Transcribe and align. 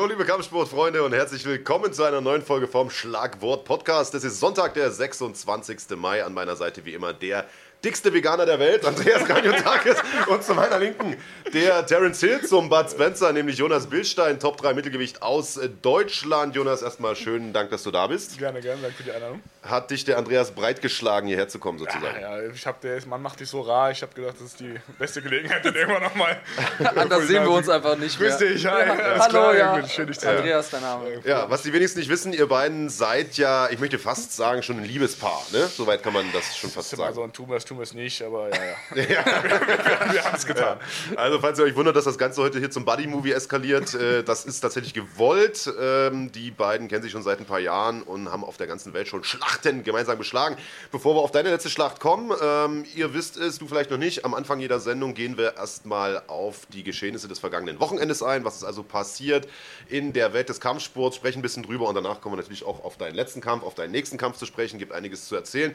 Hallo 0.00 0.08
liebe 0.08 0.24
Kampfsportfreunde 0.24 1.02
und 1.02 1.12
herzlich 1.12 1.44
willkommen 1.44 1.92
zu 1.92 2.04
einer 2.04 2.22
neuen 2.22 2.40
Folge 2.40 2.66
vom 2.66 2.88
Schlagwort 2.88 3.66
Podcast. 3.66 4.14
Es 4.14 4.24
ist 4.24 4.40
Sonntag, 4.40 4.72
der 4.72 4.90
26. 4.90 5.94
Mai. 5.94 6.24
An 6.24 6.32
meiner 6.32 6.56
Seite 6.56 6.86
wie 6.86 6.94
immer 6.94 7.12
der 7.12 7.44
dickste 7.84 8.12
Veganer 8.12 8.46
der 8.46 8.58
Welt, 8.58 8.84
Andreas 8.84 9.24
Graniotakis. 9.24 9.96
und 10.28 10.42
zu 10.44 10.54
meiner 10.54 10.78
Linken 10.78 11.16
der 11.52 11.86
Terence 11.86 12.20
Hill 12.20 12.44
zum 12.46 12.68
Bud 12.68 12.90
Spencer, 12.90 13.32
nämlich 13.32 13.58
Jonas 13.58 13.86
Bildstein, 13.88 14.38
Top 14.38 14.58
3 14.58 14.74
Mittelgewicht 14.74 15.22
aus 15.22 15.58
Deutschland. 15.82 16.54
Jonas, 16.54 16.82
erstmal 16.82 17.16
schönen 17.16 17.52
Dank, 17.52 17.70
dass 17.70 17.82
du 17.82 17.90
da 17.90 18.06
bist. 18.06 18.38
Gerne, 18.38 18.60
gerne, 18.60 18.82
danke 18.82 18.96
für 18.96 19.02
die 19.02 19.12
Einladung. 19.12 19.42
Hat 19.62 19.90
dich 19.90 20.04
der 20.04 20.18
Andreas 20.18 20.52
breitgeschlagen, 20.52 21.28
hierher 21.28 21.48
zu 21.48 21.58
kommen 21.58 21.78
sozusagen? 21.78 22.20
Ja, 22.20 22.40
ja 22.40 22.50
ich 22.50 22.66
hab 22.66 22.80
der, 22.80 23.04
man 23.06 23.20
macht 23.20 23.40
dich 23.40 23.48
so 23.48 23.60
rar, 23.60 23.90
ich 23.90 24.00
habe 24.02 24.14
gedacht, 24.14 24.36
das 24.36 24.46
ist 24.46 24.60
die 24.60 24.74
beste 24.98 25.20
Gelegenheit, 25.20 25.64
dann 25.64 25.74
irgendwann 25.74 26.02
nochmal. 26.02 26.40
Anders 26.96 27.26
sehen 27.26 27.42
wir 27.42 27.50
uns 27.50 27.68
einfach 27.68 27.96
nicht 27.96 28.18
mehr. 28.18 28.30
Grüß 28.30 28.38
dich, 28.38 28.66
hi. 28.66 28.86
Ja. 28.86 28.92
Alles 28.94 29.22
Hallo, 29.22 29.30
klar, 29.30 29.56
ja. 29.56 29.88
Schön, 29.88 30.06
dich 30.06 30.18
zu 30.18 30.30
Andreas, 30.30 30.70
dein 30.70 30.82
Name. 30.82 31.20
Ja, 31.24 31.50
was 31.50 31.62
die 31.62 31.72
wenigsten 31.72 31.98
nicht 31.98 32.08
wissen, 32.08 32.32
ihr 32.32 32.46
beiden 32.46 32.88
seid 32.88 33.36
ja, 33.36 33.68
ich 33.70 33.78
möchte 33.78 33.98
fast 33.98 34.34
sagen, 34.34 34.62
schon 34.62 34.78
ein 34.78 34.84
Liebespaar. 34.84 35.42
Ne? 35.52 35.66
Soweit 35.66 36.02
kann 36.02 36.12
man 36.12 36.26
das 36.32 36.56
schon 36.56 36.70
fast 36.70 36.96
Mal 36.96 37.04
sagen. 37.04 37.14
so 37.14 37.22
ein 37.22 37.32
tun 37.70 37.78
wir 37.78 37.84
es 37.84 37.94
nicht, 37.94 38.20
aber 38.22 38.50
ja, 38.50 38.64
ja. 38.64 39.06
wir 40.12 40.24
haben 40.24 40.34
es 40.34 40.44
getan. 40.44 40.78
Also, 41.14 41.38
falls 41.38 41.56
ihr 41.60 41.66
euch 41.66 41.76
wundert, 41.76 41.94
dass 41.94 42.04
das 42.04 42.18
Ganze 42.18 42.42
heute 42.42 42.58
hier 42.58 42.70
zum 42.70 42.84
Buddy-Movie 42.84 43.30
eskaliert, 43.30 43.94
äh, 43.94 44.24
das 44.24 44.44
ist 44.44 44.60
tatsächlich 44.60 44.92
gewollt. 44.92 45.72
Ähm, 45.80 46.32
die 46.32 46.50
beiden 46.50 46.88
kennen 46.88 47.02
sich 47.02 47.12
schon 47.12 47.22
seit 47.22 47.38
ein 47.38 47.44
paar 47.44 47.60
Jahren 47.60 48.02
und 48.02 48.32
haben 48.32 48.42
auf 48.42 48.56
der 48.56 48.66
ganzen 48.66 48.92
Welt 48.92 49.06
schon 49.06 49.22
Schlachten 49.22 49.84
gemeinsam 49.84 50.18
geschlagen. 50.18 50.56
Bevor 50.90 51.14
wir 51.14 51.20
auf 51.20 51.30
deine 51.30 51.50
letzte 51.50 51.70
Schlacht 51.70 52.00
kommen, 52.00 52.32
ähm, 52.42 52.84
ihr 52.96 53.14
wisst 53.14 53.36
es, 53.36 53.60
du 53.60 53.68
vielleicht 53.68 53.92
noch 53.92 53.98
nicht, 53.98 54.24
am 54.24 54.34
Anfang 54.34 54.58
jeder 54.58 54.80
Sendung 54.80 55.14
gehen 55.14 55.38
wir 55.38 55.56
erstmal 55.56 56.24
auf 56.26 56.66
die 56.72 56.82
Geschehnisse 56.82 57.28
des 57.28 57.38
vergangenen 57.38 57.78
Wochenendes 57.78 58.20
ein, 58.20 58.44
was 58.44 58.56
ist 58.56 58.64
also 58.64 58.82
passiert 58.82 59.46
in 59.88 60.12
der 60.12 60.32
Welt 60.32 60.48
des 60.48 60.60
Kampfsports, 60.60 61.14
sprechen 61.14 61.38
ein 61.38 61.42
bisschen 61.42 61.62
drüber 61.62 61.88
und 61.88 61.94
danach 61.94 62.20
kommen 62.20 62.32
wir 62.32 62.42
natürlich 62.42 62.64
auch 62.64 62.82
auf 62.82 62.96
deinen 62.96 63.14
letzten 63.14 63.40
Kampf, 63.40 63.62
auf 63.62 63.76
deinen 63.76 63.92
nächsten 63.92 64.18
Kampf 64.18 64.38
zu 64.38 64.46
sprechen, 64.46 64.80
gibt 64.80 64.90
einiges 64.90 65.26
zu 65.26 65.36
erzählen. 65.36 65.72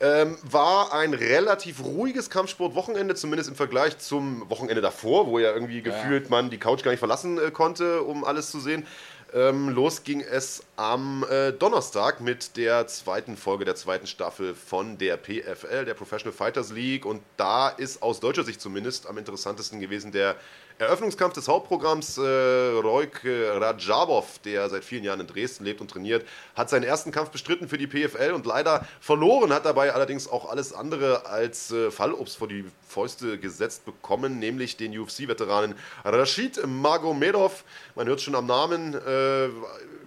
Ähm, 0.00 0.38
war 0.42 0.92
ein 0.92 1.12
relativ 1.12 1.82
ruhiges 1.82 2.30
Kampfsportwochenende, 2.30 3.16
zumindest 3.16 3.50
im 3.50 3.56
Vergleich 3.56 3.98
zum 3.98 4.48
Wochenende 4.48 4.80
davor, 4.80 5.26
wo 5.26 5.40
ja 5.40 5.52
irgendwie 5.52 5.82
gefühlt 5.82 6.30
man 6.30 6.50
die 6.50 6.58
Couch 6.58 6.84
gar 6.84 6.92
nicht 6.92 7.00
verlassen 7.00 7.38
äh, 7.38 7.50
konnte, 7.50 8.02
um 8.02 8.22
alles 8.22 8.52
zu 8.52 8.60
sehen. 8.60 8.86
Ähm, 9.34 9.68
los 9.68 10.04
ging 10.04 10.20
es 10.20 10.62
am 10.76 11.24
äh, 11.28 11.52
Donnerstag 11.52 12.20
mit 12.20 12.56
der 12.56 12.86
zweiten 12.86 13.36
Folge 13.36 13.64
der 13.64 13.74
zweiten 13.74 14.06
Staffel 14.06 14.54
von 14.54 14.96
der 14.98 15.18
PFL, 15.18 15.84
der 15.84 15.94
Professional 15.94 16.32
Fighters 16.32 16.70
League. 16.70 17.04
Und 17.04 17.20
da 17.36 17.68
ist 17.68 18.00
aus 18.00 18.20
deutscher 18.20 18.44
Sicht 18.44 18.60
zumindest 18.60 19.06
am 19.06 19.18
interessantesten 19.18 19.80
gewesen 19.80 20.12
der 20.12 20.36
Eröffnungskampf 20.78 21.34
des 21.34 21.48
Hauptprogramms. 21.48 22.18
Äh, 22.18 22.20
Roik 22.22 23.22
Rajabov, 23.24 24.38
der 24.40 24.68
seit 24.68 24.84
vielen 24.84 25.02
Jahren 25.02 25.20
in 25.20 25.26
Dresden 25.26 25.64
lebt 25.64 25.80
und 25.80 25.90
trainiert, 25.90 26.24
hat 26.54 26.70
seinen 26.70 26.84
ersten 26.84 27.10
Kampf 27.10 27.30
bestritten 27.30 27.68
für 27.68 27.78
die 27.78 27.88
PFL 27.88 28.32
und 28.32 28.46
leider 28.46 28.86
verloren, 29.00 29.52
hat 29.52 29.64
dabei 29.64 29.92
allerdings 29.92 30.28
auch 30.28 30.48
alles 30.48 30.72
andere 30.72 31.26
als 31.26 31.72
äh, 31.72 31.90
Fallobst 31.90 32.36
vor 32.36 32.48
die 32.48 32.64
Fäuste 32.86 33.38
gesetzt 33.38 33.84
bekommen, 33.84 34.38
nämlich 34.38 34.76
den 34.76 34.96
UFC-Veteranen 34.96 35.74
Rashid 36.04 36.64
Magomedov. 36.66 37.64
Man 37.96 38.06
hört 38.06 38.20
schon 38.20 38.34
am 38.34 38.46
Namen, 38.46 38.94
äh, 38.94 39.48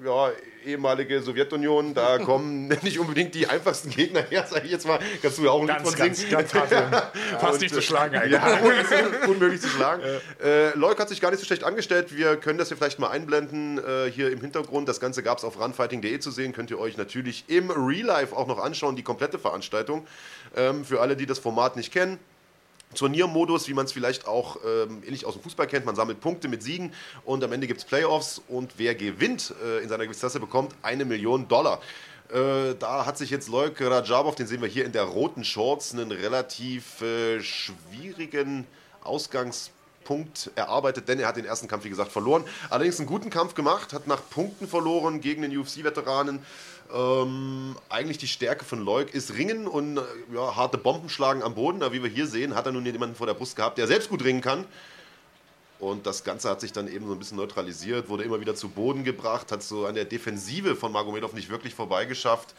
ja, 0.03 0.31
ehemalige 0.65 1.21
Sowjetunion, 1.21 1.93
da 1.93 2.17
kommen 2.25 2.67
nicht 2.81 2.99
unbedingt 2.99 3.35
die 3.35 3.47
einfachsten 3.47 3.89
Gegner 3.89 4.21
her, 4.21 4.45
sage 4.47 4.65
ich 4.65 4.71
jetzt 4.71 4.87
mal. 4.87 4.99
Kannst 5.21 5.37
du 5.37 5.45
ja 5.45 5.51
auch 5.51 5.61
ein 5.61 5.67
Lied 5.67 5.77
Ganz, 5.77 5.89
von 5.89 5.97
ganz, 5.97 6.19
singen. 6.19 6.31
ganz 6.31 6.53
hart. 6.53 7.13
Fast 7.39 7.61
nicht 7.61 7.73
zu 7.73 7.81
schlagen 7.81 8.15
eigentlich. 8.15 8.33
Ja, 8.33 8.59
un 9.25 9.31
unmöglich 9.31 9.61
zu 9.61 9.67
schlagen. 9.67 10.01
Äh, 10.43 10.75
Leuk 10.77 10.99
hat 10.99 11.09
sich 11.09 11.21
gar 11.21 11.31
nicht 11.31 11.39
so 11.39 11.45
schlecht 11.45 11.63
angestellt. 11.63 12.15
Wir 12.15 12.35
können 12.37 12.57
das 12.57 12.69
hier 12.69 12.77
vielleicht 12.77 12.99
mal 12.99 13.09
einblenden 13.09 13.79
äh, 13.79 14.11
hier 14.11 14.31
im 14.31 14.41
Hintergrund. 14.41 14.87
Das 14.89 14.99
Ganze 14.99 15.23
gab 15.23 15.37
es 15.37 15.43
auf 15.43 15.59
runfighting.de 15.59 16.19
zu 16.19 16.31
sehen. 16.31 16.53
Könnt 16.53 16.71
ihr 16.71 16.79
euch 16.79 16.97
natürlich 16.97 17.45
im 17.47 17.71
Real 17.71 18.05
Life 18.05 18.35
auch 18.35 18.47
noch 18.47 18.59
anschauen, 18.59 18.95
die 18.95 19.03
komplette 19.03 19.39
Veranstaltung. 19.39 20.05
Ähm, 20.55 20.85
für 20.85 21.01
alle, 21.01 21.15
die 21.15 21.25
das 21.25 21.39
Format 21.39 21.75
nicht 21.75 21.91
kennen. 21.93 22.19
Turniermodus, 22.95 23.67
wie 23.67 23.73
man 23.73 23.85
es 23.85 23.91
vielleicht 23.91 24.27
auch 24.27 24.57
ähm, 24.65 25.03
ähnlich 25.05 25.25
aus 25.25 25.33
dem 25.33 25.43
Fußball 25.43 25.67
kennt. 25.67 25.85
Man 25.85 25.95
sammelt 25.95 26.19
Punkte 26.19 26.47
mit 26.47 26.63
Siegen 26.63 26.93
und 27.25 27.43
am 27.43 27.51
Ende 27.51 27.67
gibt 27.67 27.79
es 27.79 27.85
Playoffs 27.85 28.41
und 28.47 28.73
wer 28.77 28.95
gewinnt 28.95 29.53
äh, 29.63 29.83
in 29.83 29.89
seiner 29.89 30.03
Gewichtsklasse 30.03 30.39
bekommt 30.39 30.73
eine 30.81 31.05
Million 31.05 31.47
Dollar. 31.47 31.81
Äh, 32.31 32.75
da 32.79 33.05
hat 33.05 33.17
sich 33.17 33.29
jetzt 33.29 33.49
Leuk 33.49 33.81
Rajabov, 33.81 34.35
den 34.35 34.47
sehen 34.47 34.61
wir 34.61 34.69
hier 34.69 34.85
in 34.85 34.93
der 34.93 35.03
roten 35.03 35.43
Shorts, 35.43 35.93
einen 35.93 36.11
relativ 36.11 37.01
äh, 37.01 37.41
schwierigen 37.41 38.65
Ausgangspunkt 39.03 40.51
erarbeitet, 40.55 41.09
denn 41.09 41.19
er 41.19 41.27
hat 41.27 41.35
den 41.35 41.45
ersten 41.45 41.67
Kampf, 41.67 41.83
wie 41.83 41.89
gesagt, 41.89 42.11
verloren. 42.11 42.45
Allerdings 42.69 42.99
einen 42.99 43.07
guten 43.07 43.29
Kampf 43.29 43.53
gemacht, 43.53 43.91
hat 43.91 44.07
nach 44.07 44.21
Punkten 44.29 44.67
verloren 44.67 45.19
gegen 45.19 45.41
den 45.41 45.57
UFC-Veteranen. 45.57 46.39
Ähm, 46.93 47.75
eigentlich 47.89 48.17
die 48.17 48.27
Stärke 48.27 48.65
von 48.65 48.83
Leuk 48.83 49.13
ist 49.13 49.33
Ringen 49.33 49.67
und 49.67 49.97
äh, 49.97 50.01
ja, 50.33 50.55
harte 50.55 50.77
Bomben 50.77 51.09
schlagen 51.09 51.43
am 51.43 51.55
Boden. 51.55 51.81
Aber 51.83 51.93
wie 51.93 52.03
wir 52.03 52.09
hier 52.09 52.27
sehen, 52.27 52.55
hat 52.55 52.65
er 52.65 52.71
nun 52.71 52.85
jemanden 52.85 53.15
vor 53.15 53.27
der 53.27 53.33
Brust 53.33 53.55
gehabt, 53.55 53.77
der 53.77 53.87
selbst 53.87 54.09
gut 54.09 54.23
ringen 54.23 54.41
kann. 54.41 54.65
Und 55.79 56.05
das 56.05 56.23
Ganze 56.23 56.49
hat 56.49 56.61
sich 56.61 56.73
dann 56.73 56.87
eben 56.87 57.07
so 57.07 57.13
ein 57.13 57.19
bisschen 57.19 57.37
neutralisiert, 57.37 58.07
wurde 58.07 58.23
immer 58.23 58.39
wieder 58.39 58.53
zu 58.53 58.69
Boden 58.69 59.03
gebracht, 59.03 59.51
hat 59.51 59.63
so 59.63 59.87
an 59.87 59.95
der 59.95 60.05
Defensive 60.05 60.75
von 60.75 60.91
Magomedov 60.91 61.33
nicht 61.33 61.49
wirklich 61.49 61.73
vorbeigeschafft 61.73 62.53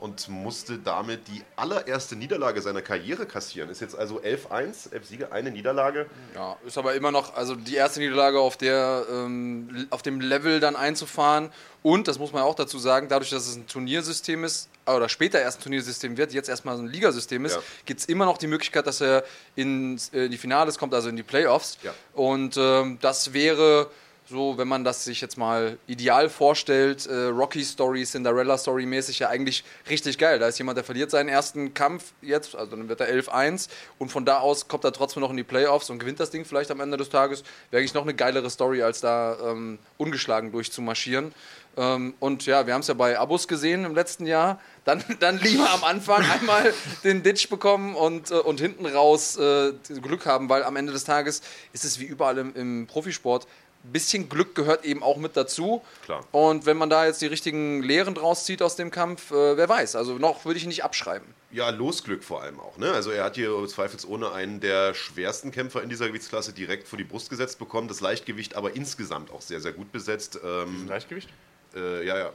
und 0.00 0.28
musste 0.28 0.78
damit 0.78 1.28
die 1.28 1.42
allererste 1.56 2.16
Niederlage 2.16 2.60
seiner 2.60 2.82
Karriere 2.82 3.26
kassieren. 3.26 3.70
Ist 3.70 3.80
jetzt 3.80 3.96
also 3.96 4.20
11-1, 4.20 4.92
11 4.92 5.06
Siege, 5.06 5.32
eine 5.32 5.50
Niederlage. 5.50 6.06
Ja, 6.34 6.56
ist 6.66 6.76
aber 6.76 6.94
immer 6.94 7.10
noch, 7.10 7.34
also 7.34 7.54
die 7.54 7.74
erste 7.76 8.00
Niederlage 8.00 8.38
auf, 8.38 8.56
der, 8.56 9.06
ähm, 9.10 9.86
auf 9.90 10.02
dem 10.02 10.20
Level 10.20 10.60
dann 10.60 10.76
einzufahren. 10.76 11.50
Und, 11.82 12.08
das 12.08 12.18
muss 12.18 12.32
man 12.32 12.42
auch 12.42 12.54
dazu 12.54 12.78
sagen, 12.78 13.08
dadurch, 13.08 13.30
dass 13.30 13.46
es 13.46 13.56
ein 13.56 13.66
Turniersystem 13.66 14.44
ist, 14.44 14.68
oder 14.86 15.08
später 15.08 15.40
erst 15.40 15.60
ein 15.60 15.62
Turniersystem 15.64 16.16
wird, 16.16 16.32
jetzt 16.32 16.48
erstmal 16.48 16.78
ein 16.78 16.86
Ligasystem 16.88 17.44
ist, 17.44 17.54
Ja. 17.56 17.62
gibt 17.86 18.00
es 18.00 18.06
immer 18.06 18.26
noch 18.26 18.38
die 18.38 18.46
Möglichkeit, 18.46 18.86
dass 18.86 19.00
er 19.00 19.24
in, 19.54 19.98
in 20.12 20.30
die 20.30 20.38
Finales 20.38 20.78
kommt, 20.78 20.92
also 20.94 21.08
in 21.08 21.16
die 21.16 21.22
Playoffs. 21.22 21.78
Ja. 21.82 21.94
Und 22.14 22.56
ähm, 22.58 22.98
das 23.00 23.32
wäre 23.32 23.90
so, 24.26 24.56
wenn 24.56 24.68
man 24.68 24.84
das 24.84 25.04
sich 25.04 25.20
jetzt 25.20 25.36
mal 25.36 25.78
ideal 25.86 26.30
vorstellt, 26.30 27.06
äh, 27.06 27.26
Rocky 27.26 27.62
Story, 27.62 28.04
Cinderella 28.04 28.56
Story 28.56 28.86
mäßig 28.86 29.18
ja 29.18 29.28
eigentlich 29.28 29.64
richtig 29.88 30.16
geil. 30.16 30.38
Da 30.38 30.48
ist 30.48 30.58
jemand, 30.58 30.78
der 30.78 30.84
verliert 30.84 31.10
seinen 31.10 31.28
ersten 31.28 31.74
Kampf 31.74 32.12
jetzt, 32.22 32.56
also 32.56 32.74
dann 32.74 32.88
wird 32.88 33.00
er 33.00 33.08
11-1 33.08 33.68
und 33.98 34.10
von 34.10 34.24
da 34.24 34.38
aus 34.38 34.66
kommt 34.66 34.84
er 34.84 34.92
trotzdem 34.92 35.20
noch 35.20 35.30
in 35.30 35.36
die 35.36 35.44
Playoffs 35.44 35.90
und 35.90 35.98
gewinnt 35.98 36.20
das 36.20 36.30
Ding 36.30 36.44
vielleicht 36.44 36.70
am 36.70 36.80
Ende 36.80 36.96
des 36.96 37.10
Tages. 37.10 37.42
Wäre 37.70 37.80
eigentlich 37.80 37.94
noch 37.94 38.02
eine 38.02 38.14
geilere 38.14 38.48
Story, 38.48 38.82
als 38.82 39.00
da 39.00 39.36
ähm, 39.50 39.78
ungeschlagen 39.98 40.52
durchzumarschieren. 40.52 41.34
Ähm, 41.76 42.14
und 42.20 42.46
ja, 42.46 42.66
wir 42.66 42.74
haben 42.74 42.82
es 42.82 42.86
ja 42.86 42.94
bei 42.94 43.18
Abos 43.18 43.48
gesehen 43.48 43.84
im 43.84 43.94
letzten 43.94 44.26
Jahr. 44.26 44.60
Dann, 44.84 45.02
dann 45.20 45.38
lieber 45.40 45.68
am 45.70 45.84
Anfang 45.84 46.24
einmal 46.40 46.72
den 47.02 47.22
Ditch 47.22 47.48
bekommen 47.48 47.94
und, 47.94 48.30
äh, 48.30 48.34
und 48.34 48.60
hinten 48.60 48.86
raus 48.86 49.36
äh, 49.36 49.72
Glück 50.00 50.26
haben, 50.26 50.48
weil 50.48 50.62
am 50.62 50.76
Ende 50.76 50.92
des 50.92 51.04
Tages 51.04 51.42
ist 51.72 51.84
es 51.84 51.98
wie 51.98 52.04
überall 52.04 52.38
im, 52.38 52.54
im 52.54 52.86
Profisport. 52.86 53.46
Ein 53.84 53.92
bisschen 53.92 54.28
Glück 54.30 54.54
gehört 54.54 54.84
eben 54.84 55.02
auch 55.02 55.18
mit 55.18 55.36
dazu. 55.36 55.82
Klar. 56.04 56.24
Und 56.32 56.64
wenn 56.64 56.78
man 56.78 56.88
da 56.88 57.04
jetzt 57.04 57.20
die 57.20 57.26
richtigen 57.26 57.82
Lehren 57.82 58.14
draus 58.14 58.44
zieht 58.44 58.62
aus 58.62 58.76
dem 58.76 58.90
Kampf, 58.90 59.30
äh, 59.30 59.56
wer 59.56 59.68
weiß. 59.68 59.94
Also 59.94 60.14
noch 60.14 60.46
würde 60.46 60.56
ich 60.56 60.64
ihn 60.64 60.70
nicht 60.70 60.84
abschreiben. 60.84 61.26
Ja, 61.50 61.68
Losglück 61.68 62.24
vor 62.24 62.42
allem 62.42 62.58
auch. 62.60 62.78
Ne? 62.78 62.90
Also 62.90 63.10
er 63.10 63.24
hat 63.24 63.36
hier 63.36 63.66
zweifelsohne 63.68 64.32
einen 64.32 64.60
der 64.60 64.94
schwersten 64.94 65.50
Kämpfer 65.52 65.82
in 65.82 65.90
dieser 65.90 66.08
Gewichtsklasse 66.08 66.52
direkt 66.52 66.88
vor 66.88 66.96
die 66.96 67.04
Brust 67.04 67.28
gesetzt 67.28 67.58
bekommen. 67.58 67.86
Das 67.86 68.00
Leichtgewicht 68.00 68.56
aber 68.56 68.74
insgesamt 68.74 69.30
auch 69.30 69.42
sehr, 69.42 69.60
sehr 69.60 69.72
gut 69.72 69.92
besetzt. 69.92 70.40
Ähm, 70.42 70.88
Leichtgewicht? 70.88 71.28
Äh, 71.76 72.06
ja, 72.06 72.18
ja. 72.18 72.32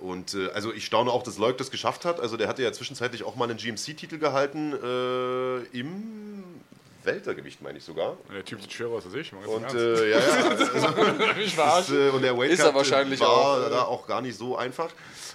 Und 0.00 0.34
äh, 0.34 0.48
also 0.50 0.72
ich 0.72 0.84
staune 0.84 1.10
auch, 1.10 1.22
dass 1.22 1.38
Leuk 1.38 1.58
das 1.58 1.70
geschafft 1.70 2.04
hat. 2.04 2.20
Also 2.20 2.36
der 2.36 2.48
hatte 2.48 2.62
ja 2.62 2.72
zwischenzeitlich 2.72 3.24
auch 3.24 3.36
mal 3.36 3.48
einen 3.48 3.58
GMC-Titel 3.58 4.18
gehalten 4.18 4.72
äh, 4.72 5.78
im 5.78 6.44
Weltergewicht, 7.08 7.62
meine 7.62 7.78
ich 7.78 7.84
sogar. 7.84 8.16
Der 8.32 8.44
Typ 8.44 8.60
sieht 8.60 8.72
schwerer 8.72 8.92
aus 8.92 9.06
als 9.06 9.14
ich. 9.14 9.32
Und 9.32 9.74
äh, 9.74 10.10
ja, 10.10 10.18
ja. 10.18 10.48
Also, 10.50 10.64
ich 11.40 11.56
das, 11.56 11.90
äh, 11.90 12.10
und 12.10 12.22
der 12.22 12.36
Weight 12.36 12.50
Ist 12.50 12.60
er 12.60 12.70
äh, 12.70 12.74
wahrscheinlich 12.74 13.20
war 13.20 13.28
auch, 13.28 13.66
äh. 13.66 13.70
da 13.70 13.82
auch 13.82 14.06
gar 14.06 14.20
nicht 14.20 14.36
so 14.36 14.56
einfach. 14.56 14.90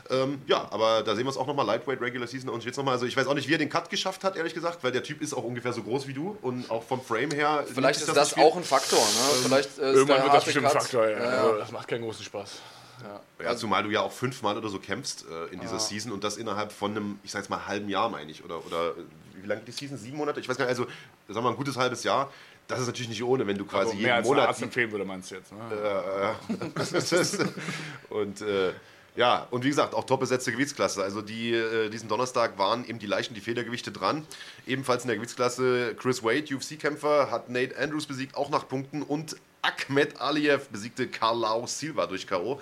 Ähm, 0.10 0.42
ja, 0.48 0.68
aber 0.70 1.02
da 1.02 1.16
sehen 1.16 1.26
wir 1.26 1.32
es 1.32 1.38
auch 1.38 1.48
nochmal, 1.48 1.66
Lightweight 1.66 2.02
Regular 2.02 2.28
Season 2.28 2.50
und 2.50 2.64
jetzt 2.66 2.78
nochmal, 2.78 2.94
also 2.94 3.06
ich 3.06 3.16
weiß 3.16 3.26
auch 3.28 3.34
nicht, 3.34 3.48
wie 3.48 3.54
er 3.54 3.58
den 3.58 3.70
Cut 3.70 3.90
geschafft 3.90 4.24
hat, 4.24 4.36
ehrlich 4.36 4.54
gesagt, 4.54 4.84
weil 4.84 4.92
der 4.92 5.04
Typ 5.04 5.22
ist 5.22 5.34
auch 5.34 5.44
ungefähr 5.44 5.74
so 5.74 5.82
groß 5.82 6.08
wie 6.08 6.14
du 6.14 6.38
und 6.42 6.70
auch 6.70 6.84
vom 6.84 7.02
Frame 7.02 7.32
her. 7.32 7.66
Vielleicht 7.74 8.02
ist 8.02 8.16
das 8.16 8.34
viel. 8.34 8.44
auch 8.44 8.56
ein 8.56 8.64
Faktor. 8.64 9.00
Ne? 9.00 9.44
Vielleicht 9.44 9.80
äh, 9.80 9.92
ist 9.92 9.98
Irgendwann 9.98 10.24
wird 10.24 10.34
das 10.34 10.46
bestimmt 10.46 10.66
ein 10.66 10.72
Faktor. 10.72 11.10
Ja. 11.10 11.18
Ja, 11.18 11.24
ja. 11.24 11.42
Also, 11.42 11.58
das 11.58 11.72
macht 11.72 11.88
keinen 11.88 12.04
großen 12.04 12.24
Spaß. 12.26 12.60
Ja, 13.44 13.56
zumal 13.58 13.84
du 13.84 13.90
ja 13.90 14.02
auch 14.02 14.12
fünfmal 14.12 14.58
oder 14.58 14.70
so 14.70 14.80
kämpfst 14.80 15.26
äh, 15.30 15.54
in 15.54 15.60
dieser 15.60 15.74
Ja. 15.74 15.80
Season 15.80 16.12
und 16.12 16.24
das 16.24 16.38
innerhalb 16.38 16.72
von 16.72 16.92
einem, 16.92 17.20
ich 17.24 17.32
sag 17.32 17.40
jetzt 17.40 17.50
mal, 17.50 17.68
halben 17.68 17.90
Jahr, 17.90 18.10
meine 18.10 18.32
ich. 18.32 18.46
Oder, 18.46 18.66
oder 18.66 18.92
äh, 18.92 19.02
wie 19.44 19.48
lange 19.48 19.62
die 19.62 19.72
Season? 19.72 19.98
Sieben 19.98 20.18
Monate? 20.18 20.40
Ich 20.40 20.50
weiß 20.50 20.58
gar 20.58 20.66
nicht, 20.66 20.72
also 20.72 20.84
sagen 20.84 20.96
wir 21.28 21.42
mal 21.42 21.50
ein 21.52 21.56
gutes 21.56 21.78
halbes 21.78 22.04
Jahr. 22.04 22.32
Das 22.68 22.80
ist 22.80 22.88
natürlich 22.88 23.10
nicht 23.10 23.24
ohne, 23.24 23.46
wenn 23.46 23.58
du 23.58 23.66
quasi 23.66 23.90
Also 23.90 23.94
mehr 23.96 24.02
jeden 24.02 24.16
als 24.16 24.28
Monat. 24.28 24.48
Arzt 24.48 24.62
empfehlen 24.62 24.92
würde, 24.92 25.06
meinst 25.06 25.32
du 25.32 25.36
jetzt. 25.36 25.52
Ne? 25.52 25.60
und 28.10 28.42
äh, 28.42 28.72
ja, 29.16 29.48
und 29.52 29.64
wie 29.64 29.70
gesagt, 29.70 29.94
auch 29.94 30.06
top 30.06 30.22
besetzte 30.22 30.52
Gewichtsklasse. 30.52 31.04
Also 31.04 31.22
die, 31.22 31.54
äh, 31.54 31.90
diesen 31.90 32.10
Donnerstag 32.10 32.58
waren 32.58 32.88
eben 32.88 33.00
die 33.00 33.06
Leichen, 33.06 33.36
die 33.36 33.42
Federgewichte 33.42 33.92
dran. 33.92 34.26
Ebenfalls 34.66 35.04
in 35.04 35.10
der 35.10 35.18
Gewichtsklasse 35.18 35.94
Chris 35.96 36.24
Wade, 36.24 36.56
UFC-Kämpfer, 36.56 37.30
hat 37.30 37.50
Nate 37.50 37.78
Andrews 37.78 38.08
besiegt, 38.08 38.36
auch 38.36 38.50
nach 38.50 38.68
Punkten. 38.68 39.04
Und 39.04 39.36
Ahmed 39.62 40.20
Aliyev 40.20 40.70
besiegte 40.70 41.08
Carlau 41.08 41.68
Silva 41.68 42.08
durch 42.08 42.26
K.O. 42.26 42.60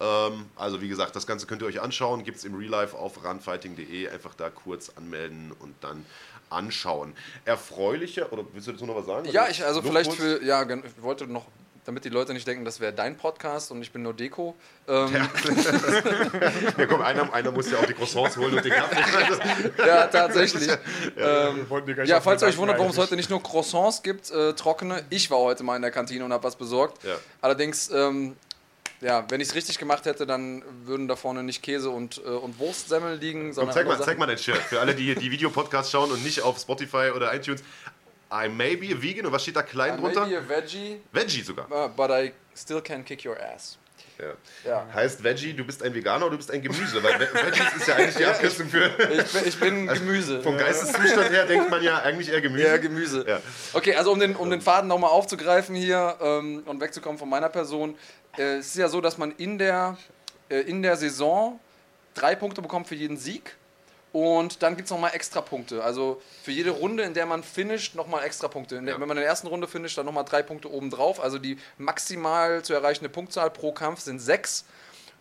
Ähm, 0.00 0.46
also 0.56 0.80
wie 0.80 0.88
gesagt, 0.88 1.14
das 1.16 1.26
Ganze 1.26 1.46
könnt 1.46 1.62
ihr 1.62 1.66
euch 1.68 1.80
anschauen. 1.80 2.24
Gibt 2.24 2.38
es 2.38 2.44
im 2.44 2.54
Real 2.54 2.70
Life 2.70 2.96
auf 2.96 3.24
runfighting.de. 3.24 4.08
Einfach 4.08 4.34
da 4.34 4.50
kurz 4.50 4.90
anmelden 4.96 5.52
und 5.60 5.74
dann 5.80 6.04
anschauen. 6.50 7.14
Erfreulicher, 7.44 8.32
oder 8.32 8.44
willst 8.52 8.68
du 8.68 8.72
dazu 8.72 8.86
noch 8.86 8.96
was 8.96 9.06
sagen? 9.06 9.28
Ja, 9.30 9.48
ich, 9.48 9.64
also 9.64 9.82
vielleicht 9.82 10.10
kurz? 10.10 10.20
für, 10.20 10.44
ja, 10.44 10.62
ich 10.62 11.02
wollte 11.02 11.26
noch, 11.26 11.46
damit 11.84 12.04
die 12.04 12.08
Leute 12.08 12.32
nicht 12.32 12.46
denken, 12.46 12.64
das 12.64 12.80
wäre 12.80 12.92
dein 12.92 13.16
Podcast 13.16 13.70
und 13.70 13.82
ich 13.82 13.92
bin 13.92 14.02
nur 14.02 14.14
Deko. 14.14 14.54
Ähm, 14.88 15.12
ja. 15.12 15.28
Ja, 16.78 16.86
komm, 16.86 17.02
einer, 17.02 17.32
einer 17.32 17.50
muss 17.50 17.70
ja 17.70 17.78
auch 17.78 17.86
die 17.86 17.94
Croissants 17.94 18.36
holen 18.36 18.54
und 18.54 18.64
den 18.64 18.72
Kaffee. 18.72 19.70
tatsächlich. 20.10 20.68
ähm, 21.16 21.68
Wollten 21.68 21.86
wir 21.86 21.94
gar 21.94 22.02
nicht 22.02 22.10
ja, 22.10 22.20
falls 22.20 22.42
ihr 22.42 22.48
euch 22.48 22.56
wundert, 22.56 22.78
warum 22.78 22.90
es 22.90 22.98
heute 22.98 23.16
nicht 23.16 23.30
nur 23.30 23.42
Croissants 23.42 24.02
gibt, 24.02 24.30
äh, 24.30 24.54
trockene. 24.54 25.04
Ich 25.10 25.30
war 25.30 25.38
heute 25.38 25.62
mal 25.62 25.76
in 25.76 25.82
der 25.82 25.90
Kantine 25.90 26.24
und 26.24 26.32
habe 26.32 26.44
was 26.44 26.56
besorgt. 26.56 27.04
Ja. 27.04 27.16
Allerdings, 27.40 27.90
ähm, 27.90 28.36
ja, 29.04 29.24
wenn 29.28 29.40
ich 29.40 29.48
es 29.48 29.54
richtig 29.54 29.78
gemacht 29.78 30.06
hätte, 30.06 30.26
dann 30.26 30.62
würden 30.84 31.08
da 31.08 31.16
vorne 31.16 31.42
nicht 31.42 31.62
Käse 31.62 31.90
und, 31.90 32.22
äh, 32.24 32.28
und 32.28 32.58
Wurstsemmeln 32.58 33.20
liegen, 33.20 33.42
Komm, 33.42 33.52
sondern 33.52 33.74
zeig 33.74 33.86
mal, 33.86 34.00
zeig 34.00 34.18
mal 34.18 34.26
dein 34.26 34.38
Shirt. 34.38 34.56
Für 34.56 34.80
alle, 34.80 34.94
die 34.94 35.14
die 35.14 35.30
Videopodcasts 35.30 35.92
schauen 35.92 36.10
und 36.10 36.24
nicht 36.24 36.40
auf 36.40 36.58
Spotify 36.58 37.10
oder 37.14 37.34
iTunes. 37.34 37.62
I 38.32 38.48
may 38.48 38.76
be 38.76 38.86
a 38.86 39.00
vegan. 39.00 39.26
Und 39.26 39.32
was 39.32 39.42
steht 39.42 39.56
da 39.56 39.62
klein 39.62 39.90
Sachen. 39.90 40.02
drunter? 40.02 40.26
Maybe 40.26 40.38
a 40.38 40.48
veggie, 40.48 41.00
Veggie 41.12 41.42
sogar. 41.42 41.90
but 41.90 42.10
I 42.10 42.32
still 42.56 42.80
can 42.80 43.04
kick 43.04 43.24
your 43.24 43.36
ass. 43.38 43.78
Ja. 44.64 44.86
Heißt 44.94 45.22
Veggie, 45.24 45.52
du 45.54 45.64
bist 45.64 45.82
ein 45.82 45.94
Veganer 45.94 46.24
oder 46.26 46.32
du 46.32 46.36
bist 46.38 46.50
ein 46.50 46.62
Gemüse? 46.62 47.02
Weil 47.02 47.18
Ve- 47.20 47.34
Veggies 47.34 47.76
ist 47.76 47.88
ja 47.88 47.94
eigentlich 47.96 48.16
die 48.16 48.24
Abkürzung 48.24 48.68
für. 48.68 48.86
Ich 48.86 49.32
bin, 49.32 49.44
ich 49.48 49.60
bin 49.60 49.86
Gemüse. 49.86 50.42
Vom 50.42 50.56
Geisteszustand 50.56 51.30
her 51.30 51.46
denkt 51.46 51.70
man 51.70 51.82
ja 51.82 51.98
eigentlich 51.98 52.30
eher 52.30 52.40
Gemüse. 52.40 52.66
Ja, 52.66 52.76
Gemüse. 52.76 53.24
Ja. 53.28 53.40
Okay, 53.72 53.94
also 53.94 54.12
um 54.12 54.20
den, 54.20 54.36
um 54.36 54.50
den 54.50 54.60
Faden 54.60 54.88
nochmal 54.88 55.10
aufzugreifen 55.10 55.74
hier 55.74 56.16
ähm, 56.20 56.62
und 56.66 56.80
wegzukommen 56.80 57.18
von 57.18 57.28
meiner 57.28 57.48
Person. 57.48 57.96
Äh, 58.36 58.56
es 58.58 58.66
ist 58.68 58.76
ja 58.76 58.88
so, 58.88 59.00
dass 59.00 59.18
man 59.18 59.32
in 59.32 59.58
der, 59.58 59.96
äh, 60.48 60.60
in 60.60 60.82
der 60.82 60.96
Saison 60.96 61.60
drei 62.14 62.34
Punkte 62.34 62.62
bekommt 62.62 62.86
für 62.88 62.94
jeden 62.94 63.16
Sieg. 63.16 63.56
Und 64.14 64.62
dann 64.62 64.76
gibt 64.76 64.86
es 64.86 64.92
nochmal 64.92 65.10
extra 65.12 65.40
Punkte. 65.40 65.82
Also 65.82 66.22
für 66.44 66.52
jede 66.52 66.70
Runde, 66.70 67.02
in 67.02 67.14
der 67.14 67.26
man 67.26 67.42
finisht, 67.42 67.96
nochmal 67.96 68.24
extra 68.24 68.46
Punkte. 68.46 68.80
Der, 68.80 68.94
Ja. 68.94 69.00
Wenn 69.00 69.08
man 69.08 69.16
in 69.16 69.22
der 69.22 69.28
ersten 69.28 69.48
Runde 69.48 69.66
finisht, 69.66 69.98
dann 69.98 70.06
nochmal 70.06 70.24
drei 70.24 70.40
Punkte 70.40 70.72
obendrauf. 70.72 71.18
Also 71.18 71.38
die 71.38 71.58
maximal 71.78 72.62
zu 72.62 72.74
erreichende 72.74 73.08
Punktzahl 73.08 73.50
pro 73.50 73.72
Kampf 73.72 73.98
sind 73.98 74.20
sechs. 74.20 74.66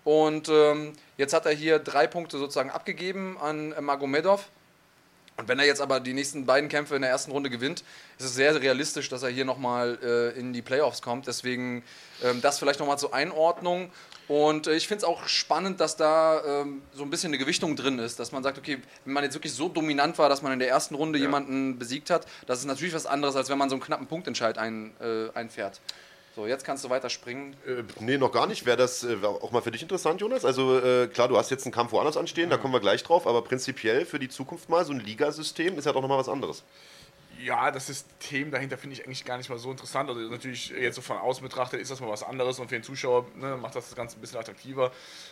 Und 0.04 0.48
ähm, 0.48 0.94
jetzt 1.18 1.34
hat 1.34 1.48
er 1.48 1.54
hier 1.54 1.80
drei 1.80 2.06
Punkte 2.06 2.38
sozusagen 2.38 2.70
abgegeben 2.70 3.36
an 3.42 3.72
äh, 3.72 3.82
Magomedov. 3.82 4.48
Und 5.38 5.48
wenn 5.48 5.58
er 5.58 5.66
jetzt 5.66 5.82
aber 5.82 6.00
die 6.00 6.14
nächsten 6.14 6.46
beiden 6.46 6.70
Kämpfe 6.70 6.96
in 6.96 7.02
der 7.02 7.10
ersten 7.10 7.32
Runde 7.32 7.50
gewinnt, 7.50 7.84
ist 8.20 8.26
es 8.26 8.36
sehr 8.36 8.62
realistisch, 8.62 9.10
dass 9.10 9.24
er 9.24 9.30
hier 9.30 9.46
nochmal 9.46 9.98
äh, 10.04 10.40
in 10.40 10.54
die 10.54 10.62
Playoffs 10.62 11.02
kommt. 11.02 11.26
Deswegen 11.26 11.84
ähm, 12.24 12.42
das 12.42 12.60
vielleicht 12.60 12.80
nochmal 12.80 13.00
zur 13.00 13.16
Einordnung. 13.16 13.92
Und 14.28 14.68
äh, 14.68 14.76
ich 14.76 14.88
finde 14.88 15.00
es 15.00 15.04
auch 15.04 15.28
spannend, 15.28 15.80
dass 15.80 15.96
da 15.96 16.62
ähm, 16.62 16.82
so 16.94 17.04
ein 17.04 17.10
bisschen 17.10 17.30
eine 17.30 17.38
Gewichtung 17.38 17.76
drin 17.76 18.00
ist, 18.00 18.20
dass 18.20 18.32
man 18.32 18.44
sagt, 18.44 18.58
okay, 18.58 18.80
wenn 19.06 19.14
man 19.14 19.24
jetzt 19.24 19.34
wirklich 19.34 19.54
so 19.54 19.68
dominant 19.68 20.18
war, 20.18 20.30
dass 20.30 20.42
man 20.42 20.54
in 20.54 20.60
der 20.60 20.70
ersten 20.70 20.96
Runde 20.96 21.20
jemanden 21.20 21.78
besiegt 21.78 22.10
hat, 22.10 22.26
das 22.48 22.60
ist 22.60 22.66
natürlich 22.66 22.94
was 22.94 23.06
anderes, 23.06 23.36
als 23.36 23.50
wenn 23.50 23.58
man 23.58 23.70
so 23.70 23.76
einen 23.76 23.84
knappen 23.84 24.08
Punktentscheid 24.08 24.58
ein, 24.58 24.94
äh, 25.02 25.30
einfährt. 25.38 25.82
So, 26.36 26.48
jetzt 26.48 26.66
kannst 26.66 26.84
du 26.84 26.90
weiter 26.90 27.10
springen. 27.10 27.56
Äh, 27.68 27.84
nee, 28.00 28.18
noch 28.18 28.32
gar 28.32 28.48
nicht. 28.48 28.66
Wäre 28.66 28.78
das 28.78 29.04
äh, 29.04 29.18
auch 29.24 29.52
mal 29.52 29.62
für 29.62 29.70
dich 29.70 29.84
interessant, 29.84 30.20
Jonas? 30.20 30.46
Also 30.46 30.80
äh, 30.80 31.08
klar, 31.08 31.28
du 31.28 31.38
hast 31.38 31.52
jetzt 31.52 31.66
einen 31.66 31.74
Kampf 31.74 31.92
woanders 31.92 32.18
anstehen, 32.18 32.50
da 32.50 32.58
kommen 32.58 32.74
wir 32.74 32.80
gleich 32.80 33.04
drauf, 33.04 33.28
aber 33.28 33.44
prinzipiell 33.44 34.06
für 34.06 34.18
die 34.18 34.30
Zukunft 34.30 34.68
mal 34.68 34.84
so 34.84 34.94
ein 34.94 35.00
Ligasystem 35.00 35.78
ist 35.78 35.86
ja 35.86 35.92
doch 35.92 36.02
nochmal 36.02 36.18
was 36.18 36.30
anderes. 36.30 36.64
Ja, 37.44 37.72
das 37.72 37.88
System 37.88 38.52
dahinter 38.52 38.78
finde 38.78 38.96
ich 38.96 39.06
eigentlich 39.06 39.26
gar 39.26 39.38
nicht 39.38 39.50
mal 39.50 39.58
so 39.58 39.70
interessant. 39.70 40.10
Also 40.10 40.22
natürlich 40.22 40.70
jetzt 40.70 40.96
so 40.96 41.02
von 41.02 41.18
außen 41.18 41.44
betrachtet 41.44 41.82
ist 41.82 41.92
das 41.92 42.00
mal 42.00 42.10
was 42.10 42.24
anderes 42.24 42.60
und 42.60 42.70
für 42.70 42.76
den 42.76 42.84
Zuschauer 42.84 43.26
ne, 43.36 43.58
macht 43.58 43.76
das 43.76 43.90
das 43.90 43.96
Ganze 43.96 44.18
ein 44.18 44.22
bisschen 44.22 44.40
attraktiver. 44.40 44.92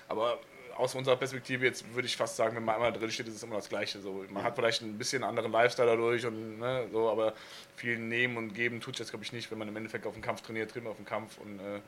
Aber 0.10 0.40
aus 0.78 0.96
unserer 0.96 1.16
Perspektive 1.16 1.66
jetzt 1.66 1.94
würde 1.94 2.08
ich 2.08 2.16
fast 2.18 2.36
sagen, 2.36 2.56
wenn 2.56 2.64
man 2.66 2.76
einmal 2.76 2.94
drin 2.94 3.12
steht, 3.12 3.28
ist 3.28 3.36
es 3.36 3.44
immer 3.44 3.56
das 3.56 3.70
Gleiche. 3.70 4.00
So, 4.02 4.26
man 4.30 4.44
hat 4.44 4.56
vielleicht 4.56 4.82
ein 4.82 4.98
bisschen 4.98 5.24
anderen 5.24 5.52
Lifestyle 5.52 5.88
dadurch 5.88 6.26
und 6.26 6.60
ne, 6.60 6.88
so, 6.92 7.10
aber 7.10 7.34
viel 7.76 7.98
nehmen 7.98 8.38
und 8.38 8.54
geben 8.54 8.80
tut 8.82 9.00
jetzt 9.00 9.10
glaube 9.10 9.26
ich 9.26 9.34
nicht, 9.34 9.50
wenn 9.52 9.58
man 9.58 9.68
im 9.68 9.76
Endeffekt 9.76 10.06
auf 10.06 10.14
den 10.14 10.22
Kampf 10.22 10.42
trainiert, 10.42 10.74
drin 10.74 10.86
auf 10.88 10.96
den 10.98 11.06
Kampf 11.06 11.38
und 11.40 11.60
äh, 11.60 11.80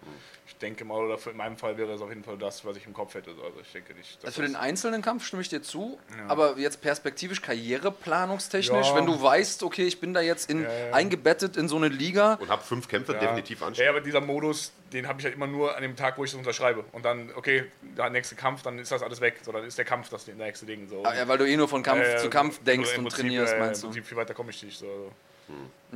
ich 0.48 0.56
denke 0.58 0.86
mal 0.86 0.98
oder 1.04 1.18
in 1.30 1.38
meinem 1.38 1.58
Fall 1.58 1.78
wäre 1.78 1.92
es 1.94 2.02
auf 2.02 2.10
jeden 2.10 2.24
Fall 2.24 2.38
das, 2.38 2.66
was 2.66 2.76
ich 2.78 2.86
im 2.88 2.94
Kopf 2.94 3.14
hätte. 3.14 3.32
Also 3.32 3.60
ich 3.62 3.72
denke 3.72 3.94
nicht. 3.94 4.18
Also 4.24 4.42
für 4.42 4.48
den 4.48 4.56
einzelnen 4.56 5.02
Kampf 5.02 5.26
stimme 5.26 5.42
ich 5.42 5.50
dir 5.50 5.62
zu, 5.62 6.00
aber 6.28 6.58
jetzt 6.58 6.82
perspektivisch 6.82 7.42
karriereplanungstechnisch, 7.42 8.88
Ja. 8.88 8.96
wenn 8.96 9.06
du 9.06 9.22
weißt, 9.22 9.64
okay, 9.64 9.84
ich 9.86 10.00
bin 10.00 10.14
da 10.14 10.22
jetzt 10.22 10.50
in, 10.50 10.64
Ja, 10.64 10.70
ja. 10.88 10.94
eingebettet 10.94 11.58
in 11.58 11.68
so 11.68 11.78
eine 11.78 11.88
Liga, 11.90 12.36
Und 12.36 12.50
hab 12.50 12.66
fünf 12.66 12.88
Kämpfe 12.88 13.14
Ja. 13.14 13.20
definitiv 13.20 13.62
anstehen. 13.62 13.86
Ja, 13.86 13.92
aber 13.92 14.02
dieser 14.02 14.22
Modus, 14.22 14.72
den 14.92 15.08
habe 15.08 15.20
ich 15.20 15.26
halt 15.26 15.36
immer 15.36 15.48
nur 15.48 15.76
an 15.76 15.82
dem 15.82 15.96
Tag, 15.96 16.18
wo 16.18 16.24
ich 16.24 16.32
das 16.32 16.38
unterschreibe. 16.38 16.86
Und 16.92 17.04
dann, 17.06 17.32
okay, 17.36 17.66
der 17.82 18.10
nächste 18.10 18.36
Kampf, 18.36 18.62
dann 18.64 18.73
ist 18.80 18.92
das 18.92 19.02
alles 19.04 19.20
weg. 19.22 19.36
So, 19.44 19.52
dann 19.52 19.64
ist 19.66 19.78
der 19.78 19.86
Kampf 19.86 20.10
das 20.10 20.28
nächste 20.28 20.66
Ding. 20.66 20.88
So. 20.88 21.04
Ah, 21.04 21.16
ja, 21.16 21.28
weil 21.28 21.38
du 21.38 21.48
eh 21.48 21.56
nur 21.58 21.68
von 21.68 21.84
Kampf 21.84 22.02
Äh, 22.04 22.18
zu 22.18 22.30
Kampf 22.30 22.60
denkst 22.64 22.90
Prinzip, 22.94 23.06
und 23.06 23.12
trainierst, 23.12 23.54
äh, 23.54 23.60
meinst 23.60 23.84
Im 23.84 23.90
du? 23.90 23.94
Prinzip 23.94 24.08
viel 24.08 24.18
weiter 24.18 24.34
komme 24.34 24.50
ich 24.52 24.62
nicht. 24.64 24.78
So. 24.80 24.86
also. 24.88 25.12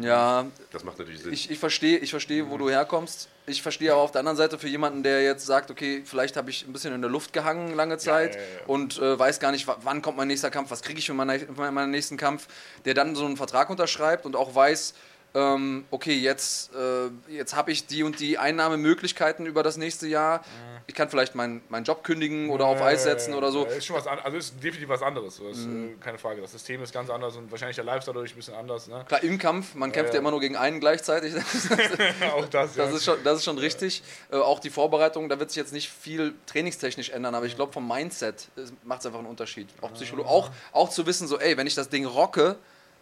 Ja, 0.05 0.45
Das 0.71 0.83
macht 0.83 0.99
natürlich 0.99 1.21
Sinn. 1.21 1.33
ich, 1.33 1.49
ich 1.49 1.57
verstehe, 1.57 1.97
ich 1.97 2.11
verstehe, 2.11 2.49
wo 2.49 2.57
du 2.57 2.69
herkommst. 2.69 3.29
Ich 3.47 3.61
verstehe 3.61 3.91
aber 3.93 4.01
auf 4.01 4.11
der 4.11 4.19
anderen 4.19 4.37
Seite 4.37 4.59
für 4.59 4.67
jemanden, 4.67 5.03
der 5.03 5.23
jetzt 5.23 5.45
sagt, 5.45 5.71
okay, 5.71 6.03
vielleicht 6.05 6.35
habe 6.37 6.49
ich 6.49 6.67
ein 6.67 6.73
bisschen 6.73 6.93
in 6.93 7.01
der 7.01 7.09
Luft 7.09 7.31
gehangen 7.33 7.73
lange 7.73 7.97
Zeit 7.97 8.35
ja, 8.35 8.41
ja. 8.41 8.47
und 8.67 8.99
äh, 8.99 9.17
weiß 9.17 9.39
gar 9.39 9.51
nicht, 9.51 9.65
wa- 9.67 9.77
wann 9.83 10.01
kommt 10.01 10.17
mein 10.17 10.27
nächster 10.27 10.51
Kampf, 10.51 10.69
was 10.69 10.81
kriege 10.81 10.99
ich 10.99 11.05
für 11.07 11.13
meinen, 11.13 11.39
für 11.55 11.71
meinen 11.71 11.91
nächsten 11.91 12.17
Kampf, 12.17 12.47
der 12.85 12.93
dann 12.93 13.15
so 13.15 13.25
einen 13.25 13.37
Vertrag 13.37 13.69
unterschreibt 13.69 14.25
und 14.25 14.35
auch 14.35 14.53
weiß, 14.53 14.93
ähm, 15.37 15.85
okay, 15.91 16.15
jetzt, 16.15 16.71
äh, 16.73 17.09
jetzt 17.31 17.55
habe 17.55 17.71
ich 17.71 17.85
die 17.85 18.01
und 18.01 18.19
die 18.19 18.39
Einnahmemöglichkeiten 18.39 19.45
über 19.45 19.61
das 19.61 19.77
nächste 19.77 20.07
Jahr. 20.07 20.43
Ich 20.87 20.95
kann 20.95 21.09
vielleicht 21.09 21.35
meinen 21.35 21.61
meinen 21.69 21.83
Job 21.83 22.03
kündigen 22.03 22.49
oder 22.49 22.65
auf 22.65 22.81
Eis 22.81 23.03
setzen 23.03 23.33
oder 23.35 23.51
so. 23.51 23.65
Ist 23.65 23.85
schon 23.85 23.97
was 23.97 24.07
an, 24.07 24.17
also 24.19 24.37
ist 24.37 24.55
definitiv 24.63 24.89
was 24.89 25.03
anderes. 25.03 25.37
Das 25.37 25.57
ist, 25.57 25.67
Mhm. 25.67 25.89
äh, 25.89 26.03
keine 26.03 26.17
Frage. 26.17 26.41
Das 26.41 26.53
System 26.53 26.81
ist 26.81 26.91
ganz 26.93 27.09
anders 27.11 27.35
und 27.35 27.51
wahrscheinlich 27.51 27.75
der 27.75 27.83
Lifestyle 27.85 28.15
dadurch 28.15 28.33
ein 28.33 28.37
bisschen 28.37 28.55
anders. 28.55 28.87
Ne? 28.87 29.03
Klar, 29.07 29.21
im 29.21 29.37
Kampf, 29.37 29.75
man 29.75 29.91
kämpft 29.91 30.13
ja, 30.13 30.15
ja. 30.15 30.21
immer 30.21 30.31
nur 30.31 30.39
gegen 30.39 30.55
einen 30.55 30.79
gleichzeitig. 30.79 31.33
Auch 32.33 32.45
das, 32.47 32.75
ja. 32.75 32.85
Das 32.85 32.95
ist 32.95 33.03
schon, 33.05 33.17
das 33.23 33.39
ist 33.39 33.43
schon 33.45 33.57
richtig. 33.59 34.01
Äh, 34.31 34.37
auch 34.37 34.59
die 34.59 34.69
Vorbereitung, 34.71 35.29
da 35.29 35.39
wird 35.39 35.51
sich 35.51 35.57
jetzt 35.57 35.73
nicht 35.73 35.89
viel 35.89 36.33
trainingstechnisch 36.47 37.09
ändern, 37.09 37.35
aber 37.35 37.45
ich 37.45 37.55
glaube, 37.55 37.73
vom 37.73 37.87
Mindset 37.87 38.47
macht 38.83 39.01
es 39.01 39.05
einfach 39.05 39.19
einen 39.19 39.27
Unterschied. 39.27 39.67
Auch 39.81 39.93
Psycholo 39.93 40.23
auch, 40.25 40.49
auch 40.71 40.89
zu 40.89 41.05
wissen, 41.05 41.27
so, 41.27 41.37
ey, 41.37 41.57
wenn 41.57 41.67
ich 41.67 41.75
das 41.75 41.89
Ding 41.89 42.05
rocke, 42.05 42.55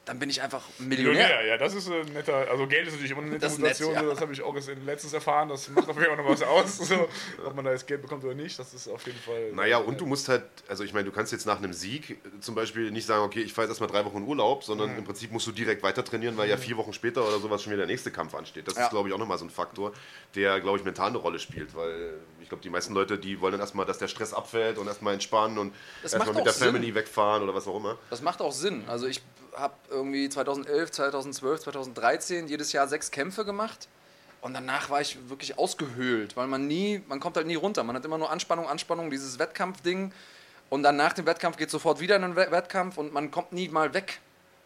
dann 0.05 0.19
bin 0.19 0.29
ich 0.29 0.41
einfach 0.41 0.61
Millionär. 0.79 1.13
Millionär, 1.27 1.45
ja, 1.47 1.57
das 1.57 1.73
ist 1.73 1.89
ein 1.89 2.05
netter, 2.13 2.47
also 2.49 2.67
Geld 2.67 2.87
ist 2.87 2.93
natürlich 2.93 3.11
immer 3.11 3.21
eine 3.21 3.31
nette 3.31 3.41
Das 3.41 3.53
ist 3.53 3.59
nett, 3.59 3.71
Motivation, 3.79 3.93
ja. 3.95 4.09
das 4.13 4.21
habe 4.21 4.33
ich 4.33 4.41
auch 4.43 4.55
letztens 4.85 5.13
erfahren, 5.13 5.49
das 5.49 5.67
macht 5.69 5.89
auf 5.89 5.95
jeden 5.97 6.07
Fall 6.15 6.17
noch 6.23 6.29
was 6.29 6.43
aus, 6.43 6.77
so, 6.89 7.07
ob 7.45 7.55
man 7.55 7.65
da 7.65 7.71
jetzt 7.71 7.87
Geld 7.87 8.01
bekommt 8.03 8.23
oder 8.23 8.35
nicht, 8.35 8.57
das 8.59 8.73
ist 8.73 8.87
auf 8.87 9.05
jeden 9.07 9.17
Fall... 9.19 9.51
Naja, 9.53 9.79
und 9.79 9.99
du 9.99 10.05
musst 10.05 10.29
halt, 10.29 10.43
also 10.67 10.83
ich 10.83 10.93
meine, 10.93 11.05
du 11.05 11.11
kannst 11.11 11.31
jetzt 11.31 11.45
nach 11.45 11.57
einem 11.57 11.73
Sieg 11.73 12.11
äh, 12.11 12.15
zum 12.39 12.53
Beispiel 12.55 12.91
nicht 12.91 13.05
sagen, 13.07 13.23
okay, 13.23 13.41
ich 13.41 13.51
fahre 13.53 13.65
jetzt 13.67 13.71
erstmal 13.79 13.89
drei 13.89 14.05
Wochen 14.05 14.17
in 14.17 14.23
Urlaub, 14.27 14.63
sondern 14.63 14.91
Mhm. 14.91 14.99
im 14.99 15.03
Prinzip 15.05 15.31
musst 15.31 15.47
du 15.47 15.51
direkt 15.51 15.81
weiter 15.83 16.03
trainieren, 16.05 16.37
weil 16.37 16.49
ja 16.49 16.57
vier 16.57 16.77
Wochen 16.77 16.93
später 16.93 17.27
oder 17.27 17.39
sowas 17.39 17.63
schon 17.63 17.71
wieder 17.71 17.81
der 17.81 17.87
nächste 17.87 18.11
Kampf 18.11 18.35
ansteht. 18.35 18.67
Das 18.67 18.75
Ja. 18.75 18.83
ist, 18.83 18.89
glaube 18.91 19.09
ich, 19.09 19.15
auch 19.15 19.19
nochmal 19.19 19.37
so 19.39 19.45
ein 19.45 19.49
Faktor, 19.49 19.91
der, 20.35 20.59
glaube 20.61 20.77
ich, 20.77 20.83
mental 20.83 21.07
eine 21.09 21.17
Rolle 21.17 21.39
spielt, 21.39 21.75
weil 21.75 22.13
ich 22.41 22.49
glaube, 22.49 22.61
die 22.61 22.69
meisten 22.69 22.93
Leute, 22.93 23.17
die 23.17 23.41
wollen 23.41 23.53
dann 23.53 23.61
erstmal, 23.61 23.85
dass 23.87 23.97
der 23.97 24.07
Stress 24.07 24.33
abfällt 24.33 24.77
und 24.77 24.85
erstmal 24.87 25.13
entspannen 25.15 25.57
und 25.57 25.73
Das 26.03 26.13
erstmal 26.13 26.35
mit 26.35 26.45
der 26.45 26.53
Sinn. 26.53 26.67
Family 26.67 26.93
wegfahren 26.93 27.41
oder 27.41 27.55
was 27.55 27.67
auch 27.67 27.77
immer. 27.77 27.97
Das 28.11 28.21
macht 28.21 28.39
auch 28.41 28.51
Sinn. 28.51 28.83
Also 28.87 29.07
ich 29.07 29.23
habe 29.57 29.73
irgendwie 29.89 30.29
2011, 30.29 30.91
2012, 30.91 31.61
2013 31.61 32.47
jedes 32.47 32.71
Jahr 32.71 32.87
sechs 32.87 33.11
Kämpfe 33.11 33.45
gemacht. 33.45 33.87
Und 34.41 34.53
danach 34.53 34.89
war 34.91 35.01
ich 35.01 35.17
wirklich 35.29 35.57
ausgehöhlt, 35.57 36.37
weil 36.37 36.45
man 36.47 36.67
nie, 36.67 37.01
man 37.07 37.19
kommt 37.19 37.35
halt 37.35 37.47
nie 37.47 37.55
runter. 37.55 37.83
Man 37.83 37.95
hat 37.95 38.05
immer 38.05 38.17
nur 38.19 38.29
Anspannung, 38.29 38.67
Anspannung, 38.67 39.09
dieses 39.09 39.39
Wettkampfding. 39.39 40.11
Und 40.69 40.83
dann 40.83 40.95
nach 40.97 41.13
dem 41.13 41.25
Wettkampf 41.25 41.57
geht 41.57 41.69
sofort 41.71 41.99
wieder 41.99 42.15
in 42.17 42.35
We- 42.35 42.51
Wettkampf 42.51 42.97
und 42.97 43.11
man 43.13 43.31
kommt 43.31 43.53
nie 43.53 43.69
mal 43.69 43.93
weg. 43.93 44.19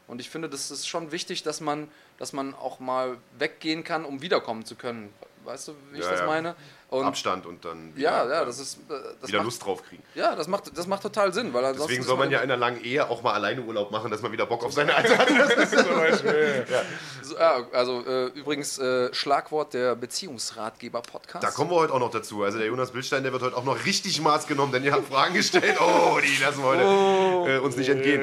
Und 0.07 0.19
ich 0.19 0.29
finde, 0.29 0.49
das 0.49 0.71
ist 0.71 0.87
schon 0.87 1.11
wichtig, 1.11 1.43
dass 1.43 1.61
man, 1.61 1.87
dass 2.17 2.33
man 2.33 2.55
auch 2.55 2.79
mal 2.79 3.17
weggehen 3.37 3.83
kann, 3.83 4.05
um 4.05 4.21
wiederkommen 4.21 4.65
zu 4.65 4.75
können. 4.75 5.13
Weißt 5.45 5.67
du, 5.69 5.75
wie 5.91 5.99
ich 5.99 6.03
Ja, 6.05 6.11
das 6.11 6.19
ja. 6.21 6.25
meine? 6.25 6.55
Und 6.89 7.05
Abstand 7.05 7.45
und 7.45 7.63
dann 7.65 7.93
ja, 7.95 8.25
wieder, 8.25 8.33
ja, 8.35 8.41
äh, 8.41 8.45
das 8.47 8.57
ist 8.57 8.77
äh, 8.89 8.93
das 9.21 9.29
wieder 9.29 9.37
macht, 9.39 9.45
Lust 9.45 9.63
drauf 9.63 9.83
kriegen. 9.83 10.01
Ja, 10.15 10.35
das 10.35 10.47
macht, 10.47 10.75
das 10.75 10.87
macht 10.87 11.03
total 11.03 11.31
Sinn, 11.31 11.53
weil 11.53 11.71
Deswegen 11.73 12.01
soll 12.01 12.17
man 12.17 12.31
ja 12.31 12.39
in 12.39 12.45
einer 12.45 12.57
langen 12.57 12.83
Ehe 12.83 13.07
auch 13.07 13.21
mal 13.21 13.33
alleine 13.33 13.61
Urlaub 13.61 13.91
machen, 13.91 14.09
dass 14.09 14.23
man 14.23 14.31
wieder 14.31 14.47
Bock 14.47 14.63
auf 14.63 14.73
seine 14.73 14.95
alte 14.95 15.15
hat. 15.15 15.27
Zum 15.27 15.95
Beispiel, 15.95 16.65
ja. 16.71 16.81
So, 17.21 17.35
ja, 17.37 17.63
also 17.73 18.03
äh, 18.07 18.27
übrigens 18.29 18.79
äh, 18.79 19.13
Schlagwort 19.13 19.75
der 19.75 19.95
Beziehungsratgeber-Podcast. 19.95 21.43
Da 21.43 21.51
kommen 21.51 21.69
wir 21.69 21.75
heute 21.75 21.93
auch 21.93 21.99
noch 21.99 22.09
dazu. 22.09 22.43
Also 22.43 22.57
der 22.57 22.67
Jonas 22.67 22.91
Bildstein, 22.91 23.21
der 23.21 23.33
wird 23.33 23.43
heute 23.43 23.55
auch 23.55 23.65
noch 23.65 23.85
richtig 23.85 24.19
Maß 24.19 24.47
genommen, 24.47 24.71
denn 24.71 24.83
ihr 24.83 24.93
habt 24.93 25.07
Fragen 25.07 25.33
gestellt. 25.33 25.77
Oh, 25.89 26.19
die 26.19 26.43
lassen 26.43 26.59
wir 26.59 27.45
heute 27.45 27.51
äh, 27.51 27.59
uns 27.59 27.75
nicht 27.75 27.89
entgehen. 27.89 28.21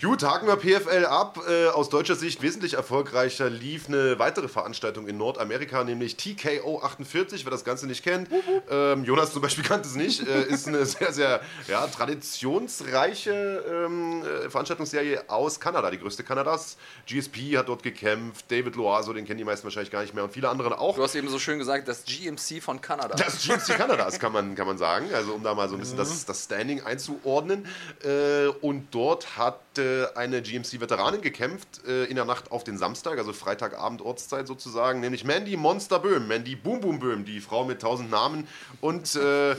Gut, 0.00 0.22
haken 0.22 0.46
wir 0.46 0.56
PFL 0.56 1.04
ab. 1.06 1.38
Äh, 1.48 1.68
aus 1.68 1.88
deutscher 1.88 2.14
Sicht 2.14 2.42
wesentlich 2.42 2.74
erfolgreicher 2.74 3.50
lief 3.50 3.88
eine 3.88 4.18
weitere 4.18 4.48
Veranstaltung 4.48 5.08
in 5.08 5.16
Nordamerika, 5.18 5.82
nämlich 5.84 6.16
TK 6.16 6.42
TKO 6.42 6.80
48, 6.82 7.44
wer 7.44 7.50
das 7.50 7.64
Ganze 7.64 7.86
nicht 7.86 8.01
kennt. 8.02 8.28
Ähm, 8.70 9.04
Jonas 9.04 9.32
zum 9.32 9.42
Beispiel 9.42 9.64
kannte 9.68 9.88
es 9.88 9.94
nicht. 9.94 10.26
Äh, 10.26 10.44
ist 10.44 10.68
eine 10.68 10.84
sehr, 10.86 11.12
sehr 11.12 11.40
ja, 11.68 11.86
traditionsreiche 11.86 13.64
ähm, 13.70 14.22
äh, 14.22 14.50
Veranstaltungsserie 14.50 15.24
aus 15.28 15.60
Kanada, 15.60 15.90
die 15.90 15.98
größte 15.98 16.24
Kanadas. 16.24 16.76
GSP 17.06 17.56
hat 17.56 17.68
dort 17.68 17.82
gekämpft, 17.82 18.50
David 18.50 18.76
Loazo, 18.76 19.12
den 19.12 19.24
kennen 19.24 19.38
die 19.38 19.44
meisten 19.44 19.64
wahrscheinlich 19.64 19.90
gar 19.90 20.02
nicht 20.02 20.14
mehr 20.14 20.24
und 20.24 20.32
viele 20.32 20.48
andere 20.48 20.78
auch. 20.78 20.96
Du 20.96 21.02
hast 21.02 21.14
eben 21.14 21.28
so 21.28 21.38
schön 21.38 21.58
gesagt, 21.58 21.88
das 21.88 22.04
GMC 22.04 22.62
von 22.62 22.80
Kanada. 22.80 23.14
Das 23.14 23.42
GMC 23.42 23.76
Kanadas 23.76 24.18
kann 24.18 24.32
man, 24.32 24.54
kann 24.54 24.66
man 24.66 24.78
sagen, 24.78 25.06
also 25.14 25.32
um 25.32 25.42
da 25.42 25.54
mal 25.54 25.68
so 25.68 25.74
ein 25.74 25.80
bisschen 25.80 25.96
das, 25.96 26.24
das 26.24 26.44
Standing 26.44 26.82
einzuordnen. 26.82 27.66
Äh, 28.04 28.48
und 28.60 28.88
dort 28.92 29.36
hat 29.36 29.60
eine 29.78 30.42
GMC-Veteranin 30.42 31.20
gekämpft 31.20 31.86
äh, 31.86 32.04
in 32.04 32.16
der 32.16 32.24
Nacht 32.24 32.50
auf 32.50 32.64
den 32.64 32.78
Samstag, 32.78 33.18
also 33.18 33.32
Freitagabend 33.32 34.02
Ortszeit 34.02 34.46
sozusagen, 34.46 35.00
nämlich 35.00 35.24
Mandy 35.24 35.56
Monster 35.56 35.98
Böhm, 35.98 36.28
Mandy 36.28 36.56
Boom 36.56 36.80
Boom 36.80 36.98
Böhm, 36.98 37.24
die 37.24 37.40
Frau 37.40 37.64
mit 37.64 37.80
tausend 37.80 38.10
Namen 38.10 38.46
und 38.80 39.14
äh, 39.16 39.54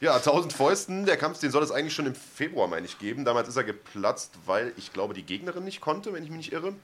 ja, 0.00 0.18
tausend 0.18 0.52
Fäusten. 0.52 1.06
Der 1.06 1.16
Kampf, 1.16 1.40
den 1.40 1.50
soll 1.50 1.62
es 1.62 1.70
eigentlich 1.70 1.94
schon 1.94 2.06
im 2.06 2.14
Februar, 2.14 2.68
meine 2.68 2.86
ich, 2.86 2.98
geben. 2.98 3.24
Damals 3.24 3.48
ist 3.48 3.56
er 3.56 3.64
geplatzt, 3.64 4.34
weil 4.46 4.72
ich 4.76 4.92
glaube, 4.92 5.14
die 5.14 5.24
Gegnerin 5.24 5.64
nicht 5.64 5.80
konnte, 5.80 6.12
wenn 6.12 6.22
ich 6.22 6.30
mich 6.30 6.38
nicht 6.38 6.52
irre. 6.52 6.74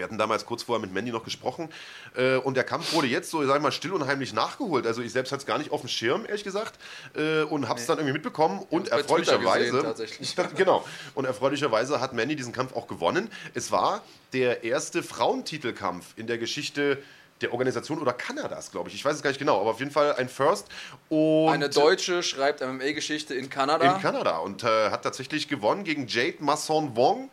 Wir 0.00 0.04
hatten 0.04 0.16
damals 0.16 0.46
kurz 0.46 0.62
vorher 0.62 0.80
mit 0.80 0.94
Mandy 0.94 1.12
noch 1.12 1.24
gesprochen 1.24 1.68
äh, 2.16 2.36
und 2.36 2.56
der 2.56 2.64
Kampf 2.64 2.94
wurde 2.94 3.06
jetzt 3.06 3.30
so, 3.30 3.44
sag 3.44 3.56
ich 3.56 3.62
mal, 3.62 3.70
still 3.70 3.92
und 3.92 4.06
heimlich 4.06 4.32
nachgeholt. 4.32 4.86
Also 4.86 5.02
ich 5.02 5.12
selbst 5.12 5.30
hatte 5.30 5.40
es 5.40 5.46
gar 5.46 5.58
nicht 5.58 5.72
auf 5.72 5.82
dem 5.82 5.88
Schirm, 5.88 6.24
ehrlich 6.24 6.42
gesagt, 6.42 6.78
äh, 7.14 7.42
und 7.42 7.68
habe 7.68 7.78
es 7.78 7.84
dann 7.84 7.98
irgendwie 7.98 8.14
mitbekommen 8.14 8.64
und 8.70 8.88
erfreulicherweise, 8.88 9.94
gesehen, 9.94 10.48
genau, 10.56 10.86
und 11.14 11.26
erfreulicherweise 11.26 12.00
hat 12.00 12.14
Mandy 12.14 12.34
diesen 12.34 12.54
Kampf 12.54 12.74
auch 12.74 12.86
gewonnen. 12.86 13.30
Es 13.52 13.70
war 13.72 14.02
der 14.32 14.64
erste 14.64 15.02
Frauentitelkampf 15.02 16.14
in 16.16 16.26
der 16.26 16.38
Geschichte 16.38 17.02
der 17.42 17.52
Organisation 17.52 17.98
oder 17.98 18.14
Kanadas, 18.14 18.70
glaube 18.70 18.88
ich. 18.88 18.94
Ich 18.94 19.04
weiß 19.04 19.16
es 19.16 19.22
gar 19.22 19.30
nicht 19.30 19.38
genau, 19.38 19.60
aber 19.60 19.70
auf 19.70 19.80
jeden 19.80 19.90
Fall 19.90 20.14
ein 20.14 20.28
First. 20.30 20.66
Und 21.08 21.50
Eine 21.50 21.68
Deutsche 21.68 22.22
schreibt 22.22 22.60
MMA-Geschichte 22.60 23.34
in 23.34 23.50
Kanada. 23.50 23.96
in 23.96 24.00
Kanada 24.00 24.38
und 24.38 24.64
äh, 24.64 24.90
hat 24.90 25.02
tatsächlich 25.02 25.48
gewonnen 25.48 25.84
gegen 25.84 26.06
Jade 26.06 26.36
Masson 26.40 26.96
Wong 26.96 27.30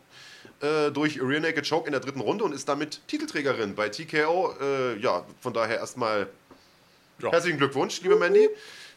äh, 0.60 0.90
durch 0.90 1.20
Rear 1.20 1.40
Naked 1.40 1.68
Choke 1.68 1.86
in 1.86 1.92
der 1.92 2.00
dritten 2.00 2.20
Runde 2.20 2.44
und 2.44 2.52
ist 2.52 2.68
damit 2.68 3.00
Titelträgerin 3.08 3.74
bei 3.74 3.88
TKO. 3.88 4.54
Äh, 4.60 4.98
ja, 4.98 5.24
von 5.40 5.52
daher 5.52 5.78
erstmal 5.78 6.28
Ja. 7.20 7.30
herzlichen 7.32 7.58
Glückwunsch, 7.58 8.00
liebe 8.02 8.16
Mandy. 8.16 8.48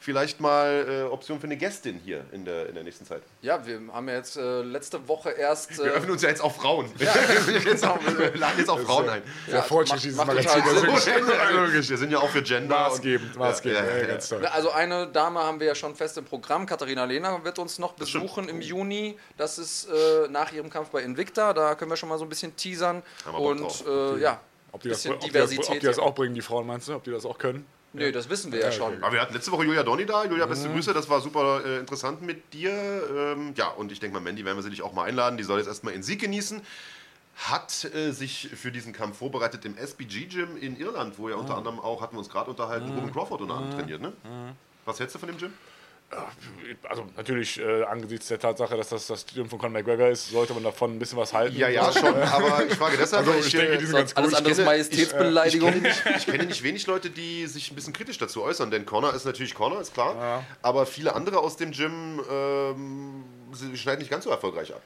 Vielleicht 0.04 0.40
mal 0.40 1.04
äh, 1.08 1.14
Option 1.14 1.40
für 1.40 1.46
eine 1.46 1.58
Gästin 1.58 2.02
hier 2.04 2.26
in 2.32 2.44
der, 2.44 2.68
in 2.68 2.74
der 2.74 2.84
nächsten 2.84 3.06
Zeit. 3.06 3.22
Ja, 3.44 3.64
wir 3.68 3.80
haben 3.94 4.10
ja 4.10 4.16
jetzt 4.16 4.36
äh, 4.36 4.62
letzte 4.64 5.08
Woche 5.08 5.30
erst. 5.30 5.78
Wir 5.78 5.86
Äh, 5.86 5.90
öffnen 5.90 6.10
uns 6.14 6.24
ja 6.24 6.30
jetzt 6.30 6.42
auf 6.42 6.56
Frauen. 6.56 6.92
jetzt 6.98 7.86
auch, 7.86 8.00
wir 8.04 8.36
laden 8.36 8.58
jetzt 8.58 8.70
auf 8.72 8.82
Frauen 8.82 9.08
ein. 9.10 9.22
Ja, 9.46 9.62
fortschrittlich, 9.62 10.16
macht- 10.16 10.32
dieses 10.34 10.46
Magazin. 10.48 10.88
also 10.90 11.88
Wir 11.92 11.98
sind 12.00 12.12
ja 12.12 12.18
auch 12.18 12.30
für 12.30 12.42
Gender. 12.42 12.80
Maßgebend, 12.80 13.36
maßgebend. 13.38 13.80
Ja, 13.80 13.86
ja, 13.86 13.92
Ja, 13.92 14.02
ja. 14.02 14.08
ganz 14.08 14.28
toll. 14.28 14.44
also 14.48 14.72
eine 14.72 15.06
Dame 15.06 15.40
haben 15.40 15.60
wir 15.60 15.68
ja 15.68 15.76
schon 15.76 15.94
fest 15.96 16.18
im 16.18 16.26
Programm. 16.26 16.66
Katharina 16.66 17.04
Lehner 17.06 17.44
wird 17.44 17.60
uns 17.60 17.78
noch 17.78 17.94
besuchen 17.94 18.50
im 18.50 18.60
Juni. 18.60 19.20
Das 19.38 19.60
ist 19.60 19.86
äh, 19.88 20.28
nach 20.30 20.52
ihrem 20.52 20.72
Kampf 20.72 20.90
bei 20.90 21.04
Invicta. 21.04 21.54
Da 21.54 21.76
können 21.76 21.92
wir 21.92 21.96
schon 21.98 22.10
mal 22.10 22.18
so 22.18 22.26
ein 22.26 22.30
bisschen 22.30 22.56
teasern. 22.56 23.04
Haben 23.24 23.34
wir 23.38 23.38
Bock 23.38 23.86
Und 23.86 24.18
äh, 24.18 24.20
ja, 24.20 24.42
Ob 24.72 24.82
die, 24.82 24.90
das, 24.90 24.98
bisschen 25.04 25.14
ob, 25.14 25.20
die 25.22 25.30
das, 25.32 25.56
ob 25.56 25.80
die 25.80 25.86
das 25.86 26.00
auch 26.00 26.16
bringen, 26.16 26.34
die 26.34 26.42
Frauen, 26.42 26.66
meinst 26.66 26.88
du? 26.88 26.96
Ob 26.96 27.04
die 27.04 27.12
das 27.12 27.24
auch 27.24 27.38
können? 27.38 27.68
Nee, 27.94 28.12
das 28.12 28.30
wissen 28.30 28.52
wir 28.52 28.60
ja, 28.60 28.66
Ja, 28.68 28.72
schon. 28.72 28.94
okay. 28.94 29.02
Aber 29.04 29.14
wir 29.14 29.22
hatten 29.22 29.34
letzte 29.34 29.52
Woche 29.52 29.66
Julia 29.66 29.84
Donny 29.84 30.06
da. 30.06 30.24
Julia, 30.26 30.46
beste 30.46 30.70
Grüße. 30.70 30.94
Das 30.94 31.10
war 31.10 31.20
super 31.20 31.62
äh, 31.66 31.80
interessant 31.80 32.22
mit 32.22 32.54
dir. 32.54 32.72
Ähm, 32.72 33.54
ja, 33.56 33.68
und 33.68 33.92
ich 33.92 34.00
denke 34.00 34.14
mal, 34.14 34.22
Mandy 34.22 34.46
werden 34.46 34.58
wir 34.58 34.62
sicherlich 34.64 34.82
auch 34.82 34.94
mal 34.94 35.04
einladen. 35.04 35.38
Die 35.38 35.44
soll 35.44 35.58
jetzt 35.60 35.68
erstmal 35.68 35.94
in 35.94 36.02
Sieg 36.04 36.22
genießen. 36.22 36.62
Hat 37.36 37.86
äh, 37.94 38.12
sich 38.12 38.50
für 38.56 38.72
diesen 38.72 38.94
Kampf 38.94 39.18
vorbereitet 39.18 39.66
im 39.66 39.78
SBG-Gym 39.78 40.58
in 40.58 40.80
Irland, 40.80 41.18
wo 41.18 41.28
ja 41.30 41.36
unter 41.36 41.58
anderem 41.58 41.80
auch, 41.80 42.02
hatten 42.02 42.16
wir 42.16 42.20
uns 42.20 42.30
gerade 42.30 42.50
unterhalten, 42.50 42.90
Ruben 42.92 43.12
Crawford 43.12 43.42
unter 43.42 43.56
anderem 43.56 43.78
trainiert. 43.78 44.02
Ne? 44.02 44.14
Was 44.86 45.00
hältst 45.00 45.16
du 45.16 45.20
von 45.20 45.28
dem 45.28 45.38
Gym? 45.38 45.54
Also 46.90 47.06
natürlich 47.16 47.60
äh, 47.60 47.84
angesichts 47.84 48.28
der 48.28 48.40
Tatsache, 48.40 48.76
dass 48.76 48.90
das 48.90 49.08
das 49.08 49.26
Gym 49.26 49.50
von 49.50 49.60
Conor 49.60 49.72
McGregor 49.74 50.08
ist, 50.10 50.30
sollte 50.30 50.54
man 50.54 50.64
davon 50.64 50.96
ein 50.96 51.00
bisschen 51.00 51.18
was 51.18 51.34
halten. 51.34 51.56
Ja, 51.58 51.70
ja, 51.70 51.92
schon. 51.92 52.16
Aber 52.16 52.66
ich 52.66 52.74
frage 52.76 52.98
deshalb, 52.98 53.22
Also 53.22 53.32
weil 53.34 53.40
ich 53.40 53.48
ich, 53.48 53.52
denke, 53.54 53.74
äh, 53.74 53.78
die 53.78 53.86
sind 53.86 53.96
ganz 53.96 54.14
Alles 54.16 54.34
andere 54.34 54.52
ist 54.52 54.58
kenne- 54.58 54.66
Majestätsbeleidigung. 54.66 55.70
Ich 55.70 55.74
kenne, 55.82 55.88
nicht, 55.88 56.06
ich 56.18 56.26
kenne 56.26 56.46
nicht 56.46 56.64
wenig 56.64 56.88
Leute, 56.88 57.10
die 57.10 57.48
sich 57.48 57.72
ein 57.72 57.76
bisschen 57.76 57.94
kritisch 57.94 58.18
dazu 58.18 58.44
äußern, 58.44 58.72
denn 58.72 58.86
Connor 58.86 59.14
ist 59.14 59.26
natürlich 59.26 59.54
Connor, 59.56 59.80
ist 59.82 59.94
klar. 59.94 60.44
Aber 60.62 60.86
viele 60.86 61.16
andere 61.16 61.40
aus 61.40 61.56
dem 61.58 61.72
Gym 61.72 62.22
ähm, 62.30 63.24
sie 63.54 63.78
schneiden 63.78 64.00
nicht 64.00 64.12
ganz 64.12 64.24
so 64.26 64.30
erfolgreich 64.30 64.74
ab. 64.74 64.82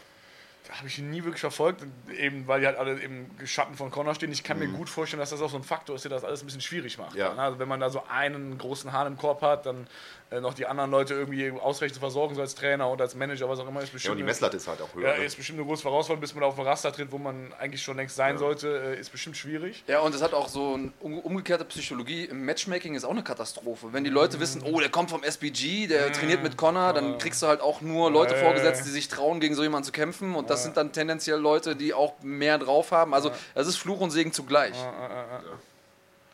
habe 0.71 0.87
ich 0.87 0.97
nie 0.97 1.23
wirklich 1.23 1.41
verfolgt, 1.41 1.83
eben 2.17 2.47
weil 2.47 2.59
die 2.61 2.65
halt 2.65 2.77
alle 2.77 2.93
im 2.99 3.27
Schatten 3.45 3.75
von 3.75 3.91
Connor 3.91 4.15
stehen. 4.15 4.31
Ich 4.31 4.43
kann 4.43 4.57
Mhm. 4.59 4.71
mir 4.71 4.77
gut 4.77 4.89
vorstellen, 4.89 5.19
dass 5.19 5.29
das 5.29 5.39
auch 5.41 5.49
so 5.51 5.57
ein 5.57 5.63
Faktor 5.63 5.95
ist, 5.95 6.03
der 6.03 6.09
das 6.09 6.23
alles 6.23 6.41
ein 6.41 6.47
bisschen 6.47 6.61
schwierig 6.61 6.97
macht. 6.97 7.15
Ja. 7.15 7.33
Also 7.35 7.59
wenn 7.59 7.67
man 7.67 7.79
da 7.79 7.89
so 7.91 8.03
einen 8.09 8.57
großen 8.57 8.91
Hahn 8.91 9.05
im 9.07 9.17
Korb 9.17 9.41
hat, 9.43 9.65
dann 9.67 9.85
äh, 10.31 10.39
noch 10.41 10.55
die 10.55 10.65
anderen 10.65 10.89
Leute 10.89 11.13
irgendwie 11.13 11.51
ausreichend 11.51 11.93
zu 11.95 11.99
versorgen, 11.99 12.33
so 12.35 12.41
als 12.41 12.55
Trainer 12.55 12.89
und 12.89 12.99
als 12.99 13.13
Manager, 13.13 13.47
was 13.47 13.59
auch 13.59 13.67
immer, 13.67 13.81
ist 13.81 13.89
Ja, 13.89 13.93
bestimmt, 13.93 14.11
und 14.13 14.17
die 14.17 14.23
Messlatte 14.23 14.57
ist 14.57 14.67
halt 14.67 14.81
auch 14.81 14.93
höher. 14.95 15.09
ja, 15.09 15.17
ne? 15.17 15.23
ist 15.23 15.35
bestimmt 15.35 15.59
eine 15.59 15.67
große 15.67 15.83
Herausforderung, 15.83 16.21
bis 16.21 16.33
man 16.33 16.43
auf 16.43 16.57
ein 16.57 16.65
Raster 16.65 16.91
tritt, 16.91 17.11
wo 17.11 17.17
man 17.19 17.53
eigentlich 17.59 17.83
schon 17.83 17.95
längst 17.95 18.15
sein 18.15 18.37
sollte, 18.39 18.95
äh, 18.95 18.99
ist 18.99 19.11
bestimmt 19.11 19.37
schwierig. 19.37 19.83
Ja, 19.87 19.99
und 19.99 20.15
es 20.15 20.23
hat 20.23 20.33
auch 20.33 20.47
so 20.47 20.73
eine 20.73 20.91
um, 20.99 21.19
umgekehrte 21.19 21.63
Psychologie. 21.65 22.25
Im 22.25 22.43
Matchmaking 22.43 22.95
ist 22.95 23.05
auch 23.05 23.11
eine 23.11 23.23
Katastrophe. 23.23 23.93
Wenn 23.93 24.03
die 24.03 24.09
Leute 24.09 24.39
wissen, 24.39 24.63
oh, 24.63 24.79
der 24.79 24.89
kommt 24.89 25.11
vom 25.11 25.23
SBG, 25.23 25.87
der 25.87 26.11
trainiert 26.11 26.41
mit 26.41 26.57
Connor, 26.57 26.93
dann 26.93 27.17
kriegst 27.19 27.41
du 27.43 27.47
halt 27.47 27.61
auch 27.61 27.81
nur 27.81 28.09
Leute 28.09 28.33
Ja, 28.33 28.39
ja, 28.39 28.45
vorgesetzt, 28.45 28.79
ja. 28.79 28.85
die 28.85 28.91
sich 28.91 29.07
trauen, 29.07 29.39
gegen 29.39 29.53
so 29.53 29.61
jemanden 29.61 29.85
zu 29.85 29.91
kämpfen. 29.91 30.35
Und 30.35 30.49
das 30.49 30.63
sind 30.63 30.75
dann 30.75 30.91
tendenziell 30.91 31.39
Leute, 31.39 31.75
die 31.75 31.93
auch 31.93 32.13
mehr 32.23 32.57
drauf 32.57 32.91
haben. 32.91 33.13
Also, 33.13 33.31
das 33.53 33.67
ist 33.67 33.77
Fluch 33.77 33.99
und 33.99 34.09
Segen 34.11 34.33
zugleich. 34.33 34.75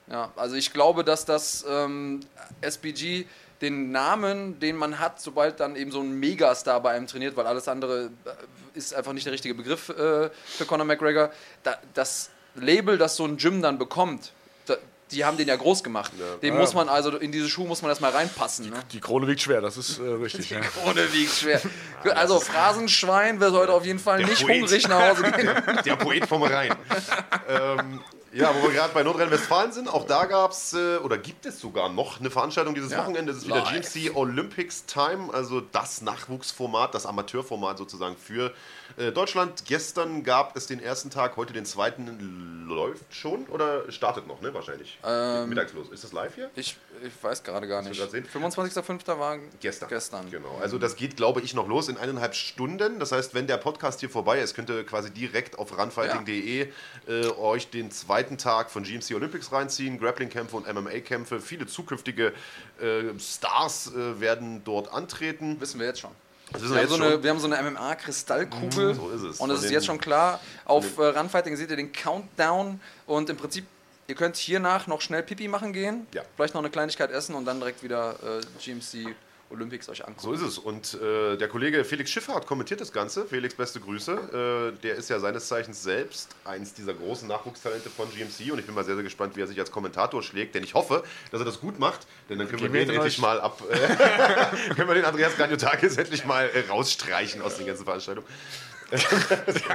Ja, 0.07 0.31
also 0.35 0.55
ich 0.55 0.73
glaube, 0.73 1.03
dass 1.03 1.25
das 1.25 1.65
ähm, 1.69 2.19
SBG 2.59 3.25
den 3.61 3.91
Namen, 3.91 4.59
den 4.59 4.75
man 4.75 4.99
hat, 4.99 5.21
sobald 5.21 5.59
dann 5.59 5.75
eben 5.75 5.91
so 5.91 6.01
ein 6.01 6.19
Megastar 6.19 6.81
bei 6.81 6.91
einem 6.91 7.07
trainiert, 7.07 7.35
weil 7.35 7.45
alles 7.45 7.67
andere 7.67 8.05
äh, 8.25 8.77
ist 8.77 8.93
einfach 8.93 9.13
nicht 9.13 9.25
der 9.25 9.33
richtige 9.33 9.53
Begriff 9.53 9.89
äh, 9.89 10.29
für 10.45 10.65
Conor 10.65 10.85
McGregor, 10.85 11.31
da, 11.63 11.77
das 11.93 12.29
Label, 12.55 12.97
das 12.97 13.15
so 13.15 13.25
ein 13.25 13.37
Gym 13.37 13.61
dann 13.61 13.77
bekommt, 13.77 14.33
da, 14.65 14.75
die 15.11 15.25
haben 15.25 15.37
den 15.37 15.47
ja 15.47 15.55
groß 15.55 15.83
gemacht. 15.83 16.11
Den 16.41 16.57
muss 16.57 16.73
man 16.73 16.89
also, 16.89 17.17
in 17.17 17.31
diese 17.31 17.49
Schuhe 17.49 17.67
muss 17.67 17.81
man 17.81 17.89
erstmal 17.89 18.11
reinpassen. 18.11 18.69
Ne? 18.69 18.77
Die 18.91 18.99
Krone 18.99 19.27
wiegt 19.27 19.41
schwer, 19.41 19.61
das 19.61 19.77
ist 19.77 19.99
äh, 19.99 20.03
richtig. 20.03 20.49
ja. 20.49 20.59
Ohne 20.85 21.11
wiegt 21.13 21.33
schwer. 21.33 21.61
Also 22.15 22.39
Phrasenschwein 22.39 23.39
wird 23.39 23.53
heute 23.53 23.73
auf 23.73 23.85
jeden 23.85 23.99
Fall 23.99 24.17
Der 24.19 24.27
nicht 24.27 24.41
Poet. 24.43 24.61
hungrig 24.61 24.87
nach 24.87 25.09
Hause 25.09 25.31
gehen. 25.31 25.49
Der 25.85 25.95
Poet 25.97 26.25
vom 26.25 26.41
Rhein. 26.41 26.73
ähm, 27.47 27.99
ja, 28.33 28.53
wo 28.55 28.63
wir 28.63 28.71
gerade 28.73 28.93
bei 28.93 29.03
Nordrhein-Westfalen 29.03 29.71
sind, 29.71 29.87
auch 29.89 30.05
da 30.05 30.25
gab 30.25 30.51
es 30.51 30.73
äh, 30.73 30.97
oder 30.97 31.17
gibt 31.17 31.45
es 31.45 31.59
sogar 31.59 31.89
noch 31.89 32.19
eine 32.19 32.29
Veranstaltung 32.29 32.75
dieses 32.75 32.91
Ja, 32.91 32.99
Wochenende. 32.99 33.33
Das 33.33 33.43
ist 33.43 33.47
wieder. 33.47 33.61
GMC 33.61 34.15
Olympics 34.15 34.85
Time, 34.85 35.33
also 35.33 35.61
das 35.61 36.01
Nachwuchsformat, 36.01 36.93
das 36.95 37.05
Amateurformat 37.05 37.77
sozusagen 37.77 38.15
für 38.15 38.53
äh, 38.97 39.11
Deutschland. 39.11 39.65
Gestern 39.65 40.23
gab 40.23 40.55
es 40.55 40.67
den 40.67 40.81
ersten 40.81 41.09
Tag, 41.09 41.37
heute 41.37 41.53
den 41.53 41.65
zweiten. 41.65 42.67
Läuft 42.67 43.13
schon 43.13 43.47
oder 43.47 43.91
startet 43.91 44.27
noch, 44.27 44.41
ne? 44.41 44.53
Wahrscheinlich. 44.53 44.97
Ähm, 45.05 45.49
Mittagslos. 45.49 45.89
Ist 45.89 46.03
das 46.03 46.13
live 46.13 46.35
hier? 46.35 46.49
Ich, 46.55 46.77
ich 47.03 47.23
weiß 47.23 47.43
gerade 47.43 47.67
gar 47.67 47.81
nicht. 47.81 47.97
wir 47.97 48.05
grad 48.05 48.11
sehen? 48.11 48.25
25.05. 48.25 49.19
war 49.19 49.37
Gestern. 49.59 49.89
Gestern. 49.89 50.31
Genau. 50.31 50.57
Also 50.61 50.77
das 50.77 50.95
geht, 50.95 51.17
glaube 51.17 51.41
ich, 51.41 51.53
noch 51.53 51.67
los 51.67 51.89
in 51.89 51.97
eineinhalb 51.97 52.33
Stunden. 52.33 52.99
Das 52.99 53.11
heißt, 53.11 53.33
wenn 53.33 53.47
der 53.47 53.57
Podcast 53.57 53.99
hier 53.99 54.09
vorbei 54.09 54.39
ist, 54.39 54.53
könnt 54.55 54.69
ihr 54.69 54.85
quasi 54.85 55.11
direkt 55.11 55.59
auf 55.59 55.77
runfighting.de 55.77 56.67
äh, 57.07 57.25
euch 57.37 57.69
den 57.69 57.91
zweiten 57.91 58.37
Tag 58.37 58.71
von 58.71 58.83
GMC 58.83 59.15
Olympics 59.15 59.51
reinziehen. 59.51 59.99
Grappling-Kämpfe 59.99 60.55
und 60.55 60.73
MMA-Kämpfe. 60.73 61.41
Viele 61.41 61.67
zukünftige 61.67 62.33
äh, 62.79 63.19
Stars 63.19 63.93
äh, 63.93 64.19
werden 64.19 64.63
dort 64.63 64.91
antreten. 64.93 65.59
Wissen 65.59 65.79
wir 65.79 65.87
jetzt 65.87 65.99
schon. 65.99 66.11
Wir 66.59 66.81
haben, 66.81 66.87
so 66.87 66.95
eine, 66.95 67.23
wir 67.23 67.29
haben 67.29 67.39
so 67.39 67.51
eine 67.51 67.71
MMA-Kristallkugel. 67.71 68.95
So 68.95 69.09
ist 69.09 69.21
es. 69.21 69.39
Und 69.39 69.49
es 69.51 69.63
ist 69.63 69.71
jetzt 69.71 69.85
schon 69.85 69.99
klar. 69.99 70.39
Auf 70.65 70.97
äh, 70.97 71.05
Runfighting 71.05 71.55
seht 71.55 71.69
ihr 71.69 71.77
den 71.77 71.91
Countdown. 71.91 72.79
Und 73.05 73.29
im 73.29 73.37
Prinzip, 73.37 73.65
ihr 74.07 74.15
könnt 74.15 74.35
hiernach 74.35 74.87
noch 74.87 75.01
schnell 75.01 75.23
Pipi 75.23 75.47
machen 75.47 75.71
gehen. 75.73 76.07
Ja. 76.13 76.23
Vielleicht 76.35 76.53
noch 76.53 76.61
eine 76.61 76.69
Kleinigkeit 76.69 77.11
essen 77.11 77.35
und 77.35 77.45
dann 77.45 77.59
direkt 77.59 77.83
wieder 77.83 78.15
äh, 78.21 78.41
GMC 78.63 79.15
Olympics 79.51 79.89
euch 79.89 80.05
angucken. 80.07 80.21
So 80.21 80.33
ist 80.33 80.41
es. 80.41 80.57
Und 80.57 80.95
äh, 81.01 81.37
der 81.37 81.47
Kollege 81.47 81.83
Felix 81.85 82.09
Schifffahrt 82.09 82.47
kommentiert 82.47 82.81
das 82.81 82.91
Ganze. 82.91 83.25
Felix, 83.25 83.53
beste 83.55 83.79
Grüße. 83.79 84.73
Äh, 84.75 84.81
der 84.81 84.95
ist 84.95 85.09
ja 85.09 85.19
seines 85.19 85.47
Zeichens 85.47 85.83
selbst 85.83 86.29
eins 86.45 86.73
dieser 86.73 86.93
großen 86.93 87.27
Nachwuchstalente 87.27 87.89
von 87.89 88.09
GMC. 88.09 88.51
Und 88.51 88.59
ich 88.59 88.65
bin 88.65 88.73
mal 88.75 88.83
sehr, 88.83 88.95
sehr 88.95 89.03
gespannt, 89.03 89.35
wie 89.35 89.41
er 89.41 89.47
sich 89.47 89.59
als 89.59 89.71
Kommentator 89.71 90.23
schlägt. 90.23 90.55
Denn 90.55 90.63
ich 90.63 90.73
hoffe, 90.73 91.03
dass 91.31 91.41
er 91.41 91.45
das 91.45 91.59
gut 91.59 91.79
macht. 91.79 92.07
Denn 92.29 92.39
dann 92.39 92.47
können 92.47 92.61
wir 92.61 92.69
Gehen 92.69 92.73
wir 92.73 92.85
den 92.85 92.95
endlich 92.95 93.19
mal 93.19 93.39
ab. 93.41 93.61
Äh, 93.69 94.73
können 94.75 94.87
wir 94.87 94.95
den 94.95 95.05
Andreas 95.05 95.35
Graniotakis 95.35 95.97
endlich 95.97 96.25
mal 96.25 96.49
äh, 96.49 96.67
rausstreichen 96.69 97.41
aus 97.41 97.57
der 97.57 97.65
ganzen 97.67 97.85
Veranstaltung. 97.85 98.23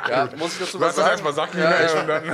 Ja, 0.09 0.28
muss 0.37 0.52
ich 0.54 0.59
dazu 0.61 0.78
was 0.80 0.97
sagen? 0.97 1.11
erstmal 1.11 1.33
sacken 1.33 1.59
Ja, 1.59 1.85
ich- 1.85 1.95
und 1.95 2.06
dann. 2.06 2.25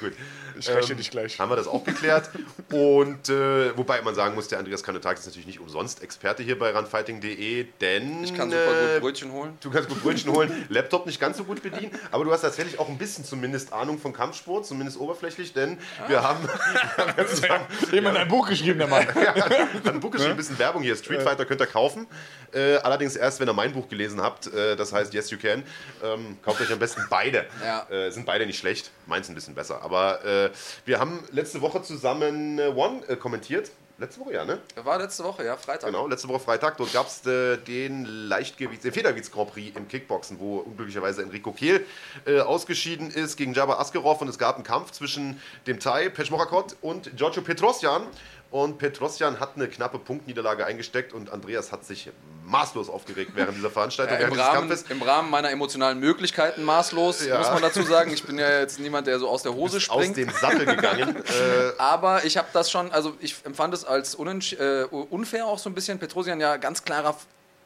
Gut. 0.00 0.12
Ich 0.58 0.68
rechne 0.68 0.96
dich 0.96 1.10
gleich. 1.10 1.38
Haben 1.38 1.50
wir 1.50 1.56
das 1.56 1.66
auch 1.66 1.84
geklärt. 1.84 2.30
Und 2.72 3.28
äh, 3.28 3.76
wobei 3.76 4.00
man 4.02 4.14
sagen 4.14 4.34
muss, 4.34 4.48
der 4.48 4.58
Andreas 4.58 4.82
Kanetakis 4.82 5.20
ist 5.20 5.26
natürlich 5.26 5.46
nicht 5.46 5.60
umsonst 5.60 6.02
Experte 6.02 6.42
hier 6.42 6.58
bei 6.58 6.70
runfighting.de, 6.76 7.66
denn. 7.80 8.24
Ich 8.24 8.34
kann 8.34 8.50
super 8.50 8.62
äh, 8.62 8.92
gut 8.94 9.02
Brötchen 9.02 9.32
holen. 9.32 9.58
Du 9.60 9.70
kannst 9.70 9.88
gut 9.88 10.02
Brötchen 10.02 10.32
holen, 10.32 10.66
Laptop 10.68 11.06
nicht 11.06 11.20
ganz 11.20 11.36
so 11.36 11.44
gut 11.44 11.62
bedienen, 11.62 11.92
aber 12.10 12.24
du 12.24 12.32
hast 12.32 12.42
tatsächlich 12.42 12.78
auch 12.78 12.88
ein 12.88 12.98
bisschen 12.98 13.24
zumindest 13.24 13.72
Ahnung 13.72 13.98
von 13.98 14.12
Kampfsport, 14.12 14.66
zumindest 14.66 14.98
oberflächlich, 14.98 15.52
denn 15.52 15.78
wir 16.08 16.22
haben, 16.22 16.44
wir 16.96 17.06
haben 17.06 17.14
ja 17.16 17.26
zusammen, 17.26 17.64
Jemand 17.92 18.16
ein 18.16 18.28
Buch 18.28 18.48
geschrieben, 18.48 18.78
der 18.78 18.88
Mann. 18.88 19.06
ja, 19.14 19.34
hat 19.34 19.88
ein 19.88 20.00
Buch 20.00 20.10
geschrieben, 20.10 20.32
ein 20.32 20.36
bisschen 20.36 20.58
Werbung 20.58 20.82
hier. 20.82 20.96
Street 20.96 21.22
Fighter 21.22 21.44
könnt 21.44 21.60
ihr 21.60 21.66
kaufen. 21.66 22.06
Äh, 22.52 22.76
allerdings 22.76 23.16
erst, 23.16 23.40
wenn 23.40 23.48
ihr 23.48 23.52
mein 23.52 23.72
Buch 23.72 23.88
gelesen 23.88 24.20
habt. 24.20 24.52
Äh, 24.52 24.76
das 24.76 24.92
heißt 24.92 25.12
Yes 25.12 25.30
You 25.30 25.38
Can. 25.38 25.64
Ähm, 26.02 26.38
kauft 26.42 26.60
euch 26.60 26.72
am 26.72 26.78
besten 26.78 27.04
beide. 27.10 27.46
Ja. 27.62 27.86
Äh, 27.90 28.10
sind 28.10 28.26
beide 28.26 28.46
nicht 28.46 28.58
schlecht. 28.58 28.90
Meins 29.06 29.28
ein 29.28 29.34
bisschen 29.34 29.54
besser. 29.54 29.82
Aber 29.82 30.24
äh, 30.24 30.50
wir 30.84 30.98
haben 30.98 31.20
letzte 31.32 31.60
Woche 31.60 31.82
zusammen 31.82 32.58
äh, 32.58 32.68
One 32.68 33.06
äh, 33.08 33.16
kommentiert. 33.16 33.70
Letzte 33.96 34.20
Woche, 34.20 34.32
ja, 34.32 34.44
ne? 34.44 34.58
War 34.82 34.98
letzte 34.98 35.22
Woche, 35.22 35.44
ja, 35.44 35.56
Freitag. 35.56 35.86
Genau, 35.86 36.08
letzte 36.08 36.26
Woche 36.28 36.40
Freitag. 36.40 36.76
Dort 36.78 36.92
gab 36.92 37.06
es 37.06 37.24
äh, 37.26 37.56
den 37.58 38.28
Leichtgewichts-, 38.28 38.82
den 38.82 38.92
Federgewichts-Grand 38.92 39.52
Prix 39.52 39.76
im 39.76 39.86
Kickboxen, 39.86 40.40
wo 40.40 40.58
unglücklicherweise 40.58 41.22
Enrico 41.22 41.52
Kehl 41.52 41.86
äh, 42.26 42.40
ausgeschieden 42.40 43.12
ist 43.12 43.36
gegen 43.36 43.54
Jabba 43.54 43.78
Askerov 43.78 44.20
und 44.20 44.28
es 44.28 44.36
gab 44.36 44.56
einen 44.56 44.64
Kampf 44.64 44.90
zwischen 44.90 45.40
dem 45.68 45.78
Thai 45.78 46.08
Peshmorakot 46.08 46.74
und 46.80 47.16
Giorgio 47.16 47.42
Petrosyan. 47.42 48.08
Und 48.54 48.78
Petrosyan 48.78 49.40
hat 49.40 49.56
eine 49.56 49.66
knappe 49.66 49.98
Punktniederlage 49.98 50.64
eingesteckt 50.64 51.12
und 51.12 51.28
Andreas 51.32 51.72
hat 51.72 51.84
sich 51.84 52.12
maßlos 52.44 52.88
aufgeregt 52.88 53.32
während 53.34 53.56
dieser 53.56 53.68
Veranstaltung, 53.68 54.16
Ja, 54.16 54.28
im, 54.28 54.36
während 54.36 54.56
Rahmen. 54.56 54.78
Im 54.90 55.02
Rahmen 55.02 55.28
meiner 55.28 55.50
emotionalen 55.50 55.98
Möglichkeiten 55.98 56.62
maßlos, 56.62 57.26
Ja. 57.26 57.38
muss 57.38 57.50
man 57.50 57.62
dazu 57.62 57.82
sagen. 57.82 58.12
Ich 58.12 58.22
bin 58.22 58.38
ja 58.38 58.60
jetzt 58.60 58.78
niemand, 58.78 59.08
der 59.08 59.18
so 59.18 59.28
aus 59.28 59.42
der 59.42 59.54
Hose 59.54 59.78
Aus 59.78 59.82
springt. 59.82 60.16
dem 60.18 60.30
Sattel 60.30 60.66
gegangen. 60.66 61.16
äh, 61.26 61.78
Aber 61.78 62.24
ich 62.24 62.36
habe 62.36 62.46
das 62.52 62.70
schon, 62.70 62.92
also 62.92 63.16
ich 63.18 63.34
empfand 63.42 63.74
es 63.74 63.84
als 63.84 64.14
äh, 64.14 64.84
unfair 64.84 65.46
auch 65.46 65.58
so 65.58 65.68
ein 65.68 65.74
bisschen. 65.74 65.98
Petrosian 65.98 66.38
ja 66.38 66.56
ganz 66.56 66.84
klarer 66.84 67.16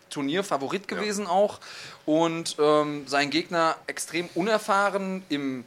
Turnierfavorit 0.09 0.88
gewesen 0.88 1.26
auch. 1.26 1.61
Und 2.07 2.57
ähm, 2.59 3.07
sein 3.07 3.28
Gegner 3.28 3.76
extrem 3.88 4.30
unerfahren 4.35 5.23
im 5.28 5.66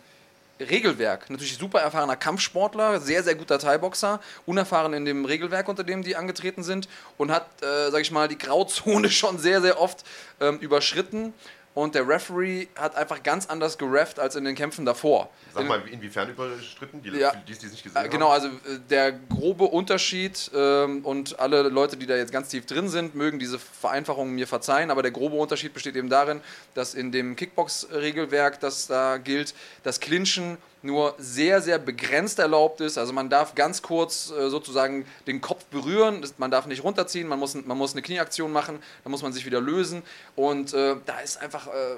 Regelwerk. 0.61 1.29
Natürlich 1.29 1.57
super 1.57 1.79
erfahrener 1.79 2.15
Kampfsportler, 2.15 2.99
sehr, 2.99 3.23
sehr 3.23 3.35
guter 3.35 3.59
Thai-Boxer, 3.59 4.19
unerfahren 4.45 4.93
in 4.93 5.05
dem 5.05 5.25
Regelwerk, 5.25 5.67
unter 5.67 5.83
dem 5.83 6.03
die 6.03 6.15
angetreten 6.15 6.63
sind 6.63 6.87
und 7.17 7.31
hat, 7.31 7.45
äh, 7.61 7.89
sag 7.91 8.01
ich 8.01 8.11
mal, 8.11 8.27
die 8.27 8.37
Grauzone 8.37 9.09
schon 9.11 9.37
sehr, 9.37 9.61
sehr 9.61 9.79
oft 9.79 10.03
ähm, 10.39 10.59
überschritten. 10.59 11.33
Und 11.73 11.95
der 11.95 12.05
Referee 12.05 12.67
hat 12.75 12.95
einfach 12.95 13.23
ganz 13.23 13.45
anders 13.45 13.77
gerefft 13.77 14.19
als 14.19 14.35
in 14.35 14.43
den 14.43 14.55
Kämpfen 14.55 14.85
davor. 14.85 15.29
sag 15.53 15.65
mal, 15.67 15.81
inwiefern 15.89 16.29
überstritten? 16.29 17.01
Die, 17.01 17.09
Ja. 17.11 17.33
die, 17.47 17.53
es 17.53 17.63
nicht 17.63 17.83
gesehen 17.83 17.95
äh, 17.95 18.03
haben. 18.03 18.09
Genau, 18.09 18.29
also 18.29 18.47
äh, 18.47 18.79
der 18.89 19.13
grobe 19.13 19.63
Unterschied 19.65 20.51
ähm, 20.53 21.05
und 21.05 21.39
alle 21.39 21.63
Leute, 21.69 21.95
die 21.95 22.05
da 22.05 22.15
jetzt 22.17 22.33
ganz 22.33 22.49
tief 22.49 22.65
drin 22.65 22.89
sind, 22.89 23.15
mögen 23.15 23.39
diese 23.39 23.57
Vereinfachungen 23.57 24.35
mir 24.35 24.47
verzeihen, 24.47 24.91
aber 24.91 25.01
der 25.01 25.11
grobe 25.11 25.37
Unterschied 25.37 25.73
besteht 25.73 25.95
eben 25.95 26.09
darin, 26.09 26.41
dass 26.73 26.93
in 26.93 27.13
dem 27.13 27.37
Kickbox-Regelwerk, 27.37 28.59
das 28.59 28.87
da 28.87 29.17
gilt, 29.17 29.53
das 29.83 30.01
Clinchen 30.01 30.57
nur 30.81 31.15
sehr, 31.17 31.61
sehr 31.61 31.77
begrenzt 31.79 32.39
erlaubt 32.39 32.81
ist. 32.81 32.97
Also 32.97 33.13
man 33.13 33.29
darf 33.29 33.55
ganz 33.55 33.81
kurz 33.81 34.31
äh, 34.31 34.49
sozusagen 34.49 35.05
den 35.27 35.41
Kopf 35.41 35.65
berühren, 35.65 36.25
man 36.37 36.51
darf 36.51 36.65
nicht 36.65 36.83
runterziehen, 36.83 37.27
man 37.27 37.39
muss, 37.39 37.53
man 37.53 37.77
muss 37.77 37.93
eine 37.93 38.01
Knieaktion 38.01 38.51
machen, 38.51 38.79
dann 39.03 39.11
muss 39.11 39.21
man 39.21 39.33
sich 39.33 39.45
wieder 39.45 39.61
lösen. 39.61 40.03
Und 40.35 40.73
äh, 40.73 40.95
da 41.05 41.19
ist 41.19 41.41
einfach... 41.41 41.67
Äh, 41.67 41.97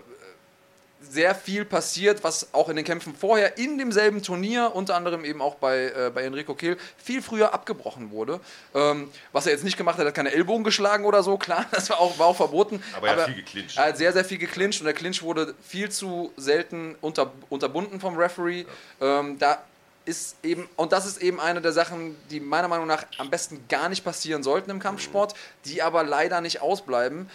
sehr 1.10 1.36
viel 1.36 1.66
passiert, 1.66 2.24
was 2.24 2.54
auch 2.54 2.70
in 2.70 2.76
den 2.76 2.86
Kämpfen 2.86 3.16
vorher 3.16 3.58
in 3.58 3.78
demselben 3.78 4.22
Turnier, 4.22 4.72
unter 4.74 4.96
anderem 4.96 5.26
eben 5.26 5.42
auch 5.42 5.56
bei, 5.56 5.86
äh, 5.86 6.12
bei 6.14 6.24
Enrico 6.24 6.56
Kehl, 6.56 6.78
viel 6.98 7.22
früher 7.22 7.54
abgebrochen 7.54 8.12
wurde. 8.12 8.40
Ähm, 8.74 9.10
was 9.32 9.46
er 9.46 9.54
jetzt 9.54 9.64
nicht 9.64 9.78
gemacht 9.78 9.98
hat, 9.98 10.06
er 10.06 10.08
hat 10.08 10.16
keine 10.16 10.32
Ellbogen 10.32 10.64
geschlagen 10.64 11.06
oder 11.06 11.24
so, 11.24 11.38
klar, 11.44 11.66
das 11.72 11.90
war 11.90 12.00
auch, 12.00 12.18
war 12.18 12.28
auch 12.28 12.36
verboten. 12.36 12.82
Aber 12.96 13.08
er 13.08 13.16
hat 13.16 13.26
viel 13.26 13.36
geclincht. 13.36 13.78
Er 13.78 13.86
hat 13.86 13.98
sehr, 13.98 14.14
sehr 14.14 14.26
viel 14.26 14.38
geclincht 14.38 14.82
und 14.82 14.86
der 14.86 14.94
Clinch 14.94 15.22
wurde 15.22 15.54
viel 15.68 15.90
zu 15.90 16.32
selten 16.38 16.96
unter, 17.02 17.32
unterbunden 17.50 18.00
vom 18.00 18.18
Referee. 18.18 18.66
Ähm, 19.02 19.38
da 19.40 19.62
ist 20.06 20.36
eben, 20.44 20.68
und 20.76 20.92
das 20.92 21.06
ist 21.06 21.22
eben 21.22 21.40
eine 21.40 21.62
der 21.62 21.72
Sachen, 21.72 22.18
die 22.30 22.40
meiner 22.40 22.68
Meinung 22.68 22.88
nach 22.88 23.06
am 23.18 23.30
besten 23.30 23.64
gar 23.70 23.88
nicht 23.88 24.04
passieren 24.04 24.44
sollten 24.44 24.70
im 24.70 24.80
Kampfsport, 24.80 25.34
die 25.66 25.82
aber 25.82 26.04
leider 26.04 26.42
nicht 26.42 26.62
ausbleiben 26.62 27.30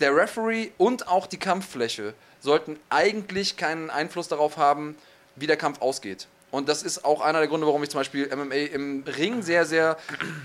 der 0.00 0.14
Referee 0.14 0.70
und 0.78 1.08
auch 1.08 1.26
die 1.26 1.38
Kampffläche 1.38 2.14
sollten 2.46 2.78
eigentlich 2.88 3.58
keinen 3.58 3.90
Einfluss 3.90 4.28
darauf 4.28 4.56
haben, 4.56 4.96
wie 5.34 5.46
der 5.46 5.58
Kampf 5.58 5.82
ausgeht. 5.82 6.28
Und 6.52 6.68
das 6.68 6.82
ist 6.82 7.04
auch 7.04 7.20
einer 7.20 7.40
der 7.40 7.48
Gründe, 7.48 7.66
warum 7.66 7.82
ich 7.82 7.90
zum 7.90 8.00
Beispiel 8.00 8.34
MMA 8.34 8.54
im 8.72 9.04
Ring 9.04 9.42
sehr, 9.42 9.66
sehr 9.66 9.98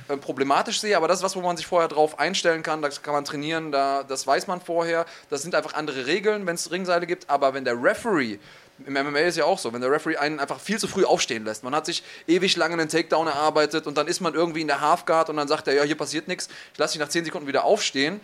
äh, 0.10 0.18
problematisch 0.18 0.82
sehe. 0.82 0.98
Aber 0.98 1.08
das 1.08 1.20
ist 1.20 1.24
was, 1.24 1.36
wo 1.36 1.42
man 1.42 1.56
sich 1.56 1.68
vorher 1.68 1.88
drauf 1.88 2.20
einstellen 2.20 2.64
kann. 2.64 2.82
Das 2.82 3.04
kann 3.04 3.14
man 3.14 3.24
trainieren, 3.24 3.72
da, 3.72 4.04
das 4.04 4.26
weiß 4.26 4.48
man 4.48 4.60
vorher. 4.60 5.06
Das 5.30 5.44
sind 5.44 5.54
einfach 5.56 5.76
andere 5.76 6.08
Regeln, 6.08 6.48
wenn 6.48 6.56
es 6.56 6.72
Ringseile 6.72 7.06
gibt. 7.06 7.30
Aber 7.30 7.54
wenn 7.54 7.64
der 7.64 7.82
Referee, 7.82 8.40
im 8.86 8.94
MMA 8.94 9.20
ist 9.20 9.38
ja 9.38 9.46
auch 9.46 9.60
so, 9.60 9.72
wenn 9.74 9.82
der 9.82 9.92
Referee 9.92 10.18
einen 10.18 10.40
einfach 10.40 10.60
viel 10.60 10.80
zu 10.80 10.88
früh 10.88 11.06
aufstehen 11.06 11.46
lässt. 11.46 11.64
Man 11.64 11.76
hat 11.76 11.86
sich 11.86 12.04
ewig 12.28 12.58
lange 12.58 12.74
einen 12.74 12.90
Takedown 12.90 13.28
erarbeitet 13.28 13.86
und 13.86 13.96
dann 13.96 14.08
ist 14.08 14.22
man 14.22 14.34
irgendwie 14.34 14.62
in 14.62 14.68
der 14.68 14.82
Halfguard 14.82 15.30
und 15.30 15.38
dann 15.38 15.48
sagt 15.48 15.68
er, 15.68 15.76
ja, 15.76 15.84
hier 15.84 15.98
passiert 15.98 16.28
nichts. 16.28 16.50
Ich 16.74 16.80
lasse 16.80 16.94
dich 16.94 17.00
nach 17.00 17.10
10 17.10 17.26
Sekunden 17.26 17.48
wieder 17.48 17.64
aufstehen 17.64 18.20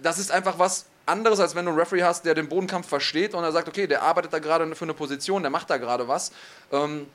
das 0.00 0.18
ist 0.18 0.30
einfach 0.30 0.58
was 0.58 0.86
anderes, 1.06 1.40
als 1.40 1.54
wenn 1.54 1.64
du 1.64 1.70
einen 1.70 1.80
Referee 1.80 2.02
hast, 2.02 2.24
der 2.24 2.34
den 2.34 2.48
Bodenkampf 2.48 2.88
versteht 2.88 3.34
und 3.34 3.42
er 3.42 3.52
sagt, 3.52 3.68
okay, 3.68 3.86
der 3.86 4.02
arbeitet 4.02 4.32
da 4.32 4.38
gerade 4.38 4.74
für 4.74 4.84
eine 4.84 4.94
Position, 4.94 5.42
der 5.42 5.50
macht 5.50 5.70
da 5.70 5.76
gerade 5.76 6.08
was. 6.08 6.32
Ähm, 6.72 7.06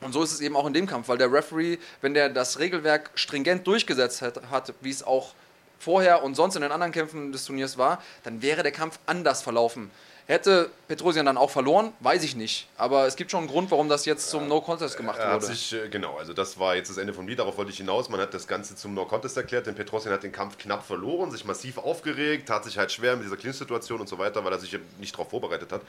und 0.00 0.12
so 0.12 0.22
ist 0.22 0.32
es 0.32 0.40
eben 0.40 0.56
auch 0.56 0.66
in 0.66 0.72
dem 0.72 0.86
Kampf, 0.86 1.08
weil 1.08 1.18
der 1.18 1.32
Referee, 1.32 1.78
wenn 2.00 2.14
der 2.14 2.28
das 2.28 2.58
Regelwerk 2.58 3.10
stringent 3.14 3.66
durchgesetzt 3.66 4.22
hat, 4.22 4.40
hat 4.50 4.74
wie 4.80 4.90
es 4.90 5.02
auch 5.02 5.34
vorher 5.78 6.22
und 6.22 6.34
sonst 6.34 6.56
in 6.56 6.62
den 6.62 6.72
anderen 6.72 6.92
Kämpfen 6.92 7.32
des 7.32 7.44
Turniers 7.44 7.78
war, 7.78 8.02
dann 8.22 8.42
wäre 8.42 8.62
der 8.62 8.72
Kampf 8.72 8.98
anders 9.06 9.42
verlaufen. 9.42 9.90
Hätte 10.26 10.70
Petrosian 10.88 11.26
dann 11.26 11.36
auch 11.36 11.50
verloren? 11.50 11.92
Weiß 12.00 12.24
ich 12.24 12.34
nicht. 12.34 12.66
Aber 12.78 13.06
es 13.06 13.14
gibt 13.16 13.30
schon 13.30 13.40
einen 13.40 13.48
Grund, 13.48 13.70
warum 13.70 13.90
das 13.90 14.06
jetzt 14.06 14.30
zum 14.30 14.48
No-Contest 14.48 14.96
gemacht 14.96 15.18
Er 15.18 15.26
hat 15.32 15.42
wurde. 15.42 15.54
sich, 15.54 15.74
äh, 15.74 15.88
genau, 15.90 16.16
also 16.16 16.32
das 16.32 16.58
war 16.58 16.76
jetzt 16.76 16.88
das 16.88 16.96
Ende 16.96 17.12
von 17.12 17.26
mir, 17.26 17.36
darauf 17.36 17.58
wollte 17.58 17.70
ich 17.72 17.76
hinaus. 17.76 18.08
Man 18.08 18.18
hat 18.20 18.32
das 18.32 18.46
Ganze 18.46 18.74
zum 18.74 18.94
No-Contest 18.94 19.36
erklärt, 19.36 19.66
denn 19.66 19.74
Petrosian 19.74 20.14
hat 20.14 20.22
den 20.22 20.32
Kampf 20.32 20.56
knapp 20.56 20.86
verloren, 20.86 21.30
sich 21.30 21.44
massiv 21.44 21.76
aufgeregt, 21.76 22.48
tat 22.48 22.64
sich 22.64 22.78
halt 22.78 22.90
schwer 22.90 23.16
mit 23.16 23.26
dieser 23.26 23.36
Clinch-Situation 23.36 24.00
und 24.00 24.08
so 24.08 24.18
weiter, 24.18 24.42
weil 24.46 24.52
er 24.52 24.58
sich 24.58 24.78
nicht 24.98 25.12
darauf 25.14 25.28
vorbereitet 25.28 25.70
hat. 25.72 25.82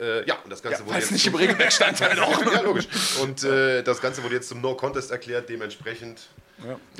Äh, 0.00 0.26
ja, 0.26 0.36
und 0.42 0.50
das 0.50 0.62
Ganze 0.62 0.80
wurde 0.80 0.92
Weil 0.94 0.98
es 1.02 1.10
jetzt 1.10 1.12
nicht 1.12 1.26
im 1.26 1.34
Regelwerk 1.34 1.70
stand 1.72 2.00
halt 2.00 2.18
auch. 2.20 2.52
ja, 2.54 2.60
logisch. 2.62 2.88
Und 3.20 3.44
äh, 3.44 3.82
das 3.82 4.00
Ganze 4.00 4.22
wurde 4.22 4.36
jetzt 4.36 4.48
zum 4.48 4.62
No-Contest 4.62 5.10
erklärt, 5.10 5.50
dementsprechend. 5.50 6.22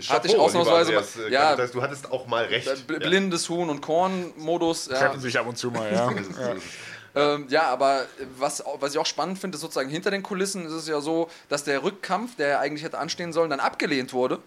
Hatte 0.09 0.29
ich 0.29 0.37
ausnahmsweise 0.37 0.93
mal- 0.93 0.99
Andreas, 1.03 1.31
ja. 1.31 1.57
du 1.57 1.83
hattest 1.83 2.11
auch 2.11 2.27
mal 2.27 2.45
recht. 2.45 2.69
Bl- 2.89 2.99
Blindes 2.99 3.49
Huhn 3.49 3.71
und 3.71 3.81
Korn-Modus. 3.81 4.89
Ja. 4.89 4.99
Treffen 4.99 5.21
sich 5.21 5.39
ab 5.39 5.47
und 5.47 5.57
zu 5.57 5.71
mal, 5.71 5.93
ja. 5.93 6.11
Ja. 7.15 7.35
Ähm, 7.35 7.47
ja, 7.49 7.63
aber 7.69 8.07
was, 8.39 8.65
was 8.81 8.93
ich 8.93 8.99
auch 8.99 9.07
spannend 9.07 9.39
finde, 9.39 9.55
ist 9.55 9.61
sozusagen 9.61 9.89
hinter 9.89 10.11
den 10.11 10.25
Kulissen 10.25 10.67
ist 10.67 10.73
es 10.73 10.89
ja 10.89 11.01
so, 11.01 11.31
dass 11.49 11.63
der 11.63 11.85
Rückkampf, 11.85 12.35
der 12.35 12.49
ja 12.49 12.59
eigentlich 12.59 12.83
hätte 12.83 12.99
anstehen 12.99 13.33
sollen, 13.33 13.51
dann 13.51 13.61
abgelehnt 13.61 14.13
wurde. 14.13 14.41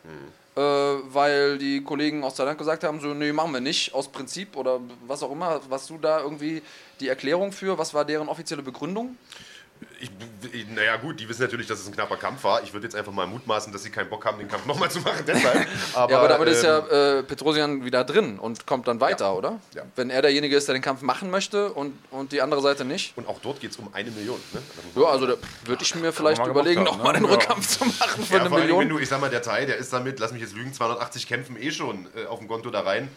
Äh, 0.57 0.59
weil 0.61 1.57
die 1.59 1.81
Kollegen 1.81 2.25
aus 2.25 2.35
Thailand 2.35 2.57
gesagt 2.57 2.83
haben, 2.83 2.99
so, 2.99 3.13
nee, 3.13 3.31
machen 3.31 3.53
wir 3.53 3.61
nicht, 3.61 3.93
aus 3.93 4.09
Prinzip 4.09 4.57
oder 4.57 4.81
was 5.05 5.23
auch 5.23 5.31
immer. 5.31 5.61
Was 5.69 5.87
du 5.87 5.97
da 5.97 6.19
irgendwie 6.19 6.61
die 6.99 7.07
Erklärung 7.07 7.53
für? 7.53 7.77
Was 7.77 7.93
war 7.93 8.03
deren 8.03 8.27
offizielle 8.27 8.63
Begründung? 8.63 9.15
Ich, 9.99 10.11
naja, 10.69 10.95
gut, 10.97 11.19
die 11.19 11.27
wissen 11.27 11.41
natürlich, 11.41 11.65
dass 11.65 11.79
es 11.79 11.87
ein 11.87 11.93
knapper 11.93 12.17
Kampf 12.17 12.43
war. 12.43 12.61
Ich 12.61 12.71
würde 12.71 12.85
jetzt 12.85 12.95
einfach 12.95 13.11
mal 13.11 13.25
mutmaßen, 13.25 13.73
dass 13.73 13.81
sie 13.83 13.89
keinen 13.89 14.09
Bock 14.09 14.23
haben, 14.25 14.37
den 14.37 14.47
Kampf 14.47 14.65
nochmal 14.67 14.91
zu 14.91 14.99
machen. 14.99 15.23
Deshalb. 15.25 15.67
Aber, 15.93 16.11
ja, 16.11 16.19
aber 16.19 16.27
damit 16.27 16.49
ist 16.49 16.63
ähm, 16.63 16.69
ja 16.91 17.17
äh, 17.19 17.23
Petrosian 17.23 17.83
wieder 17.83 18.03
drin 18.03 18.37
und 18.37 18.67
kommt 18.67 18.87
dann 18.87 18.99
weiter, 18.99 19.35
oder? 19.35 19.59
Ja. 19.73 19.83
Wenn 19.95 20.09
er 20.11 20.21
derjenige 20.21 20.55
ist, 20.55 20.67
der 20.67 20.73
den 20.73 20.81
Kampf 20.83 21.01
machen 21.01 21.31
möchte 21.31 21.73
und, 21.73 21.93
und 22.11 22.31
die 22.31 22.41
andere 22.41 22.61
Seite 22.61 22.85
nicht. 22.85 23.17
Und 23.17 23.27
auch 23.27 23.39
dort 23.41 23.59
geht 23.59 23.71
es 23.71 23.77
um 23.77 23.89
eine 23.93 24.11
Million. 24.11 24.39
Ne? 24.53 24.61
Ja, 24.95 25.07
also 25.07 25.25
da 25.25 25.33
würde 25.65 25.83
ich 25.83 25.95
mir 25.95 26.13
vielleicht 26.13 26.39
mal 26.39 26.49
überlegen, 26.49 26.83
nochmal 26.83 27.13
ne? 27.13 27.19
den 27.19 27.25
Ja. 27.25 27.31
Rückkampf 27.33 27.67
zu 27.67 27.85
machen 27.85 28.23
für 28.23 28.35
Ja, 28.35 28.41
eine 28.41 28.51
allem, 28.51 28.51
wenn 28.53 28.59
Million. 28.77 28.89
du, 28.89 28.99
ich 28.99 29.09
sag 29.09 29.19
mal, 29.19 29.29
der 29.31 29.41
Thai, 29.41 29.65
der 29.65 29.77
ist 29.77 29.91
damit, 29.91 30.19
lass 30.19 30.31
mich 30.31 30.41
jetzt 30.41 30.55
lügen, 30.55 30.73
280 30.73 31.27
Kämpfen 31.27 31.57
eh 31.59 31.71
schon 31.71 32.07
äh, 32.15 32.25
auf 32.27 32.39
dem 32.39 32.47
Konto 32.47 32.69
da 32.69 32.81
rein. 32.81 33.09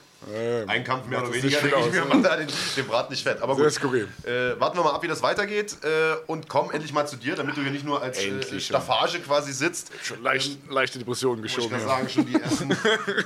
Ein 0.66 0.84
Kampf 0.84 1.06
mehr 1.06 1.22
oder 1.22 1.32
weniger, 1.32 1.60
denke 1.60 1.76
ich 1.80 1.92
mir, 1.92 2.00
ne? 2.00 2.06
macht 2.06 2.24
da 2.24 2.36
den, 2.36 2.48
den 2.76 2.86
Brat 2.86 3.10
nicht 3.10 3.22
fett. 3.22 3.40
Aber 3.42 3.56
gut, 3.56 3.64
äh, 3.64 4.60
warten 4.60 4.76
wir 4.78 4.84
mal 4.84 4.92
ab, 4.92 5.02
wie 5.02 5.08
das 5.08 5.22
weitergeht 5.22 5.76
äh, 5.82 6.16
und 6.26 6.48
komm 6.48 6.70
endlich 6.70 6.92
mal 6.92 7.06
zu 7.06 7.16
dir, 7.16 7.34
damit 7.36 7.56
du 7.56 7.62
hier 7.62 7.70
nicht 7.70 7.84
nur 7.84 8.02
als 8.02 8.18
äh, 8.18 8.60
Staffage 8.60 9.20
quasi 9.20 9.52
sitzt. 9.52 9.90
Schon 10.02 10.22
leicht, 10.22 10.58
leichte 10.70 10.98
Depressionen 10.98 11.44
Ich 11.44 11.54
geschoben. 11.54 11.72
kann 11.72 11.80
Ja. 11.80 11.88
sagen, 11.88 12.08
schon 12.08 12.26
die 12.26 12.34
ersten, 12.40 12.68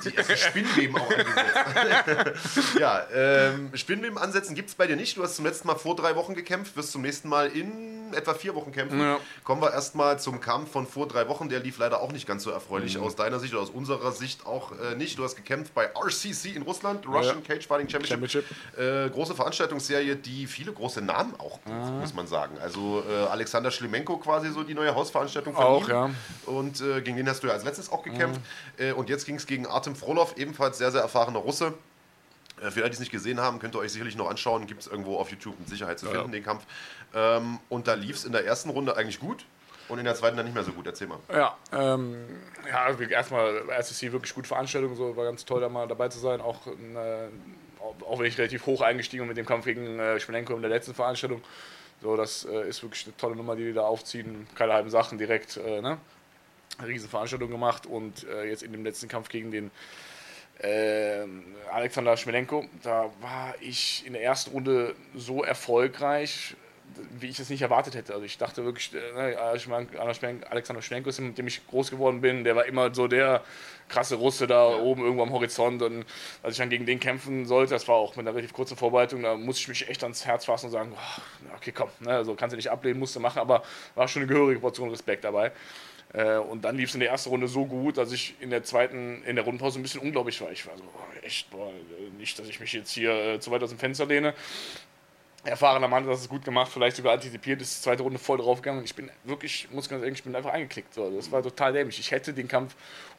die 0.04 0.16
ersten 0.16 0.36
Spinnweben 0.36 0.96
auch 0.96 1.10
angesetzt. 1.10 2.58
ja, 2.78 3.06
ähm, 3.12 3.70
Spinnweben 3.74 4.18
ansetzen 4.18 4.54
gibt 4.54 4.68
es 4.68 4.74
bei 4.74 4.86
dir 4.86 4.96
nicht. 4.96 5.16
Du 5.16 5.22
hast 5.22 5.36
zum 5.36 5.44
letzten 5.44 5.66
Mal 5.68 5.76
vor 5.76 5.96
drei 5.96 6.14
Wochen 6.16 6.34
gekämpft, 6.34 6.76
wirst 6.76 6.92
zum 6.92 7.02
nächsten 7.02 7.28
Mal 7.28 7.48
in 7.48 8.14
etwa 8.14 8.34
vier 8.34 8.54
Wochen 8.54 8.70
kämpfen. 8.72 9.00
Ja. 9.00 9.18
Kommen 9.42 9.60
wir 9.62 9.72
erstmal 9.72 10.18
zum 10.20 10.40
Kampf 10.40 10.70
von 10.70 10.86
vor 10.86 11.08
drei 11.08 11.28
Wochen. 11.28 11.48
Der 11.48 11.60
lief 11.60 11.78
leider 11.78 12.00
auch 12.00 12.12
nicht 12.12 12.26
ganz 12.26 12.44
so 12.44 12.50
erfreulich 12.50 12.98
aus 12.98 13.16
deiner 13.16 13.40
Sicht 13.40 13.52
oder 13.52 13.62
aus 13.62 13.70
unserer 13.70 14.12
Sicht 14.12 14.46
auch 14.46 14.72
äh, 14.72 14.94
nicht. 14.94 15.18
Du 15.18 15.24
hast 15.24 15.34
gekämpft 15.36 15.74
bei 15.74 15.90
RCC 15.94 16.54
in 16.54 16.62
Russland, 16.62 16.83
Russian 16.92 17.42
Ja. 17.46 17.54
Cage 17.54 17.66
Fighting 17.66 17.88
Championship. 17.88 18.44
Championship. 18.76 18.78
Äh, 18.78 19.10
große 19.10 19.34
Veranstaltungsserie, 19.34 20.16
die 20.16 20.46
viele 20.46 20.72
große 20.72 21.00
Namen 21.00 21.34
auch 21.38 21.58
bucht, 21.58 21.92
muss 22.00 22.14
man 22.14 22.26
sagen. 22.26 22.56
Also 22.60 23.02
äh, 23.08 23.26
Alexander 23.26 23.70
Schlemenko 23.70 24.18
quasi 24.18 24.50
so 24.50 24.62
die 24.62 24.74
neue 24.74 24.94
Hausveranstaltung 24.94 25.54
von 25.54 25.64
Auch, 25.64 25.88
ihm. 25.88 25.90
ja. 25.90 26.10
Und 26.46 26.80
äh, 26.80 27.00
gegen 27.00 27.16
den 27.16 27.28
hast 27.28 27.42
du 27.42 27.46
ja 27.48 27.52
als 27.54 27.64
letztes 27.64 27.90
auch 27.90 28.02
gekämpft. 28.02 28.40
Äh, 28.78 28.92
und 28.92 29.08
jetzt 29.08 29.26
ging 29.26 29.36
es 29.36 29.46
gegen 29.46 29.66
Artem 29.66 29.96
Frolov, 29.96 30.34
ebenfalls 30.36 30.78
sehr, 30.78 30.90
sehr 30.92 31.02
erfahrener 31.02 31.38
Russe. 31.40 31.74
Äh, 32.62 32.70
Für 32.70 32.80
alle, 32.82 32.90
die 32.90 32.94
es 32.94 33.00
nicht 33.00 33.12
gesehen 33.12 33.40
haben, 33.40 33.58
könnt 33.58 33.74
ihr 33.74 33.78
euch 33.80 33.92
sicherlich 33.92 34.16
noch 34.16 34.28
anschauen. 34.30 34.66
Gibt 34.66 34.82
es 34.82 34.86
irgendwo 34.86 35.16
auf 35.18 35.30
YouTube 35.30 35.58
mit 35.58 35.68
Sicherheit 35.68 35.98
zu 35.98 36.06
finden, 36.06 36.30
den 36.32 36.44
Kampf. 36.44 36.62
Ähm, 37.14 37.58
und 37.68 37.88
da 37.88 37.94
lief 37.94 38.16
es 38.16 38.24
in 38.24 38.32
der 38.32 38.44
ersten 38.46 38.70
Runde 38.70 38.96
eigentlich 38.96 39.18
gut 39.20 39.44
und 39.88 39.98
in 39.98 40.04
der 40.04 40.14
zweiten 40.14 40.36
dann 40.36 40.46
nicht 40.46 40.54
mehr 40.54 40.64
so 40.64 40.72
gut. 40.72 40.86
Erzähl 40.86 41.06
mal. 41.06 41.18
Ja, 41.32 41.56
ähm, 41.72 42.24
ja, 42.68 42.90
erstmal 43.10 43.68
SSC 43.70 44.12
wirklich 44.12 44.34
gute 44.34 44.48
Veranstaltung, 44.48 44.94
so 44.96 45.16
war 45.16 45.24
ganz 45.24 45.44
toll, 45.44 45.60
da 45.60 45.68
mal 45.68 45.86
dabei 45.86 46.08
zu 46.08 46.18
sein. 46.18 46.40
Auch, 46.40 46.66
äh, 46.66 47.28
auch- 47.80 48.18
wenn 48.18 48.26
ich 48.26 48.38
relativ 48.38 48.66
hoch 48.66 48.80
eingestiegen 48.80 49.22
bin 49.22 49.28
mit 49.28 49.36
dem 49.36 49.46
Kampf 49.46 49.64
gegen 49.66 49.98
äh, 49.98 50.18
Schmelenko 50.20 50.54
in 50.54 50.62
der 50.62 50.70
letzten 50.70 50.94
Veranstaltung. 50.94 51.42
So, 52.02 52.16
das 52.16 52.44
äh, 52.44 52.68
ist 52.68 52.82
wirklich 52.82 53.06
eine 53.06 53.16
tolle 53.16 53.36
Nummer, 53.36 53.56
die 53.56 53.64
die 53.64 53.72
da 53.72 53.82
aufziehen. 53.82 54.46
Keine 54.54 54.72
halben 54.72 54.90
Sachen 54.90 55.16
direkt, 55.18 55.56
äh, 55.58 55.80
ne? 55.80 55.98
Eine 56.78 56.88
riesen 56.88 57.08
Veranstaltung 57.08 57.50
gemacht 57.50 57.86
und 57.86 58.24
äh, 58.26 58.44
jetzt 58.48 58.62
in 58.62 58.72
dem 58.72 58.84
letzten 58.84 59.06
Kampf 59.08 59.28
gegen 59.28 59.50
den 59.52 59.70
ähm, 60.60 61.44
Alexander 61.72 62.16
Schmelenko, 62.16 62.64
da 62.82 63.10
war 63.20 63.54
ich 63.60 64.04
in 64.06 64.12
der 64.12 64.22
ersten 64.22 64.50
Runde 64.52 64.94
so 65.14 65.42
erfolgreich, 65.44 66.54
wie 67.18 67.28
ich 67.28 67.38
es 67.38 67.50
nicht 67.50 67.62
erwartet 67.62 67.94
hätte. 67.94 68.12
Also 68.12 68.24
ich 68.24 68.38
dachte 68.38 68.64
wirklich, 68.64 68.92
äh, 68.94 69.12
ne, 69.12 69.38
Alexander 69.38 70.82
Schmelenko 70.82 71.10
ist, 71.10 71.20
mit 71.20 71.38
dem 71.38 71.46
ich 71.46 71.66
groß 71.66 71.90
geworden 71.90 72.20
bin, 72.20 72.44
der 72.44 72.56
war 72.56 72.66
immer 72.66 72.94
so 72.94 73.08
der 73.08 73.42
krasse 73.88 74.16
Russe 74.16 74.46
da 74.46 74.66
oben 74.66 75.02
irgendwo 75.02 75.22
am 75.22 75.32
Horizont. 75.32 75.82
Und 75.82 76.04
als 76.42 76.54
ich 76.54 76.58
dann 76.58 76.70
gegen 76.70 76.86
den 76.86 77.00
kämpfen 77.00 77.46
sollte, 77.46 77.74
das 77.74 77.88
war 77.88 77.96
auch 77.96 78.16
mit 78.16 78.26
einer 78.26 78.34
relativ 78.34 78.52
kurzen 78.52 78.76
Vorbereitung, 78.76 79.22
da 79.22 79.36
musste 79.36 79.62
ich 79.62 79.68
mich 79.68 79.88
echt 79.88 80.02
ans 80.02 80.24
Herz 80.24 80.44
fassen 80.44 80.66
und 80.66 80.72
sagen, 80.72 80.92
oh, 80.94 81.54
okay, 81.56 81.72
komm, 81.72 81.88
ne, 82.00 82.10
also 82.10 82.34
kannst 82.34 82.52
du 82.52 82.56
nicht 82.56 82.70
ablehnen, 82.70 82.98
musst 82.98 83.16
du 83.16 83.20
machen, 83.20 83.38
aber 83.38 83.62
war 83.94 84.08
schon 84.08 84.22
eine 84.22 84.32
gehörige 84.32 84.60
Portion 84.60 84.90
Respekt 84.90 85.24
dabei. 85.24 85.52
Äh, 86.12 86.36
Und 86.38 86.64
dann 86.64 86.76
lief 86.76 86.90
es 86.90 86.94
in 86.94 87.00
der 87.00 87.10
ersten 87.10 87.30
Runde 87.30 87.48
so 87.48 87.66
gut, 87.66 87.96
dass 87.98 88.12
ich 88.12 88.34
in 88.40 88.50
der 88.50 88.62
zweiten, 88.62 89.22
in 89.24 89.34
der 89.36 89.44
Rundenpause 89.44 89.80
ein 89.80 89.82
bisschen 89.82 90.00
unglaublich 90.00 90.40
war. 90.40 90.52
Ich 90.52 90.66
war 90.66 90.76
so, 90.76 90.84
boah, 90.84 91.24
echt, 91.24 91.50
boah, 91.50 91.72
nicht, 92.18 92.38
dass 92.38 92.48
ich 92.48 92.60
mich 92.60 92.72
jetzt 92.72 92.92
hier 92.92 93.12
äh, 93.12 93.40
zu 93.40 93.50
weit 93.50 93.62
aus 93.62 93.70
dem 93.70 93.78
Fenster 93.78 94.06
lehne. 94.06 94.34
Erfahrener 95.44 95.88
Mann, 95.88 96.06
das 96.06 96.20
ist 96.20 96.28
gut 96.28 96.44
gemacht, 96.44 96.70
vielleicht 96.72 96.96
sogar 96.96 97.12
antizipiert, 97.14 97.60
ist 97.60 97.78
die 97.78 97.82
zweite 97.82 98.02
Runde 98.02 98.18
voll 98.18 98.38
draufgegangen. 98.38 98.80
Und 98.80 98.84
ich 98.84 98.94
bin 98.94 99.10
wirklich, 99.24 99.68
muss 99.70 99.88
ganz 99.88 100.02
ehrlich, 100.02 100.18
ich 100.18 100.24
bin 100.24 100.34
einfach 100.34 100.52
eingeklickt. 100.52 100.94
So. 100.94 101.10
Das 101.10 101.30
war 101.30 101.42
total 101.42 101.72
dämlich. 101.72 101.98
Ich 101.98 102.10
hätte 102.10 102.32
den 102.32 102.48
Kampf 102.48 102.74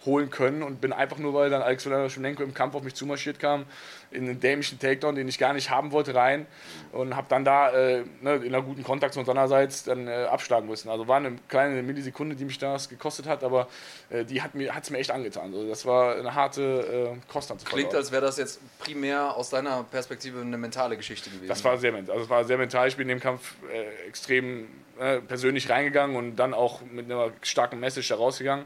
holen 0.06 0.30
können 0.30 0.64
und 0.64 0.82
bin 0.82 0.94
einfach 0.94 1.18
nur, 1.18 1.34
weil 1.34 1.50
dann 1.50 1.62
Alexander 1.62 2.10
Schmelenko 2.10 2.44
im 2.44 2.54
Kampf 2.54 2.76
auf 2.76 2.84
mich 2.84 2.96
zumarschiert 2.96 3.40
kam, 3.40 3.66
in 4.12 4.24
einen 4.24 4.40
dämlichen 4.40 4.80
Takedown, 4.80 5.16
den 5.16 5.28
ich 5.28 5.38
gar 5.38 5.54
nicht 5.54 5.70
haben 5.70 5.92
wollte, 5.92 6.16
rein 6.16 6.46
und 6.92 7.16
habe 7.16 7.28
dann 7.30 7.44
da 7.44 7.72
äh, 7.72 8.04
ne, 8.22 8.36
in 8.36 8.54
einer 8.54 8.62
guten 8.62 8.84
Kontaktion 8.84 9.26
seinerseits 9.26 9.84
dann 9.84 10.08
äh, 10.08 10.26
abschlagen 10.30 10.68
müssen. 10.68 10.90
Also 10.90 11.08
war 11.08 11.18
eine 11.18 11.38
kleine 11.48 11.82
Millisekunde, 11.84 12.36
die 12.36 12.46
mich 12.46 12.58
das 12.58 12.90
gekostet 12.90 13.28
hat, 13.28 13.44
aber 13.44 13.68
äh, 14.10 14.24
die 14.24 14.42
hat 14.42 14.56
mir 14.56 14.74
hat's 14.74 14.90
mir 14.90 15.00
echt 15.00 15.12
angetan. 15.12 15.54
Also 15.54 15.68
das 15.68 15.86
war 15.86 16.16
eine 16.16 16.34
harte 16.34 17.16
äh, 17.16 17.32
Kost 17.32 17.54
Klingt, 17.66 17.94
als 17.94 18.12
wäre 18.12 18.22
das 18.22 18.38
jetzt 18.38 18.60
primär 18.80 19.36
aus 19.36 19.50
deiner 19.50 19.84
Perspektive 19.84 20.42
eine 20.42 20.58
mentale 20.58 20.98
Geschichte 20.98 21.30
gewesen. 21.30 21.48
Das 21.48 21.64
war 21.64 21.78
sehr 21.78 21.92
mental. 21.92 22.14
Also 22.14 22.26
es 22.26 22.30
war 22.30 22.44
sehr 22.44 22.58
mental. 22.58 22.88
Ich 22.88 22.96
bin 22.96 23.10
in 23.10 23.18
dem 23.18 23.22
Kampf 23.22 23.56
äh, 23.72 24.08
extrem 24.08 24.68
äh, 25.00 25.20
persönlich 25.22 25.70
reingegangen 25.70 26.16
und 26.16 26.36
dann 26.36 26.54
auch 26.54 26.82
mit 26.82 27.06
einer 27.06 27.32
starken 27.42 27.80
Message 27.80 28.08
da 28.10 28.16
rausgegangen. 28.16 28.66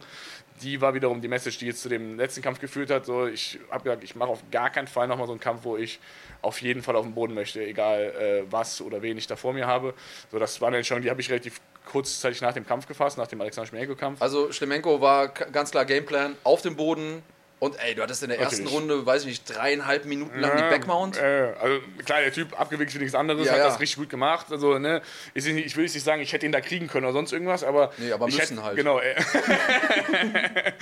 Die 0.62 0.82
war 0.82 0.94
wiederum 0.94 1.22
die 1.22 1.28
Message, 1.28 1.58
die 1.58 1.68
jetzt 1.68 1.82
zu 1.82 1.90
dem 1.90 2.18
letzten 2.18 2.42
Kampf 2.42 2.60
geführt 2.60 2.92
hat. 2.92 3.06
So, 3.06 3.28
ich 3.28 3.60
habe 3.72 3.84
gesagt, 3.84 4.04
ich 4.04 4.16
mache 4.16 4.30
auf 4.30 4.44
gar 4.52 4.70
keinen 4.70 4.88
Fall 4.88 5.08
nochmal 5.08 5.28
so 5.28 5.34
einen 5.34 5.40
Kampf, 5.40 5.64
wo 5.64 5.78
ich 5.78 6.00
auf 6.42 6.62
jeden 6.62 6.84
Fall 6.84 6.96
auf 6.96 7.06
den 7.06 7.14
Boden 7.14 7.34
möchte, 7.34 7.64
egal 7.64 8.02
äh, 8.02 8.52
was 8.52 8.82
oder 8.82 9.02
wen 9.02 9.18
ich 9.18 9.28
da 9.28 9.36
vor 9.36 9.54
mir 9.54 9.68
habe. 9.68 9.94
So, 10.32 10.40
das 10.40 10.60
war 10.62 10.68
eine 10.68 10.78
Entscheidung, 10.78 11.04
die 11.04 11.10
habe 11.10 11.22
ich 11.22 11.30
relativ 11.30 11.62
kurzzeitig 11.86 12.42
nach 12.42 12.54
dem 12.54 12.66
Kampf 12.66 12.88
gefasst, 12.88 13.18
nach 13.18 13.28
dem 13.28 13.42
Alexander 13.42 13.68
Schmelenko-Kampf. 13.68 14.22
Also 14.22 14.52
Schlemenko 14.52 15.02
war 15.02 15.30
ganz 15.30 15.72
klar 15.72 15.86
Gameplan 15.86 16.36
auf 16.44 16.62
dem 16.62 16.76
Boden 16.76 17.24
und 17.60 17.76
ey, 17.84 17.94
du 17.94 18.02
hattest 18.02 18.24
in 18.24 18.30
der 18.30 18.40
ersten 18.40 18.64
Natürlich. 18.64 18.90
Runde, 18.90 19.06
weiß 19.06 19.24
ich 19.24 19.28
nicht, 19.28 19.56
dreieinhalb 19.56 20.06
Minuten 20.06 20.40
lang 20.40 20.56
die 20.56 20.64
Backmount. 20.64 21.18
Äh, 21.18 21.54
also 21.60 21.80
klar, 22.06 22.22
der 22.22 22.32
Typ 22.32 22.58
abgewichst 22.58 22.96
wie 22.96 23.00
nichts 23.00 23.16
anderes, 23.16 23.46
Ja, 23.46 23.52
hat 23.52 23.60
ja. 23.60 23.66
das 23.66 23.82
richtig 23.82 23.98
gut 23.98 24.10
gemacht. 24.10 24.48
Also, 24.50 24.80
ne, 24.80 25.02
nicht, 25.34 25.46
ich 25.46 25.76
will 25.76 25.84
jetzt 25.84 25.94
nicht 25.94 26.06
sagen, 26.06 26.22
ich 26.22 26.32
hätte 26.32 26.46
ihn 26.46 26.54
da 26.54 26.62
kriegen 26.62 26.88
können 26.88 27.06
oder 27.06 27.14
sonst 27.14 27.34
irgendwas, 27.34 27.66
aber. 27.66 27.92
Nee, 27.98 28.14
aber 28.14 28.30
ich 28.30 28.38
müssen 28.38 28.58
hätte, 28.58 28.64
halt. 28.64 28.78
Genau. 28.78 29.00
Äh, 29.00 29.16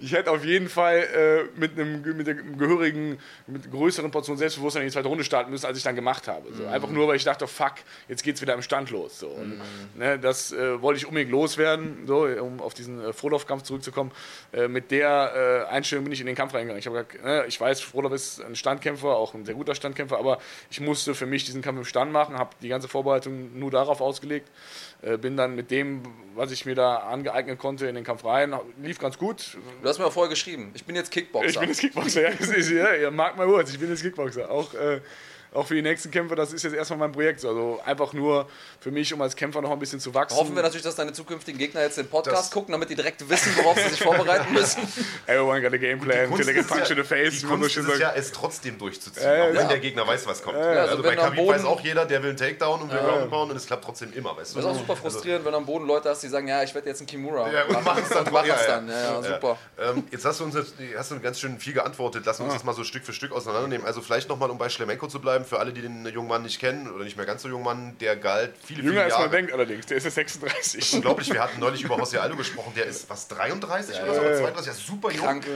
ich 0.00 0.12
hätte 0.12 0.30
auf 0.30 0.44
jeden 0.44 0.70
Fall 0.70 1.48
äh, 1.54 1.60
mit 1.60 1.72
einem 1.72 2.00
mit 2.16 2.26
der 2.26 2.36
gehörigen, 2.36 3.18
mit 3.46 3.70
größeren 3.70 4.10
Portion 4.10 4.38
Selbstbewusstsein 4.38 4.82
in 4.82 4.88
die 4.88 4.92
zweite 4.92 5.08
Runde 5.08 5.24
starten 5.24 5.50
müssen, 5.50 5.66
als 5.66 5.76
ich 5.76 5.84
dann 5.84 5.94
gemacht 5.94 6.26
habe. 6.26 6.52
So. 6.54 6.66
Einfach 6.66 6.88
nur, 6.88 7.06
weil 7.08 7.16
ich 7.16 7.24
dachte, 7.24 7.46
fuck, 7.46 7.74
jetzt 8.08 8.22
geht's 8.22 8.40
wieder 8.40 8.54
im 8.54 8.62
Stand 8.62 8.90
los. 8.90 9.18
So. 9.18 9.28
Und, 9.28 9.60
ne, 9.94 10.18
das 10.18 10.52
äh, 10.52 10.80
wollte 10.80 10.98
ich 10.98 11.06
unbedingt 11.06 11.30
loswerden, 11.30 12.06
so, 12.06 12.24
um 12.24 12.60
auf 12.60 12.74
diesen 12.74 13.04
äh, 13.04 13.12
Frodov-Kampf 13.12 13.64
zurückzukommen. 13.64 14.12
Äh, 14.52 14.68
mit 14.68 14.90
der 14.90 15.66
äh, 15.68 15.72
Einstellung 15.82 16.04
bin 16.04 16.12
ich 16.12 16.20
in 16.20 16.26
den 16.26 16.36
Kampf 16.36 16.54
reingegangen. 16.54 16.78
Ich 16.78 16.86
habe 16.86 17.04
gesagt, 17.04 17.24
ne, 17.24 17.44
ich 17.48 17.60
weiß, 17.60 17.80
Frodov 17.80 18.12
ist 18.12 18.40
ein 18.40 18.54
Standkämpfer, 18.54 19.08
auch 19.08 19.34
ein 19.34 19.44
sehr 19.44 19.54
guter 19.54 19.74
Standkämpfer, 19.74 20.16
aber 20.16 20.38
ich 20.70 20.80
musste 20.80 21.14
für 21.14 21.26
mich 21.26 21.44
diesen 21.44 21.60
Kampf 21.60 21.78
im 21.78 21.84
Stand 21.84 22.12
machen, 22.12 22.38
habe 22.38 22.50
die 22.62 22.68
ganze 22.68 22.86
Vorbereitung 22.86 23.58
nur 23.58 23.72
darauf 23.72 24.00
ausgelegt. 24.00 24.48
Äh, 25.02 25.18
bin 25.18 25.36
dann 25.36 25.56
mit 25.56 25.72
dem, 25.72 26.02
was 26.36 26.52
ich 26.52 26.64
mir 26.64 26.76
da 26.76 26.98
angeeignet 26.98 27.58
konnte, 27.58 27.86
in 27.86 27.96
den 27.96 28.04
Kampf 28.04 28.24
rein. 28.24 28.54
Lief 28.80 29.00
ganz 29.00 29.18
gut. 29.18 29.58
Du 29.82 29.88
hast 29.88 29.98
mir 29.98 30.10
vorher 30.10 30.30
geschrieben, 30.30 30.70
ich 30.74 30.84
bin 30.84 30.94
jetzt 30.94 31.10
Kickboxer. 31.10 31.48
Ich 31.48 31.58
bin 31.58 31.68
jetzt 31.68 31.80
Kickboxer, 31.80 32.22
ja, 32.22 32.30
das 32.38 32.48
ist, 32.48 32.70
ja, 32.70 32.94
ihr 32.94 33.10
mag 33.10 33.36
mal 33.36 33.48
Words, 33.48 33.72
ich 33.72 33.80
bin 33.80 33.90
jetzt 33.90 34.02
Kickboxer. 34.02 34.48
Auch, 34.48 34.72
äh, 34.74 35.00
auch 35.54 35.66
für 35.66 35.74
die 35.74 35.82
nächsten 35.82 36.10
Kämpfe, 36.10 36.34
das 36.34 36.52
ist 36.52 36.62
jetzt 36.62 36.74
erstmal 36.74 36.98
mein 36.98 37.12
Projekt. 37.12 37.44
Also 37.44 37.80
einfach 37.84 38.12
nur 38.12 38.48
für 38.80 38.90
mich, 38.90 39.12
um 39.12 39.20
als 39.22 39.36
Kämpfer 39.36 39.60
noch 39.60 39.70
ein 39.70 39.78
bisschen 39.78 40.00
zu 40.00 40.14
wachsen. 40.14 40.36
Hoffen 40.36 40.54
wir 40.56 40.62
natürlich, 40.62 40.82
dass 40.84 40.94
deine 40.94 41.12
zukünftigen 41.12 41.58
Gegner 41.58 41.82
jetzt 41.82 41.98
den 41.98 42.08
Podcast 42.08 42.36
Das- 42.36 42.50
gucken, 42.50 42.72
damit 42.72 42.88
die 42.90 42.94
direkt 42.94 43.28
wissen, 43.28 43.54
worauf 43.56 43.78
sie 43.78 43.88
sich 43.90 44.02
vorbereiten 44.02 44.52
müssen. 44.52 44.80
Everyone 45.26 45.60
got 45.62 45.72
a 45.72 45.76
game 45.76 45.98
plan, 46.00 46.34
till 46.34 46.44
they 46.44 46.54
get 46.54 46.64
ist 46.64 46.70
ja- 46.70 46.84
in 46.86 46.96
the 46.96 47.02
face, 47.02 47.40
Die 47.40 47.46
Kunst 47.46 47.70
schön 47.72 47.84
ist 47.84 47.92
es 47.92 47.98
sagt. 47.98 48.14
ja, 48.16 48.20
es 48.20 48.32
trotzdem 48.32 48.78
durchzuziehen, 48.78 49.24
Ja, 49.26 49.44
auch 49.44 49.48
wenn 49.48 49.54
ja. 49.56 49.64
der 49.68 49.78
Gegner 49.80 50.06
weiß, 50.06 50.26
was 50.26 50.42
kommt. 50.42 50.56
also 50.56 50.92
also, 50.92 51.02
bei 51.02 51.10
wenn 51.10 51.18
am 51.18 51.24
Khabib 51.34 51.46
weiß 51.48 51.64
auch 51.64 51.80
jeder, 51.80 52.06
der 52.06 52.22
will 52.22 52.30
einen 52.30 52.38
Takedown 52.38 52.82
und 52.82 52.90
will 52.92 52.98
Ground 52.98 53.30
Pound 53.30 53.50
und 53.50 53.56
es 53.56 53.66
klappt 53.66 53.84
trotzdem 53.84 54.12
immer, 54.14 54.36
weißt 54.36 54.54
du? 54.54 54.60
Das 54.60 54.64
ist 54.66 54.72
auch 54.72 54.78
super 54.80 54.96
frustrierend, 54.96 55.44
wenn 55.44 55.52
du 55.52 55.58
am 55.58 55.66
Boden 55.66 55.86
Leute 55.86 56.08
hast, 56.08 56.22
die 56.22 56.28
sagen, 56.28 56.48
ja, 56.48 56.62
ich 56.62 56.74
werde 56.74 56.88
jetzt 56.88 57.00
ein 57.00 57.06
Kimura. 57.06 57.50
Ja, 57.52 57.64
und 57.64 57.84
machen 57.84 58.02
es 58.02 58.08
dann. 58.08 58.22
Machen 58.32 58.48
ja, 58.48 58.54
es 58.54 58.66
dann, 58.66 58.88
ja, 58.88 59.20
ja, 59.20 59.22
super. 59.22 59.58
Ähm, 59.78 60.04
jetzt 60.10 60.24
hast 60.24 60.40
du 60.40 60.44
uns 60.44 60.54
jetzt, 60.54 60.74
hast 60.96 61.10
du 61.10 61.20
ganz 61.20 61.38
schön 61.38 61.58
viel 61.58 61.74
geantwortet. 61.74 62.22
Lass 62.24 62.40
uns 62.40 62.52
das 62.54 62.64
mal 62.64 62.72
so 62.72 62.82
Stück 62.84 63.04
für 63.04 63.12
Stück 63.12 63.32
auseinandernehmen. 63.32 63.86
Also 63.86 64.00
vielleicht 64.00 64.28
nochmal, 64.28 64.48
um 64.50 64.56
bei 64.58 64.68
Schlemenko 64.70 65.06
zu 65.08 65.20
bleiben, 65.20 65.41
für 65.44 65.58
alle, 65.58 65.72
die 65.72 65.82
den 65.82 66.06
jungen 66.06 66.28
Mann 66.28 66.42
nicht 66.42 66.58
kennen 66.60 66.90
oder 66.90 67.04
nicht 67.04 67.16
mehr 67.16 67.26
ganz 67.26 67.42
so 67.42 67.48
jungen 67.48 67.64
Mann, 67.64 67.96
der 67.98 68.16
galt 68.16 68.54
viele, 68.64 68.80
viele 68.80 68.92
Jünger 68.92 69.02
als 69.04 69.12
Jahre. 69.12 69.22
man 69.24 69.32
denkt 69.32 69.52
allerdings, 69.52 69.86
der 69.86 69.96
ist 69.96 70.04
jetzt 70.04 70.14
36. 70.14 70.94
Unglaublich, 70.94 71.32
wir 71.32 71.42
hatten 71.42 71.60
neulich 71.60 71.82
über 71.82 71.96
José 71.96 72.18
Aldo 72.18 72.36
gesprochen, 72.36 72.72
der 72.76 72.86
ist 72.86 73.08
was 73.10 73.28
33 73.28 74.02
oder 74.02 74.14
so, 74.14 74.20
oder 74.20 74.36
32, 74.36 74.66
ja, 74.66 74.72
super 74.74 75.10
jung. 75.10 75.24
Krank. 75.24 75.46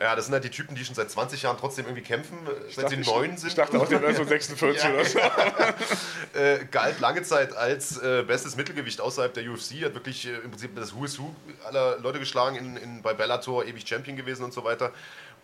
Ja, 0.00 0.16
das 0.16 0.26
sind 0.26 0.34
halt 0.34 0.44
die 0.44 0.50
Typen, 0.50 0.74
die 0.74 0.84
schon 0.84 0.94
seit 0.94 1.10
20 1.10 1.42
Jahren 1.42 1.56
trotzdem 1.58 1.86
irgendwie 1.86 2.02
kämpfen, 2.02 2.38
äh, 2.46 2.72
seit 2.72 2.88
sie 2.90 2.96
Ich- 2.96 3.06
neun 3.06 3.36
sind. 3.36 3.48
Ich 3.48 3.54
dachte 3.54 3.78
auch, 3.80 3.88
der 3.88 4.02
wäre 4.02 4.14
so 4.14 4.24
46 4.24 4.90
oder 4.90 5.04
so. 5.04 5.18
äh, 6.38 6.64
galt 6.70 7.00
lange 7.00 7.22
Zeit 7.22 7.54
als 7.56 7.98
äh, 7.98 8.22
bestes 8.26 8.56
Mittelgewicht 8.56 9.00
außerhalb 9.00 9.32
der 9.34 9.44
UFC, 9.50 9.84
hat 9.84 9.94
wirklich 9.94 10.26
äh, 10.26 10.34
im 10.44 10.50
Prinzip 10.50 10.74
das 10.76 10.94
Who 10.94 11.04
is 11.04 11.18
Who 11.18 11.34
aller 11.64 11.98
Leute 11.98 12.18
geschlagen, 12.18 12.56
in, 12.56 12.76
in, 12.76 13.02
bei 13.02 13.14
Bellator 13.14 13.64
ewig 13.64 13.86
Champion 13.86 14.16
gewesen 14.16 14.44
und 14.44 14.52
so 14.52 14.64
weiter. 14.64 14.92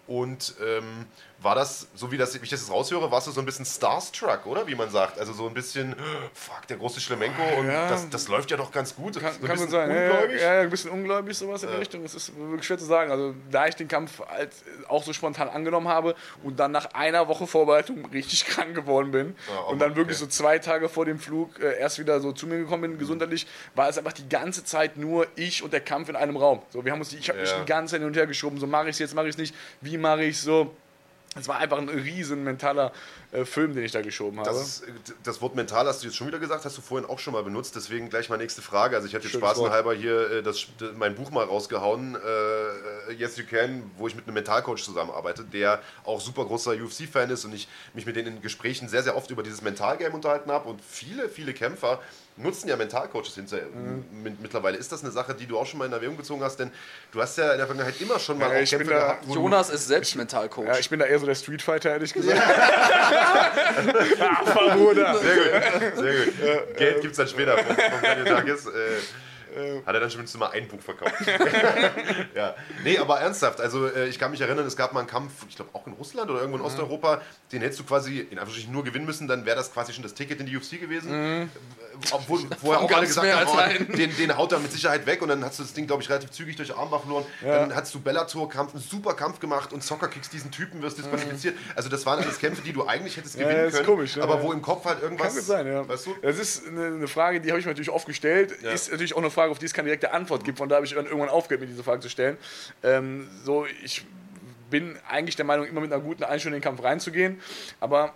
Und 0.07 0.55
ähm, 0.63 1.07
war 1.41 1.55
das, 1.55 1.89
so 1.95 2.11
wie, 2.11 2.17
das, 2.17 2.33
wie 2.35 2.39
ich 2.43 2.49
das 2.51 2.61
jetzt 2.61 2.71
raushöre, 2.71 3.11
warst 3.11 3.27
du 3.27 3.31
so 3.31 3.41
ein 3.41 3.45
bisschen 3.47 3.67
Starstruck, 3.67 4.47
oder? 4.47 4.67
Wie 4.67 4.75
man 4.75 4.89
sagt. 4.91 5.19
Also 5.19 5.33
so 5.35 5.47
ein 5.47 5.53
bisschen, 5.55 5.95
fuck, 6.33 6.67
der 6.69 6.79
große 6.79 7.01
Schlemenko 7.01 7.43
und 7.59 7.67
Ja. 7.69 7.89
das, 7.89 8.09
das 8.09 8.29
läuft 8.29 8.51
ja 8.51 8.57
doch 8.57 8.71
ganz 8.73 8.95
gut. 8.97 9.21
Kann, 9.21 9.33
so 9.41 9.47
kann 9.47 9.59
sein. 9.69 9.91
Ja, 9.91 10.11
ungläubig. 10.11 10.41
Ja, 10.41 10.55
ja, 10.55 10.61
ein 10.63 10.71
bisschen 10.71 10.91
ungläubig, 10.91 11.37
sowas 11.37 11.63
in 11.63 11.69
der 11.71 11.81
Richtung. 11.81 12.03
Es 12.05 12.15
ist 12.15 12.35
wirklich 12.37 12.65
schwer 12.65 12.79
zu 12.79 12.87
sagen. 12.87 13.11
Also, 13.11 13.35
da 13.51 13.67
ich 13.67 13.75
den 13.77 13.89
Kampf 13.89 14.21
halt 14.27 14.53
auch 14.89 15.03
so 15.05 15.13
spontan 15.13 15.49
angenommen 15.51 15.89
habe 15.89 16.15
und 16.43 16.59
dann 16.59 16.73
nach 16.73 16.95
einer 16.95 17.29
Woche 17.29 17.47
Vorbereitung 17.47 18.07
richtig 18.13 18.47
krank 18.47 18.75
geworden 18.75 19.11
bin 19.11 19.37
Ja, 19.49 19.59
aber 19.59 19.69
und 19.69 19.79
dann 19.81 19.97
wirklich 19.97 20.17
okay. 20.17 20.25
so 20.25 20.31
zwei 20.31 20.59
Tage 20.59 20.89
vor 20.89 21.05
dem 21.05 21.19
Flug 21.19 21.61
äh, 21.61 21.79
erst 21.79 21.99
wieder 21.99 22.21
so 22.21 22.33
zu 22.33 22.47
mir 22.47 22.57
gekommen 22.59 22.83
bin, 22.83 22.99
gesundheitlich, 22.99 23.47
war 23.75 23.89
es 23.89 23.99
einfach 23.99 24.13
die 24.15 24.29
ganze 24.29 24.65
Zeit 24.65 24.97
nur 24.97 25.27
ich 25.37 25.63
und 25.63 25.73
der 25.73 25.81
Kampf 25.81 26.09
in 26.09 26.17
einem 26.17 26.37
Raum. 26.37 26.63
So, 26.71 26.85
wir 26.85 26.93
haben 26.93 27.01
uns, 27.01 27.11
die- 27.11 27.19
ich 27.19 27.29
habe 27.29 27.41
mich 27.41 27.53
die 27.53 27.67
ganze 27.67 27.93
Zeit 27.93 28.01
hin 28.01 28.09
und 28.09 28.17
her 28.17 28.27
geschoben. 28.27 28.59
So, 28.59 28.67
mache 28.67 28.85
ich 28.85 28.91
es 28.91 28.99
jetzt, 29.01 29.15
mache 29.15 29.27
ich 29.27 29.35
es 29.35 29.39
nicht, 29.39 29.55
wie 29.83 29.99
mache 29.99 30.23
ich 30.25 30.37
es 30.37 30.43
so. 30.43 30.75
Es 31.35 31.49
war 31.49 31.59
einfach 31.59 31.79
ein 31.79 31.89
riesen 31.89 32.45
mentaler 32.45 32.93
äh, 33.35 33.45
Film, 33.45 33.75
den 33.75 33.85
ich 33.85 33.93
da 33.93 34.01
geschoben 34.01 34.39
habe. 34.41 34.49
Das, 34.49 34.61
ist, 34.61 34.83
äh, 34.85 34.93
das 35.23 35.41
Wort 35.43 35.55
mental 35.55 35.87
hast 35.87 36.03
du 36.03 36.07
jetzt 36.07 36.17
schon 36.17 36.27
wieder 36.29 36.39
gesagt, 36.39 36.65
hast 36.65 36.77
du 36.79 36.83
vorhin 36.83 37.09
auch 37.09 37.19
schon 37.19 37.33
mal 37.35 37.43
benutzt, 37.43 37.77
deswegen 37.77 38.09
gleich 38.09 38.29
mal 38.29 38.37
nächste 38.39 38.63
Frage. 38.63 38.97
Also 38.97 39.09
ich 39.09 39.15
hatte 39.15 39.27
jetzt 39.27 39.37
spaßenhalber 39.37 39.95
hier 39.95 40.31
äh, 40.31 40.43
das, 40.43 40.67
das, 40.79 40.91
mein 40.97 41.15
Buch 41.15 41.31
mal 41.31 41.45
rausgehauen, 41.45 42.15
äh, 42.17 43.13
Yes 43.13 43.37
You 43.37 43.45
Can, 43.49 43.91
wo 43.99 44.07
ich 44.09 44.15
mit 44.15 44.25
einem 44.27 44.35
Mentalcoach 44.35 44.83
zusammenarbeite, 44.85 45.45
der 45.45 45.81
auch 46.05 46.21
super 46.21 46.45
großer 46.45 46.73
UFC-Fan 46.73 47.31
ist 47.31 47.45
und 47.45 47.55
ich 47.55 47.69
mich 47.93 48.07
mit 48.07 48.17
denen 48.17 48.37
in 48.37 48.43
Gesprächen 48.43 48.89
sehr, 48.89 49.03
sehr 49.03 49.17
oft 49.17 49.31
über 49.31 49.43
dieses 49.43 49.61
Mentalgame 49.63 50.15
unterhalten 50.15 50.51
habe 50.51 50.69
und 50.69 50.81
viele, 50.83 51.29
viele 51.29 51.53
Kämpfer 51.53 52.01
nutzen 52.37 52.69
ja 52.69 52.75
Mentalcoaches 52.77 53.37
hinterher. 53.37 53.67
Mhm. 53.67 54.37
Mittlerweile 54.43 54.77
ist 54.77 54.91
das 54.91 55.03
eine 55.05 55.13
Sache, 55.13 55.35
die 55.35 55.47
du 55.47 55.57
auch 55.57 55.67
schon 55.67 55.79
mal 55.79 55.85
in 55.87 55.93
Erwägung 55.93 56.17
gezogen 56.17 56.43
hast, 56.43 56.57
denn 56.59 56.73
du 57.13 57.23
hast 57.23 57.39
ja 57.39 57.53
in 57.53 57.59
der 57.59 57.67
Vergangenheit 57.69 58.01
immer 58.01 58.19
schon 58.19 58.39
mal 58.39 58.51
Ja, 58.51 58.57
auch 58.59 58.61
ich 58.63 58.71
Kämpfe 58.71 58.87
bin 58.87 58.95
da- 58.97 59.01
gehabt, 59.07 59.27
Jonas 59.29 59.71
ist 59.71 59.87
selbst 59.87 60.17
Mentalcoach. 60.17 60.67
Ja, 60.67 60.77
ich 60.79 60.91
bin 60.91 60.99
da 60.99 61.05
eher 61.07 61.21
so 61.21 61.27
der 61.27 61.37
Street 61.37 61.63
Fighter, 61.63 61.91
ehrlich 61.91 62.13
gesagt. 62.13 62.37
Ah, 64.21 64.75
Bruder. 64.77 65.19
Sehr 65.19 65.37
gut, 65.37 65.97
sehr 65.97 66.25
gut. 66.25 66.77
Geld 66.77 67.01
gibt 67.01 67.13
es 67.13 67.17
dann 67.17 67.29
später 67.29 67.59
vom, 67.59 67.77
vom 67.77 68.25
Douglas. 68.25 68.67
Äh, 68.67 68.71
hat 69.87 69.95
er 69.95 70.01
dann 70.01 70.11
schon 70.11 70.25
mal 70.39 70.51
ein 70.51 70.69
Buch 70.69 70.81
verkauft. 70.81 71.15
ja. 72.35 72.55
Nee, 72.83 72.99
aber 72.99 73.21
ernsthaft, 73.21 73.61
also 73.61 73.87
äh, 73.87 74.09
ich 74.09 74.19
kann 74.19 74.31
mich 74.31 74.41
erinnern, 74.41 74.67
es 74.67 74.77
gab 74.77 74.93
mal 74.93 75.01
einen 75.01 75.09
Kampf, 75.09 75.33
ich 75.49 75.57
glaube 75.57 75.71
auch 75.73 75.87
in 75.87 75.93
Russland 75.95 76.31
oder 76.31 76.41
irgendwo 76.41 76.59
in 76.59 76.65
Osteuropa, 76.65 77.21
den 77.53 77.63
hättest 77.63 77.81
du 77.81 77.85
quasi 77.85 78.19
in 78.21 78.39
Anführungsstrichen 78.39 78.73
nur 78.73 78.85
gewinnen 78.85 79.07
müssen, 79.07 79.29
dann 79.29 79.47
wäre 79.47 79.57
das 79.57 79.73
quasi 79.73 79.93
schon 79.93 80.03
das 80.03 80.15
Ticket 80.15 80.41
in 80.41 80.47
die 80.47 80.57
UFC 80.57 80.81
gewesen. 80.81 81.13
Äh, 81.13 81.47
Obwohl 82.13 82.41
vorher 82.61 82.83
auch 82.83 82.91
alle 82.91 83.07
gesagt 83.07 83.33
haben, 83.33 83.81
oh, 83.91 83.95
den, 83.97 84.17
den 84.17 84.37
haut 84.37 84.53
er 84.53 84.59
mit 84.59 84.73
Sicherheit 84.73 85.07
weg 85.07 85.23
und 85.23 85.29
dann 85.29 85.45
hast 85.45 85.59
du 85.59 85.63
das 85.63 85.73
Ding, 85.73 85.87
glaube 85.87 86.03
ich, 86.03 86.11
relativ 86.11 86.31
zügig 86.31 86.57
durch 86.57 86.75
Armbar 86.77 87.01
verloren. 87.01 87.25
Dann 87.43 87.75
hast 87.75 87.95
du 87.95 88.01
Bellator-Kampf, 88.01 88.75
einen 88.75 88.83
super 88.83 89.15
Kampf 89.15 89.41
gemacht 89.41 89.73
und 89.73 89.83
Soccer-Kicks 89.83 90.31
diesen 90.31 90.51
Typen, 90.51 90.83
wirst 90.83 90.99
disqualifiziert. 90.99 91.57
Also 91.77 91.89
das 91.89 92.05
waren 92.07 92.23
alles 92.23 92.39
Kämpfe, 92.39 92.63
die 92.63 92.73
du 92.73 92.87
eigentlich 92.87 93.17
hättest 93.17 93.37
Ja, 93.37 93.45
gewinnen 93.47 93.67
ist 93.67 93.75
können, 93.75 93.87
komisch, 93.87 94.17
ne? 94.17 94.23
aber 94.23 94.37
Ja. 94.37 94.43
wo 94.43 94.53
im 94.53 94.63
Kopf 94.63 94.85
halt 94.85 95.03
irgendwas... 95.03 95.35
Kann 95.35 95.45
sein, 95.45 95.67
ja. 95.67 95.87
Weißt 95.89 96.07
du? 96.07 96.15
Das 96.23 96.39
ist 96.39 96.67
eine, 96.67 96.87
eine 96.87 97.09
Frage, 97.09 97.41
die 97.41 97.51
habe 97.51 97.61
ich 97.61 97.67
mir 97.67 97.73
natürlich 97.73 97.91
oft 97.91 98.07
gestellt. 98.07 98.53
Ist 98.53 98.91
natürlich 98.91 99.15
auch 99.15 99.19
eine 99.19 99.31
Frage, 99.31 99.44
auf 99.51 99.59
die 99.59 99.67
es 99.67 99.75
keine 99.75 99.87
direkte 99.87 100.13
Antwort 100.13 100.45
gibt. 100.45 100.59
Von 100.59 100.69
da 100.69 100.77
habe 100.77 100.87
ich 100.87 100.93
irgendwann 100.93 101.29
aufgehört, 101.29 101.61
mir 101.61 101.67
diese 101.67 101.85
Frage 101.85 102.01
zu 102.01 102.09
stellen. 102.09 102.37
Ähm, 102.83 103.29
so, 103.45 103.67
ich 103.83 104.05
bin 104.71 104.99
eigentlich 105.09 105.37
der 105.37 105.45
Meinung, 105.45 105.67
immer 105.67 105.81
mit 105.81 105.93
einer 105.93 106.03
guten 106.03 106.25
Einstellung 106.25 106.57
in 106.57 106.61
den 106.61 106.65
Kampf 106.65 106.83
reinzugehen. 106.83 107.41
Aber 107.81 108.15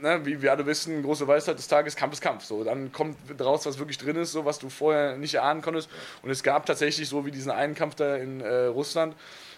ne, 0.00 0.24
wie 0.24 0.40
wir 0.40 0.52
alle 0.52 0.64
wissen, 0.66 1.02
große 1.02 1.26
Weisheit 1.26 1.58
des 1.58 1.68
Tages, 1.68 1.96
Kampf 1.96 2.14
ist 2.14 2.20
Kampf. 2.20 2.44
So, 2.44 2.64
dann 2.64 2.92
kommt 2.92 3.16
raus, 3.40 3.66
was 3.66 3.78
wirklich 3.78 3.98
drin 3.98 4.16
ist, 4.16 4.32
so 4.32 4.44
was 4.44 4.58
du 4.58 4.68
vorher 4.68 5.16
nicht 5.16 5.34
erahnen 5.34 5.62
konntest. 5.62 5.90
Und 6.22 6.30
es 6.30 6.42
gab 6.42 6.66
tatsächlich 6.66 7.08
so 7.08 7.26
wie 7.26 7.30
diesen 7.30 7.50
einen 7.50 7.74
Kampf 7.74 7.96
da 7.96 8.16
in 8.16 8.40
äh, 8.40 8.66
Russland. 8.66 9.14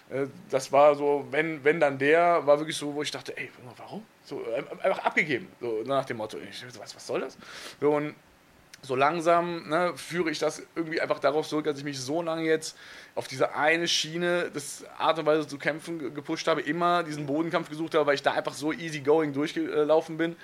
äh, 0.09 0.27
Das 0.49 0.71
war 0.71 0.95
so, 0.95 1.25
wenn, 1.31 1.63
wenn 1.63 1.79
dann 1.79 1.97
der, 1.97 2.45
war 2.45 2.59
wirklich 2.59 2.77
so, 2.77 2.93
wo 2.93 3.01
ich 3.01 3.11
dachte, 3.11 3.37
ey, 3.37 3.49
warum? 3.77 4.03
So, 4.23 4.41
einfach 4.81 4.99
abgegeben, 4.99 5.47
so 5.59 5.83
nach 5.85 6.05
dem 6.05 6.17
Motto. 6.17 6.37
Ich, 6.37 6.63
was, 6.79 6.95
was 6.95 7.07
soll 7.07 7.21
das? 7.21 7.37
So, 7.79 7.91
und 7.91 8.15
so 8.83 8.95
langsam 8.95 9.69
ne, 9.69 9.93
führe 9.95 10.31
ich 10.31 10.39
das 10.39 10.63
irgendwie 10.75 10.99
einfach 11.01 11.19
darauf 11.19 11.47
zurück, 11.47 11.65
dass 11.65 11.77
ich 11.77 11.83
mich 11.83 11.99
so 11.99 12.21
lange 12.21 12.43
jetzt 12.43 12.75
auf 13.13 13.27
diese 13.27 13.53
eine 13.55 13.87
Schiene, 13.87 14.49
das 14.53 14.83
Art 14.97 15.19
und 15.19 15.25
Weise 15.25 15.47
zu 15.47 15.57
kämpfen, 15.57 15.99
ge- 15.99 16.09
gepusht 16.11 16.47
habe, 16.47 16.61
immer 16.61 17.03
diesen 17.03 17.25
Bodenkampf 17.27 17.69
gesucht 17.69 17.93
habe, 17.93 18.05
weil 18.07 18.15
ich 18.15 18.23
da 18.23 18.31
einfach 18.31 18.53
so 18.53 18.71
easy 18.73 19.01
going 19.01 19.33
durchgelaufen 19.33 20.17
bin, 20.17 20.35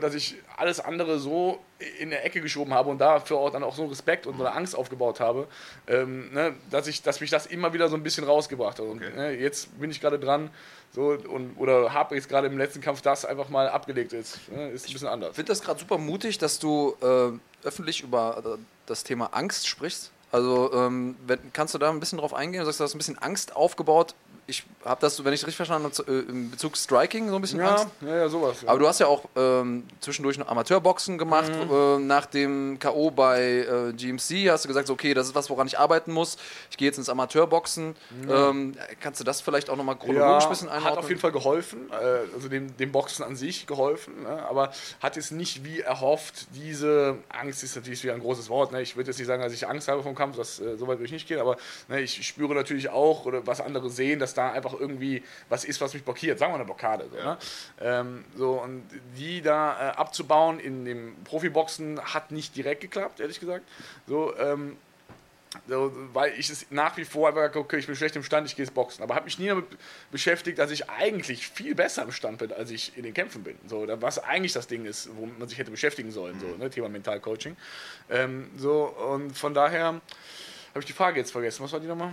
dass 0.00 0.14
ich 0.14 0.36
alles 0.56 0.80
andere 0.80 1.18
so 1.18 1.58
in 1.98 2.10
der 2.10 2.24
Ecke 2.24 2.40
geschoben 2.40 2.72
habe 2.72 2.88
und 2.90 2.98
dafür 2.98 3.36
auch 3.36 3.50
dann 3.50 3.62
auch 3.62 3.74
so 3.74 3.84
Respekt 3.86 4.26
und 4.26 4.38
so 4.38 4.44
eine 4.44 4.54
Angst 4.54 4.74
aufgebaut 4.74 5.20
habe, 5.20 5.46
ähm, 5.86 6.32
ne, 6.32 6.54
dass, 6.70 6.86
ich, 6.86 7.02
dass 7.02 7.20
mich 7.20 7.30
das 7.30 7.46
immer 7.46 7.72
wieder 7.74 7.88
so 7.88 7.96
ein 7.96 8.02
bisschen 8.02 8.24
rausgebracht 8.24 8.78
hat. 8.78 8.86
Und 8.86 9.02
Okay. 9.02 9.14
ne, 9.14 9.30
jetzt 9.32 9.78
bin 9.78 9.90
ich 9.90 10.00
gerade 10.00 10.18
dran, 10.18 10.50
so, 10.92 11.08
und, 11.28 11.56
oder 11.58 11.92
habe 11.92 12.14
jetzt 12.14 12.28
gerade 12.28 12.46
im 12.46 12.56
letzten 12.56 12.80
Kampf 12.80 13.02
das 13.02 13.24
einfach 13.24 13.48
mal 13.50 13.68
abgelegt. 13.68 14.12
Ist, 14.12 14.50
ne, 14.50 14.70
ist 14.70 14.88
ein 14.88 14.92
bisschen 14.92 15.08
anders. 15.08 15.30
Ich 15.30 15.36
finde 15.36 15.50
das 15.52 15.60
gerade 15.60 15.78
super 15.80 15.98
mutig, 15.98 16.38
dass 16.38 16.58
du 16.58 16.96
äh, 17.02 17.66
öffentlich 17.66 18.02
über 18.02 18.42
äh, 18.58 18.58
das 18.86 19.04
Thema 19.04 19.26
Angst 19.32 19.66
sprichst. 19.68 20.12
Also 20.32 20.72
ähm, 20.72 21.16
wenn, 21.26 21.38
kannst 21.52 21.74
du 21.74 21.78
da 21.78 21.90
ein 21.90 22.00
bisschen 22.00 22.18
drauf 22.18 22.32
eingehen? 22.34 22.60
Du 22.60 22.66
sagst, 22.66 22.80
du 22.80 22.84
hast 22.84 22.94
ein 22.94 22.98
bisschen 22.98 23.18
Angst 23.18 23.54
aufgebaut. 23.54 24.14
Ich 24.46 24.64
habe 24.84 25.00
das, 25.00 25.24
wenn 25.24 25.32
ich 25.32 25.40
es 25.40 25.46
richtig 25.46 25.56
verstanden 25.56 25.90
habe, 25.90 26.12
äh, 26.12 26.30
in 26.30 26.50
Bezug 26.50 26.76
Striking 26.76 27.28
so 27.30 27.36
ein 27.36 27.40
bisschen 27.40 27.60
Ja, 27.60 27.76
Angst. 27.76 27.88
ja, 28.02 28.16
ja, 28.16 28.28
sowas. 28.28 28.62
Ja. 28.62 28.68
Aber 28.68 28.78
du 28.78 28.86
hast 28.86 29.00
ja 29.00 29.06
auch 29.06 29.24
ähm, 29.36 29.84
zwischendurch 30.00 30.36
noch 30.38 30.48
Amateurboxen 30.48 31.16
gemacht. 31.16 31.50
Äh, 31.50 31.98
nach 31.98 32.26
dem 32.26 32.78
K.O. 32.78 33.10
bei 33.10 33.40
äh, 33.40 33.92
GMC 33.94 34.50
hast 34.50 34.64
du 34.64 34.68
gesagt, 34.68 34.90
okay, 34.90 35.14
das 35.14 35.28
ist 35.28 35.34
was, 35.34 35.48
woran 35.48 35.66
ich 35.66 35.78
arbeiten 35.78 36.12
muss. 36.12 36.36
Ich 36.70 36.76
gehe 36.76 36.86
jetzt 36.86 36.98
ins 36.98 37.08
Amateurboxen. 37.08 37.96
Ähm, 38.28 38.74
kannst 39.00 39.20
du 39.20 39.24
das 39.24 39.40
vielleicht 39.40 39.70
auch 39.70 39.76
nochmal 39.76 39.96
chronologisch 39.96 40.44
ein 40.44 40.50
bisschen 40.50 40.68
einordnen? 40.68 40.92
hat 40.92 40.98
auf 40.98 41.08
jeden 41.08 41.20
Fall 41.20 41.32
geholfen, 41.32 41.90
äh, 41.90 42.34
also 42.34 42.48
dem, 42.48 42.76
dem 42.76 42.92
Boxen 42.92 43.24
an 43.24 43.36
sich 43.36 43.66
geholfen, 43.66 44.22
ne? 44.24 44.46
aber 44.48 44.72
hat 45.00 45.16
jetzt 45.16 45.32
nicht 45.32 45.64
wie 45.64 45.80
erhofft, 45.80 46.46
diese 46.54 47.16
Angst 47.28 47.62
ist 47.62 47.76
natürlich 47.76 48.02
wieder 48.02 48.14
ein 48.14 48.20
großes 48.20 48.48
Wort, 48.48 48.72
ne? 48.72 48.82
ich 48.82 48.96
würde 48.96 49.10
jetzt 49.10 49.18
nicht 49.18 49.26
sagen, 49.26 49.42
dass 49.42 49.52
ich 49.52 49.66
Angst 49.66 49.88
habe 49.88 50.02
vom 50.02 50.14
Kampf, 50.14 50.36
das, 50.36 50.60
äh, 50.60 50.76
so 50.76 50.86
weit 50.86 50.98
würde 50.98 51.06
ich 51.06 51.12
nicht 51.12 51.26
gehen, 51.26 51.40
aber 51.40 51.56
ne, 51.88 52.00
ich 52.00 52.26
spüre 52.26 52.54
natürlich 52.54 52.90
auch, 52.90 53.24
oder 53.24 53.46
was 53.46 53.60
andere 53.60 53.88
sehen, 53.90 54.18
dass 54.20 54.33
da 54.34 54.52
einfach 54.52 54.74
irgendwie 54.78 55.22
was 55.48 55.64
ist, 55.64 55.80
was 55.80 55.94
mich 55.94 56.04
blockiert, 56.04 56.38
sagen 56.38 56.52
wir 56.52 56.56
eine 56.56 56.64
Blockade. 56.64 57.08
So, 57.10 57.16
ne? 57.16 57.38
ähm, 57.80 58.24
so 58.36 58.62
und 58.62 58.84
die 59.16 59.42
da 59.42 59.90
äh, 59.90 59.96
abzubauen 59.96 60.60
in 60.60 60.84
dem 60.84 61.16
Profiboxen 61.24 62.00
hat 62.00 62.30
nicht 62.30 62.56
direkt 62.56 62.80
geklappt, 62.80 63.20
ehrlich 63.20 63.40
gesagt. 63.40 63.64
So, 64.06 64.36
ähm, 64.38 64.76
so, 65.68 65.92
weil 66.12 66.32
ich 66.38 66.50
es 66.50 66.66
nach 66.70 66.96
wie 66.96 67.04
vor 67.04 67.28
einfach, 67.28 67.54
okay, 67.54 67.78
ich 67.78 67.86
bin 67.86 67.94
schlecht 67.94 68.16
im 68.16 68.24
Stand, 68.24 68.46
ich 68.46 68.56
gehe 68.56 68.64
jetzt 68.64 68.74
boxen. 68.74 69.02
Aber 69.02 69.14
habe 69.14 69.24
mich 69.24 69.38
nie 69.38 69.48
damit 69.48 69.66
beschäftigt, 70.10 70.58
dass 70.58 70.70
ich 70.70 70.90
eigentlich 70.90 71.46
viel 71.46 71.74
besser 71.74 72.02
im 72.02 72.12
Stand 72.12 72.38
bin, 72.38 72.52
als 72.52 72.70
ich 72.70 72.96
in 72.96 73.04
den 73.04 73.14
Kämpfen 73.14 73.44
bin. 73.44 73.56
So, 73.66 73.86
was 74.00 74.18
eigentlich 74.18 74.52
das 74.52 74.66
Ding 74.66 74.84
ist, 74.84 75.08
womit 75.16 75.38
man 75.38 75.48
sich 75.48 75.58
hätte 75.58 75.70
beschäftigen 75.70 76.10
sollen, 76.10 76.40
so, 76.40 76.46
ne, 76.56 76.70
Thema 76.70 76.88
Mentalcoaching. 76.88 77.56
Ähm, 78.10 78.50
so, 78.56 78.84
und 78.84 79.36
von 79.36 79.54
daher 79.54 79.86
habe 79.86 80.80
ich 80.80 80.86
die 80.86 80.92
Frage 80.92 81.20
jetzt 81.20 81.30
vergessen. 81.30 81.62
Was 81.62 81.72
war 81.72 81.80
die 81.80 81.86
nochmal? 81.86 82.12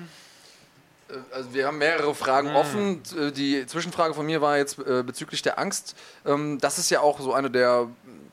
Also 1.32 1.54
wir 1.54 1.68
haben 1.68 1.78
mehrere 1.78 2.14
Fragen 2.16 2.56
offen. 2.56 3.02
Äh, 3.18 3.32
Die 3.32 3.66
Zwischenfrage 3.66 4.14
von 4.14 4.26
mir 4.26 4.42
war 4.42 4.58
jetzt 4.58 4.80
äh, 4.80 5.04
bezüglich 5.04 5.42
der 5.42 5.60
Angst. 5.60 5.96
Ähm, 6.26 6.60
das 6.60 6.78
ist 6.78 6.90
ja 6.90 7.02
auch 7.02 7.20
so 7.20 7.34
eine 7.34 7.50
der 7.50 7.88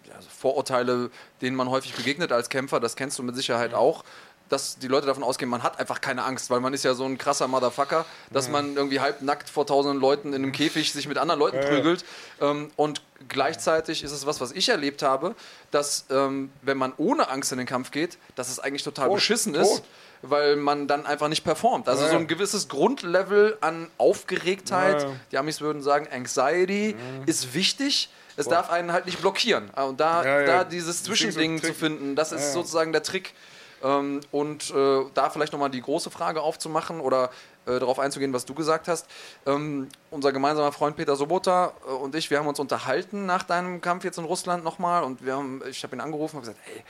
ja, 0.04 0.20
so 0.20 0.28
Vorurteile, 0.28 1.10
denen 1.40 1.56
man 1.56 1.70
häufig 1.70 1.94
begegnet 1.94 2.32
als 2.32 2.48
Kämpfer. 2.48 2.80
Das 2.80 2.96
kennst 2.96 3.18
du 3.18 3.22
mit 3.22 3.36
Sicherheit 3.36 3.74
auch. 3.74 4.04
Dass 4.48 4.78
die 4.78 4.88
Leute 4.88 5.06
davon 5.06 5.22
ausgehen, 5.22 5.50
man 5.50 5.62
hat 5.62 5.78
einfach 5.78 6.00
keine 6.00 6.24
Angst, 6.24 6.48
weil 6.48 6.60
man 6.60 6.72
ist 6.72 6.82
ja 6.82 6.94
so 6.94 7.04
ein 7.04 7.18
krasser 7.18 7.46
Motherfucker, 7.48 8.06
dass 8.30 8.48
man 8.48 8.76
irgendwie 8.76 8.98
halb 8.98 9.20
nackt 9.20 9.50
vor 9.50 9.66
tausenden 9.66 10.00
Leuten 10.00 10.28
in 10.28 10.42
einem 10.42 10.52
Käfig 10.52 10.90
sich 10.90 11.06
mit 11.06 11.18
anderen 11.18 11.38
Leuten 11.38 11.60
prügelt. 11.60 12.02
Ähm, 12.40 12.70
und 12.76 13.02
gleichzeitig 13.28 14.02
ist 14.02 14.12
es 14.12 14.24
was, 14.24 14.40
was 14.40 14.52
ich 14.52 14.70
erlebt 14.70 15.02
habe, 15.02 15.34
dass 15.70 16.06
ähm, 16.08 16.50
wenn 16.62 16.78
man 16.78 16.94
ohne 16.96 17.28
Angst 17.28 17.52
in 17.52 17.58
den 17.58 17.66
Kampf 17.66 17.90
geht, 17.90 18.16
dass 18.36 18.48
es 18.48 18.58
eigentlich 18.58 18.84
total 18.84 19.08
Tot. 19.08 19.16
beschissen 19.16 19.52
Tot. 19.52 19.62
ist 19.64 19.82
weil 20.22 20.56
man 20.56 20.86
dann 20.88 21.06
einfach 21.06 21.28
nicht 21.28 21.44
performt. 21.44 21.88
Also 21.88 22.02
Ja, 22.02 22.08
so 22.08 22.14
ja. 22.14 22.20
ein 22.20 22.26
gewisses 22.26 22.68
Grundlevel 22.68 23.56
an 23.60 23.88
Aufgeregtheit, 23.98 25.02
Ja, 25.02 25.08
ja. 25.08 25.14
die 25.32 25.38
Amis 25.38 25.60
würden 25.60 25.82
sagen, 25.82 26.08
Anxiety 26.10 26.96
ist 27.26 27.54
wichtig. 27.54 28.10
Es 28.36 28.46
darf 28.46 28.70
einen 28.70 28.92
halt 28.92 29.06
nicht 29.06 29.20
blockieren. 29.20 29.68
Und 29.70 29.98
da, 30.00 30.24
Ja, 30.24 30.40
ja. 30.40 30.46
da 30.46 30.64
dieses 30.64 31.02
Zwischending 31.02 31.60
zu 31.62 31.74
finden, 31.74 32.14
das 32.14 32.30
ist 32.32 32.40
Ja, 32.42 32.46
ja. 32.48 32.52
sozusagen 32.52 32.92
der 32.92 33.02
Trick. 33.02 33.34
Ähm, 33.82 34.20
und 34.32 34.70
äh, 34.70 35.04
da 35.14 35.30
vielleicht 35.30 35.52
nochmal 35.52 35.70
die 35.70 35.80
große 35.80 36.10
Frage 36.10 36.40
aufzumachen 36.40 37.00
oder 37.00 37.30
äh, 37.66 37.78
darauf 37.78 38.00
einzugehen, 38.00 38.32
was 38.32 38.44
du 38.44 38.54
gesagt 38.54 38.88
hast. 38.88 39.06
Ähm, 39.46 39.88
unser 40.10 40.32
gemeinsamer 40.32 40.72
Freund 40.72 40.96
Peter 40.96 41.14
Sobota 41.14 41.72
äh, 41.86 41.90
und 41.92 42.14
ich, 42.16 42.28
wir 42.28 42.38
haben 42.40 42.48
uns 42.48 42.58
unterhalten 42.58 43.24
nach 43.26 43.44
deinem 43.44 43.80
Kampf 43.80 44.02
jetzt 44.02 44.18
in 44.18 44.24
Russland 44.24 44.64
nochmal 44.64 45.04
und 45.04 45.24
wir 45.24 45.36
haben, 45.36 45.62
ich 45.68 45.82
habe 45.84 45.94
ihn 45.94 46.00
angerufen 46.00 46.36
und 46.36 46.42
gesagt, 46.42 46.58
hey, 46.64 46.82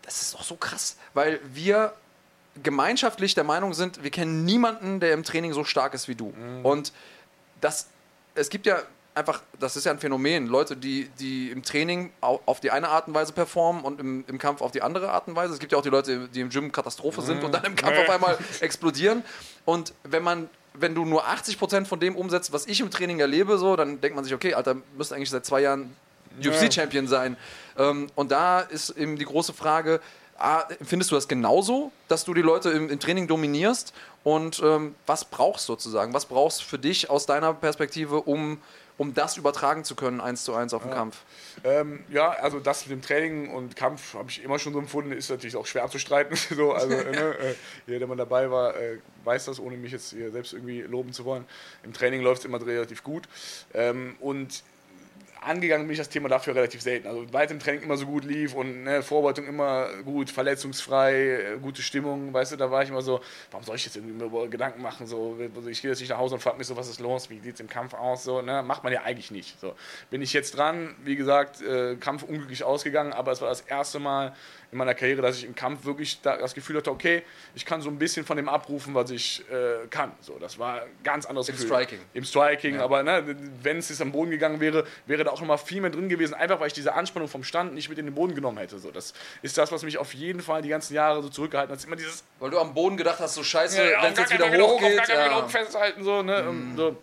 das 0.00 0.22
ist 0.22 0.32
doch 0.34 0.42
so 0.42 0.56
krass, 0.56 0.96
weil 1.12 1.38
wir 1.52 1.92
gemeinschaftlich 2.62 3.34
der 3.34 3.44
Meinung 3.44 3.72
sind, 3.74 4.02
wir 4.02 4.10
kennen 4.10 4.44
niemanden, 4.44 5.00
der 5.00 5.12
im 5.14 5.22
Training 5.22 5.52
so 5.52 5.64
stark 5.64 5.94
ist 5.94 6.08
wie 6.08 6.14
du. 6.14 6.32
Und 6.62 6.92
das, 7.60 7.86
es 8.34 8.50
gibt 8.50 8.66
ja 8.66 8.78
einfach, 9.14 9.42
das 9.60 9.76
ist 9.76 9.84
ja 9.84 9.92
ein 9.92 9.98
Phänomen, 9.98 10.46
Leute, 10.46 10.76
die, 10.76 11.08
die 11.18 11.50
im 11.50 11.62
Training 11.62 12.10
au- 12.22 12.40
auf 12.46 12.60
die 12.60 12.70
eine 12.70 12.88
Art 12.88 13.08
und 13.08 13.14
Weise 13.14 13.32
performen 13.32 13.82
und 13.84 14.00
im, 14.00 14.24
im 14.26 14.38
Kampf 14.38 14.60
auf 14.62 14.70
die 14.72 14.82
andere 14.82 15.10
Art 15.10 15.28
und 15.28 15.36
Weise. 15.36 15.52
Es 15.52 15.58
gibt 15.58 15.72
ja 15.72 15.78
auch 15.78 15.82
die 15.82 15.90
Leute, 15.90 16.28
die 16.28 16.40
im 16.40 16.48
Gym 16.48 16.72
Katastrophe 16.72 17.20
sind 17.22 17.44
und 17.44 17.52
dann 17.52 17.64
im 17.64 17.76
Kampf 17.76 17.98
auf 17.98 18.08
einmal 18.10 18.38
explodieren. 18.60 19.22
Und 19.64 19.92
wenn 20.04 20.22
man 20.22 20.48
wenn 20.74 20.94
du 20.94 21.04
nur 21.04 21.26
80% 21.28 21.84
von 21.84 22.00
dem 22.00 22.16
umsetzt, 22.16 22.50
was 22.54 22.64
ich 22.66 22.80
im 22.80 22.90
Training 22.90 23.20
erlebe, 23.20 23.58
so, 23.58 23.76
dann 23.76 24.00
denkt 24.00 24.16
man 24.16 24.24
sich, 24.24 24.32
okay, 24.32 24.54
Alter, 24.54 24.76
müsste 24.96 25.14
eigentlich 25.14 25.28
seit 25.28 25.44
zwei 25.44 25.60
Jahren 25.60 25.94
UFC-Champion 26.42 27.06
sein. 27.06 27.36
Ähm, 27.76 28.06
und 28.14 28.32
da 28.32 28.60
ist 28.60 28.88
eben 28.96 29.18
die 29.18 29.26
große 29.26 29.52
Frage, 29.52 30.00
A, 30.42 30.66
findest 30.82 31.12
du 31.12 31.14
das 31.14 31.28
genauso, 31.28 31.92
dass 32.08 32.24
du 32.24 32.34
die 32.34 32.42
Leute 32.42 32.70
im, 32.70 32.90
im 32.90 32.98
Training 32.98 33.28
dominierst? 33.28 33.94
Und 34.24 34.60
ähm, 34.64 34.94
was 35.06 35.24
brauchst 35.24 35.68
du 35.68 35.74
sozusagen? 35.74 36.12
Was 36.14 36.26
brauchst 36.26 36.60
du 36.60 36.64
für 36.64 36.78
dich 36.78 37.08
aus 37.10 37.26
deiner 37.26 37.54
Perspektive, 37.54 38.22
um, 38.22 38.58
um 38.98 39.14
das 39.14 39.36
übertragen 39.36 39.84
zu 39.84 39.94
können, 39.94 40.20
eins 40.20 40.42
zu 40.42 40.54
eins 40.54 40.74
auf 40.74 40.82
den 40.82 40.90
Kampf? 40.90 41.18
Ähm, 41.62 42.04
ja, 42.10 42.30
also 42.30 42.58
das 42.58 42.86
mit 42.86 42.90
dem 42.90 43.02
Training 43.02 43.54
und 43.54 43.76
Kampf 43.76 44.14
habe 44.14 44.30
ich 44.30 44.42
immer 44.42 44.58
schon 44.58 44.72
so 44.72 44.80
empfunden, 44.80 45.12
ist 45.12 45.30
natürlich 45.30 45.54
auch 45.54 45.66
schwer 45.66 45.84
abzustreiten. 45.84 46.36
so, 46.56 46.72
also, 46.72 46.88
ne, 46.96 47.36
äh, 47.38 47.54
jeder, 47.86 48.00
der 48.00 48.08
mal 48.08 48.16
dabei 48.16 48.50
war, 48.50 48.76
äh, 48.76 48.98
weiß 49.24 49.44
das, 49.44 49.60
ohne 49.60 49.76
mich 49.76 49.92
jetzt 49.92 50.10
hier 50.10 50.32
selbst 50.32 50.52
irgendwie 50.52 50.82
loben 50.82 51.12
zu 51.12 51.24
wollen. 51.24 51.44
Im 51.84 51.92
Training 51.92 52.20
läuft 52.20 52.40
es 52.40 52.44
immer 52.46 52.64
relativ 52.64 53.04
gut. 53.04 53.28
Ähm, 53.74 54.16
und 54.18 54.64
angegangen 55.44 55.86
bin 55.86 55.92
ich 55.92 55.98
das 55.98 56.08
Thema 56.08 56.28
dafür 56.28 56.54
relativ 56.54 56.82
selten. 56.82 57.06
Also 57.06 57.32
weit 57.32 57.50
im 57.50 57.58
Training 57.58 57.82
immer 57.82 57.96
so 57.96 58.06
gut 58.06 58.24
lief 58.24 58.54
und 58.54 58.84
ne, 58.84 59.02
Vorbereitung 59.02 59.46
immer 59.46 59.88
gut, 60.04 60.30
verletzungsfrei, 60.30 61.14
äh, 61.14 61.58
gute 61.60 61.82
Stimmung, 61.82 62.32
weißt 62.32 62.52
du, 62.52 62.56
da 62.56 62.70
war 62.70 62.82
ich 62.82 62.88
immer 62.88 63.02
so, 63.02 63.20
warum 63.50 63.64
soll 63.64 63.76
ich 63.76 63.84
jetzt 63.84 63.96
irgendwie 63.96 64.24
über 64.24 64.48
Gedanken 64.48 64.82
machen, 64.82 65.06
so, 65.06 65.38
ich 65.68 65.82
gehe 65.82 65.90
jetzt 65.90 66.00
nicht 66.00 66.10
nach 66.10 66.18
Hause 66.18 66.36
und 66.36 66.40
frage 66.40 66.58
mich 66.58 66.66
so, 66.66 66.76
was 66.76 66.88
ist 66.88 67.00
los, 67.00 67.30
wie 67.30 67.40
sieht 67.40 67.54
es 67.54 67.60
im 67.60 67.68
Kampf 67.68 67.94
aus, 67.94 68.24
so, 68.24 68.42
ne, 68.42 68.62
macht 68.62 68.84
man 68.84 68.92
ja 68.92 69.02
eigentlich 69.02 69.30
nicht. 69.30 69.58
So. 69.60 69.74
Bin 70.10 70.22
ich 70.22 70.32
jetzt 70.32 70.56
dran, 70.56 70.94
wie 71.04 71.16
gesagt, 71.16 71.60
äh, 71.62 71.96
Kampf 71.96 72.22
unglücklich 72.22 72.64
ausgegangen, 72.64 73.12
aber 73.12 73.32
es 73.32 73.40
war 73.40 73.48
das 73.48 73.62
erste 73.62 73.98
Mal 73.98 74.34
in 74.72 74.78
meiner 74.78 74.94
Karriere, 74.94 75.20
dass 75.20 75.36
ich 75.36 75.44
im 75.44 75.54
Kampf 75.54 75.84
wirklich 75.84 76.22
das 76.22 76.54
Gefühl 76.54 76.78
hatte, 76.78 76.90
okay, 76.90 77.22
ich 77.54 77.66
kann 77.66 77.82
so 77.82 77.90
ein 77.90 77.98
bisschen 77.98 78.24
von 78.24 78.38
dem 78.38 78.48
abrufen, 78.48 78.94
was 78.94 79.10
ich 79.10 79.44
äh, 79.50 79.86
kann. 79.88 80.12
So, 80.20 80.38
das 80.38 80.58
war 80.58 80.82
ein 80.82 80.88
ganz 81.04 81.26
anderes 81.26 81.50
Im 81.50 81.56
Gefühl. 81.56 81.68
Striking. 81.68 81.98
Im 82.14 82.24
Striking, 82.24 82.74
ja. 82.76 82.82
aber 82.82 83.02
ne, 83.02 83.36
wenn 83.62 83.76
es 83.76 83.90
jetzt 83.90 84.00
am 84.00 84.12
Boden 84.12 84.30
gegangen 84.30 84.60
wäre, 84.60 84.86
wäre 85.04 85.24
da 85.24 85.30
auch 85.30 85.40
noch 85.40 85.46
mal 85.46 85.58
viel 85.58 85.82
mehr 85.82 85.90
drin 85.90 86.08
gewesen, 86.08 86.32
einfach 86.32 86.58
weil 86.58 86.68
ich 86.68 86.72
diese 86.72 86.94
Anspannung 86.94 87.28
vom 87.28 87.44
Stand 87.44 87.74
nicht 87.74 87.90
mit 87.90 87.98
in 87.98 88.06
den 88.06 88.14
Boden 88.14 88.34
genommen 88.34 88.56
hätte. 88.56 88.78
So, 88.78 88.90
das 88.90 89.12
ist 89.42 89.58
das, 89.58 89.70
was 89.70 89.82
mich 89.82 89.98
auf 89.98 90.14
jeden 90.14 90.40
Fall 90.40 90.62
die 90.62 90.70
ganzen 90.70 90.94
Jahre 90.94 91.22
so 91.22 91.28
zurückgehalten 91.28 91.76
hat. 91.76 91.84
Immer 91.84 91.96
dieses, 91.96 92.24
weil 92.40 92.50
du 92.50 92.58
am 92.58 92.72
Boden 92.72 92.96
gedacht 92.96 93.20
hast, 93.20 93.34
so 93.34 93.44
scheiße, 93.44 93.90
ja, 93.90 94.02
wenn 94.02 94.14
es 94.14 94.20
jetzt 94.20 94.32
wieder 94.32 94.46
hochgeht. 94.46 95.02
Hoch, 95.02 95.08
ja. 95.08 95.48
festhalten, 95.48 96.02
so, 96.02 96.22
ne, 96.22 96.42
mm. 96.44 96.76
so. 96.78 96.96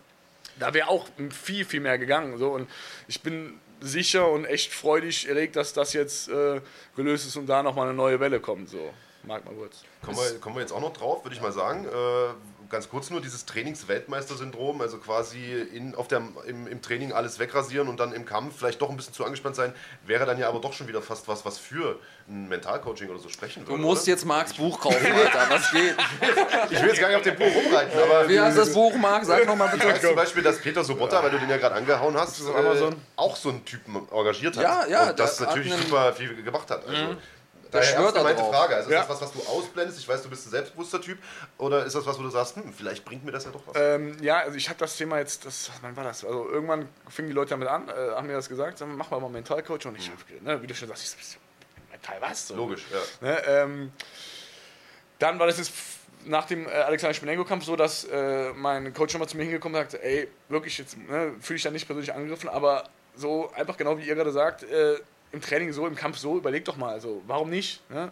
Da 0.58 0.74
wäre 0.74 0.88
auch 0.88 1.08
viel, 1.30 1.64
viel 1.66 1.82
mehr 1.82 2.00
gegangen. 2.00 2.38
So. 2.40 2.50
Und 2.50 2.68
ich 3.08 3.22
bin 3.22 3.60
sicher 3.82 4.30
und 4.30 4.46
echt 4.46 4.74
freudig 4.74 5.28
erregt, 5.28 5.56
dass 5.56 5.74
das 5.74 5.94
jetzt 5.94 6.30
äh, 6.30 6.62
gelöst 6.96 7.28
ist 7.28 7.36
und 7.36 7.48
da 7.48 7.64
nochmal 7.64 7.88
eine 7.88 7.96
neue 7.96 8.20
Welle 8.20 8.40
kommt. 8.40 8.70
So. 8.70 8.94
Mag 9.24 9.46
mal 9.46 9.54
kurz. 9.54 9.84
Kommen 10.04 10.18
wir, 10.18 10.40
kommen 10.40 10.56
wir 10.56 10.62
jetzt 10.62 10.72
auch 10.72 10.82
noch 10.82 10.94
drauf, 10.94 11.24
würde 11.24 11.36
ich 11.36 11.42
mal 11.42 11.52
sagen. 11.52 11.86
Äh, 11.86 12.59
ganz 12.70 12.90
kurz 12.90 13.10
nur 13.10 13.22
dieses 13.22 13.46
Trainingsweltmeister-Syndrom, 13.46 14.82
also 14.82 14.98
quasi 14.98 15.54
in, 15.74 15.96
auf 15.96 16.08
der, 16.08 16.22
im, 16.48 16.68
im, 16.68 16.82
Training 16.82 17.12
alles 17.12 17.40
wegrasieren 17.40 17.88
und 17.88 18.00
dann 18.00 18.14
im 18.14 18.26
Kampf 18.26 18.58
vielleicht 18.58 18.82
doch 18.82 18.90
ein 18.90 18.98
bisschen 18.98 19.14
zu 19.14 19.26
angespannt 19.26 19.56
sein, 19.56 19.74
wäre 20.06 20.26
dann 20.26 20.38
ja 20.38 20.48
aber 20.48 20.60
doch 20.60 20.74
schon 20.74 20.88
wieder 20.88 21.02
fast 21.02 21.28
was, 21.28 21.46
was 21.46 21.58
für 21.58 22.00
ein 22.28 22.48
Mentalcoaching 22.48 23.10
oder 23.10 23.20
so 23.20 23.30
sprechen 23.30 23.68
würde. 23.68 23.82
Du 23.82 23.88
musst 23.88 24.04
oder? 24.04 24.12
jetzt 24.12 24.26
Marks 24.26 24.54
Buch 24.54 24.80
kaufen, 24.80 25.12
Alter, 25.12 25.50
was 25.50 25.72
geht? 25.72 25.96
ich 26.70 26.82
will 26.82 26.90
jetzt 26.90 27.00
gar 27.00 27.08
nicht 27.08 27.18
auf 27.18 27.24
dem 27.24 27.36
Buch 27.36 27.56
rumreiten, 27.56 28.00
aber... 28.00 28.30
Wie 28.30 28.40
heißt 28.40 28.58
das 28.58 28.74
Buch, 28.74 28.96
Marc? 28.96 29.26
Sag 29.26 29.46
nochmal 29.46 29.70
bitte. 29.70 29.88
Ich 29.88 29.94
weiß 29.94 30.02
zum 30.02 30.16
Beispiel, 30.16 30.44
dass 30.44 30.60
Peter 30.60 30.84
Sobotta, 30.84 31.24
weil 31.24 31.32
du 31.32 31.40
den 31.40 31.50
ja 31.50 31.58
gerade 31.58 31.76
angehauen 31.76 32.16
hast, 32.16 32.42
äh, 32.42 32.92
auch 33.16 33.36
so 33.36 33.50
einen 33.50 33.66
Typen 33.66 34.08
engagiert 34.12 34.58
hat. 34.58 34.64
Ja, 34.64 34.86
ja. 34.88 35.10
Und 35.10 35.20
das 35.20 35.40
natürlich 35.40 35.74
super 35.74 36.14
viel 36.14 36.42
gemacht 36.44 36.70
hat. 36.70 36.88
Also, 36.88 37.14
mhm. 37.14 37.18
Der 37.74 37.84
schwört 37.84 38.16
da 38.16 38.24
meine 38.24 38.40
Frage. 38.40 38.76
Also 38.76 38.90
ist 38.90 38.94
ja. 38.94 39.02
das 39.02 39.10
was, 39.10 39.22
was 39.22 39.32
du 39.34 39.40
ausblendest? 39.50 40.00
Ich 40.00 40.08
weiß, 40.08 40.24
du 40.24 40.30
bist 40.30 40.48
ein 40.48 40.52
selbstbewusster 40.52 41.02
Typ. 41.02 41.20
Oder 41.58 41.86
ist 41.86 41.96
das 41.96 42.06
was, 42.06 42.18
wo 42.18 42.24
du 42.24 42.30
sagst, 42.30 42.56
hm, 42.56 42.74
vielleicht 42.74 43.06
bringt 43.06 43.26
mir 43.26 43.32
das 43.32 43.46
ja 43.46 43.52
doch 43.52 43.62
was? 43.68 43.76
Ähm, 43.78 44.18
ja, 44.22 44.40
also 44.40 44.58
ich 44.58 44.70
habe 44.70 44.80
das 44.80 44.98
Thema 44.98 45.20
jetzt, 45.20 45.46
das, 45.46 45.72
wann 45.82 45.96
war 45.96 46.04
das? 46.04 46.26
Also 46.26 46.50
irgendwann 46.50 46.90
fingen 47.08 47.28
die 47.28 47.34
Leute 47.34 47.52
damit 47.52 47.68
an, 47.68 47.90
äh, 47.90 48.12
haben 48.12 48.28
mir 48.28 48.34
das 48.34 48.50
gesagt, 48.50 48.78
sagen, 48.78 48.96
mach 48.96 49.12
mal 49.12 49.20
mal 49.20 49.30
Mentalcoach. 49.30 49.86
Und 49.86 49.98
ich, 49.98 50.10
mhm. 50.10 50.46
ne, 50.46 50.62
wie 50.62 50.68
du 50.68 50.74
schon 50.74 50.88
sagst, 50.88 51.18
ich, 51.20 51.38
Mental 51.92 52.22
was? 52.22 52.48
So. 52.48 52.56
Logisch, 52.56 52.86
ja. 52.92 53.28
Ne, 53.28 53.42
ähm, 53.46 53.92
dann 55.20 55.38
war 55.38 55.48
das 55.48 55.58
jetzt 55.58 55.74
nach 56.26 56.46
dem 56.46 56.68
äh, 56.68 56.72
Alexander 56.72 57.14
Spimenko-Kampf 57.14 57.66
so, 57.66 57.76
dass 57.76 58.06
äh, 58.06 58.52
mein 58.54 58.94
Coach 58.94 59.14
nochmal 59.14 59.30
zu 59.30 59.38
mir 59.38 59.44
hingekommen 59.44 59.80
und 59.80 59.92
sagte, 59.92 60.04
ey, 60.04 60.28
wirklich, 60.50 60.78
jetzt 60.78 60.98
ne, 60.98 61.34
fühle 61.40 61.58
ich 61.58 61.64
da 61.64 61.72
nicht 61.72 61.86
persönlich 61.86 62.14
angegriffen, 62.14 62.50
aber 62.50 62.86
so 63.16 63.52
einfach 63.54 63.78
genau 63.78 63.98
wie 63.98 64.08
ihr 64.08 64.16
gerade 64.16 64.32
sagt, 64.32 64.64
äh, 64.64 65.00
im 65.32 65.42
Training 65.42 65.72
so, 65.74 65.86
im 65.88 65.96
Kampf 65.96 66.18
so, 66.18 66.38
überleg 66.38 66.66
doch 66.66 66.78
mal, 66.78 66.94
also 66.94 67.22
warum 67.28 67.50
nicht? 67.50 67.82
Ne? 67.90 68.12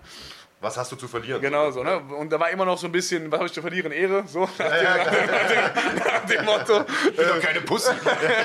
Was 0.60 0.76
hast 0.76 0.92
du 0.92 0.96
zu 0.96 1.08
verlieren? 1.08 1.40
Genau 1.40 1.70
so, 1.70 1.84
ne? 1.84 2.00
Und 2.00 2.32
da 2.32 2.40
war 2.40 2.50
immer 2.50 2.66
noch 2.66 2.80
so 2.80 2.88
ein 2.88 2.92
bisschen, 2.92 3.32
was 3.32 3.38
habe 3.38 3.48
ich 3.48 3.54
zu 3.54 3.62
verlieren? 3.62 3.92
Ehre, 3.92 4.24
so 4.28 4.42
nach, 4.42 4.60
ja, 4.60 4.68
dem, 4.68 4.84
ja, 4.84 5.06
nach, 5.26 5.50
dem, 5.50 6.00
nach 6.00 6.26
dem, 6.26 6.46
Motto. 6.46 6.86
Ich 7.10 7.16
bin 7.16 7.28
doch 7.28 7.40
keine 7.40 7.62
Pussy. 7.62 7.92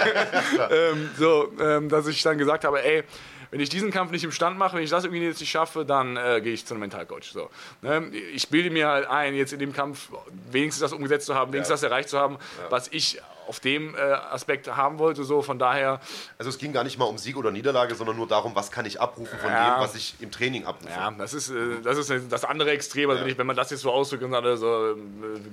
ähm, 0.71 1.11
so, 1.17 1.51
ähm, 1.59 1.89
dass 1.89 2.07
ich 2.07 2.23
dann 2.23 2.37
gesagt 2.37 2.65
habe, 2.65 2.85
ey, 2.85 3.03
wenn 3.51 3.61
ich 3.61 3.71
diesen 3.71 3.91
Kampf 3.91 4.11
nicht 4.11 4.25
im 4.25 4.33
Stand 4.33 4.59
mache, 4.59 4.77
wenn 4.77 4.83
ich 4.83 4.91
das 4.91 5.05
irgendwie 5.05 5.25
jetzt 5.25 5.41
nicht 5.41 5.51
schaffe, 5.51 5.87
dann 5.87 6.19
äh, 6.19 6.41
gehe 6.43 6.53
ich 6.53 6.67
zu 6.67 6.75
einem 6.75 6.81
Mentalcoach. 6.81 7.33
So. 7.33 7.51
Ne? 7.81 8.11
Ich 8.35 8.49
bilde 8.49 8.71
mir 8.71 8.89
halt 8.89 9.07
ein, 9.07 9.35
jetzt 9.35 9.55
in 9.55 9.59
dem 9.59 9.73
Kampf 9.73 10.09
wenigstens 10.51 10.81
das 10.81 10.93
umgesetzt 10.93 11.27
zu 11.27 11.35
haben, 11.35 11.53
wenigstens 11.53 11.81
ja. 11.81 11.87
das 11.87 11.91
erreicht 11.91 12.09
zu 12.11 12.19
haben, 12.19 12.35
ja. 12.35 12.71
was 12.71 12.89
ich 12.89 13.21
auf 13.53 13.61
dem 13.61 13.95
äh, 13.95 13.99
Aspekt 13.99 14.75
haben 14.75 14.99
wollte. 14.99 15.25
So 15.25 15.43
von 15.43 15.59
daher. 15.59 16.01
Also 16.39 16.49
es 16.49 16.57
ging 16.57 16.73
gar 16.73 16.85
nicht 16.85 16.99
mal 16.99 17.05
um 17.05 17.19
Sieg 17.19 17.37
oder 17.37 17.51
Niederlage, 17.51 17.95
sondern 17.95 18.17
nur 18.17 18.27
darum, 18.27 18.55
was 18.55 18.71
kann 18.71 18.87
ich 18.87 18.99
abrufen 18.99 19.39
von 19.39 19.51
ja. 19.51 19.75
dem, 19.75 19.83
was 19.83 19.95
ich 19.95 20.15
im 20.21 20.31
Training 20.31 20.65
abrufe. 20.65 20.89
Ja, 20.89 21.11
das 21.11 21.35
ist, 21.35 21.51
äh, 21.51 21.83
das, 21.85 21.99
ist 21.99 22.33
das 22.33 22.47
andere 22.47 22.71
Extrem. 22.71 23.11
Also 23.11 23.23
wenn, 23.23 23.31
ich, 23.31 23.37
wenn 23.37 23.47
man 23.47 23.55
das 23.55 23.69
jetzt 23.71 23.83
so 23.83 23.93
ausdrückt 23.93 24.23
und 24.23 24.35
also, 24.35 24.97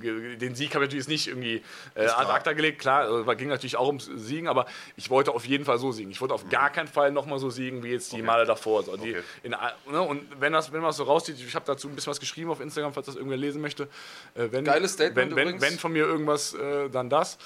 äh, 0.02 0.36
den 0.36 0.54
Sieg 0.54 0.74
habe 0.74 0.86
ich 0.86 0.88
natürlich 0.88 1.08
nicht 1.08 1.28
irgendwie 1.28 1.62
äh, 1.94 2.06
ad 2.06 2.32
acta 2.32 2.54
gelegt. 2.54 2.80
Klar, 2.80 3.02
also, 3.02 3.24
ging 3.36 3.48
natürlich 3.48 3.76
auch 3.76 3.88
ums 3.88 4.08
Siegen, 4.14 4.48
aber 4.48 4.64
ich 4.96 5.10
wollte 5.10 5.32
auf 5.34 5.44
jeden 5.44 5.66
Fall 5.66 5.78
so 5.78 5.92
siegen. 5.92 6.10
Ich 6.10 6.22
wollte 6.22 6.32
auf 6.32 6.46
mhm. 6.46 6.50
gar 6.50 6.70
keinen 6.70 6.88
Fall 6.88 7.12
nochmal 7.12 7.38
so 7.38 7.50
siegen 7.50 7.82
wie 7.82 7.90
jetzt 7.90 8.12
die 8.12 8.16
okay. 8.16 8.24
Male 8.24 8.46
davor. 8.46 8.82
So, 8.82 8.96
die, 8.96 9.10
okay. 9.10 9.22
in, 9.42 9.50
ne, 9.50 10.00
und 10.00 10.22
wenn, 10.40 10.54
das, 10.54 10.72
wenn 10.72 10.80
man 10.80 10.88
das 10.88 10.96
so 10.96 11.04
rauszieht, 11.04 11.36
ich 11.38 11.54
habe 11.54 11.66
dazu 11.66 11.86
ein 11.86 11.94
bisschen 11.94 12.12
was 12.12 12.20
geschrieben 12.20 12.50
auf 12.50 12.60
Instagram, 12.60 12.94
falls 12.94 13.06
das 13.06 13.16
irgendwer 13.16 13.36
lesen 13.36 13.60
möchte. 13.60 13.88
Äh, 14.34 14.48
wenn, 14.50 14.64
Geiles 14.64 14.94
Statement 14.94 15.36
wenn, 15.36 15.54
wenn, 15.54 15.60
wenn, 15.60 15.78
von 15.78 15.92
mir 15.92 16.04
irgendwas, 16.04 16.54
äh, 16.54 16.88
dann 16.88 17.10
das. 17.10 17.36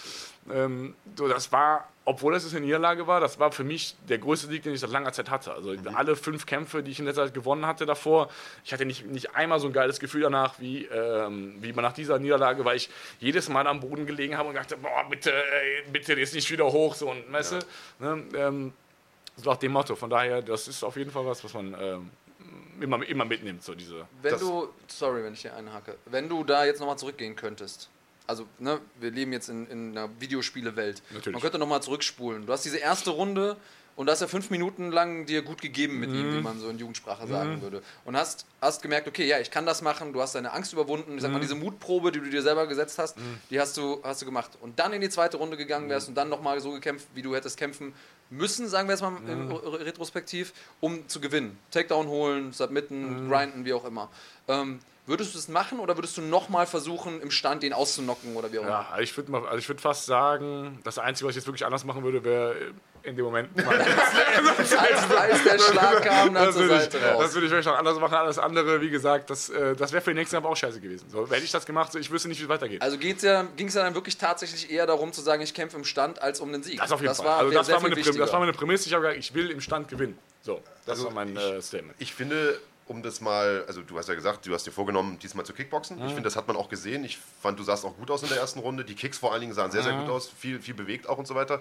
Ähm, 0.53 0.95
so, 1.17 1.27
das 1.27 1.51
war, 1.53 1.89
obwohl 2.05 2.35
es 2.35 2.51
eine 2.55 2.65
Niederlage 2.65 3.07
war, 3.07 3.21
das 3.21 3.39
war 3.39 3.51
für 3.51 3.65
mich 3.65 3.97
der 4.09 4.19
größte 4.19 4.49
Sieg, 4.49 4.63
den 4.63 4.75
ich 4.75 4.81
seit 4.81 4.91
langer 4.91 5.13
Zeit 5.13 5.31
hatte. 5.31 5.53
Also 5.53 5.73
mhm. 5.73 5.89
alle 5.95 6.17
fünf 6.17 6.45
Kämpfe, 6.45 6.83
die 6.83 6.91
ich 6.91 6.99
in 6.99 7.07
letzter 7.07 7.25
Zeit 7.25 7.35
gewonnen 7.35 7.67
hatte 7.67 7.87
davor, 7.87 8.29
ich 8.65 8.73
hatte 8.73 8.85
nicht, 8.85 9.07
nicht 9.07 9.35
einmal 9.35 9.59
so 9.59 9.69
ein 9.69 9.73
geiles 9.73 10.01
Gefühl 10.01 10.23
danach, 10.23 10.61
wie, 10.61 10.85
ähm, 10.85 11.57
wie 11.61 11.73
nach 11.73 11.95
dieser 11.95 12.19
Niederlage, 12.19 12.65
weil 12.65 12.77
ich 12.77 12.91
jedes 13.21 13.49
Mal 13.49 13.67
am 13.67 13.81
Boden 13.81 14.07
gelegen 14.07 14.37
habe 14.37 14.51
und 14.51 14.55
dachte, 14.55 14.77
boah, 14.77 15.05
bitte, 15.09 15.33
ey, 15.33 15.85
bitte, 15.91 16.15
jetzt 16.15 16.35
nicht 16.35 16.51
wieder 16.51 16.67
hoch, 16.67 16.95
so 16.95 17.11
und 17.11 17.33
weißt 17.33 17.53
ja. 18.01 18.15
ne, 18.15 18.25
ähm, 18.37 18.73
so 19.37 19.51
nach 19.51 19.57
dem 19.57 19.73
Motto. 19.73 19.97
Von 19.97 20.11
daher, 20.11 20.43
das 20.43 20.69
ist 20.69 20.85
auf 20.85 20.97
jeden 20.97 21.11
Fall 21.11 21.25
was, 21.27 21.43
was 21.43 21.55
man 21.55 21.75
ähm, 21.81 22.11
immer, 22.81 23.07
immer 23.09 23.25
mitnimmt, 23.25 23.63
so 23.63 23.75
diese. 23.75 24.07
Wenn 24.23 24.39
du, 24.39 24.69
sorry, 24.89 25.25
wenn 25.25 25.33
ich 25.33 25.41
hier 25.41 25.55
einhacke, 25.57 25.97
wenn 26.07 26.29
du 26.29 26.45
da 26.45 26.65
jetzt 26.65 26.81
nochmal 26.81 26.99
zurückgehen 26.99 27.35
könntest, 27.35 27.89
also 28.27 28.47
ne, 28.59 28.81
wir 29.01 29.11
leben 29.11 29.33
jetzt 29.33 29.49
in, 29.49 29.67
in 29.69 29.91
einer 29.97 30.09
Videospielewelt. 30.21 31.03
Natürlich. 31.11 31.33
Man 31.33 31.43
könnte 31.43 31.59
nochmal 31.59 31.83
zurückspulen. 31.83 32.47
Du 32.47 32.53
hast 32.53 32.65
diese 32.65 32.79
erste 32.79 33.11
Runde 33.11 33.57
und 33.97 34.11
hast 34.11 34.21
ja 34.21 34.27
fünf 34.27 34.51
Minuten 34.51 34.91
lang 34.91 35.27
dir 35.27 35.43
gut 35.43 35.61
gegeben 35.61 36.01
mit 36.01 36.11
mhm. 36.11 36.17
ihm, 36.17 36.35
wie 36.37 36.41
man 36.41 36.59
so 36.59 36.69
in 36.69 36.79
Jugendsprache 36.79 37.27
sagen 37.27 37.57
mhm. 37.57 37.63
würde. 37.63 37.83
Und 38.05 38.17
hast, 38.17 38.47
hast 38.61 38.83
gemerkt, 38.83 39.07
okay, 39.07 39.27
ja, 39.27 39.39
ich 39.39 39.51
kann 39.51 39.67
das 39.67 39.83
machen, 39.83 40.13
du 40.13 40.21
hast 40.21 40.35
deine 40.35 40.53
Angst 40.53 40.73
überwunden. 40.73 41.15
Ich 41.17 41.23
sag 41.23 41.31
mal, 41.31 41.39
mhm. 41.39 41.43
diese 41.43 41.55
Mutprobe, 41.55 42.11
die 42.11 42.21
du 42.21 42.29
dir 42.29 42.43
selber 42.43 42.67
gesetzt 42.67 42.99
hast, 42.99 43.17
mhm. 43.17 43.39
die 43.51 43.61
hast 43.61 43.77
du, 43.77 44.01
hast 44.03 44.23
du 44.23 44.27
gemacht. 44.27 44.51
Und 44.61 44.79
dann 44.79 44.93
in 44.93 45.01
die 45.01 45.11
zweite 45.11 45.37
Runde 45.37 45.57
gegangen 45.57 45.89
wärst 45.89 46.09
mhm. 46.09 46.13
und 46.13 46.15
dann 46.17 46.29
nochmal 46.29 46.59
so 46.61 46.73
gekämpft, 46.73 47.07
wie 47.15 47.23
du 47.23 47.35
hättest 47.35 47.57
kämpfen 47.57 47.95
müssen, 48.31 48.69
sagen 48.69 48.89
wir 48.89 48.95
jetzt 48.95 49.03
mal 49.03 49.11
mhm. 49.11 49.53
retrospektiv, 49.53 50.53
um 50.81 51.07
zu 51.09 51.21
gewinnen. 51.21 51.59
Takedown 51.71 52.09
holen, 52.09 52.53
submitten, 52.53 53.29
grinden, 53.29 53.65
wie 53.65 53.75
auch 53.75 53.85
immer. 53.85 54.11
Ähm, 54.49 54.81
Würdest 55.07 55.35
du 55.35 55.39
es 55.39 55.49
machen 55.49 55.81
oder 55.81 55.99
würdest 55.99 56.17
du 56.17 56.23
nochmal 56.23 56.67
versuchen, 56.67 57.21
im 57.21 57.31
Stand 57.31 57.63
den 57.63 57.75
auszunocken 57.75 58.37
oder 58.37 58.51
wie 58.53 58.59
auch 58.59 58.63
immer? 58.63 58.87
Ja, 58.91 58.99
ich 59.01 59.15
würde 59.17 59.47
also 59.47 59.69
würd 59.69 59.81
fast 59.81 60.07
sagen, 60.07 60.79
das 60.83 60.99
Einzige, 60.99 61.29
was 61.29 61.33
ich 61.33 61.37
jetzt 61.37 61.47
wirklich 61.47 61.67
anders 61.67 61.85
machen 61.85 62.05
würde, 62.05 62.25
wäre 62.25 62.57
in 63.03 63.15
dem 63.15 63.27
Moment. 63.27 63.51
als, 63.59 64.73
als 64.79 65.45
der 65.45 65.59
Schlag 65.59 66.03
kam, 66.03 66.33
dann 66.33 66.47
das 66.47 66.57
zur 66.57 66.69
Seite 66.69 66.97
ich, 66.97 67.05
raus. 67.05 67.23
Das 67.23 67.35
würde 67.35 67.47
ich 67.47 67.53
vielleicht 67.53 67.69
noch 67.69 67.77
anders 67.77 68.01
machen. 68.01 68.15
Alles 68.15 68.39
andere, 68.39 68.81
wie 68.81 68.89
gesagt, 68.89 69.29
das, 69.29 69.51
äh, 69.51 69.77
das 69.77 69.93
wäre 69.93 70.01
für 70.01 70.11
den 70.11 70.17
nächsten 70.17 70.37
Jahr 70.37 70.45
auch 70.47 70.57
scheiße 70.57 70.81
gewesen. 70.81 71.11
So, 71.11 71.29
hätte 71.29 71.45
ich 71.45 71.53
das 71.53 71.67
gemacht, 71.67 71.93
so, 71.93 71.99
ich 71.99 72.11
wüsste 72.11 72.29
nicht, 72.29 72.41
wie 72.41 72.45
es 72.45 72.49
weitergeht. 72.49 72.81
Also 72.81 72.97
ja, 72.97 73.43
ging 73.57 73.67
es 73.69 73.75
ja 73.75 73.83
dann 73.83 73.95
wirklich 73.95 74.17
tatsächlich 74.17 74.71
eher 74.71 74.87
darum 74.87 75.13
zu 75.13 75.21
sagen, 75.21 75.43
ich 75.43 75.53
kämpfe 75.53 75.77
im 75.77 75.85
Stand, 75.85 76.23
als 76.23 76.41
um 76.41 76.51
den 76.51 76.63
Sieg. 76.63 76.79
Das 76.79 76.91
auf 76.93 77.01
jeden 77.01 77.11
das 77.11 77.19
Fall. 77.19 77.27
War, 77.27 77.39
also 77.41 77.51
das, 77.51 77.71
war 77.71 77.81
meine 77.81 77.95
das 77.95 78.33
war 78.33 78.41
meine 78.41 78.55
Prämisse. 78.55 78.89
Ich 78.89 78.95
habe 78.95 79.03
gesagt, 79.03 79.21
ich 79.21 79.35
will 79.35 79.51
im 79.51 79.61
Stand 79.61 79.89
gewinnen. 79.89 80.19
So, 80.41 80.63
das 80.87 80.99
also 80.99 81.07
war 81.07 81.13
mein 81.13 81.37
ich, 81.37 81.43
äh, 81.43 81.61
Statement. 81.61 81.95
Ich 81.99 82.15
finde, 82.15 82.59
um 82.87 83.03
das 83.03 83.21
mal, 83.21 83.65
also 83.67 83.83
du 83.83 83.99
hast 83.99 84.09
ja 84.09 84.15
gesagt, 84.15 84.47
du 84.47 84.53
hast 84.53 84.67
dir 84.67 84.73
vorgenommen, 84.73 85.19
diesmal 85.19 85.47
zu 85.47 85.53
Kickboxen. 85.53 85.99
Mhm. 85.99 86.07
Ich 86.07 86.13
finde, 86.13 86.25
das 86.25 86.37
hat 86.37 86.47
man 86.47 86.57
auch 86.57 86.69
gesehen. 86.69 87.05
Ich 87.05 87.19
fand, 87.41 87.59
du 87.59 87.63
sahst 87.63 87.85
auch 87.85 87.97
gut 87.97 88.11
aus 88.11 88.23
in 88.23 88.29
der 88.29 88.39
ersten 88.39 88.61
Runde. 88.61 88.85
Die 88.85 88.95
Kicks 88.95 89.19
vor 89.19 89.33
allen 89.33 89.41
Dingen 89.41 89.55
sahen 89.55 89.71
sehr, 89.71 89.83
sehr 89.83 89.95
gut 89.95 90.09
aus, 90.09 90.29
viel, 90.29 90.61
viel 90.61 90.75
bewegt 90.75 91.09
auch 91.09 91.19
und 91.19 91.27
so 91.27 91.35
weiter. 91.35 91.61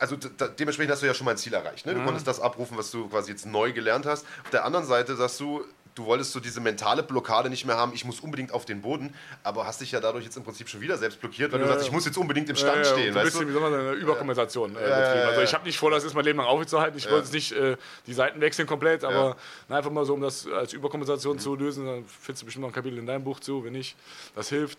Also 0.00 0.16
da, 0.16 0.48
dementsprechend 0.48 0.92
hast 0.92 1.02
du 1.02 1.06
ja 1.06 1.14
schon 1.14 1.24
mal 1.24 1.30
ein 1.32 1.38
Ziel 1.38 1.54
erreicht. 1.54 1.86
Ne? 1.86 1.94
Du 1.94 2.00
mhm. 2.00 2.04
konntest 2.06 2.26
das 2.26 2.40
abrufen, 2.40 2.76
was 2.76 2.90
du 2.90 3.08
quasi 3.08 3.30
jetzt 3.30 3.46
neu 3.46 3.72
gelernt 3.72 4.06
hast. 4.06 4.26
Auf 4.44 4.50
der 4.50 4.64
anderen 4.64 4.86
Seite 4.86 5.14
sagst 5.16 5.38
du, 5.40 5.64
du 5.98 6.06
wolltest 6.06 6.32
so 6.32 6.40
diese 6.40 6.60
mentale 6.60 7.02
Blockade 7.02 7.50
nicht 7.50 7.64
mehr 7.64 7.76
haben, 7.76 7.92
ich 7.92 8.04
muss 8.04 8.20
unbedingt 8.20 8.52
auf 8.52 8.64
den 8.64 8.80
Boden, 8.82 9.12
aber 9.42 9.66
hast 9.66 9.80
dich 9.80 9.90
ja 9.90 10.00
dadurch 10.00 10.24
jetzt 10.24 10.36
im 10.36 10.44
Prinzip 10.44 10.68
schon 10.68 10.80
wieder 10.80 10.96
selbst 10.96 11.20
blockiert, 11.20 11.52
weil 11.52 11.60
ja, 11.60 11.66
du 11.66 11.72
sagst, 11.72 11.86
ich 11.86 11.92
muss 11.92 12.06
jetzt 12.06 12.16
unbedingt 12.16 12.48
im 12.48 12.56
Stand 12.56 12.78
ja, 12.78 12.84
stehen. 12.84 13.16
ein 13.16 13.24
bisschen, 13.24 13.48
wie 13.48 13.52
soll 13.52 13.60
man 13.60 13.74
eine 13.74 13.92
Überkompensation 13.92 14.70
äh, 14.70 14.74
betrieben. 14.74 15.28
Also 15.28 15.40
ich 15.42 15.52
habe 15.54 15.64
nicht 15.64 15.78
vor, 15.78 15.90
das 15.90 16.04
ist 16.04 16.14
mein 16.14 16.24
Leben 16.24 16.38
lang 16.38 16.46
aufzuhalten, 16.46 16.96
ich 16.96 17.10
wollte 17.10 17.24
jetzt 17.24 17.32
nicht 17.32 17.52
äh, 17.52 17.76
die 18.06 18.12
Seiten 18.12 18.40
wechseln 18.40 18.68
komplett, 18.68 19.02
aber 19.02 19.36
na, 19.68 19.78
einfach 19.78 19.90
mal 19.90 20.04
so, 20.04 20.14
um 20.14 20.20
das 20.20 20.46
als 20.46 20.72
Überkompensation 20.72 21.36
mhm. 21.36 21.40
zu 21.40 21.56
lösen, 21.56 21.86
dann 21.86 22.04
findest 22.06 22.42
du 22.42 22.46
bestimmt 22.46 22.62
noch 22.62 22.70
ein 22.70 22.74
Kapitel 22.74 22.98
in 22.98 23.06
deinem 23.06 23.24
Buch 23.24 23.40
zu, 23.40 23.64
wenn 23.64 23.72
nicht, 23.72 23.96
das 24.36 24.48
hilft. 24.48 24.78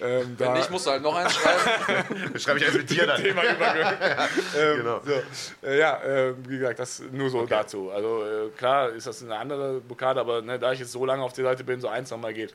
Ähm, 0.00 0.34
wenn 0.36 0.52
nicht, 0.54 0.70
musst 0.70 0.86
du 0.86 0.90
halt 0.90 1.02
noch 1.02 1.14
eins 1.14 1.34
schreiben. 1.34 2.38
schreibe 2.38 2.58
ich 2.58 2.64
erst 2.64 2.76
mit 2.76 2.90
dir 2.90 3.06
dann. 3.06 3.22
Thema 3.22 3.42
ähm, 4.56 4.76
genau. 4.78 5.00
so. 5.04 5.66
äh, 5.66 5.78
ja, 5.78 6.02
äh, 6.02 6.34
wie 6.48 6.58
gesagt, 6.58 6.78
das 6.80 7.02
nur 7.12 7.30
so 7.30 7.38
okay. 7.38 7.50
dazu. 7.50 7.90
Also 7.90 8.24
äh, 8.24 8.48
klar 8.56 8.90
ist 8.90 9.06
das 9.06 9.22
eine 9.22 9.36
andere 9.36 9.80
Blockade, 9.80 10.20
aber 10.20 10.42
ne, 10.42 10.55
da 10.58 10.72
ich 10.72 10.80
jetzt 10.80 10.92
so 10.92 11.04
lange 11.04 11.22
auf 11.22 11.32
der 11.32 11.44
Seite 11.44 11.64
bin, 11.64 11.80
so 11.80 11.88
eins 11.88 12.10
nochmal 12.10 12.34
geht. 12.34 12.54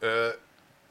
Ja. 0.00 0.08
Äh, 0.08 0.32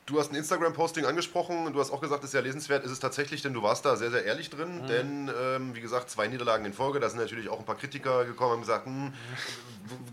Du 0.08 0.18
hast 0.18 0.32
ein 0.32 0.36
Instagram-Posting 0.38 1.04
angesprochen, 1.04 1.74
du 1.74 1.82
hast 1.82 1.92
auch 1.92 2.00
gesagt, 2.00 2.24
es 2.24 2.30
ist 2.30 2.34
ja 2.34 2.40
lesenswert, 2.40 2.86
ist 2.86 2.92
es 2.92 3.00
tatsächlich, 3.02 3.42
denn 3.42 3.54
du 3.54 3.62
warst 3.62 3.84
da 3.84 3.98
sehr, 3.98 4.10
sehr 4.10 4.24
ehrlich 4.24 4.50
drin, 4.50 4.84
mhm. 4.84 4.88
denn, 4.88 5.32
ähm, 5.38 5.76
wie 5.76 5.82
gesagt, 5.82 6.10
zwei 6.10 6.28
Niederlagen 6.28 6.63
in 6.63 6.72
Folge, 6.72 7.02
da 7.02 7.10
sind 7.10 7.20
natürlich 7.20 7.50
auch 7.50 7.60
ein 7.60 7.66
paar 7.66 7.76
Kritiker 7.76 8.24
gekommen 8.24 8.54
und 8.54 8.60
gesagt, 8.62 8.86
hm, 8.86 9.12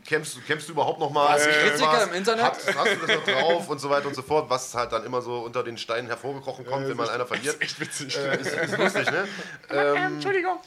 kämpfst, 0.04 0.44
kämpfst 0.46 0.68
du 0.68 0.72
überhaust 0.72 0.98
noch 0.98 1.10
mal? 1.10 1.36
Was, 1.36 1.44
Kritiker 1.44 1.92
was, 1.92 2.06
im 2.08 2.14
Internet? 2.14 2.44
Hast, 2.44 2.76
hast, 2.76 2.92
du 2.92 3.06
das 3.06 3.16
noch 3.16 3.24
drauf 3.24 3.68
und 3.68 3.78
so 3.78 3.88
weiter 3.88 4.08
und 4.08 4.16
so 4.16 4.22
fort, 4.22 4.50
was 4.50 4.74
halt 4.74 4.90
dann 4.90 5.04
immer 5.04 5.22
so 5.22 5.38
unter 5.38 5.62
den 5.62 5.78
Steinen 5.78 6.08
hervorgekrochen 6.08 6.66
kommt, 6.66 6.88
wenn 6.88 6.96
mal 6.96 7.08
einer 7.08 7.24
verliert. 7.24 7.54
Das 7.54 7.54
ist 7.54 7.62
echt 7.62 7.80
witzig. 7.80 8.18
Äh, 8.18 8.40
ist, 8.40 8.52
ist 8.52 8.76
lustig, 8.76 9.10
ne? 9.12 9.28
ähm, 9.70 10.14
Entschuldigung. 10.14 10.58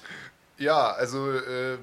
Ja, 0.58 0.92
also 0.92 1.30
äh, 1.34 1.78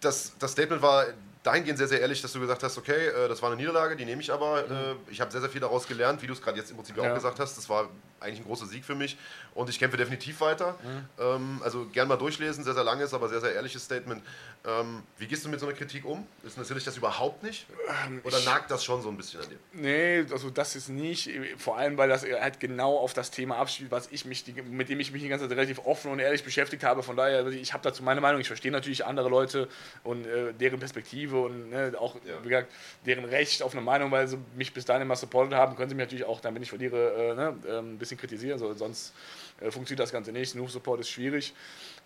das, 0.00 0.32
das 0.40 0.50
Statement 0.50 0.82
war 0.82 1.06
dahingehend 1.46 1.78
sehr, 1.78 1.88
sehr 1.88 2.00
ehrlich, 2.00 2.20
dass 2.20 2.32
du 2.32 2.40
gesagt 2.40 2.62
hast, 2.62 2.76
okay, 2.76 3.08
äh, 3.08 3.28
das 3.28 3.40
war 3.40 3.50
eine 3.50 3.56
Niederlage, 3.56 3.96
die 3.96 4.04
nehme 4.04 4.20
ich 4.20 4.32
aber. 4.32 4.64
Mhm. 4.64 4.72
Äh, 4.72 5.12
ich 5.12 5.20
habe 5.20 5.30
sehr, 5.30 5.40
sehr 5.40 5.50
viel 5.50 5.60
daraus 5.60 5.86
gelernt, 5.86 6.22
wie 6.22 6.26
du 6.26 6.32
es 6.32 6.42
gerade 6.42 6.58
jetzt 6.58 6.70
im 6.70 6.76
Prinzip 6.76 6.96
ja. 6.96 7.08
auch 7.08 7.14
gesagt 7.14 7.38
hast. 7.38 7.56
Das 7.56 7.68
war 7.68 7.88
eigentlich 8.18 8.40
ein 8.40 8.46
großer 8.46 8.66
Sieg 8.66 8.84
für 8.84 8.94
mich 8.94 9.16
und 9.54 9.68
ich 9.68 9.78
kämpfe 9.78 9.96
definitiv 9.96 10.40
weiter. 10.40 10.76
Mhm. 10.82 11.04
Ähm, 11.18 11.60
also 11.62 11.86
gern 11.86 12.08
mal 12.08 12.16
durchlesen, 12.16 12.64
sehr, 12.64 12.74
sehr 12.74 12.84
langes, 12.84 13.14
aber 13.14 13.28
sehr, 13.28 13.40
sehr 13.40 13.54
ehrliches 13.54 13.84
Statement. 13.84 14.22
Ähm, 14.64 15.02
wie 15.18 15.26
gehst 15.26 15.44
du 15.44 15.48
mit 15.48 15.60
so 15.60 15.66
einer 15.66 15.76
Kritik 15.76 16.04
um? 16.04 16.26
Ist 16.42 16.58
natürlich 16.58 16.84
das 16.84 16.96
überhaupt 16.96 17.42
nicht? 17.42 17.66
Ähm, 18.06 18.20
Oder 18.24 18.40
nagt 18.40 18.70
das 18.70 18.84
schon 18.84 19.00
so 19.02 19.08
ein 19.08 19.16
bisschen 19.16 19.40
an 19.40 19.48
dir? 19.48 19.58
Nee, 19.72 20.24
also 20.32 20.50
das 20.50 20.74
ist 20.74 20.88
nicht. 20.88 21.30
Vor 21.58 21.76
allem, 21.76 21.96
weil 21.96 22.08
das 22.08 22.24
halt 22.24 22.58
genau 22.58 22.98
auf 22.98 23.14
das 23.14 23.30
Thema 23.30 23.58
abspielt, 23.58 23.90
was 23.90 24.08
ich 24.10 24.24
mich, 24.24 24.44
mit 24.70 24.88
dem 24.88 24.98
ich 24.98 25.12
mich 25.12 25.22
die 25.22 25.28
ganze 25.28 25.48
Zeit 25.48 25.56
relativ 25.56 25.80
offen 25.84 26.10
und 26.10 26.18
ehrlich 26.18 26.42
beschäftigt 26.42 26.82
habe. 26.82 27.02
Von 27.02 27.16
daher, 27.16 27.38
also 27.38 27.50
ich 27.50 27.72
habe 27.72 27.82
dazu 27.82 28.02
meine 28.02 28.20
Meinung. 28.20 28.40
Ich 28.40 28.48
verstehe 28.48 28.72
natürlich 28.72 29.04
andere 29.04 29.28
Leute 29.28 29.68
und 30.02 30.26
äh, 30.26 30.52
deren 30.52 30.80
Perspektive 30.80 31.35
und 31.44 31.70
ne, 31.70 31.92
auch, 31.98 32.16
ja. 32.26 32.42
wie 32.42 32.48
gesagt, 32.48 32.72
deren 33.04 33.24
Recht 33.24 33.62
auf 33.62 33.72
eine 33.72 33.82
Meinung, 33.82 34.10
weil 34.10 34.26
sie 34.26 34.38
mich 34.56 34.72
bis 34.72 34.84
dahin 34.84 35.02
immer 35.02 35.16
supportet 35.16 35.54
haben, 35.54 35.76
können 35.76 35.88
sie 35.88 35.94
mich 35.94 36.04
natürlich 36.06 36.24
auch, 36.24 36.40
dann 36.40 36.54
wenn 36.54 36.62
ich 36.62 36.68
verliere, 36.70 37.32
äh, 37.32 37.34
ne, 37.34 37.56
äh, 37.66 37.78
ein 37.78 37.98
bisschen 37.98 38.18
kritisieren. 38.18 38.58
So, 38.58 38.72
sonst 38.74 39.14
äh, 39.60 39.70
funktioniert 39.70 40.00
das 40.00 40.12
Ganze 40.12 40.32
nicht. 40.32 40.54
Noob 40.54 40.70
Support 40.70 41.00
ist 41.00 41.10
schwierig. 41.10 41.54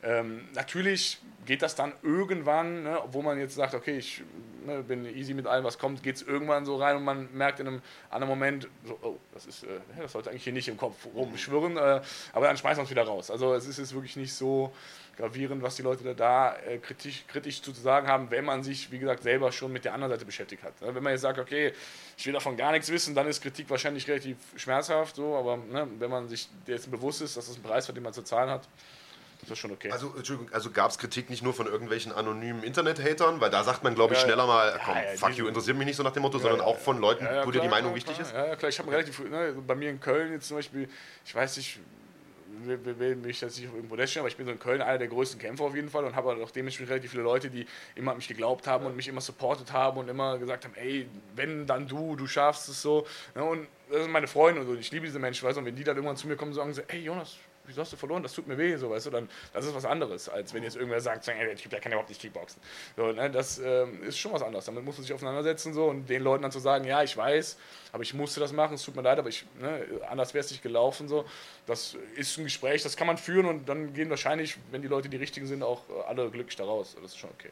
Ähm, 0.02 0.48
natürlich 0.54 1.18
geht 1.44 1.62
das 1.62 1.74
dann 1.74 1.92
irgendwann, 2.02 2.84
ne, 2.84 3.00
wo 3.12 3.22
man 3.22 3.38
jetzt 3.38 3.54
sagt, 3.54 3.74
okay, 3.74 3.98
ich 3.98 4.22
ne, 4.64 4.82
bin 4.82 5.04
easy 5.04 5.34
mit 5.34 5.46
allem, 5.46 5.64
was 5.64 5.78
kommt, 5.78 6.02
geht 6.02 6.16
es 6.16 6.22
irgendwann 6.22 6.64
so 6.64 6.76
rein 6.76 6.96
und 6.96 7.04
man 7.04 7.28
merkt 7.32 7.60
in 7.60 7.66
einem 7.66 7.82
anderen 8.08 8.28
Moment, 8.28 8.68
so, 8.84 8.98
oh, 9.02 9.18
das, 9.34 9.46
ist, 9.46 9.64
äh, 9.64 9.80
das 9.98 10.12
sollte 10.12 10.30
eigentlich 10.30 10.44
hier 10.44 10.52
nicht 10.52 10.68
im 10.68 10.76
Kopf 10.76 11.06
rumschwirren, 11.14 11.76
äh, 11.76 12.00
aber 12.32 12.46
dann 12.46 12.56
schmeißt 12.56 12.78
man 12.78 12.84
es 12.84 12.90
wieder 12.90 13.02
raus. 13.02 13.30
Also 13.30 13.54
es 13.54 13.66
ist 13.66 13.78
jetzt 13.78 13.94
wirklich 13.94 14.16
nicht 14.16 14.32
so 14.32 14.72
gravierend, 15.16 15.62
was 15.62 15.76
die 15.76 15.82
Leute 15.82 16.14
da 16.14 16.56
äh, 16.56 16.78
kritisch, 16.78 17.24
kritisch 17.26 17.60
zu 17.60 17.72
sagen 17.72 18.06
haben, 18.06 18.30
wenn 18.30 18.44
man 18.44 18.62
sich, 18.62 18.90
wie 18.90 18.98
gesagt, 18.98 19.22
selber 19.22 19.52
schon 19.52 19.72
mit 19.72 19.84
der 19.84 19.92
anderen 19.92 20.12
Seite 20.12 20.24
beschäftigt 20.24 20.62
hat. 20.62 20.80
Ne, 20.80 20.94
wenn 20.94 21.02
man 21.02 21.12
jetzt 21.12 21.22
sagt, 21.22 21.38
okay, 21.38 21.72
ich 22.16 22.26
will 22.26 22.32
davon 22.32 22.56
gar 22.56 22.72
nichts 22.72 22.90
wissen, 22.90 23.14
dann 23.14 23.26
ist 23.26 23.42
Kritik 23.42 23.68
wahrscheinlich 23.68 24.08
relativ 24.08 24.36
schmerzhaft, 24.56 25.16
so, 25.16 25.36
aber 25.36 25.58
ne, 25.58 25.88
wenn 25.98 26.10
man 26.10 26.28
sich 26.28 26.48
dessen 26.66 26.90
bewusst 26.90 27.20
ist, 27.20 27.36
dass 27.36 27.48
das 27.48 27.56
ein 27.56 27.62
Preis 27.62 27.88
hat, 27.88 27.96
den 27.96 28.02
man 28.02 28.12
zu 28.14 28.22
zahlen 28.22 28.50
hat, 28.50 28.68
das 29.42 29.50
ist 29.52 29.58
schon 29.58 29.72
okay. 29.72 29.90
Also, 29.90 30.14
also 30.52 30.70
gab 30.70 30.90
es 30.90 30.98
Kritik 30.98 31.30
nicht 31.30 31.42
nur 31.42 31.54
von 31.54 31.66
irgendwelchen 31.66 32.12
anonymen 32.12 32.62
Internet-Hatern, 32.62 33.40
weil 33.40 33.50
da 33.50 33.64
sagt 33.64 33.82
man, 33.82 33.94
glaube 33.94 34.14
ich, 34.14 34.20
ja, 34.20 34.26
schneller 34.26 34.46
mal, 34.46 34.78
komm, 34.84 34.96
ja, 34.96 35.02
ja, 35.02 35.16
fuck 35.16 35.34
you, 35.36 35.46
interessiert 35.46 35.76
mich 35.76 35.86
nicht 35.86 35.96
so 35.96 36.02
nach 36.02 36.12
dem 36.12 36.22
Motto, 36.22 36.38
sondern 36.38 36.60
auch 36.60 36.78
von 36.78 36.98
Leuten, 36.98 37.26
wo 37.44 37.50
dir 37.50 37.60
die 37.60 37.68
Meinung 37.68 37.94
wichtig 37.94 38.18
ist? 38.18 38.32
Ja, 38.32 38.56
klar, 38.56 38.68
ich 38.68 38.78
habe 38.78 38.90
relativ, 38.90 39.18
ne, 39.20 39.54
bei 39.66 39.74
mir 39.74 39.90
in 39.90 40.00
Köln 40.00 40.32
jetzt 40.32 40.48
zum 40.48 40.56
Beispiel, 40.56 40.88
ich 41.24 41.34
weiß 41.34 41.56
nicht, 41.56 41.80
will 42.64 43.16
mich 43.16 43.40
jetzt 43.40 43.58
nicht 43.58 43.72
irgendwo 43.72 43.94
stellen, 43.94 44.22
aber 44.22 44.28
ich 44.28 44.36
bin 44.36 44.46
so 44.46 44.52
in 44.52 44.58
Köln 44.58 44.82
einer 44.82 44.98
der 44.98 45.08
größten 45.08 45.40
Kämpfer 45.40 45.64
auf 45.64 45.74
jeden 45.74 45.88
Fall 45.88 46.04
und 46.04 46.14
habe 46.14 46.30
halt 46.30 46.42
auch 46.42 46.50
dementsprechend 46.50 46.90
relativ 46.90 47.12
viele 47.12 47.22
Leute, 47.22 47.50
die 47.50 47.66
immer 47.94 48.10
an 48.10 48.18
mich 48.18 48.28
geglaubt 48.28 48.66
haben 48.66 48.86
und 48.86 48.96
mich 48.96 49.08
immer 49.08 49.20
supportet 49.20 49.72
haben 49.72 49.98
und 49.98 50.08
immer 50.08 50.38
gesagt 50.38 50.64
haben, 50.64 50.74
ey, 50.74 51.08
wenn, 51.34 51.66
dann 51.66 51.88
du, 51.88 52.16
du 52.16 52.26
schaffst 52.26 52.68
es 52.68 52.82
so. 52.82 53.06
Und 53.34 53.68
das 53.90 54.02
sind 54.02 54.12
meine 54.12 54.26
Freunde 54.26 54.60
und 54.60 54.66
so, 54.66 54.74
ich 54.74 54.90
liebe 54.90 55.06
diese 55.06 55.18
Menschen, 55.18 55.46
weißt 55.46 55.56
du, 55.56 55.60
und 55.60 55.66
wenn 55.66 55.76
die 55.76 55.84
dann 55.84 55.96
irgendwann 55.96 56.16
zu 56.16 56.26
mir 56.26 56.36
kommen 56.36 56.50
und 56.50 56.56
sagen, 56.56 56.74
so, 56.74 56.82
ey 56.88 57.00
Jonas, 57.00 57.36
wieso 57.70 57.80
hast 57.80 57.92
du 57.92 57.96
verloren? 57.96 58.22
Das 58.22 58.32
tut 58.32 58.46
mir 58.46 58.58
weh, 58.58 58.76
so, 58.76 58.90
weißt 58.90 59.06
du, 59.06 59.10
dann, 59.10 59.28
das 59.52 59.64
ist 59.64 59.74
was 59.74 59.84
anderes, 59.84 60.28
als 60.28 60.52
wenn 60.52 60.62
jetzt 60.62 60.76
irgendwer 60.76 61.00
sagt, 61.00 61.26
ey, 61.28 61.46
der 61.46 61.56
Typ, 61.56 61.70
der 61.70 61.80
kann 61.80 61.92
überhaupt 61.92 62.08
nicht 62.08 62.20
Kickboxen. 62.20 62.60
So, 62.96 63.12
ne, 63.12 63.30
das 63.30 63.58
ähm, 63.58 64.02
ist 64.02 64.18
schon 64.18 64.32
was 64.32 64.42
anderes. 64.42 64.66
Damit 64.66 64.84
muss 64.84 64.96
man 64.96 65.04
sich 65.04 65.14
auseinandersetzen, 65.14 65.72
so, 65.72 65.86
und 65.86 66.08
den 66.08 66.22
Leuten 66.22 66.42
dann 66.42 66.52
zu 66.52 66.58
sagen, 66.58 66.84
ja, 66.84 67.02
ich 67.02 67.16
weiß, 67.16 67.56
aber 67.92 68.02
ich 68.02 68.12
musste 68.14 68.40
das 68.40 68.52
machen, 68.52 68.74
es 68.74 68.82
tut 68.82 68.96
mir 68.96 69.02
leid, 69.02 69.18
aber 69.18 69.28
ich, 69.28 69.44
ne, 69.60 69.86
anders 70.08 70.34
wäre 70.34 70.44
es 70.44 70.50
nicht 70.50 70.62
gelaufen, 70.62 71.08
so. 71.08 71.24
Das 71.66 71.96
ist 72.16 72.36
ein 72.38 72.44
Gespräch, 72.44 72.82
das 72.82 72.96
kann 72.96 73.06
man 73.06 73.16
führen 73.16 73.46
und 73.46 73.68
dann 73.68 73.94
gehen 73.94 74.10
wahrscheinlich, 74.10 74.58
wenn 74.70 74.82
die 74.82 74.88
Leute 74.88 75.08
die 75.08 75.16
richtigen 75.16 75.46
sind, 75.46 75.62
auch 75.62 75.82
alle 76.06 76.30
glücklich 76.30 76.56
daraus. 76.56 76.96
Das 77.00 77.12
ist 77.12 77.18
schon 77.18 77.30
okay. 77.30 77.50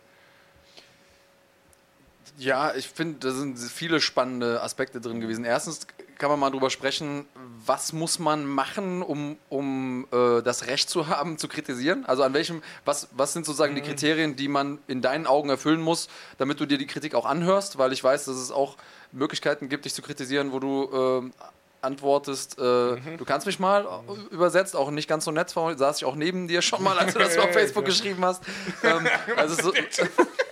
Ja, 2.37 2.75
ich 2.75 2.89
finde, 2.89 3.19
da 3.19 3.33
sind 3.33 3.59
viele 3.59 4.01
spannende 4.01 4.62
Aspekte 4.62 5.01
drin 5.01 5.21
gewesen. 5.21 5.45
Erstens 5.45 5.87
kann 6.19 6.31
man 6.31 6.39
mal 6.41 6.51
drüber 6.51 6.71
sprechen, 6.71 7.27
was 7.64 7.93
muss 7.93 8.19
man 8.19 8.45
machen, 8.45 9.03
um, 9.03 9.39
um 9.49 10.07
äh, 10.12 10.43
das 10.43 10.66
Recht 10.66 10.91
zu 10.91 11.09
haben, 11.09 11.39
zu 11.39 11.49
kritisieren? 11.49 12.05
Also 12.07 12.23
an 12.23 12.35
welchem, 12.35 12.62
was, 12.85 13.09
was 13.12 13.33
sind 13.33 13.47
sozusagen 13.47 13.75
die 13.75 13.83
mhm. 13.83 13.87
Kriterien, 13.87 14.37
die 14.37 14.49
man 14.49 14.79
in 14.87 15.01
deinen 15.01 15.27
Augen 15.27 15.49
erfüllen 15.49 15.81
muss, 15.81 16.09
damit 16.39 16.61
du 16.61 16.66
dir 16.66 16.79
die 16.79 16.87
Kritik 16.87 17.14
auch 17.14 17.25
anhörst? 17.25 17.79
Weil 17.79 17.93
ich 17.93 18.03
weiß, 18.03 18.25
dass 18.25 18.37
es 18.37 18.51
auch 18.51 18.77
Möglichkeiten 19.12 19.69
gibt, 19.69 19.85
dich 19.85 19.95
zu 19.95 20.03
kritisieren, 20.03 20.53
wo 20.53 20.59
du 20.59 21.23
äh, 21.25 21.31
antwortest, 21.81 22.59
äh, 22.59 22.62
mhm. 22.62 23.19
du 23.19 23.25
kannst 23.25 23.47
mich 23.47 23.59
mal 23.59 23.85
mhm. 23.85 24.27
übersetzt, 24.31 24.75
auch 24.75 24.91
nicht 24.91 25.09
ganz 25.09 25.25
so 25.25 25.31
nett, 25.31 25.51
saß 25.51 25.99
ich 25.99 26.05
auch 26.05 26.16
neben 26.16 26.49
dir 26.49 26.62
schon 26.62 26.83
mal, 26.83 26.99
als 26.99 27.12
du 27.12 27.21
das 27.21 27.39
auf 27.39 27.51
Facebook 27.53 27.85
geschrieben 27.85 28.25
hast. 28.25 28.43
Ähm, 28.83 29.07
also 29.37 29.62
so, 29.62 29.73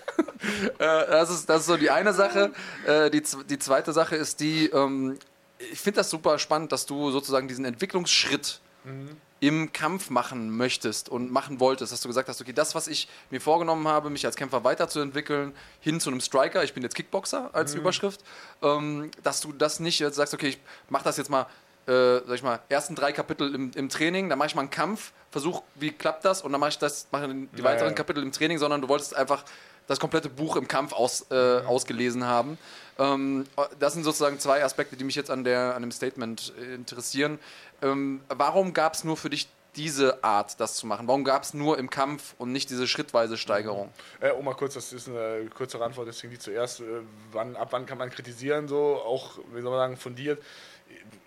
äh, 0.78 0.78
das, 0.78 1.30
ist, 1.30 1.48
das 1.48 1.60
ist 1.62 1.66
so 1.66 1.76
die 1.76 1.90
eine 1.90 2.12
Sache. 2.12 2.52
Äh, 2.86 3.10
die, 3.10 3.22
die 3.48 3.58
zweite 3.58 3.92
Sache 3.92 4.16
ist 4.16 4.40
die, 4.40 4.66
ähm, 4.66 5.18
ich 5.58 5.80
finde 5.80 5.98
das 5.98 6.10
super 6.10 6.38
spannend, 6.38 6.72
dass 6.72 6.86
du 6.86 7.10
sozusagen 7.10 7.48
diesen 7.48 7.64
Entwicklungsschritt 7.64 8.60
mhm. 8.84 9.16
im 9.40 9.72
Kampf 9.72 10.10
machen 10.10 10.50
möchtest 10.50 11.08
und 11.08 11.30
machen 11.30 11.60
wolltest, 11.60 11.92
dass 11.92 12.00
du 12.00 12.08
gesagt 12.08 12.28
hast, 12.28 12.40
okay, 12.40 12.52
das, 12.52 12.74
was 12.74 12.88
ich 12.88 13.08
mir 13.30 13.40
vorgenommen 13.40 13.88
habe, 13.88 14.10
mich 14.10 14.26
als 14.26 14.36
Kämpfer 14.36 14.64
weiterzuentwickeln, 14.64 15.54
hin 15.80 16.00
zu 16.00 16.10
einem 16.10 16.20
Striker, 16.20 16.62
ich 16.64 16.74
bin 16.74 16.82
jetzt 16.82 16.94
Kickboxer 16.94 17.50
als 17.52 17.74
mhm. 17.74 17.80
Überschrift, 17.80 18.22
ähm, 18.62 19.10
dass 19.22 19.40
du 19.40 19.52
das 19.52 19.80
nicht 19.80 19.98
jetzt 19.98 20.16
sagst, 20.16 20.34
okay, 20.34 20.48
ich 20.48 20.58
mache 20.88 21.04
das 21.04 21.16
jetzt 21.16 21.30
mal 21.30 21.46
äh, 21.86 22.20
sag 22.26 22.34
ich 22.34 22.42
mal, 22.42 22.58
ersten 22.68 22.96
drei 22.96 23.12
Kapitel 23.12 23.54
im, 23.54 23.70
im 23.74 23.88
Training, 23.88 24.28
dann 24.28 24.38
mache 24.38 24.48
ich 24.48 24.54
mal 24.56 24.62
einen 24.62 24.70
Kampf, 24.70 25.12
versuche, 25.30 25.62
wie 25.76 25.92
klappt 25.92 26.24
das 26.24 26.42
und 26.42 26.50
dann 26.52 26.60
mache 26.60 26.70
ich 26.70 26.78
das, 26.78 27.06
mache 27.12 27.28
die 27.28 27.48
ja, 27.58 27.64
weiteren. 27.64 27.94
Kapitel 27.94 28.22
im 28.22 28.32
Training, 28.32 28.58
sondern 28.58 28.80
du 28.80 28.88
wolltest 28.88 29.14
einfach 29.14 29.44
das 29.86 30.00
komplette 30.00 30.28
Buch 30.28 30.56
im 30.56 30.68
Kampf 30.68 30.92
aus, 30.92 31.26
äh, 31.30 31.60
ausgelesen 31.60 32.24
haben. 32.24 32.58
Ähm, 32.98 33.46
das 33.78 33.92
sind 33.94 34.04
sozusagen 34.04 34.38
zwei 34.38 34.64
Aspekte, 34.64 34.96
die 34.96 35.04
mich 35.04 35.14
jetzt 35.14 35.30
an, 35.30 35.44
der, 35.44 35.74
an 35.74 35.82
dem 35.82 35.92
Statement 35.92 36.52
äh, 36.58 36.74
interessieren. 36.74 37.38
Ähm, 37.82 38.20
warum 38.28 38.72
gab 38.72 38.94
es 38.94 39.04
nur 39.04 39.16
für 39.16 39.30
dich 39.30 39.48
diese 39.76 40.24
Art, 40.24 40.58
das 40.58 40.76
zu 40.76 40.86
machen? 40.86 41.06
Warum 41.06 41.22
gab 41.22 41.42
es 41.42 41.52
nur 41.52 41.78
im 41.78 41.90
Kampf 41.90 42.34
und 42.38 42.50
nicht 42.50 42.70
diese 42.70 42.88
schrittweise 42.88 43.36
Steigerung? 43.36 43.90
Äh, 44.20 44.30
um 44.32 44.44
mal 44.44 44.54
kurz, 44.54 44.74
das 44.74 44.92
ist 44.92 45.08
eine 45.08 45.48
kürzere 45.54 45.84
Antwort, 45.84 46.08
deswegen 46.08 46.32
die 46.32 46.38
zuerst. 46.38 46.80
Äh, 46.80 47.02
wann, 47.32 47.56
ab 47.56 47.68
wann 47.70 47.86
kann 47.86 47.98
man 47.98 48.10
kritisieren, 48.10 48.68
so 48.68 48.96
auch, 49.04 49.38
wie 49.52 49.60
soll 49.60 49.70
man 49.70 49.80
sagen, 49.80 49.96
fundiert? 49.96 50.42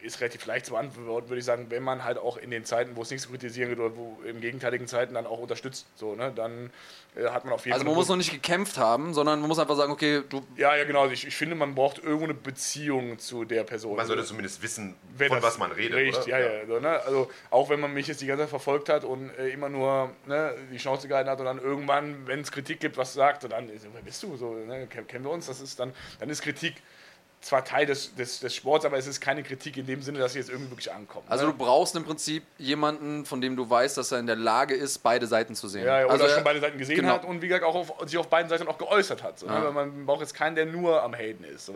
Ist 0.01 0.21
relativ 0.21 0.45
leicht 0.45 0.65
zu 0.65 0.73
beantworten, 0.73 1.29
würde 1.29 1.39
ich 1.39 1.45
sagen, 1.45 1.67
wenn 1.69 1.83
man 1.83 2.03
halt 2.03 2.17
auch 2.17 2.37
in 2.37 2.51
den 2.51 2.63
Zeiten, 2.63 2.95
wo 2.95 3.01
es 3.01 3.09
nichts 3.09 3.25
zu 3.25 3.31
kritisieren 3.31 3.69
gibt 3.69 3.81
oder 3.81 3.95
wo 3.95 4.17
in 4.25 4.39
gegenteiligen 4.41 4.87
Zeiten 4.87 5.13
dann 5.13 5.25
auch 5.25 5.39
unterstützt, 5.39 5.87
so, 5.95 6.15
ne, 6.15 6.31
dann 6.33 6.71
äh, 7.15 7.25
hat 7.29 7.43
man 7.43 7.53
auf 7.53 7.65
jeden 7.65 7.73
Fall. 7.73 7.79
Also 7.79 7.85
man 7.85 7.95
muss 7.95 8.07
noch 8.07 8.15
nicht 8.15 8.31
gekämpft 8.31 8.77
haben, 8.77 9.13
sondern 9.13 9.39
man 9.39 9.49
muss 9.49 9.59
einfach 9.59 9.75
sagen, 9.75 9.91
okay, 9.91 10.21
du. 10.29 10.45
Ja, 10.55 10.75
ja, 10.75 10.85
genau. 10.85 11.07
Ich, 11.07 11.27
ich 11.27 11.35
finde, 11.35 11.55
man 11.55 11.75
braucht 11.75 11.99
irgendwo 11.99 12.25
eine 12.25 12.33
Beziehung 12.33 13.19
zu 13.19 13.45
der 13.45 13.63
Person. 13.63 13.97
Man 13.97 14.07
sollte 14.07 14.23
zumindest 14.23 14.61
wissen, 14.61 14.95
von 15.17 15.41
was 15.41 15.57
man 15.57 15.71
redet. 15.71 15.97
Richtig, 15.97 16.33
oder? 16.33 16.39
ja, 16.39 16.59
ja. 16.59 16.67
So, 16.67 16.79
ne? 16.79 16.89
Also 17.01 17.29
auch 17.49 17.69
wenn 17.69 17.79
man 17.79 17.93
mich 17.93 18.07
jetzt 18.07 18.21
die 18.21 18.27
ganze 18.27 18.43
Zeit 18.43 18.49
verfolgt 18.49 18.89
hat 18.89 19.03
und 19.03 19.29
äh, 19.37 19.49
immer 19.49 19.69
nur 19.69 20.11
ne, 20.27 20.55
die 20.71 20.79
Schnauze 20.79 21.07
gehalten 21.07 21.29
hat 21.29 21.39
und 21.39 21.45
dann 21.45 21.59
irgendwann, 21.59 22.25
wenn 22.25 22.41
es 22.41 22.51
Kritik 22.51 22.79
gibt, 22.79 22.97
was 22.97 23.13
sagt, 23.13 23.43
dann, 23.43 23.69
wer 23.69 24.01
bist 24.01 24.23
du? 24.23 24.37
So, 24.37 24.53
ne? 24.53 24.87
kennen 24.87 25.25
wir 25.25 25.31
uns? 25.31 25.47
Das 25.47 25.61
ist 25.61 25.79
dann, 25.79 25.93
dann 26.19 26.29
ist 26.29 26.41
Kritik 26.41 26.75
zwar 27.41 27.63
Teil 27.63 27.85
des, 27.85 28.13
des, 28.15 28.39
des, 28.39 28.53
Sports, 28.53 28.85
aber 28.85 28.97
es 28.97 29.07
ist 29.07 29.21
keine 29.21 29.43
Kritik 29.43 29.77
in 29.77 29.85
dem 29.85 30.01
Sinne, 30.01 30.19
dass 30.19 30.33
sie 30.33 30.39
jetzt 30.39 30.49
irgendwie 30.49 30.71
wirklich 30.71 30.91
ankommt. 30.91 31.25
Also 31.29 31.45
ne? 31.45 31.51
du 31.51 31.57
brauchst 31.57 31.95
im 31.95 32.03
Prinzip 32.03 32.43
jemanden, 32.57 33.25
von 33.25 33.39
dem 33.39 33.55
du 33.55 33.69
weißt, 33.69 33.97
dass 33.97 34.11
er 34.11 34.19
in 34.19 34.27
der 34.27 34.35
Lage 34.35 34.75
ist, 34.75 34.99
beide 34.99 35.25
Seiten 35.25 35.55
zu 35.55 35.69
sehen. 35.69 35.85
Ja, 35.85 35.99
ja 35.99 36.05
oder 36.05 36.15
also, 36.15 36.27
schon 36.27 36.43
beide 36.43 36.59
Seiten 36.59 36.77
gesehen 36.77 36.97
genau. 36.97 37.13
hat 37.13 37.25
und 37.25 37.41
wie 37.41 37.47
gesagt 37.47 37.63
auch 37.63 37.75
auf, 37.75 37.93
sich 38.05 38.17
auf 38.17 38.27
beiden 38.27 38.49
Seiten 38.49 38.67
auch 38.67 38.77
geäußert 38.77 39.23
hat. 39.23 39.39
So, 39.39 39.47
ne? 39.47 39.53
ja. 39.53 39.71
Man 39.71 40.05
braucht 40.05 40.19
jetzt 40.19 40.33
keinen, 40.33 40.55
der 40.55 40.65
nur 40.65 41.01
am 41.01 41.13
Haten 41.13 41.45
ist. 41.45 41.67
So, 41.67 41.75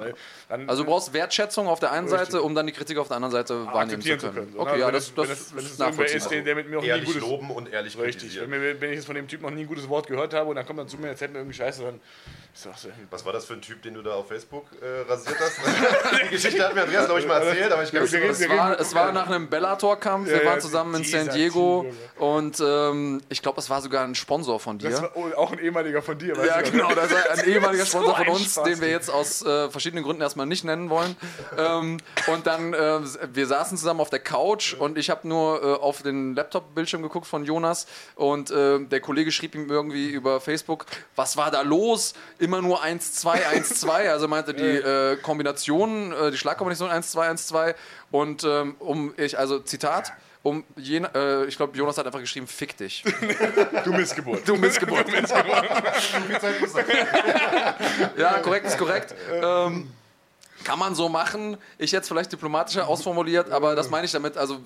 dann, 0.49 0.67
also 0.69 0.83
du 0.83 0.89
brauchst 0.89 1.13
Wertschätzung 1.13 1.67
auf 1.67 1.79
der 1.79 1.91
einen 1.91 2.09
richtig. 2.09 2.31
Seite, 2.31 2.41
um 2.41 2.55
dann 2.55 2.67
die 2.67 2.73
Kritik 2.73 2.97
auf 2.97 3.07
der 3.07 3.15
anderen 3.17 3.31
Seite 3.31 3.65
wahrnehmen 3.67 4.01
zu 4.01 4.09
können. 4.09 4.19
Zu 4.19 4.31
können 4.31 4.53
so, 4.53 4.59
okay, 4.59 4.73
ne? 4.73 4.79
ja, 4.79 4.91
das, 4.91 5.13
das, 5.15 5.29
das, 5.29 5.55
wenn 5.55 5.65
es 5.65 5.79
irgendwer 5.79 6.13
ist, 6.13 6.29
der, 6.29 6.41
der 6.41 6.55
mit 6.55 6.69
mir 6.69 6.79
auch 6.79 6.83
ehrlich 6.83 7.07
nie 7.07 7.13
gutes, 7.13 7.29
loben 7.29 7.51
und 7.51 7.71
ehrlich 7.71 7.97
Richtig. 7.97 8.37
Wenn, 8.39 8.51
wenn, 8.51 8.89
ich 8.89 8.97
jetzt 8.97 9.05
von 9.05 9.15
dem 9.15 9.27
Typ 9.27 9.41
noch 9.41 9.51
nie 9.51 9.61
ein 9.61 9.67
gutes 9.67 9.87
Wort 9.87 10.07
gehört 10.07 10.33
habe 10.33 10.49
und 10.49 10.57
dann 10.57 10.65
kommt 10.65 10.79
dann 10.79 10.89
zu 10.89 10.97
mir, 10.97 11.07
jetzt 11.07 11.21
hätten 11.21 11.33
wir 11.33 11.41
irgendwie 11.41 11.57
Scheiße, 11.57 11.83
dann 11.83 12.01
was 13.09 13.25
war 13.25 13.33
das 13.33 13.45
für 13.45 13.53
ein 13.53 13.61
Typ, 13.61 13.81
den 13.81 13.95
du 13.95 14.03
da 14.03 14.13
auf 14.13 14.27
Facebook 14.27 14.67
äh, 14.79 15.09
rasiert 15.09 15.39
hast? 15.39 15.52
Die 16.25 16.29
Geschichte 16.29 16.63
hat 16.63 16.75
mir 16.75 16.83
Andreas, 16.83 17.05
glaube 17.05 17.19
ich, 17.19 17.27
mal 17.27 17.41
erzählt, 17.41 17.71
aber 17.71 17.83
ich 17.83 17.93
reden- 17.93 18.29
Es 18.29 18.39
wir 18.39 18.49
war, 18.49 18.79
es 18.79 18.95
war 18.95 19.11
nach 19.11 19.27
einem 19.27 19.49
Bellator-Kampf, 19.49 20.27
wir 20.29 20.43
Ja, 20.43 20.49
waren 20.49 20.61
zusammen 20.61 20.95
in 20.95 21.03
San 21.03 21.29
Diego 21.29 21.85
und 22.17 22.59
ähm, 22.65 23.21
ich 23.29 23.41
glaube, 23.41 23.59
es 23.59 23.69
war 23.69 23.81
sogar 23.81 24.03
ein 24.03 24.15
Sponsor 24.15 24.59
von 24.59 24.77
dir. 24.77 24.89
Das 24.89 25.01
war 25.01 25.11
oh, 25.15 25.27
auch 25.35 25.51
ein 25.51 25.59
ehemaliger 25.59 26.01
von 26.01 26.17
dir, 26.17 26.35
weißt 26.35 26.47
Ja, 26.49 26.61
genau, 26.61 26.93
das 26.93 27.11
ist 27.11 27.29
ein 27.29 27.45
ehemaliger 27.49 27.85
So 27.85 27.99
Sponsor 27.99 28.15
von 28.17 28.27
uns, 28.29 28.55
den 28.55 28.81
wir 28.81 28.89
jetzt 28.89 29.09
aus 29.09 29.45
äh, 29.45 29.69
verschiedenen 29.69 30.03
Gründen 30.03 30.21
erstmal 30.21 30.45
nicht 30.45 30.63
nennen 30.63 30.89
wollen. 30.89 31.15
Ähm, 31.57 31.97
und 32.27 32.47
dann, 32.47 32.73
äh, 32.73 32.99
wir 33.33 33.47
saßen 33.47 33.77
zusammen 33.77 33.99
auf 33.99 34.09
der 34.09 34.19
Couch 34.19 34.73
und 34.73 34.97
ich 34.97 35.09
habe 35.09 35.27
nur 35.27 35.61
äh, 35.63 35.65
auf 35.81 36.01
den 36.01 36.35
Laptop-Bildschirm 36.35 37.01
geguckt 37.01 37.27
von 37.27 37.45
Jonas 37.45 37.87
und 38.15 38.51
äh, 38.51 38.79
der 38.79 38.99
Kollege 39.01 39.31
schrieb 39.31 39.55
ihm 39.55 39.69
irgendwie 39.69 40.09
über 40.09 40.41
Facebook, 40.41 40.85
was 41.15 41.37
war 41.37 41.51
da 41.51 41.61
los? 41.61 42.13
Immer 42.39 42.61
nur 42.61 42.83
1-2, 42.83 43.33
1-2, 43.53 44.09
also 44.09 44.27
meinte 44.27 44.53
die 44.53 44.63
äh, 44.63 45.15
Kombination, 45.17 45.42
äh, 45.45 46.31
die 46.31 46.37
Schlagkombination 46.37 46.89
1-2, 46.89 47.31
1-2 47.51 47.75
und 48.11 48.43
ähm, 48.43 48.75
um, 48.79 49.13
ich, 49.17 49.37
also 49.37 49.59
Zitat, 49.59 50.13
um 50.43 50.63
jen, 50.75 51.05
äh, 51.15 51.45
ich 51.45 51.55
glaube, 51.55 51.77
Jonas 51.77 51.97
hat 51.97 52.05
einfach 52.05 52.19
geschrieben, 52.19 52.47
fick 52.47 52.75
dich. 52.77 53.03
Du 53.83 53.93
Missgeburt. 53.93 54.47
Du 54.47 54.57
Missgeburt. 54.57 55.05
Ja, 58.17 58.39
korrekt 58.39 58.67
ist 58.67 58.77
korrekt. 58.77 59.15
Ähm, 59.31 59.89
kann 60.63 60.79
man 60.79 60.95
so 60.95 61.09
machen. 61.09 61.57
Ich 61.77 61.91
jetzt 61.91 62.07
vielleicht 62.07 62.31
diplomatischer 62.31 62.87
ausformuliert, 62.87 63.51
aber 63.51 63.75
das 63.75 63.89
meine 63.89 64.05
ich 64.05 64.11
damit. 64.11 64.37
Also 64.37 64.59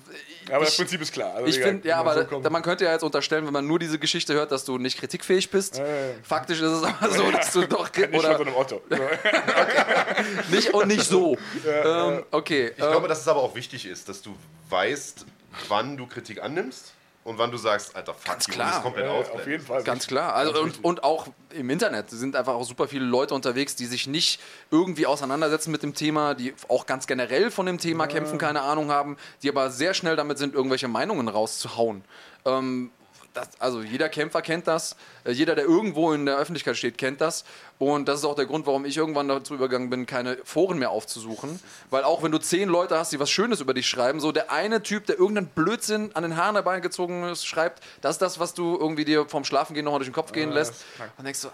Aber 0.51 0.63
das 0.65 0.73
ich, 0.73 0.77
Prinzip 0.77 1.01
ist 1.01 1.11
klar. 1.11 1.35
Also, 1.35 1.47
ich 1.47 1.59
finde, 1.59 1.87
ja, 1.87 1.97
aber 1.97 2.27
so 2.29 2.49
man 2.49 2.61
könnte 2.61 2.85
ja 2.85 2.91
jetzt 2.91 3.03
unterstellen, 3.03 3.45
wenn 3.45 3.53
man 3.53 3.67
nur 3.67 3.79
diese 3.79 3.99
Geschichte 3.99 4.33
hört, 4.33 4.51
dass 4.51 4.65
du 4.65 4.77
nicht 4.77 4.99
kritikfähig 4.99 5.49
bist. 5.49 5.77
ja. 5.77 5.85
Faktisch 6.23 6.61
ist 6.61 6.71
es 6.71 6.83
aber 6.83 7.09
so, 7.11 7.31
dass 7.31 7.51
du 7.51 7.67
doch 7.67 7.89
nicht 7.95 8.11
von 8.11 8.21
so 8.21 8.27
oder 8.27 8.39
einem 8.39 8.55
Otto. 8.55 8.81
Nicht 10.51 10.73
und 10.73 10.87
nicht 10.87 11.03
so. 11.03 11.37
ähm, 11.65 12.23
okay. 12.31 12.69
Ich 12.69 12.77
glaube, 12.77 13.07
dass 13.07 13.21
es 13.21 13.27
aber 13.27 13.41
auch 13.41 13.55
wichtig 13.55 13.85
ist, 13.85 14.09
dass 14.09 14.21
du 14.21 14.35
weißt, 14.69 15.25
wann 15.67 15.97
du 15.97 16.07
Kritik 16.07 16.41
annimmst 16.41 16.93
und 17.27 17.37
wann 17.37 17.51
du 17.51 17.57
sagst, 17.57 17.93
Alter, 17.95 18.13
fuck, 18.13 18.25
Ganz 18.25 18.47
you, 18.47 18.53
klar. 18.53 18.77
es 18.77 18.81
komplett 18.81 19.05
Ja, 19.05 19.11
ausblenden. 19.11 19.41
auf 19.41 19.47
jeden 19.47 19.65
Fall. 19.65 19.83
Ganz 19.83 20.07
klar. 20.07 20.33
Also 20.33 20.61
und, 20.61 20.83
und 20.83 21.03
auch 21.03 21.27
im 21.51 21.69
Internet 21.69 22.09
sind 22.09 22.35
einfach 22.37 22.53
auch 22.53 22.63
super 22.63 22.87
viele 22.87 23.03
Leute 23.05 23.33
unterwegs, 23.35 23.75
die 23.75 23.85
sich 23.85 24.07
nicht 24.07 24.39
irgendwie 24.71 25.05
auseinandersetzen 25.05 25.71
mit 25.71 25.83
dem 25.83 25.93
Thema, 25.93 26.35
die 26.35 26.53
auch 26.69 26.85
ganz 26.85 27.05
generell 27.05 27.51
von 27.51 27.65
dem 27.65 27.79
Thema 27.79 28.07
kämpfen, 28.07 28.37
keine 28.37 28.61
Ahnung 28.61 28.91
haben, 28.91 29.17
die 29.43 29.49
aber 29.49 29.69
sehr 29.71 29.93
schnell 29.93 30.15
damit 30.15 30.37
sind, 30.37 30.55
irgendwelche 30.55 30.87
Meinungen 30.87 31.27
rauszuhauen. 31.27 32.03
Ähm, 32.45 32.91
das, 33.37 33.49
also 33.59 33.81
jeder 33.81 34.09
Kämpfer 34.09 34.41
kennt 34.41 34.67
das, 34.67 34.95
äh, 35.23 35.31
jeder, 35.31 35.55
der 35.55 35.65
irgendwo 35.65 36.11
in 36.13 36.25
der 36.25 36.37
Öffentlichkeit 36.37 36.75
steht, 36.75 36.97
kennt 36.97 37.21
das. 37.21 37.45
Und 37.79 38.07
das 38.07 38.19
ist 38.19 38.25
auch 38.25 38.35
der 38.35 38.47
Grund, 38.47 38.65
warum 38.65 38.85
ich 38.85 38.97
irgendwann 38.97 39.27
dazu 39.27 39.53
übergegangen 39.53 39.89
bin, 39.89 40.05
keine 40.05 40.37
Foren 40.43 40.79
mehr 40.79 40.89
aufzusuchen. 40.89 41.59
Weil 41.89 42.03
auch 42.03 42.23
wenn 42.23 42.31
du 42.31 42.39
zehn 42.39 42.69
Leute 42.69 42.97
hast, 42.97 43.11
die 43.11 43.19
was 43.19 43.29
Schönes 43.29 43.61
über 43.61 43.73
dich 43.73 43.87
schreiben, 43.87 44.19
so 44.19 44.31
der 44.31 44.51
eine 44.51 44.81
Typ, 44.81 45.05
der 45.05 45.17
irgendeinen 45.17 45.47
Blödsinn 45.47 46.11
an 46.15 46.23
den 46.23 46.35
Haaren 46.35 46.55
herbeigezogen 46.55 47.23
ist, 47.25 47.45
schreibt, 47.45 47.83
das 48.01 48.15
ist 48.15 48.21
das, 48.21 48.39
was 48.39 48.53
du 48.53 48.77
irgendwie 48.77 49.05
dir 49.05 49.27
vom 49.29 49.43
Schlafengehen 49.43 49.85
nochmal 49.85 49.99
durch 49.99 50.09
den 50.09 50.15
Kopf 50.15 50.31
gehen 50.31 50.51
lässt. 50.51 50.73
Und 51.17 51.25
denkst 51.25 51.39
so, 51.39 51.49
ah, 51.49 51.53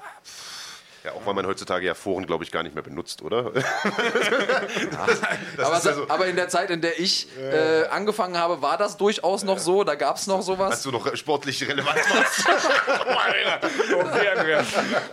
Ja, 1.04 1.12
auch 1.12 1.26
weil 1.26 1.34
man 1.34 1.46
heutzutage 1.46 1.86
ja 1.86 1.96
Foren, 1.96 2.26
glaube 2.26 2.46
ich, 2.46 2.52
gar 2.52 2.64
nicht 2.64 2.76
mehr 2.76 2.84
benutzt, 2.84 3.22
oder? 3.24 3.40
aber, 5.58 5.78
ist 5.78 5.86
ja 5.86 5.94
so- 5.94 6.06
aber 6.08 6.28
in 6.28 6.38
der 6.38 6.48
Zeit, 6.48 6.70
in 6.70 6.80
der 6.80 6.98
ich 6.98 7.28
äh, 7.38 7.88
angefangen 7.88 8.38
habe, 8.38 8.62
war 8.62 8.78
das 8.78 8.96
durchaus 8.96 9.44
noch 9.44 9.60
so. 9.60 9.84
Da 9.84 9.96
gab 9.96 10.16
es 10.16 10.28
noch 10.28 10.42
sowas. 10.42 10.72
Als 10.72 10.84
du 10.84 10.92
noch 10.92 11.14
sportlich 11.18 11.68
relevant 11.68 11.98
warst. 11.98 12.48
Okay, 13.94 14.28
Andreas. 14.36 14.68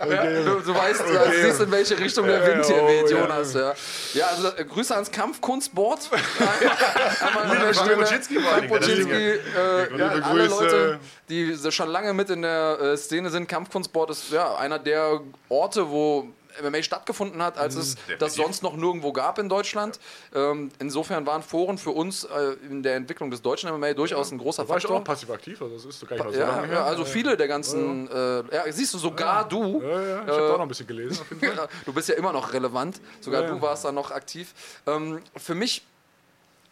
Ja, 0.09 0.23
du, 0.23 0.59
du 0.61 0.75
weißt, 0.75 1.01
du 1.01 1.31
siehst, 1.41 1.61
in 1.61 1.71
welche 1.71 1.97
Richtung 1.99 2.25
der 2.25 2.45
Wind 2.45 2.65
hier 2.65 2.83
oh, 2.83 2.87
weht. 2.87 3.09
Jonas. 3.09 3.53
Ja, 3.53 3.73
ja 4.13 4.27
also 4.27 4.49
äh, 4.55 4.65
Grüße 4.65 4.93
ans 4.93 5.11
Kampfkunstboard. 5.11 5.99
Frank 6.03 7.35
allen 7.35 7.73
Frank 7.73 8.69
Boczynski, 8.69 9.13
äh, 9.15 9.97
ja, 9.97 10.07
alle. 10.07 10.47
Leute, 10.47 10.99
die 11.29 11.55
schon 11.71 11.89
lange 11.89 12.13
mit 12.13 12.29
in 12.29 12.41
der 12.41 12.79
äh, 12.79 12.97
Szene 12.97 13.29
sind. 13.29 13.47
Kampfkunstboard 13.47 14.11
ist 14.11 14.31
ja 14.31 14.55
einer 14.55 14.79
der 14.79 15.21
Orte, 15.49 15.80
wo 15.89 16.27
MMA 16.61 16.83
stattgefunden 16.83 17.41
hat, 17.41 17.57
als 17.57 17.75
es 17.75 17.95
das 17.95 18.05
definitiv. 18.05 18.35
sonst 18.43 18.63
noch 18.63 18.75
nirgendwo 18.75 19.13
gab 19.13 19.39
in 19.39 19.47
Deutschland. 19.47 19.99
Ähm, 20.35 20.69
insofern 20.79 21.25
waren 21.25 21.43
Foren 21.43 21.77
für 21.77 21.91
uns 21.91 22.25
äh, 22.25 22.55
in 22.69 22.83
der 22.83 22.95
Entwicklung 22.95 23.31
des 23.31 23.41
deutschen 23.41 23.71
MMA 23.71 23.93
durchaus 23.93 24.31
ein 24.31 24.37
großer 24.37 24.67
War 24.67 24.77
ich 24.77 24.83
Faktor. 24.83 24.99
auch 24.99 25.03
passiv 25.05 25.29
aktiv, 25.29 25.61
also 25.61 25.75
das 25.75 25.85
ist 25.85 26.05
gar 26.07 26.15
nicht 26.17 26.25
mal 26.25 26.33
so 26.33 26.39
Ja, 26.39 26.65
ja, 26.65 26.83
also 26.83 27.05
viele 27.05 27.37
der 27.37 27.47
ganzen, 27.47 28.09
äh, 28.09 28.43
ja, 28.53 28.69
siehst 28.69 28.93
du, 28.93 28.97
sogar 28.97 29.47
du, 29.47 29.81
Ja, 29.81 30.01
ja, 30.01 30.23
ich 30.23 30.29
habe 30.29 30.53
auch 30.53 30.57
noch 30.57 30.61
ein 30.63 30.67
bisschen 30.67 30.87
gelesen. 30.87 31.25
Ja, 31.39 31.67
du 31.85 31.93
bist 31.93 32.09
ja 32.09 32.15
immer 32.15 32.33
noch 32.33 32.51
relevant, 32.51 32.99
sogar 33.21 33.43
Ja, 33.43 33.47
ja. 33.47 33.53
du 33.53 33.61
warst 33.61 33.85
da 33.85 33.93
noch 33.93 34.11
aktiv. 34.11 34.53
Ähm, 34.87 35.21
für 35.37 35.55
mich 35.55 35.85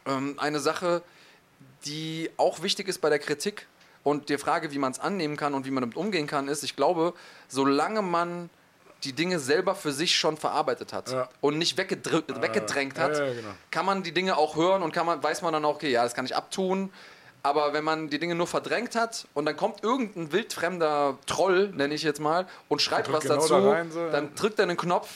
ähm, 0.06 0.36
eine 0.40 0.60
Sache, 0.60 1.02
die 1.86 2.30
auch 2.36 2.62
wichtig 2.62 2.90
ist 2.90 3.00
bei 3.00 3.10
der 3.10 3.20
Kritik 3.20 3.66
und 4.04 4.28
die 4.28 4.38
Frage, 4.38 4.72
wie 4.74 4.78
man 4.78 4.92
es 4.92 5.00
annehmen 5.00 5.38
kann 5.38 5.54
und 5.54 5.66
wie 5.66 5.72
man 5.72 5.82
damit 5.82 5.96
umgehen 5.96 6.28
kann, 6.28 6.50
ist, 6.50 6.64
ich 6.64 6.76
glaube, 6.76 7.14
solange 7.48 8.02
man 8.02 8.50
die 9.04 9.14
Dinge 9.14 9.40
selber 9.40 9.76
für 9.76 9.92
sich 9.92 10.16
schon 10.16 10.36
verarbeitet 10.38 10.92
hat 10.94 11.12
Ja. 11.12 11.30
und 11.42 11.58
nicht 11.58 11.78
weggedrü- 11.80 12.42
weggedrängt 12.42 13.00
hat, 13.00 13.18
ja, 13.18 13.26
genau. 13.34 13.50
kann 13.72 13.86
man 13.86 14.04
die 14.04 14.12
Dinge 14.14 14.38
auch 14.38 14.56
hören 14.56 14.84
und 14.84 14.92
kann 14.94 15.06
man, 15.06 15.24
weiß 15.24 15.42
man 15.42 15.54
dann 15.54 15.64
auch, 15.66 15.76
okay, 15.76 15.90
ja, 15.92 16.04
das 16.04 16.14
kann 16.14 16.26
ich 16.26 16.36
abtun. 16.36 16.92
Aber 17.42 17.72
wenn 17.72 17.86
man 17.86 18.10
die 18.10 18.20
Dinge 18.20 18.36
nur 18.36 18.48
verdrängt 18.48 18.96
hat 18.98 19.26
und 19.34 19.46
dann 19.46 19.56
kommt 19.56 19.82
irgendein 19.82 20.34
wildfremder 20.34 21.18
Troll, 21.26 21.70
nenne 21.74 21.94
ich 21.94 22.04
jetzt 22.04 22.20
mal, 22.20 22.46
und 22.68 22.82
schreibt 22.82 23.10
was 23.14 23.24
genau 23.24 23.36
dazu, 23.36 23.54
da 23.54 23.70
rein, 23.72 23.92
so, 23.94 24.10
dann 24.10 24.36
drückt 24.36 24.60
er 24.60 24.64
einen 24.64 24.76
Knopf 24.76 25.08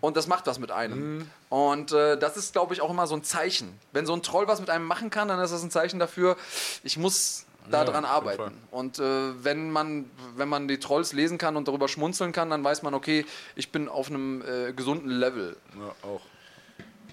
und 0.00 0.16
das 0.16 0.26
macht 0.28 0.46
was 0.46 0.58
mit 0.58 0.70
einem. 0.70 1.30
Und 1.50 1.92
äh, 1.92 2.16
das 2.16 2.38
ist, 2.38 2.54
glaube 2.54 2.72
ich, 2.72 2.80
auch 2.80 2.88
immer 2.88 3.06
so 3.06 3.14
ein 3.16 3.22
Zeichen. 3.22 3.78
Wenn 3.92 4.06
so 4.06 4.14
ein 4.14 4.22
Troll 4.22 4.48
was 4.48 4.60
mit 4.60 4.70
einem 4.70 4.86
machen 4.86 5.10
kann, 5.10 5.28
dann 5.28 5.38
ist 5.40 5.50
das 5.50 5.62
ein 5.62 5.70
Zeichen 5.70 5.98
dafür, 5.98 6.38
ich 6.84 6.96
muss 6.96 7.44
daran 7.70 7.94
jeden 7.94 8.04
arbeiten. 8.04 8.58
Und 8.70 8.98
äh, 8.98 9.02
wenn, 9.44 9.70
man, 9.70 10.10
wenn 10.36 10.48
man 10.48 10.68
die 10.68 10.78
Trolls 10.78 11.12
lesen 11.12 11.38
kann 11.38 11.56
und 11.56 11.68
darüber 11.68 11.88
schmunzeln 11.88 12.32
kann, 12.32 12.50
dann 12.50 12.64
weiß 12.64 12.82
man, 12.82 12.94
okay, 12.94 13.24
ich 13.56 13.70
bin 13.72 13.88
auf 13.88 14.08
einem 14.08 14.42
äh, 14.42 14.72
gesunden 14.72 15.10
Level. 15.10 15.56
Ja, 15.78 16.08
auch. 16.08 16.20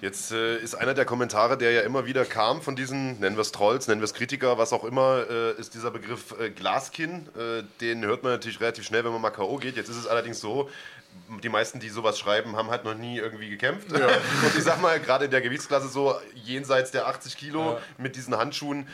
Jetzt 0.02 0.30
äh, 0.30 0.58
ist 0.58 0.74
einer 0.74 0.92
der 0.92 1.06
Kommentare, 1.06 1.56
der 1.56 1.72
ja 1.72 1.80
immer 1.80 2.04
wieder 2.04 2.26
kam 2.26 2.60
von 2.60 2.76
diesen, 2.76 3.18
nennen 3.18 3.36
wir 3.36 3.40
es 3.40 3.50
Trolls, 3.50 3.88
nennen 3.88 4.02
wir 4.02 4.04
es 4.04 4.12
Kritiker, 4.12 4.58
was 4.58 4.74
auch 4.74 4.84
immer, 4.84 5.24
äh, 5.30 5.52
ist 5.58 5.72
dieser 5.72 5.90
Begriff 5.90 6.34
äh, 6.38 6.50
Glaskin. 6.50 7.26
Äh, 7.34 7.62
den 7.80 8.04
hört 8.04 8.22
man 8.22 8.32
natürlich 8.32 8.60
relativ 8.60 8.84
schnell, 8.84 9.04
wenn 9.04 9.12
man 9.12 9.22
mal 9.22 9.30
K.O. 9.30 9.56
geht. 9.56 9.76
Jetzt 9.76 9.88
ist 9.88 9.96
es 9.96 10.06
allerdings 10.06 10.38
so, 10.38 10.68
die 11.42 11.48
meisten, 11.48 11.80
die 11.80 11.88
sowas 11.88 12.18
schreiben, 12.18 12.56
haben 12.56 12.68
halt 12.70 12.84
noch 12.84 12.94
nie 12.94 13.16
irgendwie 13.16 13.48
gekämpft. 13.48 13.90
Und 13.92 14.54
ich 14.54 14.62
sag 14.64 14.82
mal, 14.82 15.00
gerade 15.00 15.24
in 15.24 15.30
der 15.30 15.40
Gewichtsklasse 15.40 15.88
so 15.88 16.14
jenseits 16.34 16.90
der 16.90 17.06
80 17.08 17.34
Kilo 17.38 17.72
Ja. 17.72 17.78
mit 17.96 18.16
diesen 18.16 18.36
Handschuhen 18.36 18.86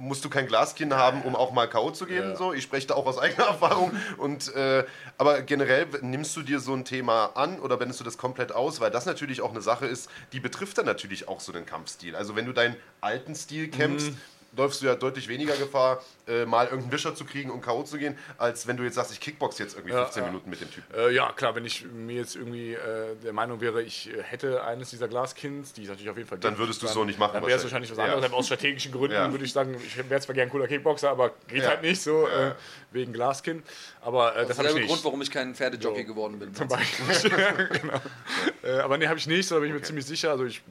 musst 0.00 0.24
du 0.24 0.30
kein 0.30 0.46
Glaskin 0.46 0.94
haben, 0.94 1.22
um 1.22 1.36
auch 1.36 1.52
mal 1.52 1.68
K.O. 1.68 1.90
zu 1.90 2.06
gehen. 2.06 2.30
Ja. 2.30 2.36
So. 2.36 2.52
Ich 2.54 2.62
spreche 2.64 2.86
da 2.86 2.94
auch 2.94 3.06
aus 3.06 3.18
eigener 3.18 3.46
Erfahrung. 3.48 3.92
Und, 4.16 4.54
äh, 4.54 4.84
aber 5.18 5.42
generell 5.42 5.86
nimmst 6.00 6.34
du 6.36 6.42
dir 6.42 6.58
so 6.58 6.74
ein 6.74 6.84
Thema 6.84 7.32
an 7.34 7.60
oder 7.60 7.78
wendest 7.78 8.00
du 8.00 8.04
das 8.04 8.16
komplett 8.16 8.50
aus, 8.50 8.80
weil 8.80 8.90
das 8.90 9.04
natürlich 9.04 9.42
auch 9.42 9.50
eine 9.50 9.60
Sache 9.60 9.86
ist, 9.86 10.10
die 10.32 10.40
betrifft 10.40 10.78
dann 10.78 10.86
natürlich 10.86 11.28
auch 11.28 11.40
so 11.40 11.52
den 11.52 11.66
Kampfstil. 11.66 12.16
Also 12.16 12.34
wenn 12.34 12.46
du 12.46 12.52
deinen 12.52 12.76
alten 13.00 13.34
Stil 13.34 13.68
kämpfst, 13.68 14.12
läufst 14.56 14.82
du 14.82 14.86
ja 14.86 14.94
deutlich 14.96 15.28
weniger 15.28 15.56
Gefahr, 15.56 16.02
äh, 16.26 16.44
mal 16.44 16.64
irgendeinen 16.66 16.92
Wischer 16.92 17.14
zu 17.14 17.24
kriegen 17.24 17.50
und 17.50 17.60
K.O. 17.60 17.82
zu 17.84 17.98
gehen, 17.98 18.16
als 18.38 18.66
wenn 18.66 18.76
du 18.76 18.82
jetzt 18.82 18.96
sagst, 18.96 19.12
ich 19.12 19.20
kickbox 19.20 19.58
jetzt 19.58 19.74
irgendwie 19.76 19.92
Ja, 19.94 20.02
15 20.04 20.22
ja. 20.22 20.28
Minuten 20.28 20.50
mit 20.50 20.60
dem 20.60 20.70
Typen. 20.70 20.94
Äh, 20.94 21.10
ja, 21.12 21.32
klar, 21.32 21.54
wenn 21.54 21.64
ich 21.64 21.84
mir 21.86 22.16
jetzt 22.16 22.36
irgendwie 22.36 22.74
äh, 22.74 23.14
der 23.22 23.32
Meinung 23.32 23.60
wäre, 23.60 23.82
ich 23.82 24.10
äh, 24.12 24.22
hätte 24.22 24.64
eines 24.64 24.90
dieser 24.90 25.08
Glaskins, 25.08 25.72
die 25.72 25.82
es 25.84 25.88
natürlich 25.88 26.10
auf 26.10 26.16
jeden 26.16 26.28
Fall 26.28 26.38
Dann 26.38 26.58
würdest 26.58 26.82
du 26.82 26.86
es 26.86 26.92
so 26.92 27.04
nicht 27.04 27.18
machen, 27.18 27.34
Dann 27.34 27.46
wäre 27.46 27.56
es 27.58 27.62
wahrscheinlich. 27.64 27.90
wahrscheinlich 27.90 28.08
was 28.10 28.14
anderes. 28.16 28.32
Ja. 28.32 28.36
Aus 28.38 28.46
strategischen 28.46 28.92
Gründen 28.92 29.14
Ja. 29.14 29.30
würde 29.30 29.44
ich 29.44 29.52
sagen, 29.52 29.76
ich 29.84 29.96
wäre 30.10 30.20
zwar 30.20 30.34
gern 30.34 30.48
ein 30.48 30.50
cooler 30.50 30.66
Kickboxer, 30.66 31.10
aber 31.10 31.30
geht 31.48 31.62
Ja. 31.62 31.68
halt 31.70 31.82
nicht 31.82 32.00
so, 32.02 32.26
Ja. 32.28 32.48
äh, 32.50 32.54
wegen 32.92 33.12
Glaskin. 33.12 33.62
Aber 34.00 34.34
äh, 34.34 34.40
das 34.42 34.50
ist 34.50 34.58
habe 34.58 34.68
ich 34.68 34.74
der. 34.74 34.86
Grund, 34.86 35.04
warum 35.04 35.22
ich 35.22 35.30
kein 35.30 35.54
Pferdejockey 35.54 36.02
So. 36.02 36.06
geworden 36.08 36.38
bin. 36.38 36.54
Zum 36.54 36.66
Beispiel. 36.68 37.06
Ja, 37.30 37.52
genau. 37.80 38.00
äh, 38.62 38.78
aber 38.80 38.98
nee, 38.98 39.06
habe 39.06 39.18
ich 39.18 39.26
nicht, 39.26 39.46
so 39.46 39.54
da 39.54 39.60
bin 39.60 39.68
ich 39.70 39.74
mir 39.74 39.82
ziemlich 39.82 40.06
sicher. 40.06 40.30
Also 40.30 40.44
ich 40.44 40.58
äh, 40.58 40.62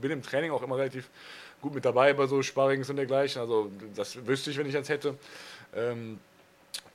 bin 0.00 0.10
im 0.10 0.22
Training 0.22 0.50
auch 0.50 0.62
immer 0.62 0.76
relativ 0.76 1.08
gut 1.60 1.74
mit 1.74 1.84
dabei 1.84 2.12
bei 2.12 2.26
so 2.26 2.42
Sparrings 2.42 2.88
und 2.90 2.96
dergleichen. 2.96 3.40
Also 3.40 3.70
das 3.94 4.26
wüsste 4.26 4.50
ich, 4.50 4.58
wenn 4.58 4.66
ich 4.66 4.74
das 4.74 4.88
hätte. 4.88 5.16
Ähm, 5.74 6.18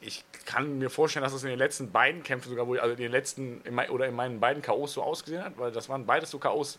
ich 0.01 0.23
kann 0.45 0.77
mir 0.79 0.89
vorstellen, 0.89 1.23
dass 1.23 1.33
es 1.33 1.43
in 1.43 1.49
den 1.49 1.59
letzten 1.59 1.91
beiden 1.91 2.23
Kämpfen 2.23 2.49
sogar, 2.49 2.67
wo 2.67 2.75
ich, 2.75 2.81
also 2.81 2.93
in 2.93 3.01
den 3.01 3.11
letzten 3.11 3.61
in 3.61 3.73
mein, 3.73 3.89
oder 3.89 4.07
in 4.07 4.15
meinen 4.15 4.39
beiden 4.39 4.61
K.O.s 4.61 4.93
so 4.93 5.01
ausgesehen 5.01 5.43
hat, 5.43 5.57
weil 5.57 5.71
das 5.71 5.87
waren 5.89 6.05
beides 6.05 6.29
so 6.29 6.39
K.O.s, 6.39 6.77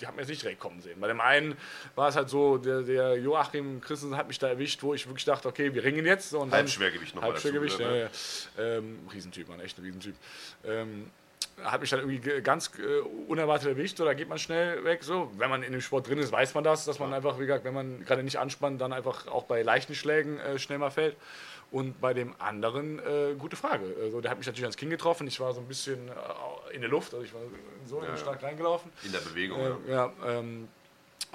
die 0.00 0.06
haben 0.06 0.16
mir 0.16 0.22
jetzt 0.22 0.28
nicht 0.28 0.42
direkt 0.42 0.60
kommen 0.60 0.82
sehen. 0.82 1.00
Bei 1.00 1.08
dem 1.08 1.20
einen 1.20 1.56
war 1.94 2.08
es 2.08 2.16
halt 2.16 2.28
so, 2.28 2.58
der, 2.58 2.82
der 2.82 3.16
Joachim 3.16 3.80
Christensen 3.80 4.16
hat 4.16 4.28
mich 4.28 4.38
da 4.38 4.48
erwischt, 4.48 4.82
wo 4.82 4.92
ich 4.92 5.06
wirklich 5.06 5.24
dachte, 5.24 5.48
okay, 5.48 5.72
wir 5.72 5.84
ringen 5.84 6.04
jetzt. 6.04 6.30
So, 6.30 6.40
und 6.40 6.52
Halbschwergewicht 6.52 7.14
noch 7.14 7.22
mal 7.22 7.32
dazu, 7.32 7.44
Halbschwergewicht, 7.44 7.80
oder? 7.80 7.96
ja, 7.96 8.10
ja. 8.58 8.76
Ähm, 8.76 8.98
Riesentyp, 9.12 9.48
Mann, 9.48 9.60
echt 9.60 9.78
ein 9.78 9.84
Riesentyp. 9.84 10.14
Ähm, 10.66 11.10
hat 11.64 11.80
mich 11.80 11.90
dann 11.90 12.00
irgendwie 12.00 12.18
ge- 12.18 12.40
ganz 12.42 12.70
äh, 12.78 13.00
unerwartet 13.28 13.68
erwischt, 13.68 13.96
so, 13.96 14.04
da 14.04 14.14
geht 14.14 14.28
man 14.28 14.38
schnell 14.38 14.84
weg. 14.84 15.02
So. 15.02 15.30
Wenn 15.36 15.50
man 15.50 15.62
in 15.62 15.72
dem 15.72 15.80
Sport 15.80 16.08
drin 16.08 16.18
ist, 16.18 16.30
weiß 16.32 16.54
man 16.54 16.64
das, 16.64 16.84
dass 16.84 16.98
man 16.98 17.12
einfach, 17.14 17.38
wie 17.38 17.46
gesagt, 17.46 17.64
wenn 17.64 17.74
man 17.74 18.04
gerade 18.04 18.22
nicht 18.22 18.38
anspannt, 18.38 18.80
dann 18.80 18.92
einfach 18.92 19.26
auch 19.26 19.44
bei 19.44 19.62
leichten 19.62 19.94
Schlägen 19.94 20.38
äh, 20.38 20.58
schnell 20.58 20.78
mal 20.78 20.90
fällt. 20.90 21.16
Und 21.72 22.00
bei 22.00 22.14
dem 22.14 22.34
anderen, 22.38 23.00
äh, 23.00 23.34
gute 23.36 23.56
Frage. 23.56 23.96
Also, 24.00 24.20
der 24.20 24.30
hat 24.30 24.38
mich 24.38 24.46
natürlich 24.46 24.64
ans 24.64 24.76
Kinn 24.76 24.88
getroffen. 24.90 25.26
Ich 25.26 25.40
war 25.40 25.52
so 25.52 25.60
ein 25.60 25.66
bisschen 25.66 26.08
äh, 26.08 26.74
in 26.74 26.80
der 26.80 26.90
Luft, 26.90 27.12
also 27.12 27.24
ich 27.24 27.34
war 27.34 27.40
so 27.86 28.00
Ja, 28.02 28.08
ja. 28.10 28.16
stark 28.16 28.40
reingelaufen. 28.42 28.92
In 29.04 29.10
der 29.12 29.18
Bewegung. 29.18 29.60
Äh, 29.60 29.90
ja. 29.90 30.12
ja, 30.24 30.38
ähm, 30.38 30.68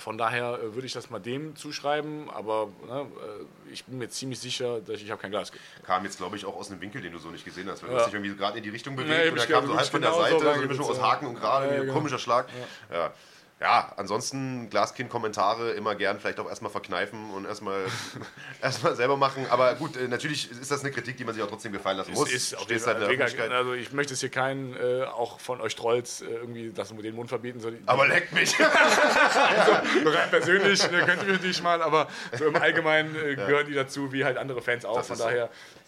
von 0.01 0.17
daher 0.17 0.59
äh, 0.61 0.73
würde 0.75 0.85
ich 0.87 0.93
das 0.93 1.09
mal 1.09 1.19
dem 1.19 1.55
zuschreiben, 1.55 2.29
aber 2.29 2.67
ne, 2.87 3.01
äh, 3.01 3.71
ich 3.71 3.85
bin 3.85 3.97
mir 3.99 4.09
ziemlich 4.09 4.39
sicher, 4.39 4.81
dass 4.81 4.97
ich, 4.97 5.05
ich 5.05 5.11
habe 5.11 5.21
kein 5.21 5.31
Glas. 5.31 5.51
Kam 5.85 6.03
jetzt, 6.03 6.17
glaube 6.17 6.35
ich, 6.35 6.45
auch 6.45 6.55
aus 6.55 6.69
einem 6.71 6.81
Winkel, 6.81 7.01
den 7.01 7.13
du 7.13 7.19
so 7.19 7.29
nicht 7.29 7.45
gesehen 7.45 7.69
hast. 7.69 7.83
Weil 7.83 7.89
du 7.89 7.95
Ja. 7.95 8.01
hast 8.01 8.07
dich 8.07 8.15
irgendwie 8.15 8.35
gerade 8.35 8.57
in 8.57 8.63
die 8.63 8.69
Richtung 8.69 8.95
bewegt 8.95 9.09
Nee, 9.25 9.29
und 9.29 9.37
er 9.37 9.45
kam 9.47 9.65
so 9.67 9.75
halb 9.77 9.87
von 9.87 10.01
der 10.01 10.13
Seite, 10.13 10.39
so 10.39 10.47
eine 10.49 10.65
Mischung 10.65 10.85
aus. 10.89 11.01
Haken 11.01 11.27
und 11.27 11.35
gerade, 11.35 11.67
Ja, 11.67 11.71
ein 11.73 11.81
genau. 11.81 11.93
komischer 11.93 12.19
Schlag. 12.19 12.47
Ja. 12.91 13.13
Ja, 13.61 13.93
ansonsten 13.95 14.71
Glaskind-Kommentare 14.71 15.73
immer 15.73 15.93
gern, 15.93 16.19
vielleicht 16.19 16.39
auch 16.39 16.49
erstmal 16.49 16.71
verkneifen 16.71 17.29
und 17.29 17.45
erstmal, 17.45 17.85
erstmal 18.61 18.95
selber 18.95 19.17
machen. 19.17 19.45
Aber 19.51 19.75
gut, 19.75 19.95
äh, 19.97 20.07
natürlich 20.07 20.49
ist 20.49 20.71
das 20.71 20.79
eine 20.79 20.89
Kritik, 20.89 21.17
die 21.17 21.25
man 21.25 21.35
sich 21.35 21.43
auch 21.43 21.47
trotzdem 21.47 21.71
gefallen 21.71 21.97
lassen 21.97 22.13
muss. 22.13 22.31
Ist 22.31 22.59
Stehst 22.59 22.87
jeden 22.87 23.03
halt 23.03 23.21
in 23.37 23.51
also 23.51 23.73
ich 23.73 23.91
möchte 23.91 24.15
es 24.15 24.19
hier 24.19 24.29
keinen, 24.29 24.75
äh, 24.75 25.03
auch 25.03 25.39
von 25.39 25.61
euch 25.61 25.75
Trolls, 25.75 26.21
äh, 26.21 26.25
irgendwie 26.25 26.71
das 26.73 26.91
mit 26.91 27.05
den 27.05 27.13
Mund 27.13 27.29
verbieten. 27.29 27.59
So, 27.59 27.71
Aber 27.85 28.07
leckt 28.07 28.33
mich. 28.33 28.49
so 28.57 30.09
rein 30.09 30.29
persönlich 30.31 30.83
äh, 30.83 30.87
könnt 31.05 31.21
ihr 31.27 31.33
natürlich 31.33 31.61
mal, 31.61 31.83
aber 31.83 32.07
so 32.35 32.45
im 32.45 32.55
Allgemeinen 32.55 33.15
äh, 33.15 33.35
gehören 33.35 33.67
die 33.67 33.75
dazu, 33.75 34.11
wie 34.11 34.25
halt 34.25 34.37
andere 34.37 34.63
Fans 34.63 34.85
auch. 34.85 34.97
Das 34.97 35.07
Von 35.07 35.17
ist 35.17 35.21
so. 35.21 35.29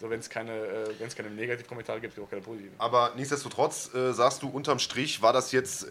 So, 0.04 0.10
wenn 0.10 0.20
es 0.20 0.28
keine, 0.28 0.52
äh, 0.52 1.08
keine 1.16 1.30
Negativkommentare 1.30 1.98
gibt, 2.00 2.14
gibt 2.14 2.18
es 2.18 2.24
auch 2.26 2.30
keine 2.30 2.42
positiven. 2.42 2.74
Aber 2.78 3.12
nichtsdestotrotz 3.16 3.94
äh, 3.94 4.12
sagst 4.12 4.42
du, 4.42 4.48
unterm 4.48 4.78
Strich 4.78 5.22
war 5.22 5.32
das 5.32 5.50
jetzt, 5.52 5.86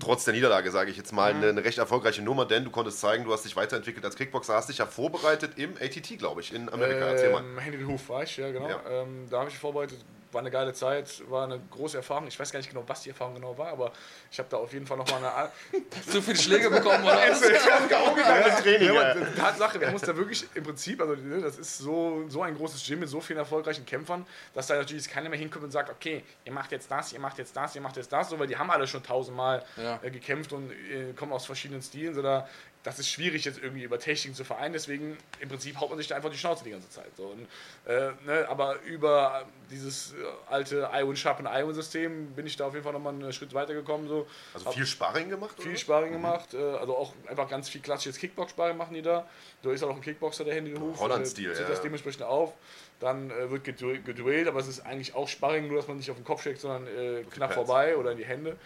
trotz 0.00 0.24
der 0.24 0.34
Niederlage, 0.34 0.70
sage 0.72 0.90
ich 0.90 0.96
jetzt 0.96 1.12
mal, 1.12 1.32
Mhm. 1.32 1.38
eine, 1.42 1.48
eine 1.50 1.64
recht 1.64 1.78
erfolgreiche 1.78 2.22
Nummer, 2.22 2.44
denn 2.44 2.64
du 2.64 2.70
konntest 2.70 2.98
zeigen, 3.00 3.24
du 3.24 3.32
hast 3.32 3.44
dich 3.44 3.54
weiterentwickelt 3.54 4.04
als 4.04 4.16
Kickboxer, 4.16 4.54
hast 4.54 4.68
dich 4.68 4.78
ja 4.78 4.86
vorbereitet 4.86 5.52
im 5.58 5.74
ATT, 5.80 6.18
glaube 6.18 6.40
ich, 6.40 6.52
in 6.52 6.68
Amerika. 6.72 7.06
Erzähl 7.06 7.30
mal. 7.32 7.42
Ähm, 7.44 7.58
Henry 7.58 7.84
Hoof 7.84 8.08
war 8.08 8.24
ich, 8.24 8.36
ja 8.36 8.50
genau. 8.50 8.68
Ja. 8.68 8.80
Ähm, 8.88 9.26
da 9.30 9.40
habe 9.40 9.50
ich 9.50 9.56
vorbereitet. 9.56 9.98
War 10.36 10.42
eine 10.42 10.50
geile 10.50 10.74
Zeit, 10.74 11.22
war 11.30 11.44
eine 11.44 11.58
große 11.70 11.96
Erfahrung. 11.96 12.26
Ich 12.28 12.38
weiß 12.38 12.52
gar 12.52 12.58
nicht 12.58 12.68
genau, 12.68 12.84
was 12.86 13.00
die 13.00 13.08
Erfahrung 13.08 13.36
genau 13.36 13.56
war, 13.56 13.68
aber 13.68 13.90
ich 14.30 14.38
habe 14.38 14.50
da 14.50 14.58
auf 14.58 14.70
jeden 14.70 14.86
Fall 14.86 14.98
nochmal 14.98 15.24
eine. 15.24 15.50
Zu 16.10 16.20
viele 16.20 16.36
Schläge 16.36 16.68
bekommen 16.68 17.02
oder 17.04 17.16
was? 17.30 18.62
Training, 18.62 18.92
Ja, 18.94 19.12
aber 19.12 19.34
Tatsache, 19.34 19.80
wir 19.80 19.90
mussten 19.90 20.08
da 20.08 20.16
wirklich 20.16 20.46
im 20.54 20.62
Prinzip, 20.64 21.00
also 21.00 21.14
ne, 21.14 21.40
das 21.40 21.56
ist 21.58 21.78
so, 21.78 22.24
so 22.28 22.42
ein 22.42 22.54
großes 22.54 22.84
Gym 22.86 23.00
mit 23.00 23.08
so 23.08 23.20
vielen 23.22 23.38
erfolgreichen 23.38 23.86
Kämpfern, 23.86 24.26
dass 24.52 24.66
da 24.66 24.74
natürlich 24.76 25.08
keiner 25.08 25.30
mehr 25.30 25.38
hinkommt 25.38 25.64
und 25.64 25.70
sagt, 25.70 25.88
okay, 25.88 26.22
ihr 26.44 26.52
macht 26.52 26.70
jetzt 26.70 26.90
das, 26.90 27.14
ihr 27.14 27.20
macht 27.20 27.38
jetzt 27.38 27.56
das, 27.56 27.74
ihr 27.74 27.80
macht 27.80 27.96
jetzt 27.96 28.12
das, 28.12 28.28
so, 28.28 28.38
weil 28.38 28.46
die 28.46 28.58
haben 28.58 28.70
alle 28.70 28.86
schon 28.86 29.02
tausendmal 29.02 29.64
Ja. 29.76 29.98
äh, 30.02 30.10
gekämpft 30.10 30.52
und 30.52 30.70
äh, 30.70 31.14
kommen 31.16 31.32
aus 31.32 31.46
verschiedenen 31.46 31.80
Stilen, 31.80 32.14
so 32.14 32.20
da, 32.20 32.46
das 32.86 33.00
ist 33.00 33.10
schwierig 33.10 33.44
jetzt 33.44 33.58
irgendwie 33.60 33.82
über 33.82 33.98
Technik 33.98 34.36
zu 34.36 34.44
vereinen, 34.44 34.72
deswegen 34.72 35.18
im 35.40 35.48
Prinzip 35.48 35.80
haut 35.80 35.90
man 35.90 35.98
sich 35.98 36.06
da 36.06 36.14
einfach 36.14 36.30
die 36.30 36.38
Schnauze 36.38 36.62
die 36.62 36.70
ganze 36.70 36.88
Zeit. 36.88 37.10
So. 37.16 37.24
Und, 37.24 37.48
äh, 37.84 38.12
ne, 38.24 38.46
aber 38.48 38.80
über 38.82 39.44
dieses 39.72 40.12
äh, 40.12 40.14
alte 40.48 40.88
Iron 40.94 41.16
Sharpen 41.16 41.46
Iron 41.46 41.74
System 41.74 42.30
bin 42.36 42.46
ich 42.46 42.56
da 42.56 42.66
auf 42.66 42.74
jeden 42.74 42.84
Fall 42.84 42.92
nochmal 42.92 43.12
einen 43.12 43.32
Schritt 43.32 43.52
weitergekommen. 43.52 44.06
So. 44.06 44.28
Also 44.54 44.70
viel 44.70 44.86
Sparring 44.86 45.28
gemacht? 45.28 45.56
Viel 45.58 45.72
oder? 45.72 45.78
Sparring 45.78 46.12
gemacht, 46.12 46.54
äh, 46.54 46.58
also 46.58 46.96
auch 46.96 47.12
einfach 47.26 47.48
ganz 47.48 47.68
viel 47.68 47.80
klassisches 47.80 48.18
Kickbox-Sparring 48.18 48.76
machen 48.76 48.94
die 48.94 49.02
da. 49.02 49.28
Da 49.62 49.72
ist 49.72 49.82
auch 49.82 49.94
ein 49.94 50.00
Kickboxer, 50.00 50.44
der 50.44 50.54
Handy 50.54 50.72
Huf. 50.76 51.00
Holland-Stil, 51.00 51.50
äh, 51.50 51.60
ja, 51.60 51.68
das 51.68 51.82
dementsprechend 51.82 52.22
auf. 52.22 52.52
Dann 53.00 53.32
äh, 53.32 53.50
wird 53.50 53.66
gedu- 53.66 54.00
geduellt, 54.02 54.46
aber 54.46 54.60
es 54.60 54.68
ist 54.68 54.86
eigentlich 54.86 55.12
auch 55.16 55.28
Sparring, 55.28 55.66
nur 55.66 55.78
dass 55.78 55.88
man 55.88 55.96
nicht 55.96 56.10
auf 56.10 56.16
den 56.16 56.24
Kopf 56.24 56.42
schlägt, 56.42 56.60
sondern 56.60 56.86
äh, 56.86 57.24
knapp 57.30 57.52
vorbei 57.52 57.96
oder 57.96 58.12
in 58.12 58.18
die 58.18 58.24
Hände. 58.24 58.56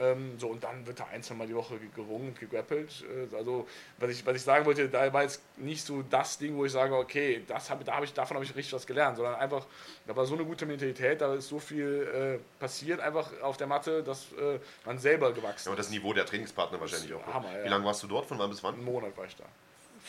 Ähm, 0.00 0.38
so, 0.38 0.48
und 0.48 0.62
dann 0.62 0.86
wird 0.86 1.00
da 1.00 1.06
ein, 1.12 1.22
zwei 1.22 1.34
Mal 1.34 1.46
die 1.46 1.54
Woche 1.54 1.78
ge- 1.78 1.88
gerungen 1.94 2.28
und 2.28 2.38
gegrappelt. 2.40 3.04
Äh, 3.32 3.34
also, 3.36 3.66
was 3.98 4.10
ich, 4.10 4.24
was 4.26 4.36
ich 4.36 4.42
sagen 4.42 4.64
wollte, 4.66 4.88
da 4.88 5.12
war 5.12 5.22
jetzt 5.22 5.40
nicht 5.56 5.84
so 5.84 6.02
das 6.02 6.38
Ding, 6.38 6.56
wo 6.56 6.64
ich 6.64 6.72
sage, 6.72 6.94
okay, 6.94 7.42
das 7.46 7.70
hab, 7.70 7.84
da 7.84 7.96
hab 7.96 8.04
ich, 8.04 8.12
davon 8.12 8.34
habe 8.36 8.44
ich 8.44 8.54
richtig 8.54 8.72
was 8.74 8.86
gelernt, 8.86 9.16
sondern 9.16 9.34
einfach, 9.36 9.66
da 10.06 10.14
war 10.14 10.26
so 10.26 10.34
eine 10.34 10.44
gute 10.44 10.66
Mentalität, 10.66 11.20
da 11.20 11.34
ist 11.34 11.48
so 11.48 11.58
viel 11.58 12.38
äh, 12.40 12.60
passiert 12.60 13.00
einfach 13.00 13.30
auf 13.42 13.56
der 13.56 13.66
Matte, 13.66 14.02
dass 14.02 14.32
äh, 14.32 14.58
man 14.84 14.98
selber 14.98 15.32
gewachsen 15.32 15.68
Ja, 15.68 15.72
aber 15.72 15.76
das 15.78 15.90
Niveau 15.90 16.12
der 16.12 16.26
Trainingspartner 16.26 16.80
wahrscheinlich 16.80 17.12
auch. 17.14 17.26
ne? 17.26 17.34
Hammer, 17.34 17.58
ja. 17.58 17.64
Wie 17.64 17.68
lange 17.68 17.84
warst 17.84 18.02
du 18.02 18.06
dort? 18.06 18.26
Von 18.26 18.38
wann 18.38 18.50
bis 18.50 18.64
Einen 18.64 18.76
wann? 18.78 18.84
Monat 18.84 19.16
war 19.16 19.24
ich 19.24 19.36
da. 19.36 19.44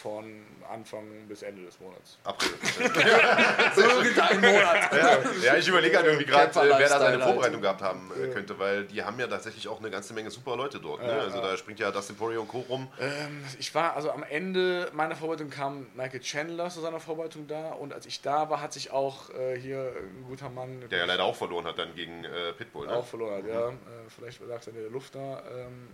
Von 0.01 0.45
Anfang 0.71 1.05
bis 1.27 1.41
Ende 1.41 1.63
des 1.63 1.79
Monats. 1.79 2.19
April. 2.23 2.51
Irgendein 3.75 4.41
Monat. 4.41 4.93
ja, 4.93 5.19
ja, 5.43 5.55
ich 5.55 5.67
überlege 5.67 5.97
halt 5.97 6.05
irgendwie 6.05 6.25
gerade, 6.25 6.51
äh, 6.51 6.77
wer 6.77 6.89
da 6.89 6.99
seine 6.99 7.15
halt. 7.15 7.23
Vorbereitung 7.23 7.61
gehabt 7.61 7.81
haben 7.81 8.11
äh, 8.11 8.27
könnte, 8.27 8.59
weil 8.59 8.83
die 8.85 9.01
haben 9.01 9.19
ja 9.19 9.27
tatsächlich 9.27 9.67
auch 9.67 9.79
eine 9.79 9.89
ganze 9.89 10.13
Menge 10.13 10.29
super 10.29 10.55
Leute 10.55 10.79
dort. 10.79 11.01
Ne? 11.01 11.11
Also 11.11 11.41
da 11.41 11.57
springt 11.57 11.79
ja 11.79 11.91
Dustin 11.91 12.15
Poirier 12.15 12.41
und 12.41 12.47
Co. 12.47 12.59
rum. 12.59 12.87
Ähm, 12.99 13.43
ich 13.57 13.73
war, 13.73 13.95
also 13.95 14.11
am 14.11 14.23
Ende 14.23 14.91
meiner 14.93 15.15
Vorbereitung 15.15 15.49
kam 15.49 15.87
Michael 15.95 16.19
Chandler 16.19 16.69
zu 16.69 16.81
seiner 16.81 16.99
Vorbereitung 16.99 17.47
da 17.47 17.71
und 17.71 17.93
als 17.93 18.05
ich 18.05 18.21
da 18.21 18.49
war, 18.49 18.61
hat 18.61 18.73
sich 18.73 18.91
auch 18.91 19.31
äh, 19.31 19.59
hier 19.59 19.93
ein 19.97 20.25
guter 20.27 20.49
Mann 20.49 20.87
Der 20.91 20.99
ja 20.99 21.05
leider 21.05 21.23
auch 21.23 21.35
verloren 21.35 21.65
hat 21.65 21.79
dann 21.79 21.95
gegen 21.95 22.25
Pitbull. 22.57 22.87
Ne? 22.87 22.93
auch 22.93 23.05
verloren 23.05 23.43
hat, 23.43 23.49
ja. 23.49 23.69
Äh, 23.69 23.73
vielleicht 24.15 24.41
lag 24.47 24.59
es 24.59 24.67
in 24.67 24.75
der 24.75 24.89
Luft 24.89 25.15
da. 25.15 25.41
Ähm, 25.55 25.87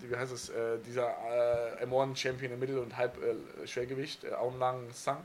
wie 0.00 0.14
heißt 0.14 0.32
es? 0.32 0.52
Dieser 0.86 1.08
äh, 1.08 1.84
M1-Champion 1.84 2.52
im 2.52 2.58
Mittel- 2.60 2.78
und 2.78 2.96
Halb-Schwergewicht, 3.58 4.24
äh, 4.24 4.32
Aung 4.32 4.58
Lang 4.58 4.90
Sang. 4.92 5.24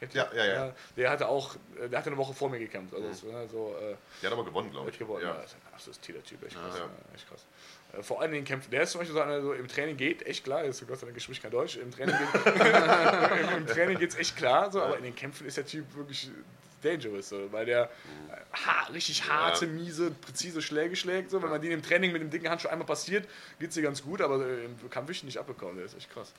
Ihr? 0.00 0.08
Ja, 0.12 0.28
ja, 0.34 0.44
ja. 0.44 0.74
Der 0.96 1.10
hatte 1.10 1.28
auch, 1.28 1.54
äh, 1.80 1.88
der 1.88 1.98
hatte 1.98 2.10
eine 2.10 2.18
Woche 2.18 2.34
vor 2.34 2.50
mir 2.50 2.58
gekämpft. 2.58 2.94
Also, 2.94 3.32
war 3.32 3.46
so, 3.48 3.76
äh, 3.80 3.94
Der 4.22 4.30
hat 4.30 4.36
aber 4.36 4.44
gewonnen, 4.44 4.70
glaube 4.70 4.90
ich. 4.90 4.98
Gewonnen, 4.98 5.22
ja. 5.22 5.30
Ja. 5.30 5.40
Das 5.40 5.52
ist 5.52 5.54
ein 5.54 5.72
absolutes 5.74 6.00
Tiertyp, 6.00 6.44
echt 6.44 6.56
krass. 6.56 6.74
Ja. 6.78 6.84
Ja. 6.84 6.90
echt 7.14 7.28
krass. 7.28 7.46
Äh, 7.92 8.02
Vor 8.02 8.20
allen 8.20 8.32
Dingen 8.32 8.44
kämpft, 8.44 8.72
der 8.72 8.82
ist 8.82 8.90
zum 8.90 9.00
Beispiel 9.00 9.14
so 9.14 9.22
einer, 9.22 9.40
so 9.40 9.52
im 9.52 9.68
Training 9.68 9.96
geht 9.96 10.26
echt 10.26 10.44
klar, 10.44 10.64
ist 10.64 10.86
Gott 10.86 10.98
sei 10.98 11.06
Dank 11.06 11.20
spricht 11.20 11.42
kein 11.42 11.50
Deutsch, 11.50 11.76
im 11.76 11.90
Training, 11.90 12.16
geht, 12.16 12.54
im, 12.54 13.56
im 13.58 13.66
Training 13.66 13.98
geht's 13.98 14.16
echt 14.16 14.36
klar, 14.36 14.70
so, 14.70 14.82
aber 14.82 14.98
in 14.98 15.04
den 15.04 15.14
Kämpfen 15.14 15.46
ist 15.46 15.56
der 15.56 15.66
Typ 15.66 15.94
wirklich 15.94 16.30
dangerous, 16.82 17.30
so, 17.30 17.50
weil 17.50 17.64
der 17.64 17.84
äh, 17.84 18.56
ha, 18.66 18.86
richtig 18.92 19.28
harte, 19.28 19.66
miese, 19.66 20.10
präzise 20.10 20.60
Schläge 20.60 20.96
schlägt, 20.96 21.30
so, 21.30 21.42
wenn 21.42 21.50
man 21.50 21.62
den 21.62 21.72
im 21.72 21.82
Training 21.82 22.12
mit 22.12 22.20
dem 22.20 22.30
dicken 22.30 22.48
Handschuh 22.48 22.68
einmal 22.68 22.86
passiert, 22.86 23.26
geht's 23.58 23.74
dir 23.74 23.82
ganz 23.82 24.02
gut, 24.02 24.20
aber 24.20 24.44
äh, 24.44 24.64
im 24.64 24.90
Kampf 24.90 25.10
ich 25.10 25.24
nicht 25.24 25.38
abbekommen, 25.38 25.76
der 25.76 25.86
ist 25.86 25.96
echt 25.96 26.10
krass. 26.10 26.32